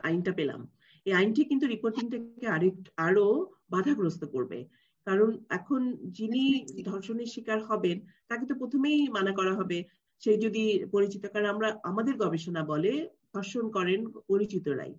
আইনটা 0.08 0.32
পেলাম 0.38 0.60
এই 1.06 1.12
আইনটি 1.12 1.42
কিন্তু 1.44 1.64
রিপোর্টিংটাকে 1.66 2.46
আরেক 2.46 2.74
আরও 2.96 3.26
বাধাগ্রস্ত 3.70 4.22
করবে। 4.24 4.58
কারণ 5.06 5.30
এখন 5.48 5.80
যিনি 6.10 6.42
ধর্ষণের 6.82 7.26
শিকার 7.26 7.60
হবেন 7.64 7.96
তাকে 8.28 8.44
তো 8.46 8.54
প্রথমেই 8.54 9.00
মানা 9.08 9.32
করা 9.32 9.52
হবে। 9.54 9.78
সে 10.22 10.32
যদি 10.36 10.64
পরিচিত 10.90 11.22
কারণ 11.26 11.46
আমরা 11.46 11.68
আমাদের 11.82 12.14
গবেষণা 12.16 12.62
বলে 12.62 12.92
ধর্ষণ 13.34 13.64
করেন 13.70 14.00
পরিচিতরাই। 14.28 14.92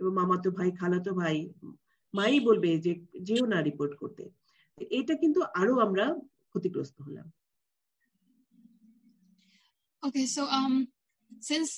এবং 0.00 0.12
মামাতো 0.14 0.48
ভাই 0.50 0.70
খালাতো 0.70 1.10
ভাই 1.14 1.36
মাই 2.14 2.40
বলবে 2.40 2.70
যে 2.78 2.92
যেও 3.20 3.44
না 3.46 3.58
রিপোর্ট 3.60 3.92
করতে। 3.96 4.24
এটা 4.90 5.14
কিন্তু 5.14 5.40
আরও 5.54 5.74
আমরা 5.78 6.04
ক্ষতিগ্রস্ত 6.50 6.96
হলাম। 7.00 7.26
ওকে 10.02 10.22
সো 10.26 10.42
um 10.58 10.74
since 11.49 11.71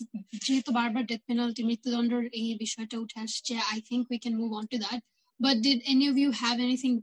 যেহেতু 0.45 0.69
বারবার 0.79 1.03
ডেথ 1.11 1.21
পেনাল্টি 1.29 1.61
মৃত্যুদণ্ডের 1.69 2.23
এই 2.39 2.47
বিষয়টা 2.63 2.95
উঠে 3.03 3.17
আসছে 3.25 3.53
I 3.71 3.79
think 3.89 4.03
we 4.11 4.17
can 4.23 4.35
move 4.41 4.49
on 4.59 4.65
to 4.71 4.77
that 4.85 4.99
but 5.39 5.55
did 5.65 5.79
any 5.91 6.05
of 6.11 6.15
you 6.23 6.29
have 6.43 6.55
anything 6.67 6.93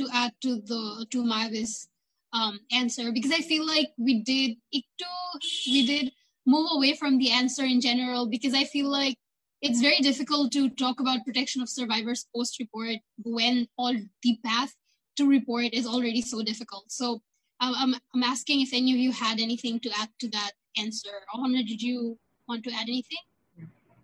to 0.00 0.08
add 0.14 0.32
to 0.40 0.50
the 0.62 1.06
to 1.12 1.24
Mavis 1.24 1.88
um, 2.32 2.58
answer 2.72 3.12
because 3.12 3.32
I 3.32 3.40
feel 3.40 3.66
like 3.66 3.88
we 3.98 4.22
did 4.22 4.56
we 4.72 5.86
did 5.86 6.12
move 6.46 6.68
away 6.72 6.94
from 6.94 7.18
the 7.18 7.30
answer 7.30 7.64
in 7.64 7.80
general 7.80 8.26
because 8.26 8.54
I 8.54 8.64
feel 8.64 8.88
like 8.90 9.16
it's 9.62 9.80
very 9.80 9.98
difficult 9.98 10.52
to 10.52 10.70
talk 10.70 11.00
about 11.00 11.24
protection 11.24 11.60
of 11.60 11.68
survivors 11.68 12.26
post 12.34 12.58
report 12.58 12.96
when 13.22 13.66
all 13.76 13.94
the 14.22 14.38
path 14.44 14.74
to 15.16 15.28
report 15.28 15.74
is 15.74 15.86
already 15.86 16.22
so 16.22 16.42
difficult. 16.42 16.84
So 16.88 17.20
um, 17.60 17.74
I'm 17.76 17.94
I'm 18.14 18.22
asking 18.22 18.62
if 18.62 18.72
any 18.72 18.92
of 18.92 18.98
you 18.98 19.12
had 19.12 19.38
anything 19.38 19.80
to 19.80 19.90
add 20.00 20.08
to 20.20 20.28
that 20.30 20.52
answer. 20.77 21.15
Ohana, 21.33 21.65
did 21.65 21.81
you 21.81 22.17
want 22.47 22.63
to 22.63 22.71
add 22.71 22.87
anything? 22.87 23.23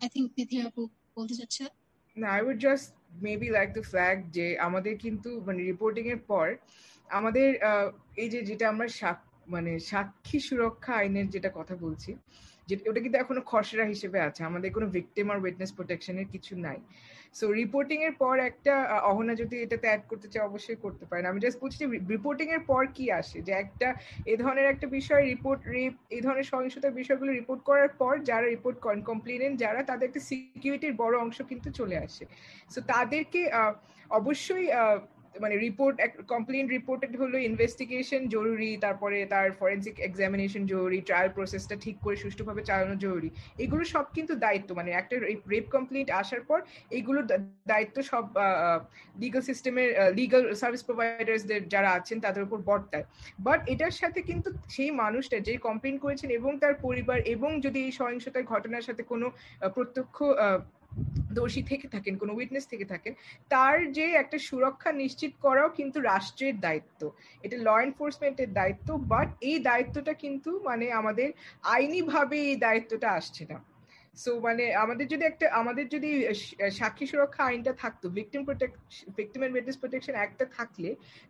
I 0.01 0.07
think 0.07 0.31
Nithya 0.37 0.71
will 0.75 0.91
No, 2.17 2.27
I 2.27 2.41
would 2.41 2.59
just 2.59 2.93
maybe 3.21 3.47
like 3.57 3.69
to 3.77 3.81
flag 3.91 4.15
যে 4.37 4.45
আমাদের 4.67 4.93
কিন্তু 5.03 5.29
মানে 5.47 5.61
reporting 5.71 6.03
এর 6.13 6.21
পর 6.31 6.47
আমাদের 7.09 7.47
এই 8.21 8.27
যে 8.33 8.39
যেটা 8.49 8.65
আমরা 8.73 8.87
মানে 9.47 9.71
সাক্ষী 9.89 10.39
সুরক্ষা 10.47 10.93
আইনের 11.01 11.27
যেটা 11.35 11.49
কথা 11.59 11.75
বলছি 11.85 12.11
ওটা 12.89 13.01
কিন্তু 13.05 13.17
এখনও 13.23 13.41
খসড়া 13.51 13.85
হিসেবে 13.93 14.19
আছে। 14.27 14.41
আমাদের 14.49 14.69
কোনো 14.75 14.87
ভিকটিম 14.95 15.25
আর 15.33 15.37
উইটনেস 15.43 15.71
প্রোটেকশনের 15.77 16.27
কিছু 16.33 16.53
নাই। 16.65 16.79
সো 17.39 17.45
রিপোর্টিং 17.61 17.97
এর 18.07 18.15
পর 18.23 18.35
একটা 18.49 18.73
অহনা 19.11 19.33
যদি 19.41 19.55
এটাতে 19.65 19.85
অ্যাড 19.89 20.03
করতে 20.11 20.27
চায় 20.31 20.45
অবশ্যই 20.49 20.79
করতে 20.85 21.03
পারেন। 21.09 21.25
আমি 21.31 21.39
জাস্ট 21.45 21.57
বলছি 21.63 21.81
রিপোর্টিং 22.15 22.47
এর 22.55 22.63
পর 22.71 22.83
কি 22.95 23.05
আসে? 23.21 23.37
যে 23.47 23.53
একটা, 23.63 23.87
এ 24.31 24.35
ধরনের 24.43 24.67
একটা 24.73 24.87
বিষয় 24.97 25.21
রিপোর্ট 25.33 25.61
রেপ 25.75 25.93
এই 26.15 26.21
ধরনের 26.25 26.47
সহিংসতার 26.51 26.97
বিষয়গুলো 26.99 27.31
রিপোর্ট 27.39 27.61
করার 27.69 27.91
পর 28.01 28.13
যারা 28.29 28.45
রিপোর্ট 28.55 28.77
কমপ্লেনেন্ট 29.09 29.55
যারা, 29.63 29.79
তাদের 29.89 30.07
একটা 30.09 30.21
সিকিউরিটির 30.29 30.95
বড় 31.03 31.15
অংশ 31.25 31.37
কিন্তু 31.51 31.69
চলে 31.79 31.97
আসে। 32.05 32.23
সো 32.73 32.79
তাদেরকে 32.93 33.41
অবশ্যই 34.19 34.65
মানে 35.35 35.55
রিপোর্ট 35.65 35.95
কমপ্লেন 36.33 36.65
রিপোর্টেড 36.77 37.13
হলো 37.21 37.37
ইনভেস্টিগেশন 37.49 38.21
জরুরি, 38.35 38.71
তারপরে 38.85 39.17
তার 39.33 39.47
ফরেন্সিক 39.59 39.95
এক্সামিনেশন 40.07 40.63
জরুরি 40.73 40.99
ট্রায়াল 41.07 41.29
প্রসেসটা 41.37 41.75
ঠিক 41.85 41.95
করে 42.05 42.15
সুষ্ঠুভাবে 42.23 42.61
চালানো 42.69 42.95
জরুরি। 43.05 43.29
এগুলো 43.63 43.83
সব 43.93 44.05
কিন্তু 44.17 44.33
দায়িত্ব 44.45 44.69
মানে 44.79 44.89
একটা 44.91 45.15
রেপ 45.53 45.65
কমপ্লেন্ট 45.75 46.09
আসার 46.21 46.41
পর 46.49 46.59
এগুলো 46.99 47.19
দায়িত্ব 47.71 47.97
সব 48.11 48.25
লিগাল 49.23 49.43
সিস্টেমের 49.49 49.89
লিগাল 50.19 50.43
সার্ভিস 50.61 50.83
প্রোভাইডার্সদের 50.87 51.61
যারা 51.73 51.89
আছেন 51.97 52.17
তাদের 52.25 52.45
উপর 52.47 52.59
বর্তায়। 52.69 53.05
বাট 53.47 53.59
এটার 53.73 53.95
সাথে 54.01 54.19
কিন্তু 54.29 54.49
সেই 54.75 54.91
মানুষটা 55.03 55.37
যে 55.47 55.53
কমপ্লেন 55.67 55.95
করেছেন 56.03 56.29
এবং 56.39 56.51
তার 56.63 56.75
পরিবার 56.85 57.17
এবং 57.35 57.49
যদি 57.65 57.79
এই 57.87 57.93
সহিংসতার 57.99 58.49
ঘটনার 58.53 58.85
সাথে 58.87 59.03
কোনো 59.11 59.27
প্রত্যক্ষ 59.75 60.17
দোষী 61.29 61.63
থেকে 61.63 61.87
থাকেন, 61.87 62.17
কোনো 62.17 62.33
উইটনেস 62.33 62.67
থেকে 62.67 62.85
থাকেন, 62.85 63.13
তার 63.49 63.91
যে 63.91 64.11
একটা 64.11 64.37
সুরক্ষা 64.37 64.91
নিশ্চিত 64.91 65.31
করাও 65.41 65.69
কিন্তু 65.69 66.01
রাষ্ট্রের 66.01 66.59
দায়িত্ব। 66.59 67.11
এটা 67.43 67.57
ল 67.57 67.79
এনফোর্সমেন্টের 67.79 68.53
দায়িত্ব 68.53 68.97
বাট 68.97 69.29
এই 69.41 69.59
দায়িত্বটা 69.59 70.13
কিন্তু 70.13 70.59
মানে 70.59 70.91
আমাদের 70.91 71.31
আইনিভাবে 71.63 72.37
এই 72.41 72.55
দায়িত্বটা 72.55 73.09
আসছে 73.09 73.45
না। 73.45 73.70
সো 74.17 74.31
মানে 74.47 74.63
আমাদের 74.83 75.05
যদি 75.13 75.23
একটা, 75.31 75.45
আমাদের 75.61 75.85
যদি 75.95 76.09
সাক্ষী 76.79 77.05
সুরক্ষা 77.11 77.43
আইনটা 77.49 77.73
থাকতো 77.83 78.05
victim 78.17 78.41
protect 78.47 78.77
victim 79.17 79.41
and 79.43 79.53
witness 79.55 79.77
protection 79.81 80.15
একটা 80.25 80.45
থাকলে, 80.57 80.89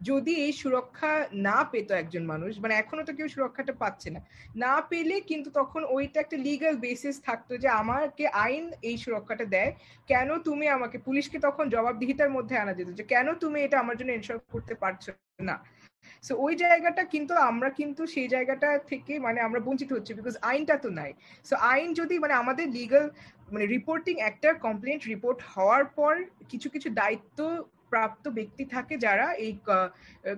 যদি 0.10 0.34
এই 0.46 0.54
সুরক্ষা 0.62 1.12
না 1.48 1.58
পেত 1.72 1.90
একজন 2.02 2.24
মানুষ 2.34 2.52
মানে 2.64 2.74
এখনও 2.82 3.04
তো 3.08 3.14
কেউ 3.18 3.28
সুরক্ষাটা 3.36 3.74
পাচ্ছে 3.84 4.10
না 4.16 4.20
না 4.64 4.74
পেলে 4.92 5.16
কিন্তু 5.30 5.50
তখন 5.60 5.82
ওইটা 5.96 6.18
একটা 6.22 6.38
লিগাল 6.48 6.74
বেসিস 6.86 7.16
থাকতো 7.28 7.54
যে 7.64 7.70
আমাকে 7.82 8.24
আইন 8.46 8.66
এই 8.90 8.96
সুরক্ষাটা 9.04 9.46
দেয়, 9.56 9.72
কেন 10.12 10.30
তুমি 10.48 10.66
আমাকে, 10.78 10.98
পুলিশকে 11.08 11.38
তখন 11.48 11.66
জবাবদিহিতার 11.76 12.32
মধ্যে 12.38 12.56
আনা 12.62 12.74
যেত 12.78 12.90
যে 13.00 13.04
কেন 13.14 13.28
তুমি 13.44 13.58
এটা 13.66 13.78
আমার 13.84 13.96
জন্য 14.00 14.12
এনশোর 14.14 14.40
করতে 14.54 14.74
পারছ 14.84 15.04
না। 15.50 15.56
সো 16.24 16.34
ওই 16.46 16.54
জায়গাটা 16.64 17.04
কিন্তু 17.14 17.34
আমরা 17.50 17.70
কিন্তু 17.80 18.02
সেই 18.14 18.28
জায়গাটা 18.28 18.70
থেকে 18.92 19.14
মানে 19.26 19.40
আমরা 19.42 19.60
বঞ্চিত 19.60 19.90
হচ্ছি 19.94 20.12
বিকজ 20.14 20.36
আইনটা 20.44 20.76
তো 20.78 20.90
নাই। 21.00 21.12
সো 21.46 21.54
আইন 21.72 21.88
যদি 22.00 22.16
মানে 22.24 22.34
আমাদের 22.34 22.66
লিগাল 22.78 23.06
মানে 23.52 23.66
রিপোর্টিং 23.76 24.16
একটা 24.30 24.50
কমপ্লেন্ট 24.66 25.02
রিপোর্ট 25.06 25.40
হওয়ার 25.52 25.84
পর 25.98 26.14
কিছু 26.52 26.68
কিছু 26.74 26.88
দায়িত্ব 27.00 27.40
প্রাপ্ত 27.92 28.24
ব্যক্তি 28.38 28.64
থাকে 28.76 28.96
যারা 29.06 29.28
এই 29.46 29.52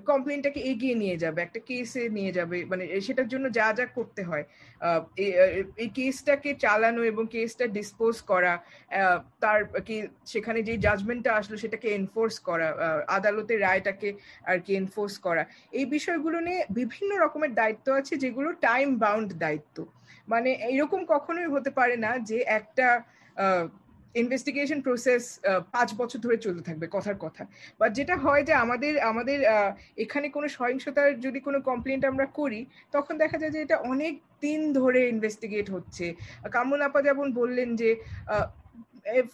কমপ্লেনটাকে 0.10 0.60
এগিয়ে 0.72 0.96
নিয়ে 1.04 1.18
যাবে, 1.24 1.40
একটা 1.46 1.60
কেসে 1.70 2.04
নিয়ে 2.18 2.32
যাবে 2.38 2.58
মানে 2.72 2.84
সেটার 3.06 3.28
জন্য 3.34 3.46
যা 3.58 3.68
যা 3.78 3.86
করতে 3.98 4.22
হয়। 4.30 4.46
এই 5.84 5.90
কেসটাকে 5.98 6.50
চালানো 6.66 7.02
এবং 7.12 7.24
কেসটা 7.36 7.66
ডিসপোজ 7.78 8.16
করা 8.32 8.54
তার, 9.44 9.60
কি 9.88 9.96
সেখানে 10.32 10.60
যে 10.68 10.74
জাজমেন্টটা 10.86 11.32
আসলো 11.40 11.56
সেটাকে 11.64 11.88
এনফোর্স 12.00 12.36
করা 12.48 12.68
আদালতের 13.18 13.60
রায়টাকে 13.68 14.10
আর 14.50 14.58
কি 14.66 14.72
এনফোর্স 14.82 15.16
করা। 15.26 15.44
এই 15.80 15.86
বিষয়গুলো 15.96 16.38
নিয়ে 16.48 16.62
বিভিন্ন 16.80 17.12
রকমের 17.24 17.52
দায়িত্ব 17.60 17.88
আছে 18.00 18.14
যেগুলো 18.24 18.50
টাইম 18.68 18.88
বাউন্ড 19.04 19.30
দায়িত্ব। 19.44 19.78
মানে 20.32 20.50
এরকম 20.72 21.02
কখনোই 21.14 21.48
হতে 21.54 21.72
পারে 21.80 21.96
না 22.06 22.12
যে 22.30 22.38
একটা 22.60 22.88
ইনভেস্টিগেশন 24.22 24.80
প্রসেস 24.88 25.24
পাঁচ 25.76 25.90
বছর 26.00 26.20
ধরে 26.26 26.38
চলতে 26.46 26.62
থাকবে, 26.68 26.86
কথার 26.96 27.18
কথা। 27.26 27.44
বা 27.80 27.86
যেটা 27.98 28.16
হয় 28.26 28.44
যে 28.50 28.54
আমাদের 28.64 28.94
আমাদের 29.12 29.40
এখানে 30.04 30.28
কোনো 30.36 30.48
সহিংসতার 30.58 31.10
যদি 31.26 31.40
কোনো 31.48 31.60
কমপ্লেন্ট 31.70 32.04
আমরা 32.12 32.26
করি, 32.40 32.62
তখন 32.96 33.14
দেখা 33.24 33.38
যায় 33.42 33.54
যে 33.56 33.60
এটা 33.66 33.78
অনেক 33.94 34.14
দিন 34.44 34.60
ধরে 34.80 35.00
ইনভেস্টিগেট 35.14 35.68
হচ্ছে। 35.76 36.06
কামুন 36.56 36.82
আপা 36.88 37.00
যেমন 37.08 37.28
বললেন 37.40 37.70
যে 37.82 37.90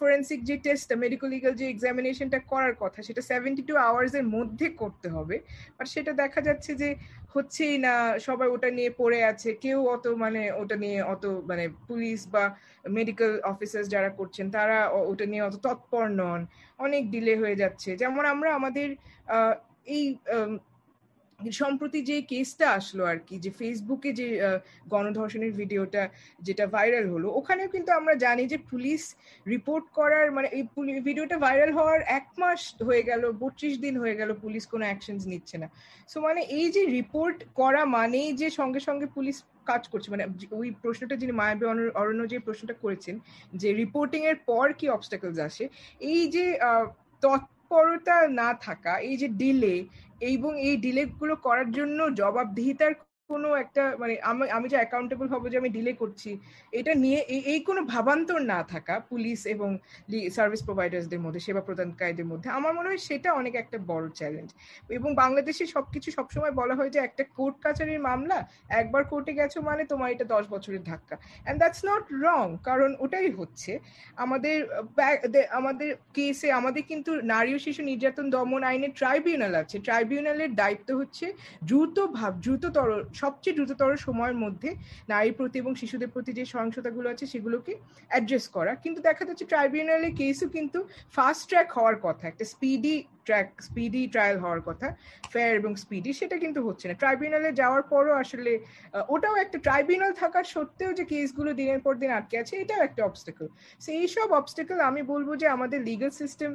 ফরেন্সিক 0.00 0.40
যে 0.48 0.56
টেস্ট 0.66 0.88
মেডিকেল 1.04 1.28
লিগাল 1.34 1.52
যে 1.60 1.66
এক্সামিনেশনটা 1.68 2.38
করার 2.52 2.74
কথা, 2.82 2.98
সেটা 3.08 3.22
সেভেন্টি 3.30 3.62
টু 3.68 3.74
আওয়ার্স 3.88 4.12
এর 4.20 4.26
মধ্যে 4.36 4.66
করতে 4.80 5.08
হবে। 5.16 5.36
আর 5.78 5.86
সেটা 5.94 6.12
দেখা 6.22 6.40
যাচ্ছে 6.48 6.70
যে 6.82 6.88
হচ্ছেই 7.34 7.76
না, 7.86 7.94
সবাই 8.28 8.48
ওটা 8.54 8.68
নিয়ে 8.78 8.90
পড়ে 9.00 9.20
আছে। 9.30 9.48
কেউ 9.64 9.78
অত 9.94 10.04
মানে 10.24 10.42
ওটা 10.62 10.76
নিয়ে 10.84 10.98
অত 11.14 11.24
মানে 11.50 11.64
পুলিশ 11.88 12.20
বা 12.34 12.44
মেডিকেল 12.98 13.32
অফিসার্স 13.52 13.86
যারা 13.94 14.10
করছেন, 14.18 14.46
তারা 14.56 14.78
ওটা 15.10 15.26
নিয়ে 15.32 15.42
অত 15.48 15.56
তৎপর 15.66 16.04
নন। 16.20 16.40
অনেক 16.86 17.02
ডিলে 17.12 17.34
হয়ে 17.42 17.56
যাচ্ছে। 17.62 17.90
যেমন 18.02 18.24
আমরা 18.34 18.50
আমাদের 18.58 18.88
এই 19.96 20.04
সম্প্রতি 21.60 21.98
যে 22.10 22.16
কেসটা 22.32 22.66
আসলো 22.78 23.02
আর 23.10 23.18
কি 23.28 23.36
যে 23.44 23.50
ফেসবুকে 23.58 24.10
যে 24.20 24.26
গণধর্ষণের 24.92 25.52
ভিডিওটা 25.60 26.02
যেটা 26.46 26.64
ভাইরাল 26.74 27.06
হলো 27.14 27.28
ওখানে 27.40 27.62
কিন্তু 27.74 27.90
আমরা 28.00 28.14
জানি 28.24 28.42
যে 28.52 28.58
পুলিশ 28.70 29.02
রিপোর্ট 29.52 29.84
করার 29.98 30.26
মানে 30.36 30.48
এই 30.56 30.62
ভিডিওটা 31.08 31.36
ভাইরাল 31.46 31.70
হওয়ার 31.78 32.00
এক 32.18 32.26
মাস 32.40 32.60
হয়ে 32.88 33.02
গেল, 33.10 33.22
বত্রিশ 33.42 33.74
দিন 33.84 33.94
হয়ে 34.02 34.18
গেল 34.20 34.30
পুলিশ 34.44 34.62
কোনো 34.72 34.84
অ্যাকশনস 34.88 35.22
নিচ্ছে 35.32 35.56
না। 35.62 35.68
সো 36.10 36.16
মানে 36.26 36.40
এই 36.58 36.66
যে 36.74 36.82
রিপোর্ট 36.98 37.36
করা 37.60 37.82
মানেই 37.96 38.28
যে 38.40 38.48
সঙ্গে 38.58 38.80
সঙ্গে 38.88 39.06
পুলিশ 39.16 39.36
কাজ 39.70 39.82
করছে 39.92 40.08
মানে 40.14 40.24
ওই 40.58 40.68
প্রশ্নটা 40.82 41.14
যিনি 41.22 41.32
মায়াবী 41.40 41.64
অরণ্য 42.00 42.22
যে 42.32 42.38
প্রশ্নটা 42.46 42.74
করেছেন, 42.84 43.14
যে 43.60 43.68
রিপোর্টিং 43.82 44.20
এর 44.30 44.38
পর 44.50 44.66
কি 44.78 44.86
অবস্টাকলস 44.96 45.38
আসে, 45.48 45.64
এই 46.12 46.22
যে 46.34 46.44
তৎপরতা 47.70 48.16
না 48.32 48.48
থাকা 48.62 48.92
এই 49.00 49.16
যে 49.16 49.28
ডিলে 49.34 49.74
এবং 50.24 50.50
এই 50.60 50.76
ডিলে 50.76 51.02
গুলো 51.12 51.34
করার 51.42 51.68
জন্য 51.72 51.98
জবাবদিহিতার 52.14 52.92
কোনো 53.32 53.48
একটা 53.64 53.82
মানে 54.02 54.14
আমি 54.56 54.66
যে 54.72 54.76
অ্যাকাউন্টেবল 54.80 55.26
হব 55.32 55.42
যে 55.52 55.56
আমি 55.62 55.70
ডিলে 55.76 55.92
করছি, 56.02 56.30
এটা 56.78 56.92
নিয়ে 57.04 57.20
এই 57.52 57.60
কোনো 57.68 57.80
ভাবান্তর 57.92 58.40
না 58.52 58.60
থাকা 58.72 58.94
পুলিশ 59.10 59.40
এবং 59.54 59.70
সার্ভিস 60.36 60.62
প্রোভাইডার্সদের 60.68 61.20
মধ্যে, 61.24 61.40
সেবা 61.46 61.62
প্রদানকারীদের 61.68 62.26
মধ্যে, 62.32 62.48
আমার 62.58 62.72
মনে 62.78 62.88
হয় 62.90 63.02
সেটা 63.08 63.28
অনেক 63.40 63.54
একটা 63.62 63.78
বড় 63.92 64.06
চ্যালেঞ্জ 64.18 64.48
এবং 64.96 65.10
বাংলাদেশে 65.22 65.64
সব 65.74 65.84
কিছু 65.94 66.08
সবসময় 66.18 66.54
বলা 66.60 66.74
হয় 66.78 66.90
যে 66.94 67.00
একটা 67.08 67.22
কোর্ট 67.38 67.56
কাছারির 67.64 68.02
মামলা, 68.08 68.38
একবার 68.80 69.02
কোর্টে 69.12 69.32
গেছো 69.38 69.58
মানে 69.68 69.82
তোমার 69.92 70.08
এটা 70.14 70.26
দশ 70.34 70.44
বছরের 70.54 70.82
ধাক্কা। 70.90 71.14
অ্যান্ড 71.20 71.58
দ্যাটস 71.62 71.82
নট 71.90 72.04
রং 72.26 72.44
কারণ 72.68 72.90
ওটাই 73.04 73.28
হচ্ছে, 73.38 73.72
আমাদের 74.24 74.58
আমাদের 75.58 75.90
কেসে 76.16 76.48
আমাদের 76.60 76.82
কিন্তু 76.90 77.10
নারী 77.34 77.50
ও 77.56 77.58
শিশু 77.66 77.82
নির্যাতন 77.90 78.26
দমন 78.34 78.62
আইনে 78.70 78.88
ট্রাইব্যুনাল 79.00 79.52
আছে। 79.62 79.76
ট্রাইব্যুনালের 79.86 80.50
দায়িত্ব 80.60 80.88
হচ্ছে 81.00 81.26
দ্রুত 81.68 81.96
ভাব, 82.16 82.32
দ্রুততর 82.44 82.90
সবচেয়ে 83.22 83.56
দ্রুততর 83.56 84.02
সময়ের 84.06 84.36
মধ্যে 84.44 84.70
নারীর 85.12 85.34
প্রতি 85.38 85.56
এবং 85.62 85.72
শিশুদের 85.80 86.10
প্রতি 86.14 86.30
যে 86.38 86.44
সহিংসতাগুলো 86.52 87.06
আছে 87.12 87.24
সেগুলোকে 87.32 87.72
অ্যাড্রেস 88.10 88.44
করা। 88.56 88.72
কিন্তু 88.84 88.98
দেখা 89.08 89.22
যাচ্ছে 89.28 89.44
ট্রাইব্যুনালের 89.52 90.12
কেসও 90.20 90.46
কিন্তু 90.56 90.78
ফাস্ট 91.16 91.42
ট্র্যাক 91.50 91.68
হওয়ার 91.76 91.96
কথা, 92.06 92.24
একটা 92.32 92.44
স্পিডি 92.52 92.96
ট্র্যাক 93.26 93.48
স্পিডি 93.68 94.02
ট্রায়াল 94.14 94.36
হওয়ার 94.44 94.60
কথা 94.68 94.86
ফেয়ার 95.32 95.52
এবং 95.60 95.72
স্পিডি 95.82 96.10
সেটা 96.20 96.36
কিন্তু 96.44 96.60
হচ্ছে 96.66 96.84
না। 96.88 96.94
ট্রাইব্যুনালে 97.02 97.50
যাওয়ার 97.60 97.82
পরও 97.92 98.14
আসলে 98.22 98.52
ওটাও 99.14 99.36
একটা 99.44 99.58
ট্রাইব্যুনাল 99.66 100.12
থাকার 100.22 100.46
সত্ত্বেও 100.54 100.90
যে 100.98 101.04
কেসগুলো 101.12 101.50
দিনের 101.60 101.80
পর 101.84 101.94
দিন 102.00 102.10
আটকে 102.18 102.36
আছে, 102.42 102.54
এটাও 102.62 102.80
একটা 102.88 103.02
অবস্টেকল 103.10 103.46
সো 103.82 103.88
এইসব 104.00 104.28
অবস্টেকল 104.40 104.78
আমি 104.90 105.00
বলব 105.12 105.28
যে 105.42 105.46
আমাদের 105.56 105.78
লিগাল 105.88 106.10
সিস্টেম 106.20 106.50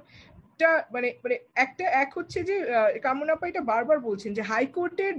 মানে 0.96 1.10
মানে 1.24 1.36
একটা 1.66 1.86
এক 2.04 2.10
হচ্ছে 2.18 2.40
যে 2.50 2.56
কামনাপা 3.06 3.46
এটা 3.52 3.62
বারবার 3.72 3.98
বলছেন 4.08 4.32
যে 4.38 4.44
হাইকোর্টের 4.52 5.16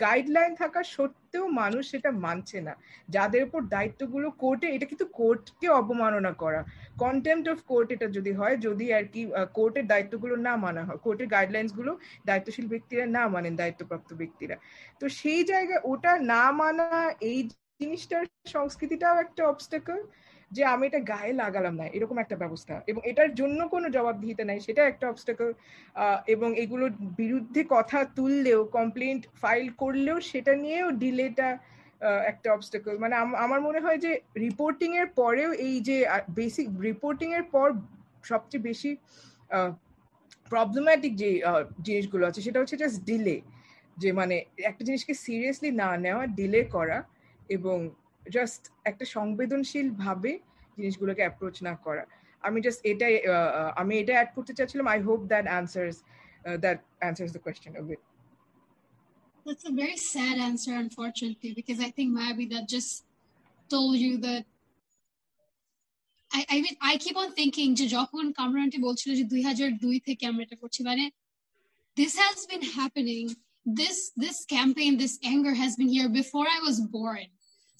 গাইডলাইন 0.00 0.52
থাকা 0.62 0.80
সত্ত্বেও 0.96 1.44
মানুষ 1.60 1.82
সেটা 1.92 2.10
মানছে 2.24 2.58
না। 2.66 2.74
যাদের 3.14 3.42
উপর 3.48 3.60
দায়িত্বগুলো 3.74 4.26
কোর্টে 4.42 4.66
এটা 4.74 4.86
কিন্তু 4.90 5.06
কোর্টকে 5.20 5.66
অবমাননা 5.80 6.32
করা। 6.42 6.60
কন্টেম্পট 7.04 7.46
অফ 7.52 7.58
কোর্ট 7.70 7.88
এটা 7.94 8.06
যদি 8.16 8.32
হয়, 8.32 8.56
যদি 8.66 8.86
আর 8.96 9.04
কি 9.12 9.22
কোর্টের 9.58 9.86
দায়িত্বগুলো 9.92 10.34
না 10.46 10.54
মানা 10.64 10.82
হয় 10.86 10.98
কোর্টের 11.04 11.28
গাইডলাইন্সগুলো 11.34 11.92
দায়িত্বশীল 12.28 12.66
ব্যক্তিরা 12.72 13.04
না 13.16 13.22
মানেন, 13.34 13.54
দায়িত্বপ্রাপ্ত 13.56 14.10
ব্যক্তিরা। 14.20 14.56
তো 15.00 15.04
সেই 15.20 15.42
জায়গায় 15.44 15.82
ওটা 15.92 16.12
না 16.32 16.42
মানা, 16.60 16.86
এই 17.30 17.38
জিনিসটার 17.80 18.24
সংস্কৃতিটাও 18.56 19.16
একটা 19.24 19.42
অবস্টেকল 19.52 19.98
যে 20.50 20.62
আমি 20.74 20.84
এটা 20.90 21.00
গায়ে 21.12 21.32
লাগালাম 21.42 21.74
না, 21.80 21.86
এরকম 21.96 22.16
একটা 22.24 22.36
ব্যবস্থা। 22.42 22.74
এবং 22.90 23.00
এটার 23.10 23.30
জন্য 23.40 23.60
কোনো 23.74 23.86
জবাবদিহিতা 23.96 24.44
নাই, 24.50 24.58
সেটা 24.66 24.82
একটা 24.86 25.06
অবস্টাকল 25.12 25.48
এবং 26.34 26.48
এগুলোর 26.62 26.92
বিরুদ্ধে 27.20 27.60
কথা 27.76 27.98
তুললেও 28.18 28.60
কমপ্লেন্ট 28.78 29.22
ফাইল 29.42 29.66
করলেও, 29.82 30.16
সেটা 30.30 30.52
নিয়েও 30.64 30.88
ডিলেটা 31.02 31.48
একটা 32.32 32.48
অবস্টাকল 32.56 32.94
মানে 33.04 33.14
আমার 33.44 33.60
মনে 33.68 33.80
হয় 33.84 33.98
যে 34.04 34.12
রিপোর্টিং 34.44 34.90
এর 35.00 35.08
পরেও 35.20 35.50
এই 35.68 35.76
যে 35.88 35.96
বেসিক 36.38 36.66
রিপোর্টিং 36.88 37.28
এর 37.38 37.44
পর 37.54 37.68
সবচেয়ে 38.30 38.66
বেশি 38.70 38.90
প্রবলেম্যাটিক 40.52 41.12
যে 41.22 41.30
জিনিসগুলো 41.86 42.24
আছে, 42.30 42.40
সেটা 42.46 42.58
হচ্ছে 42.60 42.76
জাস্ট 42.82 42.98
ডিলে 43.08 43.36
যে 44.02 44.08
মানে 44.18 44.36
একটা 44.70 44.82
জিনিসকে 44.88 45.14
সিরিয়াসলি 45.24 45.70
না 45.82 45.90
নেওয়া 46.04 46.24
ডিলে 46.38 46.62
করা 46.76 46.98
এবং 47.56 47.76
জাস্ট 48.35 48.61
একটা 48.89 49.05
সংবেদনশীল 49.17 49.87
ভাবে 50.03 50.31
জিনিসগুলোকে 50.77 51.21
অ্যাপ্রোচ 51.25 51.55
না 51.67 51.73
করা 51.85 52.03
আমি 52.43 52.59
জাস্ট 52.65 52.79
এটাই 52.91 53.15
আমি 53.81 53.93
এটা 54.01 54.13
অ্যাড 54.17 54.29
করতে 54.35 54.53
চাচ্ছিলাম 54.57 54.87
I 54.93 54.99
hope 55.07 55.19
that 55.31 55.45
answers 55.59 55.95
that 56.63 56.79
answers 57.09 57.31
the 57.35 57.41
question 57.45 57.73
of 57.81 57.85
it 57.95 58.01
That's 59.45 59.65
a 59.71 59.75
very 59.83 59.99
sad 60.13 60.37
answer, 60.39 60.73
unfortunately, 60.85 61.51
because 61.53 61.79
I 61.79 61.89
think 61.91 62.09
maybe 62.11 62.45
that 62.47 62.65
just 62.67 62.91
told 63.69 63.95
you 64.05 64.13
that 64.17 64.43
I, 66.31 66.45
I 66.49 66.57
mean 66.61 66.75
I 66.81 66.97
keep 66.97 67.17
on 67.23 67.29
thinking 67.39 67.69
যে 67.79 67.85
যখন 67.97 68.23
কামরানটি 68.39 68.77
বলছিল 68.87 69.09
যে 69.19 69.25
দুই 69.33 69.41
হাজার 69.49 69.69
দুই 69.85 69.97
থেকে 70.07 70.23
আমরা 70.31 70.41
এটা 70.47 70.57
করছি 70.63 70.81
মানে 70.89 71.05
this 71.97 72.13
has 72.25 72.37
been 72.51 72.65
happening 72.79 73.25
this 73.79 73.97
this 74.23 74.37
campaign 74.57 74.91
this 75.03 75.15
anger 75.33 75.53
has 75.63 75.71
been 75.79 75.91
here 75.97 76.09
before 76.21 76.47
I 76.57 76.59
was 76.67 76.77
born 76.95 77.27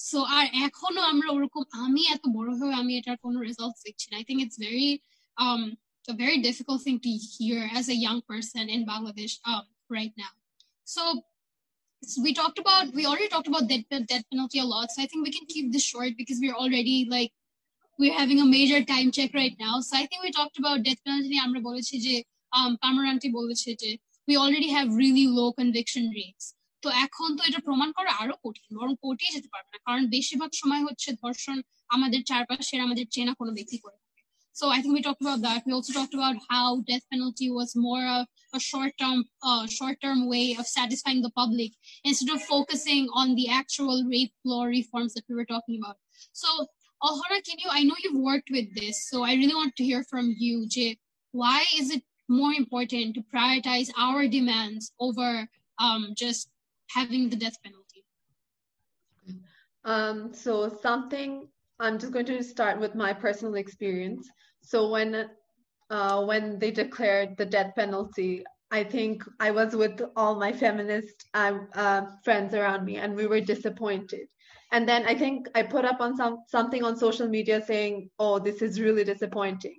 so 0.09 0.19
আর 0.37 0.45
এখনো 0.67 1.01
আমরা 1.11 1.29
ওরকম 1.35 1.63
আমি 1.85 2.01
এত 2.15 2.23
বড় 2.37 2.51
হয়ে 2.59 2.73
আমি 2.81 2.91
এটার 2.99 3.17
কোনো 3.25 3.37
রেজাল্ট 3.47 3.75
দেখছি 3.85 4.05
না 4.09 4.15
I 4.19 4.25
think 4.27 4.39
it's 4.45 4.57
very 4.65 4.89
um 5.37 5.61
a 6.07 6.13
very 6.13 6.39
difficult 6.39 6.81
thing 6.81 6.99
to 6.99 7.09
hear 7.09 7.69
as 7.73 7.89
a 7.89 7.95
young 7.95 8.21
person 8.21 8.69
in 8.69 8.85
Bangladesh 8.85 9.39
um, 9.45 9.63
right 9.89 10.11
now. 10.17 10.33
So, 10.83 11.23
so 12.03 12.21
we 12.21 12.33
talked 12.33 12.59
about 12.59 12.93
we 12.93 13.05
already 13.05 13.27
talked 13.27 13.47
about 13.47 13.67
death, 13.67 13.85
death 13.89 14.23
penalty 14.31 14.59
a 14.59 14.63
lot. 14.63 14.91
So 14.91 15.01
I 15.01 15.07
think 15.07 15.25
we 15.25 15.31
can 15.31 15.45
keep 15.47 15.71
this 15.71 15.83
short 15.83 16.11
because 16.17 16.39
we're 16.39 16.53
already 16.53 17.07
like 17.09 17.31
we're 17.99 18.13
having 18.13 18.39
a 18.39 18.45
major 18.45 18.83
time 18.83 19.11
check 19.11 19.31
right 19.33 19.55
now. 19.59 19.79
So 19.79 19.97
I 19.97 20.05
think 20.05 20.23
we 20.23 20.31
talked 20.31 20.59
about 20.59 20.83
death 20.83 21.01
penalty. 21.05 21.37
আমরা 21.47 21.59
বলেছি 21.69 21.95
যে 22.05 22.15
um 22.57 22.71
কামরান্টি 22.83 23.29
বলেছে 23.39 23.69
যে 23.81 23.91
we 24.27 24.33
already 24.43 24.69
have 24.77 24.87
really 25.03 25.27
low 25.37 25.49
conviction 25.61 26.05
rates. 26.19 26.45
তো 26.83 26.87
এখন 27.05 27.29
তো 27.37 27.41
এটা 27.49 27.59
প্রমাণ 27.67 27.89
করা 27.97 28.11
আরো 28.21 28.35
কঠিন 28.43 28.71
বরং 28.79 28.93
কোর্টেই 29.03 29.33
যেতে 29.35 29.49
পারবে 29.53 29.69
না 29.73 29.79
কারণ 29.87 30.03
বেশিরভাগ 30.15 30.51
সময় 30.61 30.83
হচ্ছে 30.87 31.09
ধর্ষণ 31.23 31.57
আমাদের 31.95 32.21
চারপাশের 32.29 32.79
আমাদের 32.85 33.05
চেনা 33.15 33.33
কোনো 33.39 33.51
ব্যক্তি 33.57 33.77
করে 33.83 33.97
So 34.55 34.65
I 34.69 34.79
think 34.81 34.93
we 34.95 35.01
talked 35.01 35.21
about 35.21 35.41
that. 35.41 35.63
We 35.65 35.73
also 35.73 35.91
talked 35.91 36.13
about 36.13 36.37
how 36.49 36.67
death 36.87 37.05
penalty 37.11 37.51
was 37.51 37.75
more 37.75 38.05
of 38.17 38.23
a 38.53 38.59
short-term, 38.59 39.25
uh, 39.43 39.67
short-term 39.67 40.19
way 40.29 40.55
of 40.57 40.65
satisfying 40.65 41.21
the 41.21 41.29
public 41.31 41.71
instead 42.05 42.31
of 42.33 42.41
focusing 42.41 43.03
on 43.13 43.35
the 43.35 43.49
actual 43.49 43.97
rape 44.05 44.33
law 44.45 44.63
reforms 44.63 45.13
that 45.13 45.25
we 45.27 45.35
were 45.35 45.45
talking 45.45 45.75
about. 45.81 45.97
So, 46.31 46.47
Ahara, 47.03 47.43
can 47.43 47.57
you? 47.59 47.69
I 47.69 47.83
know 47.83 47.95
you've 48.01 48.21
worked 48.31 48.49
with 48.49 48.73
this, 48.73 48.95
so 49.09 49.23
I 49.23 49.33
really 49.33 49.53
want 49.53 49.75
to 49.75 49.83
hear 49.83 50.03
from 50.05 50.33
you, 50.37 50.55
Jay. 50.67 50.97
Why 51.33 51.65
is 51.79 51.91
it 51.91 52.03
more 52.29 52.53
important 52.53 53.15
to 53.15 53.21
prioritize 53.33 53.89
our 53.97 54.25
demands 54.27 54.93
over 54.99 55.47
um, 55.77 56.13
just 56.15 56.49
having 56.94 57.28
the 57.30 57.36
death 57.36 57.56
penalty? 57.62 58.04
Um, 59.84 60.32
so 60.32 60.68
something 60.68 61.48
I'm 61.78 61.98
just 61.98 62.12
going 62.12 62.26
to 62.26 62.42
start 62.42 62.80
with 62.80 62.94
my 62.94 63.12
personal 63.12 63.54
experience. 63.54 64.28
So 64.62 64.90
when 64.90 65.30
uh, 65.90 66.24
when 66.24 66.58
they 66.58 66.70
declared 66.70 67.36
the 67.36 67.46
death 67.46 67.74
penalty, 67.76 68.44
I 68.70 68.84
think 68.84 69.22
I 69.40 69.50
was 69.50 69.74
with 69.74 70.00
all 70.16 70.36
my 70.36 70.52
feminist 70.52 71.24
um, 71.34 71.68
uh, 71.74 72.02
friends 72.24 72.54
around 72.54 72.84
me, 72.84 72.96
and 72.96 73.14
we 73.16 73.26
were 73.26 73.40
disappointed. 73.40 74.26
And 74.72 74.88
then 74.88 75.06
I 75.06 75.14
think 75.14 75.48
I 75.54 75.62
put 75.62 75.84
up 75.84 76.00
on 76.00 76.16
some 76.16 76.38
something 76.48 76.84
on 76.84 76.96
social 76.96 77.28
media 77.28 77.62
saying, 77.62 78.10
"Oh, 78.18 78.38
this 78.38 78.62
is 78.62 78.80
really 78.80 79.04
disappointing." 79.04 79.78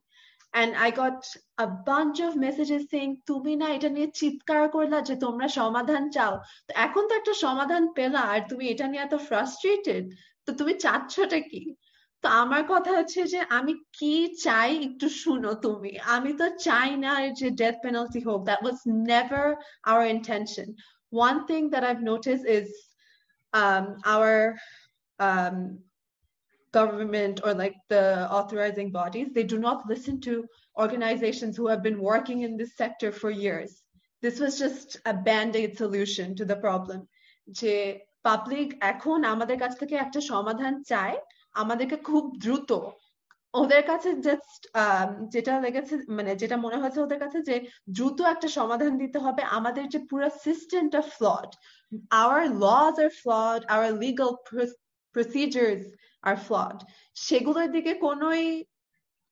And 0.53 0.75
I 0.75 0.89
got 0.91 1.17
a 1.57 1.67
bunch 1.89 2.17
of 2.27 2.31
messages 2.45 2.81
saying 2.91 3.13
তুমি 3.29 3.53
না 3.61 3.67
এটা 3.75 3.89
নিয়ে 3.95 4.09
চিৎকার 4.19 4.63
করলা 4.75 4.97
যে 5.09 5.15
তোমরা 5.25 5.47
সমাধান 5.59 6.03
চাও। 6.15 6.33
তো 6.67 6.71
এখন 6.85 7.03
তো 7.09 7.13
একটা 7.19 7.33
সমাধান 7.45 7.83
পেলা 7.97 8.21
আর 8.33 8.41
তুমি 8.49 8.65
এটা 8.73 8.85
নিয়ে 8.91 9.03
এত 9.05 9.15
ফ্রাস্ট্রেটেড 9.27 10.03
তো 10.45 10.49
তুমি 10.59 10.73
চাচ্ছটা 10.83 11.39
কি? 11.51 11.63
তো 12.23 12.27
আমার 12.43 12.61
কথা 12.73 12.91
হচ্ছে 12.97 13.21
যে 13.33 13.39
আমি 13.57 13.73
কি 13.97 14.15
চাই 14.45 14.71
একটু 14.87 15.07
শুনো 15.21 15.51
তুমি। 15.65 15.93
আমি 16.15 16.31
তো 16.41 16.45
চাই 16.67 16.89
না 17.05 17.11
যে 17.39 17.47
ডেথ 17.61 17.75
পেনাল্টি 17.85 18.21
হোক 18.27 18.39
that 18.47 18.59
was 18.63 18.77
never 19.11 19.47
our 19.89 20.05
intention 20.15 20.69
one 21.11 21.45
thing 21.45 21.69
that 21.69 21.83
I've 21.83 22.01
noticed 22.01 22.45
is 22.45 22.69
um, 23.53 23.97
our 24.05 24.57
um, 25.19 25.79
government 26.74 27.40
or 27.44 27.54
like 27.54 27.76
the 27.88 28.28
authorizing 28.30 28.90
bodies, 28.90 29.28
they 29.32 29.42
do 29.44 29.58
not 29.58 29.78
listen 29.86 30.20
to 30.22 30.44
organizations 30.76 31.56
who 31.56 31.66
have 31.68 31.82
been 31.82 32.00
working 32.00 32.42
in 32.42 32.56
this 32.56 32.76
sector 32.76 33.10
for 33.12 33.30
years. 33.30 33.70
This 34.22 34.40
was 34.40 34.58
just 34.58 34.98
a 35.06 35.14
band-aid 35.14 35.76
solution 35.76 36.34
to 36.36 36.44
the 36.44 36.56
problem. 36.56 37.00
যে 37.48 37.74
public 38.26 38.68
এখন 38.92 39.18
আমাদের 39.34 39.56
কাছ 39.62 39.72
থেকে 39.80 39.94
একটা 39.98 40.20
সমাধান 40.32 40.74
চায় 40.92 41.16
আমাদেরকে 41.62 41.96
খুব 42.08 42.24
দ্রুত 42.44 42.70
ওদের 43.54 43.82
কাছে 43.90 44.08
জাস্ট 44.26 44.62
যেটা 45.34 45.52
লেগেছে 45.64 45.94
মানে 46.16 46.32
যেটা 46.42 46.56
মনে 46.64 46.80
হয়েছে 46.80 46.98
ওদের 47.02 47.20
কাছে 47.24 47.38
যে 47.48 47.56
দ্রুত 47.96 48.18
একটা 48.34 48.48
সমাধান 48.58 48.92
দিতে 49.02 49.18
হবে 49.24 49.42
আমাদের 49.58 49.84
যে 49.92 50.00
পুরো 50.10 50.28
সিস্টেমটা 50.44 51.00
flawed 51.14 51.50
our 52.22 52.42
laws 52.64 52.94
R 53.04 53.10
flawed 53.20 53.60
our 53.74 53.90
legal 54.04 54.30
procedures 55.14 55.82
R 56.28 56.36
flood 56.46 56.78
সেগুলোর 57.26 57.68
দিকে 57.76 57.92
কোনোই 58.06 58.44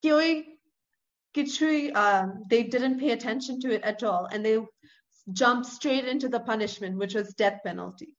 কেউই 0.05 0.33
কিছুই 1.37 1.81
they 2.51 2.63
didn't 2.73 3.01
pay 3.03 3.11
attention 3.19 3.55
to 3.65 3.69
it 3.77 3.83
at 3.93 4.01
all 4.09 4.25
and 4.33 4.41
they 4.47 4.57
jumped 5.41 5.67
straight 5.77 6.07
into 6.13 6.29
the 6.35 6.43
punishment 6.53 6.95
which 7.01 7.15
was 7.19 7.39
death 7.43 7.59
penalty 7.69 8.11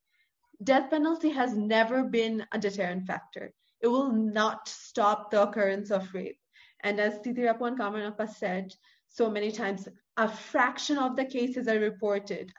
death 0.68 0.86
penalty 0.94 1.30
has 1.40 1.50
never 1.76 1.98
been 2.18 2.34
a 2.56 2.58
deterrent 2.66 3.02
factor 3.10 3.46
it 3.80 3.88
will 3.88 4.10
not 4.10 4.68
stop 4.68 5.30
the 5.30 5.42
occurrence 5.42 5.90
of 5.90 6.12
rape. 6.14 6.38
And 6.82 7.00
as 7.00 7.18
Titirapuan 7.18 7.76
Kamanappa 7.76 8.28
said 8.28 8.74
so 9.08 9.30
many 9.30 9.52
times, 9.52 9.88
a 10.16 10.28
fraction 10.28 10.98
of 10.98 11.16
the 11.16 11.24
cases 11.24 11.68
are 11.68 11.78
reported. 11.78 12.52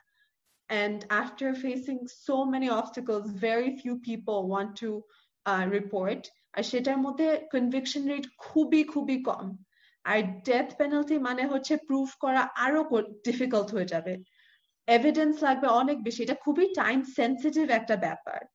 And 0.68 1.04
after 1.10 1.54
facing 1.54 2.06
so 2.06 2.44
many 2.44 2.68
obstacles, 2.68 3.30
very 3.30 3.76
few 3.76 3.98
people 3.98 4.48
want 4.48 4.76
to 4.76 5.04
report. 5.45 6.27
আর 6.53 6.63
সেটার 6.63 6.97
মধ্যে 6.97 7.47
conviction 7.51 8.07
rate 8.07 8.25
খুবই 8.37 8.83
খুবই 8.83 9.23
কম। 9.23 9.57
আর 10.05 10.19
death 10.21 10.77
penalty 10.77 11.17
মানে 11.17 11.45
হচ্ছে 11.45 11.77
proof 11.77 12.15
করা 12.15 12.41
আরও 12.41 12.81
difficult 13.25 13.73
হয়ে 13.73 13.85
যাবে। 13.85 14.13
এভিডেন্স 14.87 15.43
লাগবে 15.43 15.67
অনেক 15.67 16.03
বেশি। 16.03 16.23
এটা 16.23 16.35
খুবই 16.35 16.73
টাইম 16.73 17.03
সেন্সিটিভ 17.03 17.69
একটা 17.69 17.95
ব্যাপার। 17.95 18.45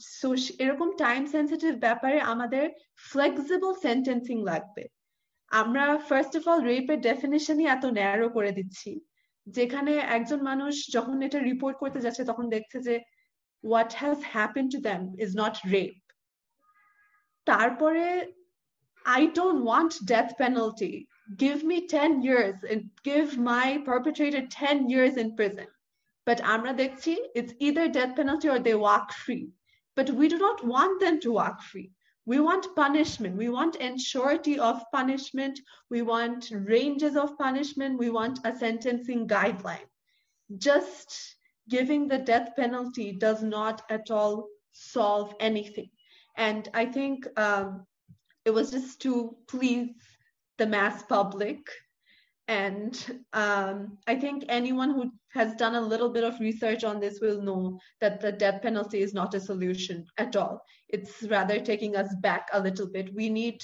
সো 0.00 0.34
এরকম 0.58 0.96
টাইম 0.96 1.26
সেন্সিটিভ 1.26 1.78
ব্যাপারে 1.78 2.20
আমাদের 2.20 2.70
ফ্লেক্সিবল 2.96 3.74
সেন্টেন্সিং 3.74 4.44
লাগবে। 4.44 4.88
আমরা 5.50 5.98
ফার্স্ট 5.98 6.36
অফ 6.36 6.48
অল 6.48 6.60
রেপের 6.60 7.00
ডেফিনেশনই 7.00 7.66
এত 7.66 7.84
ন্যারো 7.86 8.28
করে 8.28 8.52
দিচ্ছি। 8.52 9.00
যেখানে 9.46 9.96
একজন 9.96 10.42
মানুষ 10.42 10.90
যখন 10.92 11.22
এটা 11.22 11.38
রিপোর্ট 11.38 11.76
করতে 11.78 12.00
যাচ্ছে, 12.00 12.24
তখন 12.24 12.48
দেখছে 12.48 12.80
যে 12.80 13.00
what 13.64 13.94
has 13.94 14.18
happen 14.32 14.68
to 14.68 14.78
them 14.78 15.14
is 15.24 15.30
not 15.36 15.56
rape 15.66 16.09
তারপরে 17.52 18.06
I 19.18 19.20
don't 19.38 19.64
want 19.64 19.92
death 20.12 20.32
penalty. 20.44 20.94
Give 21.44 21.60
me 21.70 21.86
10 21.86 22.22
years 22.22 22.56
and 22.70 22.80
give 23.02 23.38
my 23.38 23.66
perpetrator 23.84 24.46
10 24.46 24.90
years 24.90 25.16
in 25.16 25.36
prison. 25.36 25.66
But 26.26 26.42
Amra 26.42 26.74
Dekchi, 26.74 27.16
it's 27.34 27.54
either 27.58 27.88
death 27.88 28.14
penalty 28.16 28.48
or 28.48 28.58
they 28.58 28.74
walk 28.74 29.12
free. 29.12 29.46
But 29.96 30.10
we 30.10 30.28
do 30.28 30.38
not 30.38 30.64
want 30.64 31.00
them 31.00 31.16
to 31.20 31.32
walk 31.32 31.62
free. 31.62 31.90
We 32.26 32.38
want 32.38 32.74
punishment. 32.76 33.36
We 33.36 33.48
want 33.48 33.80
ensurety 33.80 34.56
of 34.58 34.82
punishment. 34.92 35.58
We 35.88 36.02
want 36.02 36.50
ranges 36.52 37.16
of 37.16 37.36
punishment. 37.38 37.98
We 37.98 38.10
want 38.10 38.38
a 38.44 38.54
sentencing 38.54 39.26
guideline. 39.26 39.88
Just 40.58 41.36
giving 41.68 42.06
the 42.06 42.18
death 42.18 42.50
penalty 42.54 43.12
does 43.12 43.42
not 43.42 43.82
at 43.90 44.10
all 44.10 44.48
solve 44.72 45.34
anything. 45.40 45.90
And 46.40 46.68
I 46.74 46.86
think 46.86 47.28
um, 47.38 47.86
it 48.44 48.50
was 48.50 48.72
just 48.72 49.00
to 49.02 49.36
please 49.46 49.90
the 50.58 50.66
mass 50.66 51.04
public 51.04 51.60
and 52.50 53.22
um, 53.32 53.96
I 54.08 54.16
think 54.16 54.44
anyone 54.48 54.90
who 54.90 55.12
has 55.28 55.54
done 55.54 55.76
a 55.76 55.80
little 55.80 56.08
bit 56.08 56.24
of 56.24 56.40
research 56.40 56.82
on 56.82 56.98
this 56.98 57.20
will 57.20 57.40
know 57.40 57.78
that 58.00 58.20
the 58.20 58.32
death 58.32 58.60
penalty 58.60 59.02
is 59.02 59.14
not 59.14 59.34
a 59.34 59.40
solution 59.40 60.04
at 60.18 60.34
all. 60.34 60.60
It's 60.88 61.22
rather 61.22 61.60
taking 61.60 61.94
us 61.94 62.12
back 62.22 62.48
a 62.52 62.60
little 62.60 62.88
bit. 62.88 63.14
We 63.14 63.30
need 63.30 63.62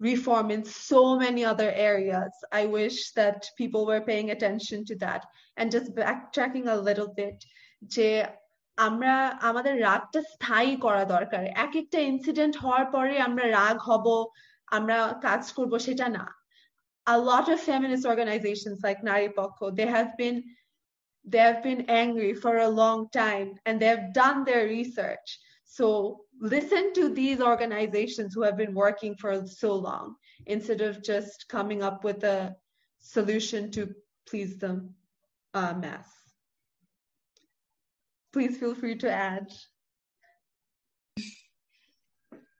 reform 0.00 0.50
in 0.50 0.64
so 0.64 1.18
many 1.18 1.44
other 1.44 1.70
areas. 1.72 2.32
I 2.50 2.64
wish 2.64 3.12
that 3.12 3.44
people 3.58 3.84
were 3.84 4.00
paying 4.00 4.30
attention 4.30 4.86
to 4.86 4.96
that. 5.00 5.26
And 5.58 5.70
just 5.70 5.94
backtracking 5.94 6.68
a 6.68 6.80
little 6.80 7.12
bit, 7.14 7.44
যে 7.94 8.24
আমরা 8.87 9.15
আমাদের 9.49 9.75
রাগটা 9.87 10.21
স্থায়ী 10.33 10.71
করা 10.85 11.03
দরকার 11.15 11.43
এক 11.65 11.73
একটা 11.81 11.99
incident 12.11 12.55
হওয়ার 12.63 12.85
পরে 12.95 13.13
আমরা 13.27 13.45
রাগ 13.59 13.77
হব 13.87 14.05
আমরা 14.77 14.97
কাজ 15.27 15.41
করব 15.57 15.73
সেটা 15.87 16.07
না 16.17 16.25
a 17.07 17.17
lot 17.17 17.49
of 17.49 17.59
feminist 17.59 18.05
organizations 18.05 18.81
like 18.83 19.03
Nari 19.03 19.29
Pokho, 19.29 19.75
they 19.75 19.87
have 19.87 20.15
been 20.17 20.43
they 21.25 21.39
have 21.39 21.61
been 21.63 21.81
angry 21.89 22.33
for 22.33 22.57
a 22.57 22.69
long 22.69 23.09
time 23.09 23.55
and 23.65 23.79
they 23.79 23.87
have 23.87 24.13
done 24.13 24.45
their 24.45 24.65
research. 24.65 25.39
So 25.65 26.21
listen 26.39 26.93
to 26.93 27.09
these 27.09 27.41
organizations 27.41 28.33
who 28.33 28.43
have 28.43 28.57
been 28.57 28.73
working 28.73 29.15
for 29.15 29.45
so 29.45 29.75
long 29.75 30.15
instead 30.47 30.81
of 30.81 31.03
just 31.03 31.45
coming 31.49 31.83
up 31.83 32.03
with 32.03 32.23
a 32.23 32.55
solution 32.99 33.69
to 33.71 33.93
please 34.27 34.57
the 34.57 34.73
uh, 35.53 35.73
mass. 35.73 36.07
Please 38.33 38.57
feel 38.57 38.75
free 38.75 38.95
to 38.97 39.11
add. 39.11 39.51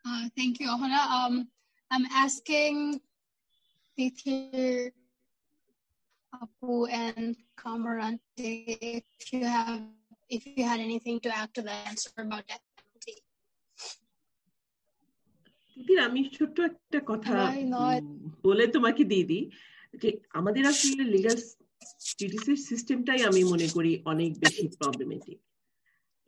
Uh, 0.05 0.25
thank 0.35 0.59
you, 0.59 0.67
Ohana. 0.67 1.01
Um, 1.07 1.47
I'm 1.91 2.05
asking 2.05 2.99
Titir, 3.97 4.91
Apu, 6.33 6.91
and 6.91 7.35
Kamaran, 7.57 8.19
if 8.37 9.03
you 9.31 9.45
have 9.45 9.81
if 10.29 10.45
you 10.45 10.63
had 10.63 10.79
anything 10.79 11.19
to 11.21 11.35
add 11.35 11.53
to 11.55 11.61
the 11.61 11.71
answer 11.71 12.09
about 12.17 12.47
death 12.47 12.65
penalty. 12.77 13.15
আমি 16.07 16.21
ছোট্ট 16.37 16.57
একটা 16.69 16.99
কথা 17.11 17.35
বলে 18.45 18.65
তোমাকে 18.75 19.03
দিয়ে 19.11 19.25
দিই 19.29 19.43
যে 20.01 20.09
আমাদের 20.39 20.63
আসলে 20.71 21.03
লিগাল 21.15 21.37
জিডিসির 22.17 22.59
সিস্টেমটাই 22.69 23.21
আমি 23.29 23.41
মনে 23.51 23.67
করি 23.75 23.91
অনেক 24.11 24.31
বেশি 24.43 24.65
প্রবলেমেটিক 24.79 25.39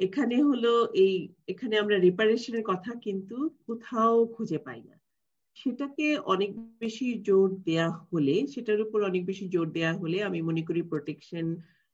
এখানে 0.01 0.37
হলো 0.49 0.73
এই, 0.97 1.15
এখানে 1.49 1.75
আমরা 1.83 1.97
রিপারেশনের 1.99 2.65
কথা 2.71 2.91
কিন্তু 3.07 3.37
কোথাও 3.67 4.15
খুঁজে 4.35 4.59
পাই 4.59 4.81
না। 4.89 4.97
সেটাকে 5.57 6.07
অনেক 6.33 6.51
বেশি 6.83 7.07
জোর 7.27 7.49
দেয়া 7.67 7.89
হলে, 8.11 8.37
সেটার 8.55 8.81
উপর 8.81 8.99
অনেক 9.03 9.23
বেশি 9.27 9.45
জোর 9.55 9.67
দেয়া 9.77 9.93
হলে 10.03 10.19
আমি 10.29 10.39
মনে 10.43 10.63
করি 10.69 10.81
প্রোটেকশন 10.93 11.47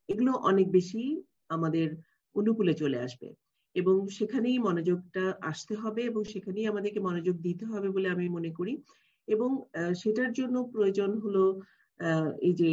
এগুলো 0.09 0.31
অনেক 0.49 0.67
বেশি 0.71 1.01
আমাদের 1.49 1.87
অনুকূলে 2.35 2.73
চলে 2.81 2.97
আসবে। 3.05 3.27
এবং 3.75 3.95
সেখানেই 4.17 4.57
মনোযোগটা 4.59 5.23
আসতে 5.51 5.73
হবে 5.75 6.01
এবং 6.09 6.21
সেখানেই 6.33 6.65
আমাদেরকে 6.71 6.99
মনোযোগ 6.99 7.35
দিতে 7.47 7.63
হবে 7.71 7.87
বলে 7.95 8.07
আমি 8.15 8.25
মনে 8.29 8.51
করি। 8.57 8.73
এবং 9.27 9.49
সেটার 10.01 10.31
জন্য 10.39 10.55
প্রয়োজন 10.73 11.11
হলো 11.23 11.43
এই 12.47 12.53
যে 12.61 12.71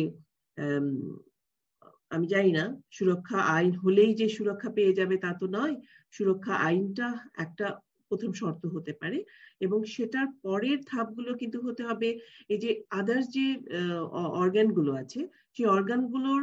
আমি 2.11 2.27
জানি 2.35 2.51
না, 2.59 2.65
সুরক্ষা 2.97 3.39
আইন 3.57 3.73
হলেই 3.82 4.12
যে 4.20 4.27
সুরক্ষা 4.37 4.70
পেয়ে 4.77 4.97
যাবে 4.99 5.16
তা 5.24 5.31
তো 5.41 5.47
নয়, 5.57 5.74
সুরক্ষা 6.15 6.55
আইনটা 6.69 7.07
একটা 7.45 7.66
প্রথম 8.11 8.31
শর্ত 8.41 8.62
হতে 8.74 8.93
পারে 9.01 9.19
এবং 9.61 9.78
সেটার 9.95 10.28
পরের 10.45 10.78
ধাপগুলো 10.91 11.31
কিন্তু 11.41 11.59
হতে 11.66 11.82
হবে 11.91 12.09
এই 12.53 12.59
যে 12.65 12.70
আদার্স 13.01 13.27
যে 13.37 13.47
অর্গানগুলো 14.43 14.91
আছে, 15.03 15.20
সেই 15.57 15.66
অর্গানগুলোর 15.77 16.43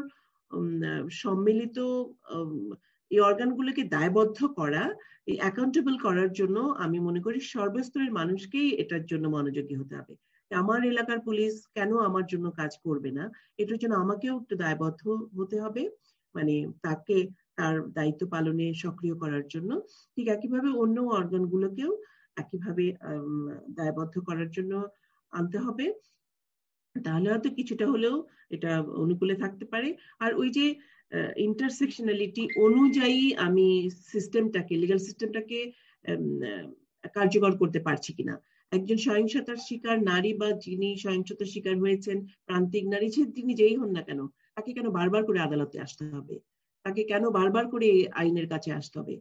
সম্মিলিত 1.24 1.78
এই 3.12 3.20
অর্গানগুলোকে 3.30 3.84
দায়বদ্ধ 3.96 4.40
করা, 4.60 4.84
এই 5.32 5.38
অ্যাকাউন্টেবল 5.42 5.96
করার 6.06 6.30
জন্য 6.40 6.58
আমি 6.84 6.98
মনে 7.08 7.22
করি 7.26 7.40
সর্বস্তরের 7.54 8.12
মানুষকেই 8.20 8.70
এটার 8.84 9.04
জন্য 9.12 9.26
মনোযোগী 9.36 9.76
হতে 9.82 9.94
হবে। 10.00 10.14
আমার 10.52 10.80
এলাকার 10.86 11.20
পুলিশ 11.26 11.54
কেন 11.76 11.92
আমার 12.08 12.26
জন্য 12.32 12.46
কাজ 12.60 12.72
করবে 12.86 13.10
না? 13.12 13.24
এটার 13.60 13.78
জন্য 13.78 13.94
আমাকেও 13.96 14.36
একটু 14.42 14.56
দায়বদ্ধ 14.56 15.02
হতে 15.38 15.58
হবে। 15.64 15.84
মানে 16.36 16.56
তাকে 16.82 17.18
তার 17.58 17.76
দায়িত্ব 17.98 18.22
পালনে 18.32 18.66
সক্রিয় 18.84 19.16
করার 19.16 19.46
জন্য। 19.54 19.72
ঠিক 20.16 20.26
একইভাবে 20.28 20.70
অন্য 20.84 20.98
অর্গানগুলোকেও 21.18 21.92
একইভাবে 22.38 22.86
দায়বদ্ধ 23.78 24.16
করার 24.28 24.50
জন্য 24.52 24.74
আনতে 25.34 25.58
হবে। 25.58 25.86
তাহলে 26.96 27.28
হয়তো 27.30 27.50
কিছুটা 27.58 27.86
হলেও 27.94 28.16
এটা 28.52 28.72
অনুকূলে 29.04 29.36
থাকতে 29.36 29.66
পারে। 29.74 29.90
আর 30.20 30.32
ওই 30.34 30.50
যে 30.50 30.66
ইন্টারসেকশনালিটি 31.48 32.44
অনুযায়ী 32.66 33.22
আমি 33.48 33.68
সিস্টেমটাকে 34.12 34.74
লিগাল 34.78 35.00
সিস্টেমটাকে 35.00 35.60
কার্যকর 37.16 37.52
করতে 37.62 37.80
পারছি 37.80 38.12
কিনা? 38.14 38.36
একজন 38.72 38.98
সহিংসতার 39.06 39.60
শিকার 39.68 39.98
নারী 40.12 40.32
বা 40.42 40.50
যিনি 40.66 40.90
সহিংসতার 41.04 41.50
শিকার 41.54 41.76
হয়েছেন 41.84 42.18
প্রান্তিক 42.48 42.86
নারী 42.94 43.08
সে 43.16 43.22
তিনি 43.38 43.52
যেই 43.62 43.76
হন 43.80 43.90
না 43.98 44.02
কেন 44.08 44.20
তাকে 44.56 44.72
কেন 44.78 44.88
বারবার 44.98 45.22
করে 45.28 45.40
আদালতে 45.48 45.78
আসতে 45.86 46.04
হবে? 46.16 46.36
তাকে 46.86 47.02
কেন 47.12 47.24
বারবার 47.38 47.66
করে 47.74 47.90
আইনের 48.22 48.48
কাছে 48.54 48.70
আসতে 48.80 48.96
হবে? 49.00 49.16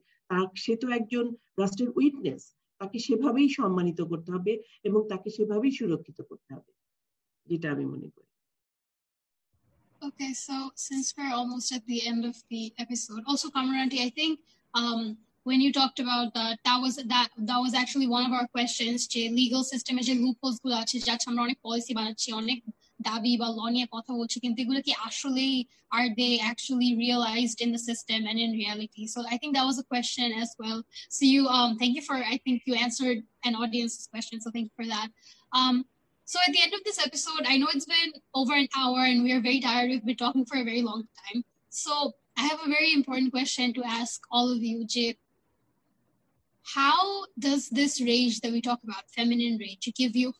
সে 0.62 0.72
তো 0.82 0.86
একজন 0.98 1.26
রাষ্ট্রের 1.60 1.90
উইটনেস 1.98 2.42
তাকে 2.80 2.98
সেভাবেই 3.06 3.48
সম্মানিত 3.58 4.00
করতে 4.10 4.30
হবে 4.34 4.52
এবং 4.88 5.00
তাকে 5.12 5.28
সেভাবেই 5.36 5.72
সুরক্ষিত 5.78 6.18
করতে 6.30 6.50
হবে 6.56 6.72
যেটা 7.48 7.66
আমি 7.74 7.84
মনে 7.94 8.08
করি। 8.14 8.30
Okay, 10.08 10.32
so 10.46 10.56
since 10.86 11.06
we're 11.16 11.36
almost 11.40 11.68
at 11.76 11.84
the 11.86 12.00
end 12.10 12.22
of 12.32 12.36
the 12.52 12.62
episode, 12.84 13.22
also 13.26 13.46
Kamaranti, 13.48 13.98
I 14.08 14.10
think 14.18 14.32
um, 14.74 15.00
when 15.45 15.59
you 15.59 15.73
talked 15.73 15.99
about 15.99 16.33
that, 16.35 16.59
that 16.65 16.79
was 16.79 16.97
that 16.97 17.29
that 17.49 17.57
was 17.57 17.73
actually 17.73 18.07
one 18.07 18.25
of 18.25 18.31
our 18.37 18.47
questions. 18.47 19.07
যে 19.13 19.21
legal 19.41 19.63
system 19.71 19.93
এ 20.01 20.03
যে 20.09 20.15
loopholes 20.23 20.57
গুলো 20.63 20.75
আছে 20.83 20.95
যাচ্ছে 21.07 21.27
আমরা 21.31 21.41
অনেক 21.47 21.57
policy 21.67 21.91
বানাচ্ছি 21.99 22.29
অনেক 22.41 22.59
দাবি 23.09 23.33
বা 23.41 23.47
ল 23.57 23.59
নিয়ে 23.75 23.87
কথা 23.95 24.11
বলছি 24.19 24.37
কিন্তু 24.43 24.57
এগুলো 24.63 24.79
কি 24.87 24.91
আসলেই 25.07 25.55
are 25.97 26.09
they 26.21 26.33
actually 26.51 26.91
realized 27.05 27.57
in 27.65 27.69
the 27.75 27.81
system 27.89 28.19
and 28.29 28.37
in 28.45 28.51
reality 28.63 29.03
so 29.13 29.19
i 29.33 29.35
think 29.39 29.51
that 29.57 29.65
was 29.71 29.77
a 29.83 29.87
question 29.93 30.27
as 30.43 30.49
well 30.61 30.79
so 31.15 31.21
you 31.33 31.41
um 31.57 31.69
thank 31.79 31.93
you 31.97 32.03
for 32.09 32.15
i 32.33 32.37
think 32.43 32.57
you 32.67 32.73
answered 32.85 33.19
an 33.47 33.53
audience's 33.63 34.05
question 34.13 34.35
so 34.43 34.47
thank 34.53 34.65
you 34.69 34.75
for 34.79 34.87
that 34.95 35.09
um 35.57 35.75
so 36.31 36.37
at 36.45 36.51
the 36.55 36.61
end 36.65 36.73
of 36.77 36.81
this 36.87 36.99
episode 37.07 37.43
i 37.51 37.55
know 37.59 37.69
it's 37.73 37.89
been 37.97 38.11
over 38.39 38.53
an 38.63 38.69
hour 38.79 38.99
and 39.09 39.17
we 39.25 39.29
are 39.35 39.43
very 39.49 39.61
tired 39.67 39.87
we've 39.89 40.09
been 40.11 40.23
talking 40.25 40.45
for 40.49 40.57
a 40.59 40.65
very 40.71 40.83
long 40.89 41.01
time 41.21 41.39
so 41.83 41.93
i 42.41 42.43
have 42.49 42.59
a 42.67 42.69
very 42.77 42.91
important 42.99 43.29
question 43.37 43.65
to 43.77 43.81
ask 43.99 44.17
all 44.35 44.47
of 44.55 44.61
you 44.69 44.77
jay 44.93 45.09
how 46.74 47.24
does 47.38 47.68
this 47.70 48.00
rage 48.00 48.40
that 48.40 48.52
we 48.52 48.60
talk 48.60 48.80
about 48.82 49.08
feminine 49.14 49.58
rage 49.58 49.88
give 49.96 50.16
you 50.16 50.32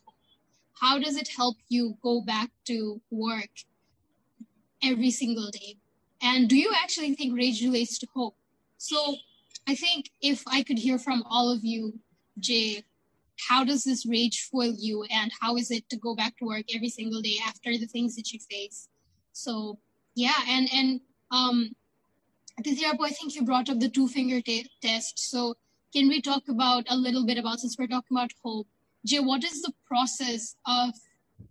how 0.79 0.99
does 0.99 1.15
it 1.15 1.27
help 1.35 1.57
you 1.69 1.97
go 2.03 2.21
back 2.21 2.51
to 2.65 3.01
work 3.09 3.49
every 4.83 5.11
single 5.11 5.49
day? 5.49 5.77
And 6.21 6.47
do 6.47 6.55
you 6.55 6.71
actually 6.83 7.15
think 7.15 7.35
rage 7.35 7.61
relates 7.63 7.97
to 7.99 8.07
hope? 8.15 8.35
So 8.77 9.15
I 9.67 9.75
think 9.75 10.11
if 10.21 10.43
I 10.47 10.63
could 10.63 10.77
hear 10.77 10.99
from 10.99 11.23
all 11.29 11.51
of 11.51 11.63
you, 11.63 11.99
Jay, 12.39 12.83
how 13.49 13.63
does 13.63 13.83
this 13.83 14.05
rage 14.05 14.47
fuel 14.49 14.73
you 14.77 15.03
and 15.11 15.31
how 15.39 15.57
is 15.57 15.71
it 15.71 15.87
to 15.89 15.97
go 15.97 16.15
back 16.15 16.37
to 16.37 16.45
work 16.45 16.65
every 16.73 16.89
single 16.89 17.21
day 17.21 17.37
after 17.45 17.77
the 17.77 17.87
things 17.87 18.15
that 18.15 18.31
you 18.31 18.39
face? 18.39 18.87
So 19.33 19.79
yeah, 20.15 20.37
and 20.47 20.67
and 20.73 21.01
um 21.31 21.75
Aditya, 22.59 22.93
I 22.99 23.09
think 23.09 23.35
you 23.35 23.43
brought 23.43 23.69
up 23.69 23.79
the 23.79 23.89
two 23.89 24.07
finger 24.07 24.41
t- 24.41 24.67
test. 24.81 25.19
So 25.19 25.55
can 25.93 26.07
we 26.07 26.21
talk 26.21 26.43
about 26.49 26.85
a 26.89 26.95
little 26.95 27.25
bit 27.25 27.37
about 27.37 27.59
since 27.59 27.77
we're 27.77 27.87
talking 27.87 28.17
about 28.17 28.31
hope 28.43 28.67
jay 29.05 29.19
what 29.19 29.43
is 29.43 29.61
the 29.61 29.73
process 29.87 30.55
of 30.65 30.93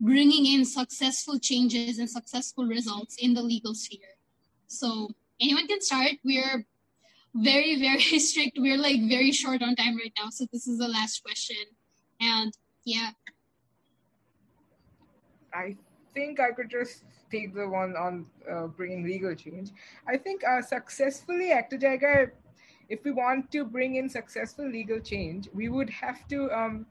bringing 0.01 0.47
in 0.47 0.65
successful 0.65 1.39
changes 1.39 1.99
and 1.99 2.09
successful 2.09 2.67
results 2.67 3.17
in 3.19 3.35
the 3.35 3.43
legal 3.43 3.75
sphere? 3.75 4.17
So 4.67 5.11
anyone 5.41 5.67
can 5.67 5.81
start. 5.81 6.13
We're 6.25 6.67
very 7.35 7.79
very 7.79 8.19
strict. 8.29 8.59
We're 8.59 8.79
like 8.79 9.01
very 9.09 9.33
short 9.33 9.63
on 9.63 9.77
time 9.77 9.97
right 9.97 10.13
now 10.19 10.31
so 10.31 10.47
this 10.53 10.67
is 10.67 10.79
the 10.79 10.89
last 10.89 11.23
question. 11.23 11.65
And 12.21 12.53
yeah. 12.85 13.11
I 15.53 15.77
think 16.15 16.41
i 16.41 16.51
could 16.51 16.71
just 16.71 17.05
take 17.31 17.55
the 17.55 17.69
one 17.69 17.97
on 17.97 18.27
uh, 18.51 18.67
bringing 18.69 19.05
legal 19.05 19.35
change. 19.35 19.71
I 20.07 20.17
think 20.17 20.45
uh, 20.45 20.63
successfully 20.63 21.51
actor 21.53 21.77
Jagger 21.77 22.35
if 22.90 23.04
we 23.04 23.12
want 23.12 23.52
to 23.52 23.66
bring 23.66 23.96
in 23.96 24.10
successful 24.10 24.68
legal 24.70 25.00
change, 25.00 25.50
we 25.54 25.70
would 25.70 25.90
have 25.90 26.28
to 26.28 26.52
um, 26.52 26.86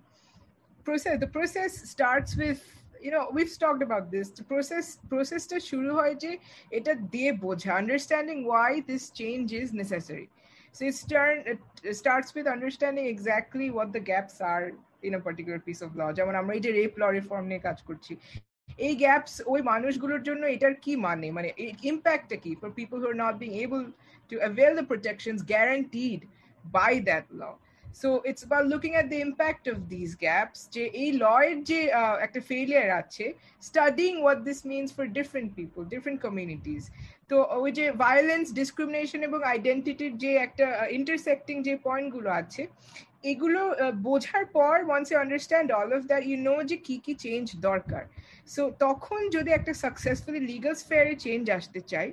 process. 0.84 1.18
The 1.20 1.26
process 1.28 1.72
starts 1.90 2.36
with 2.36 2.60
you 3.02 3.10
know 3.10 3.28
we've 3.32 3.56
talked 3.58 3.82
about 3.82 4.10
this. 4.10 4.30
The 4.30 4.44
process 4.44 4.86
processটা 5.12 5.56
শুরু 5.70 5.90
হয় 5.98 6.14
যে 6.24 6.30
এটা 6.78 6.92
দিয়ে 7.14 7.30
বোঝা 7.46 7.72
understanding 7.82 8.40
why 8.52 8.70
this 8.90 9.04
change 9.20 9.48
is 9.62 9.68
necessary. 9.82 10.28
So 10.72 10.80
it, 10.90 10.94
start, 10.94 11.36
it 11.84 11.96
starts 12.02 12.28
with 12.36 12.46
understanding 12.46 13.06
exactly 13.06 13.70
what 13.70 13.92
the 13.92 14.02
gaps 14.12 14.40
are 14.40 14.66
in 15.02 15.14
a 15.14 15.20
particular 15.20 15.58
piece 15.58 15.82
of 15.86 15.90
law. 16.00 16.10
যেমন 16.18 16.34
আমরা 16.40 16.52
এই 16.56 16.62
যে 16.66 16.70
রেপ 16.80 16.92
ল 17.00 17.02
রিফর্ম 17.18 17.44
নিয়ে 17.50 17.62
কাজ 17.68 17.78
করছি 17.88 18.12
এই 18.86 18.94
গ্যাপস 19.04 19.34
ওই 19.52 19.60
মানুষগুলোর 19.72 20.22
জন্য 20.28 20.42
এটার 20.54 20.74
কি 20.84 20.92
মানে 21.06 21.26
মানে 21.36 21.48
ইম্প্যাক্টটা 21.92 22.36
কি 22.44 22.52
for 22.60 22.70
people 22.78 22.96
who 23.02 23.06
are 23.12 23.16
not 23.24 23.34
being 23.42 23.50
able 23.64 23.82
to 24.29 24.35
avail 24.43 24.71
the 24.79 24.85
protections 24.91 25.39
guaranteed 25.53 26.19
by 26.63 26.93
that 27.09 27.27
law 27.41 27.43
so 28.01 28.09
it's 28.29 28.43
about 28.43 28.65
looking 28.73 28.91
at 28.97 29.07
the 29.13 29.19
impact 29.27 29.65
of 29.73 29.77
this 29.95 30.09
gaps 30.25 30.59
যে 30.75 30.83
এই 31.01 31.09
লয়ের 31.23 31.57
যে 31.69 31.79
একটা 32.25 32.41
ফেলিয়ার 32.49 32.87
আছে 33.01 33.25
studying 33.69 34.11
what 34.23 34.39
this 34.49 34.59
means 34.71 34.89
for 34.97 35.05
different 35.19 35.49
people 35.59 35.79
different 35.93 36.19
communities 36.25 36.83
তো, 37.31 37.37
ওই 37.63 37.71
যে 37.79 37.85
violence 38.05 38.45
discrimination 38.61 39.19
এবং 39.29 39.39
আইডেন্টিটির 39.53 40.13
যে 40.23 40.31
একটা 40.45 40.65
ইন্টারসেক্টিং 40.97 41.55
যে 41.67 41.73
পয়েন্টগুলো 41.87 42.29
আছে, 42.41 42.61
এগুলো 43.31 43.61
বোঝার 44.07 44.43
পর 44.57 44.75
once 44.87 45.07
you 45.09 45.17
understand 45.23 45.67
all 45.79 45.89
of 45.97 46.01
that 46.11 46.23
you 46.29 46.37
know 46.49 46.55
যে 46.69 46.77
কি 46.87 46.95
কি 47.05 47.13
চেঞ্জ 47.25 47.45
দরকার. 47.69 48.03
সো 48.53 48.61
তখন 48.85 49.19
যদি 49.35 49.49
একটা 49.57 49.73
সাকসেসফুলি 49.83 50.41
লিগাল 50.51 50.73
স্ফেয়ারে 50.83 51.13
চেঞ্জ 51.25 51.43
আসতে 51.57 51.79
চাই 51.91 52.07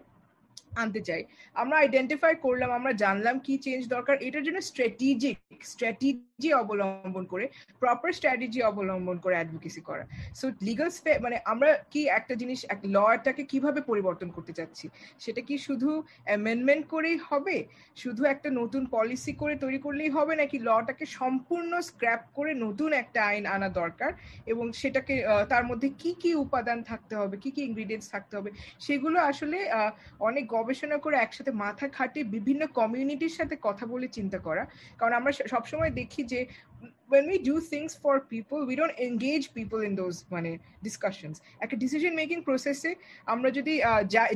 আনতে 0.82 1.00
চাই। 1.08 1.22
আমরা 1.62 1.76
আইডেন্টিফাই 1.82 2.32
করলাম, 2.46 2.70
আমরা 2.78 2.92
জানলাম 3.04 3.36
কি 3.46 3.54
চেঞ্জ 3.64 3.82
দরকার, 3.94 4.16
এটার 4.26 4.44
জন্য 4.46 4.58
স্ট্র্যাটেজিক 4.70 5.36
স্ট্র্যাটেজি 5.72 6.50
অবলম্বন 6.62 7.24
করে 7.32 7.44
প্রপার 7.82 8.10
স্ট্র্যাটেজি 8.18 8.60
অবলম্বন 8.70 9.16
করে 9.24 9.34
অ্যাডভোকেসি 9.38 9.82
করা। 9.88 10.04
সো 10.40 10.46
লিগাল 10.68 10.90
মানে 11.24 11.36
আমরা 11.52 11.70
কি 11.92 12.00
একটা 12.18 12.34
জিনিস 12.42 12.60
লটাকে 12.96 13.42
কীভাবে 13.52 13.80
পরিবর্তন 13.90 14.28
করতে 14.36 14.52
চাচ্ছি? 14.58 14.86
সেটা 15.24 15.40
কি 15.48 15.54
শুধু 15.66 15.90
অ্যামেন্ডমেন্ট 16.28 16.84
করেই 16.94 17.18
হবে? 17.28 17.56
শুধু 18.02 18.22
একটা 18.32 18.48
নতুন 18.60 18.82
পলিসি 18.94 19.32
করে 19.42 19.54
তৈরি 19.64 19.78
করলেই 19.86 20.10
হবে, 20.16 20.32
নাকি 20.42 20.56
লটাকে 20.68 21.04
সম্পূর্ণ 21.18 21.72
স্ক্র্যাপ 21.88 22.22
করে 22.36 22.52
নতুন 22.64 22.90
একটা 23.02 23.20
আইন 23.30 23.44
আনা 23.54 23.68
দরকার? 23.80 24.10
এবং 24.52 24.66
সেটাকে 24.80 25.14
তার 25.52 25.64
মধ্যে 25.70 25.88
কি 26.02 26.10
কি 26.22 26.30
উপাদান 26.44 26.78
থাকতে 26.90 27.14
হবে, 27.20 27.34
কি 27.42 27.50
কি 27.54 27.60
ইনগ্রিডিয়েন্টস 27.68 28.08
থাকতে 28.14 28.34
হবে? 28.38 28.50
সেগুলো 28.86 29.18
আসলে 29.30 29.58
অনেক 30.28 30.44
গবেষণা 30.62 30.96
করে 30.98 31.16
একসাথে 31.16 31.52
মাথা 31.64 31.86
খাটিয়ে 31.88 32.24
বিভিন্ন 32.36 32.62
কমিউনিটির 32.78 33.34
সাথে 33.38 33.54
কথা 33.62 33.84
বলে 33.86 34.06
চিন্তা 34.08 34.38
করা। 34.38 34.62
কারণ 34.98 35.12
আমরা 35.12 35.30
সবসময় 35.52 35.92
দেখি 36.00 36.22
যে 36.24 36.40
when 37.12 37.24
we 37.30 37.36
do 37.50 37.54
things 37.72 37.92
for 38.02 38.14
people, 38.34 38.58
we 38.70 38.74
don't 38.80 38.96
engage 39.08 39.46
people 39.58 39.80
in 39.88 39.92
those 40.00 40.18
মানে 40.34 40.50
discussions. 40.86 41.36
একটা 41.64 41.76
ডিসিশন 41.84 42.12
মেকিং 42.20 42.38
প্রসেসে 42.48 42.90
আমরা 43.32 43.48
যদি 43.58 43.74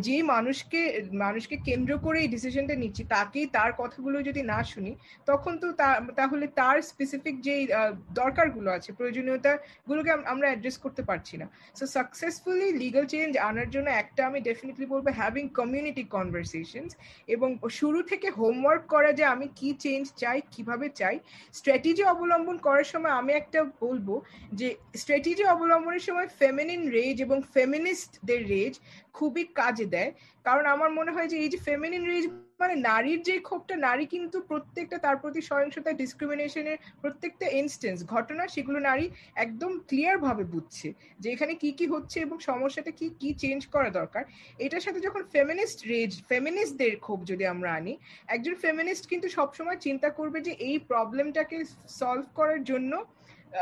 যেই 0.06 0.22
মানুষকে 0.34 0.80
মানুষকে 1.24 1.56
কেন্দ্র 1.68 1.92
করে 2.04 2.18
এই 2.24 2.30
ডিসিশনটা 2.36 2.74
নিচ্ছি, 2.82 3.02
তাকেই 3.16 3.46
তার 3.56 3.70
কথাগুলো 3.82 4.16
যদি 4.28 4.42
না 4.52 4.58
শুনি, 4.72 4.92
তখন 5.30 5.52
তো 5.62 5.68
তাহলে 6.18 6.46
তার 6.60 6.76
স্পেসিফিক 6.90 7.34
যে 7.46 7.54
দরকারগুলো 8.20 8.68
আছে, 8.76 8.90
প্রয়োজনীয়তাগুলোকে 8.98 10.10
আমরা 10.32 10.46
অ্যাড্রেস 10.50 10.76
করতে 10.84 11.02
পারছি 11.08 11.34
না। 11.40 11.46
সো 11.78 11.84
সাকসেসফুলি 11.96 12.68
লিগাল 12.82 13.04
চেঞ্জ 13.12 13.32
আনার 13.50 13.68
জন্য 13.74 13.88
একটা 14.02 14.20
আমি 14.28 14.38
ডেফিনেটলি 14.48 14.86
বলব 14.94 15.06
হ্যাভিং 15.20 15.44
কমিউনিটি 15.60 16.02
কনভারসেশনস 16.16 16.92
এবং 17.34 17.48
শুরু 17.78 17.98
থেকে 18.10 18.28
হোমওয়ার্ক 18.38 18.84
করা 18.94 19.10
যে 19.18 19.24
আমি 19.34 19.46
কি 19.58 19.68
চেঞ্জ 19.84 20.04
চাই, 20.22 20.38
কীভাবে 20.54 20.86
চাই 21.00 21.16
স্ট্র্যাটেজি 21.58 22.02
অবলম্বন 22.14 22.56
করার 22.66 22.86
সময় 22.92 23.14
আমি 23.20 23.32
একটা 23.32 23.60
বলব 23.82 24.08
যে 24.58 24.68
স্ট্র্যাটেজি 25.00 25.44
অবলম্বনের 25.54 26.04
সময় 26.08 26.28
ফেমিনিন 26.40 26.82
রেজ 26.96 27.16
এবং 27.26 27.38
ফেমিনিস্টদের 27.54 28.40
রেজ 28.52 28.74
খুবই 29.16 29.44
কাজে 29.60 29.86
দেয়। 29.94 30.10
কারণ 30.46 30.64
আমার 30.74 30.90
মনে 30.98 31.14
হয় 31.14 31.28
যে 31.32 31.36
এই 31.42 31.48
যে 31.52 31.58
ফেমিনিন 31.68 32.02
রেজ 32.10 32.24
মানে 32.60 32.74
নারীর 32.88 33.20
যে 33.28 33.36
ক্ষোভটা, 33.48 33.74
নারী 33.88 34.04
কিন্তু 34.14 34.36
প্রত্যেকটা 34.50 34.96
তার 35.04 35.16
প্রতি 35.22 35.40
সহিংসতা 35.50 35.90
ডিসক্রিমিনেশনের 36.02 36.78
প্রত্যেকটা 37.02 37.46
ইনস্টেন্স 37.60 37.98
ঘটনা, 38.14 38.42
সেগুলো 38.54 38.78
নারী 38.88 39.06
একদম 39.44 39.72
ক্লিয়ার 39.88 40.16
ভাবে 40.26 40.44
বুঝছে 40.54 40.88
যে 41.22 41.28
এখানে 41.34 41.54
কি 41.62 41.70
কি 41.78 41.86
হচ্ছে 41.94 42.16
এবং 42.26 42.36
সমস্যাটা 42.50 42.92
কি 42.98 43.06
কি 43.20 43.30
চেঞ্জ 43.42 43.60
করা 43.74 43.90
দরকার। 43.90 44.22
এটার 44.58 44.82
সাথে 44.86 45.00
যখন 45.06 45.22
ফেমিনিস্ট 45.34 45.78
রেজ 45.92 46.12
ফেমিনিস্টদের 46.30 46.94
ক্ষোভ 47.04 47.18
যদি 47.30 47.44
আমরা 47.54 47.70
আনি, 47.78 47.94
একজন 48.34 48.54
ফেমিনিস্ট 48.64 49.04
কিন্তু 49.12 49.26
সবসময় 49.36 49.78
চিন্তা 49.86 50.08
করবে 50.18 50.38
যে 50.46 50.52
এই 50.68 50.76
প্রবলেমটাকে 50.90 51.58
সলভ 52.00 52.26
করার 52.38 52.60
জন্য 52.64 52.92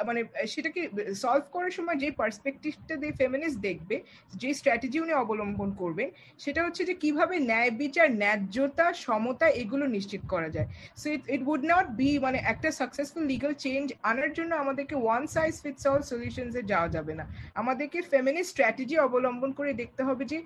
মানে 0.09 0.21
সেটাকে 0.53 0.81
সলভ 1.23 1.45
করার 1.55 1.73
সময় 1.79 1.99
যে 2.03 2.09
পার্সপেক্টিভটা 2.21 2.95
দিয়ে 3.03 3.15
ফেমিনিস্ট 3.23 3.59
দেখবে, 3.69 3.97
যে 4.41 4.49
স্ট্র্যাটেজি 4.59 4.99
উনি 5.05 5.15
অবলম্বন 5.23 5.71
করবেন, 5.83 6.09
সেটা 6.45 6.61
হচ্ছে 6.67 6.83
যে 6.89 6.95
কীভাবে 7.03 7.35
ন্যায় 7.51 7.73
বিচার, 7.83 8.09
ন্যায্যতা, 8.23 8.87
সমতা 9.07 9.47
এগুলো 9.63 9.85
নিশ্চিত 9.97 10.23
করা 10.33 10.49
যায়। 10.57 10.69
So 11.01 11.07
it 11.17 11.25
it 11.35 11.43
would 11.51 11.65
not 11.73 11.87
be 12.01 12.11
মানে 12.27 12.39
একটা 12.53 12.69
সাকসেসফুল 12.81 13.25
লিগাল 13.33 13.53
চেঞ্জ 13.65 13.87
আনার 14.11 14.31
জন্য 14.39 14.53
আমাদেরকে 14.63 14.97
ওয়ান 15.05 15.23
সাইজ 15.35 15.55
ফিটস 15.65 15.85
অল 15.91 16.03
সলিউশনসে 16.11 16.63
যাওয়া 16.73 16.89
যাবে 16.97 17.13
না। 17.21 17.25
আমাদেরকে 17.61 17.99
ফেমিনিস্ট 18.13 18.51
স্ট্র্যাটেজি 18.53 18.97
অবলম্বন 19.07 19.51
করে 19.59 19.73
দেখতে 19.81 20.03
হবে 20.09 20.25
যে, 20.33 20.39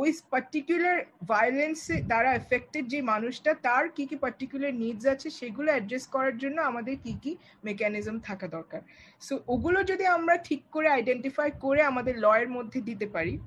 ওই 0.00 0.08
পার্টিকুলার 0.32 0.98
ভায়োলেন্সে 1.32 1.96
দ্বারা 2.10 2.30
এফেক্টেড 2.40 2.84
যে 2.92 2.98
মানুষটা, 3.12 3.50
তার 3.66 3.84
কি 3.96 4.04
কি 4.10 4.16
পার্টিকুলার 4.24 4.72
নিডস 4.82 5.04
আছে, 5.14 5.28
সেগুলো 5.40 5.68
অ্যাড্রেস 5.74 6.04
করার 6.14 6.34
জন্য 6.42 6.58
আমাদের 6.70 6.94
কি 7.04 7.12
কি 7.22 7.32
মেকানিজম 7.68 8.16
থাকা 8.28 8.46
দরকার। 8.56 8.80
সো 9.20 9.40
ওগুলো 9.48 9.78
যদি 9.82 10.06
আমরা 10.06 10.36
ঠিক 10.36 10.62
করে 10.70 10.88
আইডেন্টিফাই 10.88 11.50
করে 11.60 11.82
আমাদের 11.82 12.18
লয়ের 12.18 12.48
মধ্যে 12.48 12.80
দিতে 12.80 13.06
পারি, 13.06 13.38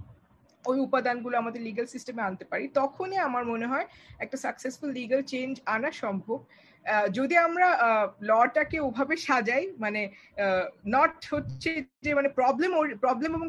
ওই 0.65 0.79
উপাদানগুলো 0.79 1.37
আমাদের 1.37 1.61
লিগাল 1.61 1.85
সিস্টেমে 1.85 2.21
আনতে 2.21 2.45
পারি, 2.45 2.67
তখনই 2.67 3.17
আমার 3.17 3.45
মনে 3.45 3.67
হয় 3.67 3.85
একটা 4.19 4.37
সাকসেসফুল 4.37 4.89
লিগাল 4.91 5.21
চেঞ্জ 5.21 5.59
আনা 5.65 5.91
সম্ভব। 5.91 6.39
যদি 7.17 7.35
আমরা 7.47 7.67
লটাকে 8.29 8.77
ওভাবে 8.87 9.15
সাজাই 9.27 9.63
মানে 9.83 10.01
নট 10.95 11.15
হচ্ছে 11.33 11.71
যে 12.05 12.11
মানে 12.17 12.29
প্রবলেম 12.39 12.71
প্রবলেম 13.03 13.31
এবং 13.35 13.47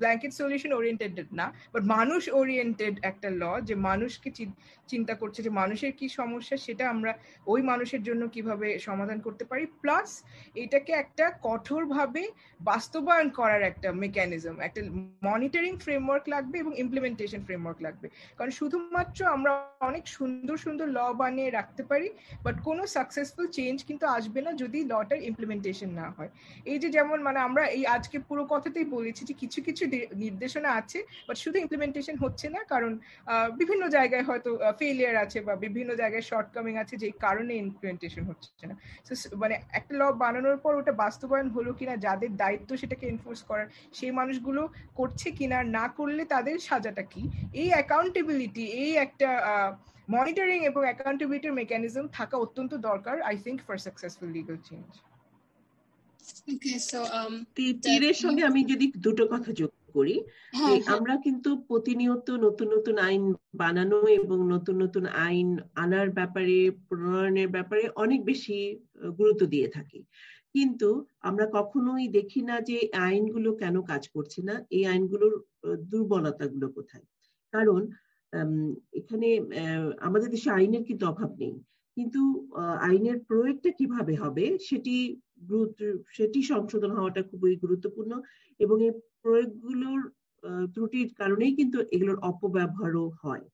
ব্ল্যাঙ্কেট 0.00 0.32
সলিউশন 0.40 0.72
ওরিয়েন্টেড 0.78 1.12
না 1.40 1.46
বাট 1.74 1.82
মানুষ 1.96 2.22
ওরিয়েন্টেড 2.40 2.94
একটা 3.10 3.28
ল, 3.40 3.42
যে 3.68 3.74
মানুষকে 3.88 4.28
চিন্তা 4.92 5.14
করছে 5.20 5.40
যে 5.46 5.50
মানুষের 5.60 5.92
কি 5.98 6.06
সমস্যা, 6.20 6.56
সেটা 6.66 6.84
আমরা 6.94 7.12
ওই 7.52 7.60
মানুষের 7.70 8.02
জন্য 8.08 8.22
কীভাবে 8.34 8.68
সমাধান 8.78 9.18
করতে 9.26 9.44
পারি। 9.50 9.64
প্লাস 9.82 10.10
এটাকে 10.64 10.92
একটা 11.02 11.24
কঠোরভাবে 11.46 12.22
বাস্তবায়ন 12.70 13.28
করার 13.38 13.62
একটা 13.70 13.88
মেকানিজম 14.04 14.54
একটা 14.66 14.80
মনিটরিং 15.28 15.72
ফ্রেমওয়ার্ক 15.84 16.24
লাগবে 16.34 16.56
এবং 16.62 16.72
ইমপ্লিমেন্টেশন 16.84 17.40
ফ্রেমওয়ার্ক 17.46 17.78
লাগবে। 17.86 18.06
কারণ 18.38 18.52
শুধুমাত্র 18.60 19.18
আমরা 19.36 19.52
অনেক 19.90 20.04
সুন্দর 20.16 20.56
সুন্দর 20.64 20.86
ল 20.96 20.98
বানিয়ে 21.22 21.50
রাখতে 21.50 21.82
পারি 21.90 22.08
বাট 22.44 22.56
কোনো 22.68 22.82
সাকসেসফুল 22.96 23.46
চেঞ্জ 23.58 23.76
কিন্তু 23.88 24.04
আসবে 24.16 24.40
না 24.46 24.50
যদি 24.62 24.78
লটার 24.92 25.20
ইমপ্লিমেন্টেশন 25.30 25.90
না 26.00 26.06
হয়। 26.16 26.30
এই 26.72 26.78
যে 26.82 26.88
যেমন 26.96 27.18
মানে 27.26 27.38
আমরা 27.48 27.62
এই 27.76 27.82
আজকে 27.96 28.16
পুরো 28.28 28.42
কথাতেই 28.52 28.86
বলেছি 28.96 29.22
যে 29.28 29.34
কিছু 29.42 29.58
কিছু 29.66 29.82
নির্দেশনা 30.24 30.70
আছে 30.80 30.98
বাট 31.28 31.36
শুধু 31.44 31.56
ইমপ্লিমেন্টেশন 31.64 32.16
হচ্ছে 32.24 32.46
না, 32.54 32.60
কারণ 32.72 32.92
বিভিন্ন 33.60 33.82
জায়গায় 33.96 34.24
হয়তো 34.28 34.50
ফেলিয়ার 34.80 35.14
আছে 35.24 35.38
বা 35.46 35.54
বিভিন্ন 35.64 35.90
জায়গায় 36.00 36.24
শর্টকামিং 36.30 36.74
আছে 36.82 36.94
যে 37.02 37.08
কারণে 37.24 37.52
ইমপ্লিমেন্টেশন 37.64 38.22
হচ্ছে 38.30 38.64
না। 38.70 38.74
মানে 39.42 39.54
একটা 39.78 39.92
ল 40.00 40.02
বানানোর 40.22 40.58
পর 40.64 40.72
ওটা 40.80 40.92
বাস্তবায়ন 41.04 41.48
হলো 41.56 41.70
কিনা, 41.78 41.94
যাদের 42.06 42.30
দায়িত্ব 42.42 42.70
সেটাকে 42.82 43.04
এনফোর্স 43.12 43.40
করার, 43.48 43.66
সেই 43.98 44.12
মানুষগুলো 44.18 44.62
করছে 44.98 45.28
কিনা, 45.38 45.58
না 45.76 45.84
করলে 45.98 46.22
তাদের 46.34 46.56
সাজাটা 46.68 47.04
কি? 47.12 47.22
এই 47.60 47.68
অ্যাকাউন্টেবিলিটি 47.74 48.64
এই 48.82 48.92
একটা 49.04 49.28
মনিটরিং 50.08 50.58
এবং 50.64 50.82
অ্যাকাউন্টেবিলিটির 50.84 51.58
মেকানিজম 51.60 52.04
থাকা 52.12 52.36
অত্যন্ত 52.38 52.72
দরকার 52.80 53.16
I 53.20 53.36
think 53.44 53.58
for 53.66 53.76
successful 53.78 54.28
legal 54.30 54.58
change 54.68 54.88
তীরের 57.82 58.16
সঙ্গে 58.16 58.42
আমি 58.44 58.60
যদি 58.64 58.86
দুটো 58.96 59.24
কথা 59.26 59.50
যোগ 59.52 59.72
করি 59.94 60.16
হ্যাঁ, 60.52 60.78
হ্যাঁ। 60.78 60.96
আমরা 60.96 61.14
কিন্তু 61.16 61.50
প্রতিনিয়ত 61.68 62.28
নতুন 62.36 62.68
নতুন 62.68 62.96
আইন 62.98 63.22
বানানো 63.54 63.98
এবং 64.18 64.38
নতুন 64.48 64.76
নতুন 64.76 65.04
আইন 65.26 65.48
আনার 65.74 66.08
ব্যাপারে 66.10 66.56
প্রণয়নের 66.88 67.48
ব্যাপারে 67.48 67.84
অনেক 67.94 68.20
বেশি 68.24 68.56
গুরুত্ব 69.18 69.42
দিয়ে 69.46 69.68
থাকি। 69.68 70.00
কিন্তু 70.52 70.88
আমরা 71.20 71.46
কখনোই 71.52 72.04
দেখি 72.08 72.40
না 72.42 72.56
যে 72.60 72.78
আইনগুলো 73.06 73.50
কেন 73.52 73.76
কাজ 73.82 74.02
করছে 74.08 74.40
না 74.42 74.54
এই 74.70 74.84
আইনগুলোর 74.86 75.34
দুর্বলতাগুলো 75.90 76.66
কোথায়? 76.68 77.04
কারণ 77.52 77.80
এখানে 78.98 79.28
আমাদের 80.00 80.28
দেশে 80.30 80.48
আইনের 80.50 80.84
কিন্তু 80.88 81.04
অভাব 81.06 81.30
নেই। 81.42 81.54
কিন্তু 81.96 82.20
আইনের 82.86 83.18
প্রয়োগটা 83.28 83.70
কীভাবে 83.78 84.14
হবে 84.16 84.44
সেটি 84.68 84.96
সেটি 86.16 86.40
সংশোধন 86.52 86.92
হওয়াটা 86.96 87.22
খুবই 87.30 87.54
গুরুত্বপূর্ণ 87.62 88.12
এবং 88.60 88.76
এই 88.80 88.92
প্রয়োগগুলোর 89.22 90.00
ত্রুটির 90.74 91.08
কারণেই 91.20 91.52
কিন্তু 91.58 91.78
এগুলোর 91.94 92.18
অপব্যবহারও 92.30 93.04
হয়। 93.22 93.44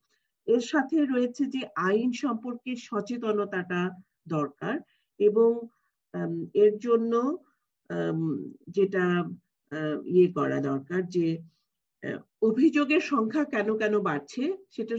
এর 0.47 0.63
সাথে 0.73 0.97
রয়েছে 1.05 1.43
যে 1.55 1.63
আইন 1.89 2.11
সম্পর্কে 2.23 2.73
সচেতনতাটা 2.87 3.81
দরকার 4.27 4.75
এবং 5.21 5.51
এর 6.65 6.73
জন্য 6.79 7.13
যেটা 8.77 9.05
ইয়ে 10.13 10.29
করা 10.37 10.59
দরকার 10.71 11.01
যে 11.17 11.27
অভিযোগের 12.43 13.03
সংখ্যা 13.13 13.45
কেন 13.55 13.69
কেন 13.83 13.95
বাড়ছে 14.09 14.43
সেটা 14.75 14.95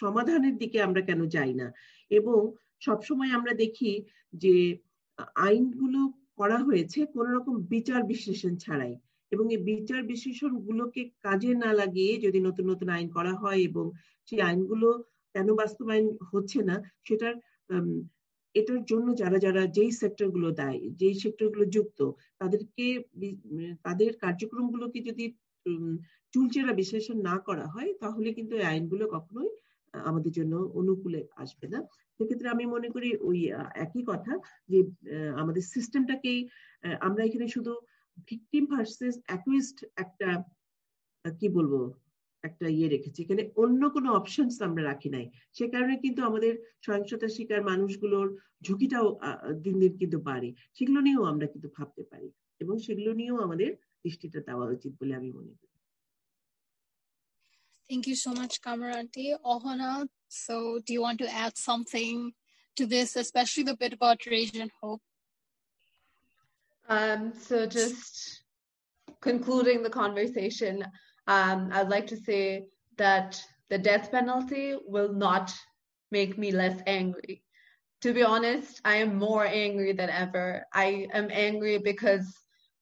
সমাধানের 0.00 0.54
দিকে 0.56 0.78
আমরা 0.82 1.02
কেন 1.08 1.20
যাই 1.36 1.52
না? 1.60 1.66
এবং 2.10 2.38
সবসময় 2.82 3.30
আমরা 3.38 3.52
দেখি 3.62 3.92
যে 4.34 4.54
আইনগুলো 5.46 6.00
করা 6.40 6.58
হয়েছে 6.58 6.98
কোন 7.14 7.26
রকম 7.36 7.54
বিচার 7.74 8.00
বিশ্লেষণ 8.02 8.54
ছাড়াই 8.64 8.94
এবং 9.32 9.44
এই 9.54 9.60
বিচার 9.70 10.00
বিশ্লেষণ 10.02 10.52
গুলোকে 10.66 11.02
কাজে 11.26 11.50
না 11.54 11.70
লাগিয়ে 11.80 12.12
যদি 12.24 12.38
নতুন 12.40 12.64
নতুন 12.72 12.88
আইন 12.96 13.08
করা 13.16 13.32
হয় 13.42 13.60
এবং 13.68 13.84
সেই 14.28 14.40
আইনগুলো 14.40 14.88
কেন 15.34 15.48
বাস্তবায়ন 15.60 16.06
হচ্ছে 16.32 16.58
না, 16.68 16.76
সেটার 17.06 17.34
এটার 18.54 18.82
জন্য 18.90 19.06
যারা 19.22 19.38
যারা 19.46 19.62
যেই 19.76 19.92
সেক্টরগুলো 20.00 20.48
দেয়, 20.60 20.80
যেই 21.00 21.14
সেক্টরগুলো 21.22 21.64
যুক্ত, 21.76 22.00
তাদেরকে 22.40 22.86
তাদের 23.86 24.10
কার্যক্রমগুলোকে 24.24 24.98
যদি 25.08 25.24
চুলচেরা 26.34 26.72
বিশ্লেষণ 26.80 27.16
না 27.28 27.36
করা 27.48 27.66
হয়, 27.74 27.90
তাহলে 28.02 28.28
কিন্তু 28.38 28.54
এই 28.56 28.66
আইনগুলো 28.72 29.04
কখনোই 29.16 29.50
আমাদের 29.94 30.32
জন্য 30.38 30.54
অনুকূলে 30.80 31.20
আসবে 31.42 31.66
না। 31.74 31.78
সেক্ষেত্রে 32.20 32.48
আমি 32.54 32.64
মনে 32.74 32.88
করি 32.94 33.08
ওই 33.28 33.38
একই 33.84 34.02
কথা 34.10 34.32
যে 34.70 34.78
আমাদের 35.42 35.62
সিস্টেমটাকেই 35.74 36.40
আমরা 37.00 37.22
এখানে 37.24 37.46
শুধু 37.56 37.72
ভিকটিম 38.28 38.64
ভার্সেস 38.72 39.14
অ্যাকুইস্ট 39.28 39.78
একটা 39.96 40.28
কি 41.24 41.46
বলব, 41.48 41.74
একটা 42.44 42.66
ইয়ে 42.76 42.88
রেখেছি। 42.88 43.18
এখানে 43.22 43.42
অন্য 43.62 43.82
কোনো 43.96 44.08
অপশনস 44.12 44.56
আমরা 44.68 44.82
রাখি 44.84 45.08
নাই। 45.16 45.26
সে 45.54 45.64
কারণে 45.72 45.94
কিন্তু 46.04 46.20
আমাদের 46.30 46.52
সহিংসতা 46.86 47.28
শিকার 47.36 47.60
মানুষগুলোর 47.70 48.28
ঝুঁকিটাও 48.66 49.06
দিন 49.64 49.74
দিন 49.82 49.92
কিন্তু 50.00 50.18
বাড়ে। 50.28 50.48
সেগুলো 50.76 50.98
নিয়েও 51.06 51.24
আমরা 51.32 51.46
কিন্তু 51.52 51.68
ভাবতে 51.76 52.02
পারি। 52.12 52.28
এবং 52.60 52.74
সেগুলো 52.86 53.10
নিয়েও 53.20 53.38
আমাদের 53.46 53.70
দৃষ্টিটা 54.03 54.39
দেওয়া 54.47 54.65
উচিত 54.75 54.93
বলে 54.99 55.13
আমি 55.19 55.31
মনে 55.37 55.53
করি 55.59 55.67
Thank 57.89 58.05
you 58.09 58.17
so 58.25 58.31
much, 58.39 58.53
Kamaranti. 58.65 59.27
Ohana, 59.51 59.91
so 60.27 60.55
do 60.85 60.89
you 60.95 61.01
want 61.07 61.19
to 61.19 61.27
add 61.43 61.53
something 61.57 62.33
to 62.75 62.85
this, 62.85 63.15
especially 63.15 63.63
the 63.63 63.77
bit 63.77 63.93
about 63.93 64.25
rage 64.25 64.57
and 64.63 64.71
hope? 64.81 65.01
Um, 66.89 67.21
so 67.47 67.65
just 67.65 68.43
concluding 69.21 69.83
the 69.83 69.89
conversation, 69.89 70.83
um, 71.27 71.69
I'd 71.71 71.89
like 71.89 72.07
to 72.07 72.17
say 72.17 72.65
that 72.97 73.41
the 73.69 73.77
death 73.77 74.11
penalty 74.11 74.75
will 74.85 75.13
not 75.13 75.53
make 76.11 76.37
me 76.37 76.51
less 76.51 76.79
angry. 76.87 77.43
To 78.01 78.13
be 78.13 78.23
honest, 78.23 78.79
I 78.85 78.95
am 78.97 79.17
more 79.17 79.45
angry 79.45 79.93
than 79.93 80.09
ever. 80.09 80.65
I 80.73 81.07
am 81.13 81.29
angry 81.31 81.77
because 81.77 82.25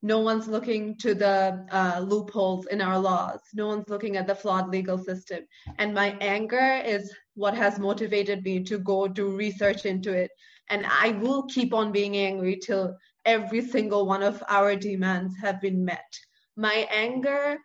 no 0.02 0.20
one's 0.20 0.48
looking 0.48 0.97
to 0.97 1.14
the 1.14 1.66
uh, 1.70 2.01
loopholes 2.01 2.66
in 2.66 2.81
our 2.81 2.98
laws. 2.98 3.40
No 3.52 3.66
one's 3.66 3.89
looking 3.89 4.16
at 4.16 4.27
the 4.27 4.35
flawed 4.35 4.70
legal 4.70 4.97
system. 4.97 5.40
And 5.78 5.93
my 5.93 6.16
anger 6.20 6.82
is 6.85 7.14
what 7.35 7.55
has 7.55 7.78
motivated 7.78 8.43
me 8.43 8.64
to 8.64 8.78
go 8.78 9.06
do 9.06 9.36
research 9.36 9.85
into 9.85 10.12
it. 10.12 10.31
And 10.70 10.86
I 10.86 11.10
will 11.10 11.44
keep 11.44 11.74
on 11.74 11.93
being 11.93 12.16
angry 12.16 12.56
till 12.56 12.97
every 13.27 13.60
single 13.60 14.06
one 14.06 14.22
of 14.22 14.43
our 14.48 14.74
demands 14.74 15.35
have 15.43 15.60
been 15.60 15.85
met. 15.85 16.18
My 16.56 16.89
anger 16.90 17.59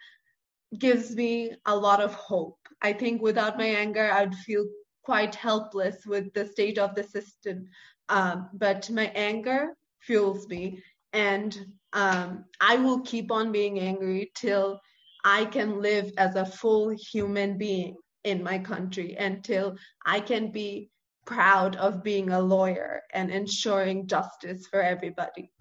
gives 0.78 1.16
me 1.16 1.52
a 1.66 1.76
lot 1.76 2.02
of 2.02 2.14
hope. 2.16 2.58
I 2.82 2.92
think 2.92 3.22
without 3.22 3.58
my 3.58 3.68
anger, 3.68 4.12
I'd 4.12 4.36
feel 4.36 4.66
quite 5.04 5.36
helpless 5.36 6.06
with 6.06 6.34
the 6.34 6.46
state 6.46 6.78
of 6.80 6.96
the 6.96 7.04
system. 7.04 7.70
Um, 8.10 8.50
but 8.54 8.90
my 8.90 9.06
anger 9.16 9.78
fuels 10.00 10.48
me 10.48 10.84
and 11.16 11.58
um, 11.94 12.44
I 12.60 12.76
will 12.76 13.00
keep 13.00 13.32
on 13.32 13.54
being 13.54 13.80
angry 13.80 14.32
till 14.36 14.82
I 15.24 15.46
can 15.46 15.82
live 15.82 16.12
as 16.18 16.36
a 16.36 16.46
full 16.46 16.90
human 16.90 17.58
being 17.58 17.96
in 18.26 18.44
my 18.44 18.60
country 18.60 19.16
until 19.18 19.78
I 20.06 20.20
can 20.20 20.52
be 20.52 20.92
proud 21.26 21.78
of 21.78 22.04
being 22.04 22.32
a 22.32 22.42
lawyer 22.42 23.02
and 23.14 23.32
ensuring 23.32 24.08
justice 24.08 24.68
for 24.68 24.82
everybody. 24.82 25.52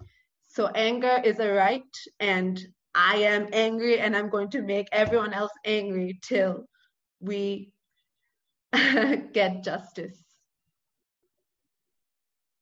So 0.49 0.67
anger 0.75 1.21
is 1.23 1.39
a 1.39 1.53
right, 1.53 1.83
and 2.19 2.59
I 2.93 3.17
am 3.17 3.47
angry, 3.53 3.99
and 3.99 4.15
I'm 4.15 4.29
going 4.29 4.49
to 4.51 4.61
make 4.61 4.87
everyone 4.91 5.33
else 5.33 5.51
angry 5.65 6.19
till 6.21 6.65
we 7.21 7.71
get 8.73 9.63
justice. 9.63 10.21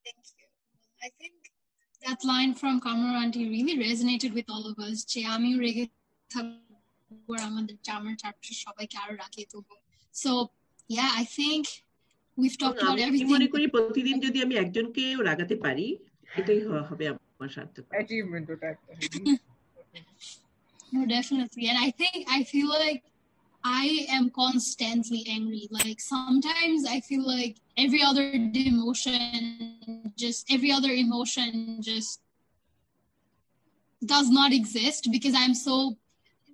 Thank 0.04 0.16
you. 0.38 0.46
I 1.02 1.10
think 1.20 1.34
that 2.05 2.23
line 2.23 2.53
from 2.53 2.79
Kamaranti 2.81 3.49
really 3.49 3.77
resonated 3.77 4.33
with 4.33 4.47
all 4.53 4.65
of 4.71 4.77
us 4.87 4.97
যে 5.11 5.19
আমিও 5.35 5.57
রেগে 5.65 5.85
থাকবো 6.29 7.33
আমাদের 7.49 7.75
আমার 7.97 8.13
চারপাশে 8.21 8.53
সবাইকে 8.65 8.95
আরো 9.03 9.13
রাখিয়ে 9.23 9.47
তুলবো 9.51 9.73
so 10.23 10.31
yeah 10.97 11.11
I 11.21 11.23
think 11.37 11.63
we've 12.37 12.57
talked 12.63 12.81
about 12.83 12.99
everything 13.05 13.31
মনে 13.35 13.47
করি 13.53 13.65
প্রতিদিন 13.77 14.15
যদি 14.25 14.37
আমি 14.45 14.55
একজনকেও 14.63 15.19
রাগাতে 15.29 15.55
পারি 15.65 15.87
এটাই 16.39 16.59
হবে 16.89 17.05
আমার 17.11 17.49
সার্থক 17.55 17.85
অ্যাচিভমেন্ট 17.95 18.47
ওটা 18.53 18.67
একটা 18.73 18.91
no 20.93 21.01
definitely 21.17 21.63
and 21.71 21.79
I 21.87 21.89
think 22.01 22.15
I 22.37 22.39
feel 22.53 22.69
like 22.79 23.01
I 23.63 24.07
am 24.09 24.29
constantly 24.29 25.25
angry. 25.27 25.67
Like 25.69 25.99
sometimes 25.99 26.85
I 26.87 27.01
feel 27.01 27.25
like 27.25 27.57
every 27.77 28.01
other 28.01 28.31
emotion 28.31 30.02
just 30.16 30.50
every 30.50 30.70
other 30.72 30.90
emotion 30.90 31.78
just 31.82 32.20
does 34.04 34.28
not 34.30 34.52
exist 34.52 35.08
because 35.10 35.34
i'm 35.36 35.54
so 35.54 35.96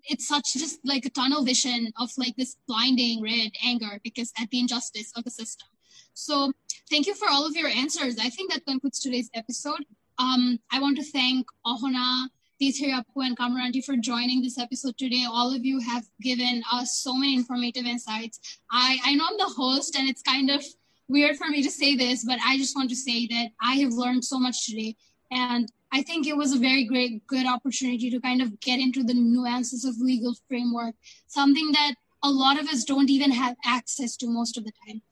it's 0.05 0.27
such 0.27 0.55
just 0.55 0.79
like 0.85 1.05
a 1.05 1.11
tunnel 1.11 1.45
vision 1.45 1.93
of 1.99 2.11
like 2.17 2.35
this 2.37 2.57
blinding 2.67 3.23
red 3.23 3.51
anger 3.65 4.01
because 4.03 4.33
at 4.41 4.49
the 4.51 4.61
injustice 4.61 5.13
of 5.17 5.25
the 5.25 5.31
system 5.31 5.69
So 6.15 6.53
thank 6.91 7.07
you 7.07 7.15
for 7.15 7.29
all 7.31 7.47
of 7.47 7.57
your 7.57 7.69
answers. 7.69 8.19
I 8.19 8.29
think 8.31 8.53
that 8.53 8.67
concludes 8.67 9.01
today's 9.01 9.31
episode. 9.35 9.85
Um, 10.19 10.59
I 10.71 10.81
want 10.81 10.99
to 10.99 11.05
thank 11.05 11.47
Ahona, 11.67 12.29
Tithirapu, 12.61 13.25
and 13.25 13.37
Kamaranti 13.39 13.85
for 13.85 13.97
joining 13.97 14.43
this 14.43 14.59
episode 14.59 14.99
today. 14.99 15.25
All 15.29 15.55
of 15.55 15.65
you 15.65 15.81
have 15.81 16.05
given 16.21 16.63
us 16.71 16.99
so 16.99 17.15
many 17.15 17.35
informative 17.35 17.87
insights. 17.87 18.39
I, 18.71 18.99
I 19.05 19.15
know 19.15 19.25
I'm 19.31 19.39
the 19.39 19.45
host, 19.45 19.97
and 19.97 20.09
it's 20.09 20.23
kind 20.23 20.51
of 20.51 20.63
weird 21.11 21.37
for 21.37 21.49
me 21.49 21.63
to 21.63 21.71
say 21.71 21.97
this, 21.97 22.25
but 22.25 22.39
I 22.47 22.57
just 22.57 22.77
want 22.77 22.89
to 22.91 22.97
say 22.97 23.27
that 23.27 23.49
I 23.61 23.75
have 23.77 23.93
learned 23.93 24.25
so 24.25 24.39
much 24.39 24.67
today. 24.67 24.97
And 25.31 25.71
I 25.93 26.03
think 26.03 26.27
it 26.27 26.37
was 26.37 26.53
a 26.53 26.59
very 26.59 26.85
great, 26.85 27.27
good 27.27 27.47
opportunity 27.47 28.11
to 28.11 28.21
kind 28.21 28.41
of 28.41 28.61
get 28.61 28.79
into 28.79 29.03
the 29.03 29.15
nuances 29.15 29.85
of 29.85 29.99
legal 29.99 30.35
framework, 30.49 30.95
something 31.27 31.73
that 31.73 31.95
a 32.23 32.31
lot 32.31 32.61
of 32.61 32.69
us 32.69 32.85
don't 32.85 33.11
even 33.11 33.33
have 33.33 33.57
access 33.65 34.17
to 34.19 34.29
most 34.29 34.57
of 34.57 34.65
the 34.65 34.73
time. 34.87 35.03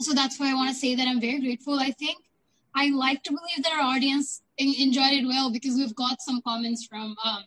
So 0.00 0.14
that's 0.14 0.38
why 0.40 0.50
I 0.50 0.54
want 0.54 0.70
to 0.70 0.74
say 0.74 0.94
that 0.94 1.06
I'm 1.06 1.20
very 1.20 1.40
grateful. 1.40 1.78
I 1.78 1.90
think 1.90 2.18
I 2.74 2.90
like 2.90 3.22
to 3.24 3.30
believe 3.30 3.64
that 3.64 3.72
our 3.72 3.82
audience 3.82 4.42
enjoyed 4.56 5.12
it 5.12 5.26
well 5.26 5.52
because 5.52 5.74
we've 5.74 5.94
got 5.94 6.22
some 6.22 6.40
comments 6.42 6.86
from 6.86 7.16
um, 7.24 7.44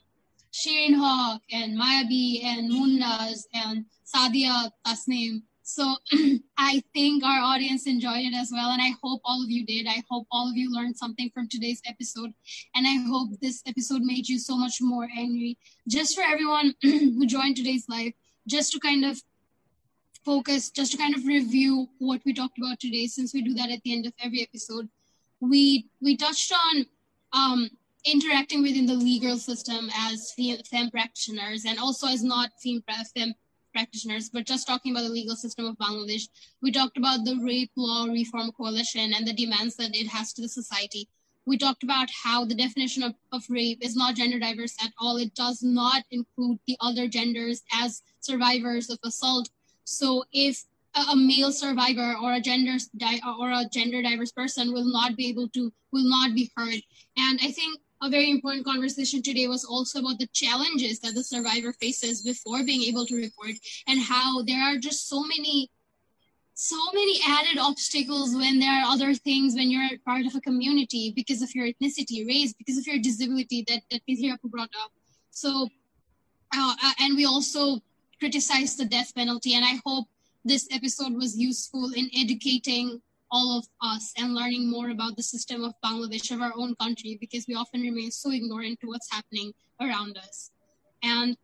Shirin 0.53 0.95
Hawk 0.95 1.41
and 1.51 1.79
Mayabi 1.79 2.43
and 2.43 2.69
Munnaz 2.69 3.45
and 3.53 3.85
Sadia 4.05 4.69
Tasnim 4.85 5.43
so 5.71 5.95
I 6.57 6.83
think 6.93 7.23
our 7.23 7.39
audience 7.39 7.87
enjoyed 7.87 8.25
it 8.25 8.35
as 8.35 8.51
well. 8.51 8.71
And 8.71 8.81
I 8.81 8.91
hope 9.01 9.21
all 9.23 9.41
of 9.41 9.49
you 9.49 9.65
did. 9.65 9.87
I 9.87 10.03
hope 10.09 10.27
all 10.29 10.49
of 10.49 10.57
you 10.57 10.71
learned 10.71 10.97
something 10.97 11.31
from 11.33 11.47
today's 11.47 11.81
episode. 11.85 12.33
And 12.75 12.85
I 12.85 12.97
hope 13.07 13.29
this 13.41 13.63
episode 13.65 14.01
made 14.01 14.27
you 14.27 14.37
so 14.37 14.57
much 14.57 14.81
more 14.81 15.07
angry. 15.17 15.57
Just 15.87 16.15
for 16.15 16.23
everyone 16.23 16.73
who 16.81 17.25
joined 17.25 17.55
today's 17.55 17.85
live, 17.87 18.11
just 18.47 18.73
to 18.73 18.79
kind 18.79 19.05
of 19.05 19.21
focus, 20.25 20.69
just 20.69 20.91
to 20.91 20.97
kind 20.97 21.15
of 21.15 21.25
review 21.25 21.87
what 21.99 22.21
we 22.25 22.33
talked 22.33 22.57
about 22.57 22.79
today, 22.79 23.07
since 23.07 23.33
we 23.33 23.41
do 23.41 23.53
that 23.53 23.71
at 23.71 23.81
the 23.83 23.93
end 23.93 24.05
of 24.05 24.13
every 24.21 24.41
episode. 24.41 24.89
We 25.39 25.87
we 26.01 26.17
touched 26.17 26.51
on 26.53 26.85
um, 27.33 27.69
interacting 28.05 28.61
within 28.61 28.85
the 28.85 28.93
legal 28.93 29.37
system 29.37 29.89
as 29.95 30.33
fem 30.69 30.91
practitioners 30.91 31.65
and 31.65 31.79
also 31.79 32.07
as 32.07 32.23
not 32.23 32.49
fem, 32.61 32.83
femme 33.15 33.33
practitioners, 33.71 34.29
but 34.29 34.45
just 34.45 34.67
talking 34.67 34.91
about 34.91 35.03
the 35.03 35.09
legal 35.09 35.35
system 35.35 35.65
of 35.65 35.77
Bangladesh. 35.77 36.27
We 36.61 36.71
talked 36.71 36.97
about 36.97 37.25
the 37.25 37.39
Rape 37.43 37.71
Law 37.75 38.05
Reform 38.05 38.51
Coalition 38.51 39.13
and 39.13 39.27
the 39.27 39.33
demands 39.33 39.75
that 39.77 39.95
it 39.95 40.07
has 40.07 40.33
to 40.33 40.41
the 40.41 40.49
society. 40.49 41.07
We 41.45 41.57
talked 41.57 41.83
about 41.83 42.09
how 42.23 42.45
the 42.45 42.55
definition 42.55 43.03
of, 43.03 43.15
of 43.31 43.43
rape 43.49 43.79
is 43.81 43.95
not 43.95 44.15
gender 44.15 44.39
diverse 44.39 44.75
at 44.83 44.91
all. 44.99 45.17
It 45.17 45.33
does 45.33 45.63
not 45.63 46.03
include 46.11 46.59
the 46.67 46.77
other 46.79 47.07
genders 47.07 47.61
as 47.73 48.01
survivors 48.19 48.89
of 48.89 48.99
assault. 49.03 49.49
So 49.83 50.23
if 50.31 50.63
a, 50.93 51.15
male 51.15 51.51
survivor 51.51 52.15
or 52.21 52.33
a 52.33 52.41
gender 52.41 52.77
di- 52.97 53.21
or 53.39 53.49
a 53.51 53.65
gender 53.71 54.01
diverse 54.01 54.31
person 54.31 54.73
will 54.73 54.91
not 54.91 55.15
be 55.15 55.29
able 55.29 55.47
to 55.49 55.71
will 55.91 56.09
not 56.09 56.35
be 56.35 56.51
heard. 56.55 56.81
And 57.17 57.39
I 57.41 57.51
think 57.51 57.79
a 58.01 58.09
very 58.09 58.31
important 58.31 58.65
conversation 58.65 59.21
today 59.21 59.47
was 59.47 59.63
also 59.63 59.99
about 59.99 60.17
the 60.17 60.27
challenges 60.33 60.99
that 60.99 61.13
the 61.13 61.23
survivor 61.23 61.71
faces 61.73 62.23
before 62.23 62.63
being 62.63 62.83
able 62.83 63.05
to 63.05 63.15
report 63.15 63.51
and 63.87 64.01
how 64.01 64.41
there 64.41 64.61
are 64.61 64.77
just 64.77 65.07
so 65.07 65.23
many 65.23 65.69
so 66.53 66.77
many 66.93 67.19
added 67.27 67.57
obstacles 67.57 68.35
when 68.35 68.59
there 68.59 68.71
are 68.71 68.91
other 68.91 69.13
things 69.13 69.55
when 69.55 69.71
you're 69.71 69.97
part 70.05 70.25
of 70.25 70.35
a 70.35 70.41
community 70.41 71.13
because 71.15 71.41
of 71.41 71.53
your 71.55 71.65
ethnicity 71.65 72.27
race 72.27 72.53
because 72.53 72.77
of 72.77 72.85
your 72.85 72.99
disability 72.99 73.63
that 73.67 73.81
that 73.89 74.01
Pithirapu 74.07 74.49
brought 74.49 74.69
up. 74.83 74.91
So 75.31 75.69
uh, 76.55 76.75
uh, 76.83 76.93
and 76.99 77.15
we 77.15 77.25
also 77.25 77.79
criticized 78.19 78.77
the 78.77 78.85
death 78.85 79.15
penalty 79.15 79.55
and 79.55 79.65
i 79.65 79.79
hope 79.85 80.05
this 80.45 80.67
episode 80.71 81.13
was 81.13 81.37
useful 81.37 81.91
in 81.95 82.09
educating 82.15 83.01
all 83.31 83.57
of 83.57 83.65
us 83.81 84.13
and 84.17 84.35
learning 84.35 84.69
more 84.69 84.89
about 84.89 85.15
the 85.15 85.23
system 85.23 85.63
of 85.63 85.73
Bangladesh, 85.83 86.31
of 86.31 86.41
our 86.41 86.53
own 86.55 86.75
country, 86.75 87.17
because 87.19 87.45
we 87.47 87.55
often 87.55 87.81
remain 87.81 88.11
so 88.11 88.31
ignorant 88.31 88.79
to 88.81 88.87
what's 88.87 89.11
happening 89.11 89.53
around 89.79 90.17
us. 90.17 90.51
And 91.03 91.37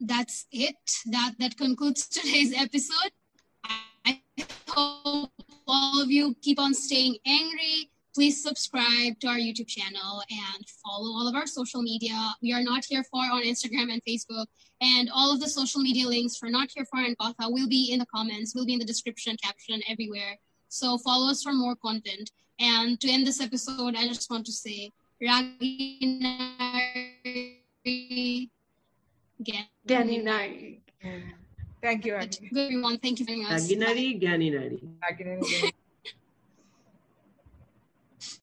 that's 0.00 0.46
it. 0.52 0.76
That 1.06 1.34
that 1.38 1.56
concludes 1.56 2.06
today's 2.08 2.52
episode. 2.56 3.12
I 4.04 4.20
hope 4.68 5.32
all 5.66 6.02
of 6.02 6.10
you 6.10 6.34
keep 6.40 6.60
on 6.60 6.74
staying 6.74 7.16
angry. 7.26 7.90
Please 8.14 8.42
subscribe 8.42 9.20
to 9.20 9.28
our 9.28 9.36
YouTube 9.36 9.68
channel 9.68 10.22
and 10.30 10.64
follow 10.84 11.10
all 11.10 11.28
of 11.28 11.34
our 11.34 11.46
social 11.46 11.82
media. 11.82 12.18
We 12.42 12.52
are 12.52 12.62
not 12.62 12.84
here 12.84 13.04
for 13.04 13.22
on 13.22 13.42
Instagram 13.44 13.92
and 13.92 14.02
Facebook. 14.08 14.46
And 14.80 15.08
all 15.14 15.32
of 15.32 15.40
the 15.40 15.48
social 15.48 15.80
media 15.80 16.06
links 16.06 16.36
for 16.36 16.48
Not 16.48 16.68
Here 16.74 16.84
For 16.84 17.00
and 17.00 17.16
Katha 17.18 17.52
will 17.52 17.68
be 17.68 17.90
in 17.92 17.98
the 17.98 18.06
comments, 18.06 18.54
will 18.54 18.66
be 18.66 18.72
in 18.72 18.78
the 18.78 18.84
description, 18.84 19.36
caption, 19.42 19.80
everywhere. 19.88 20.38
So 20.68 20.98
follow 20.98 21.30
us 21.30 21.42
for 21.42 21.52
more 21.52 21.76
content. 21.76 22.30
And 22.60 23.00
to 23.00 23.08
end 23.08 23.26
this 23.26 23.40
episode, 23.40 23.96
I 23.96 24.06
just 24.08 24.30
want 24.30 24.46
to 24.46 24.52
say, 24.52 24.92
Raginari 25.22 25.68
Ganinari. 29.86 30.80
Thank 31.80 32.04
you, 32.06 32.14
Agni. 32.14 32.48
Good 32.52 32.60
everyone. 32.60 32.98
Thank 32.98 33.20
you 33.20 33.26
very 33.26 33.42
much. 33.42 33.50
Ganinari, 33.52 34.20
Ganinari. 34.20 35.72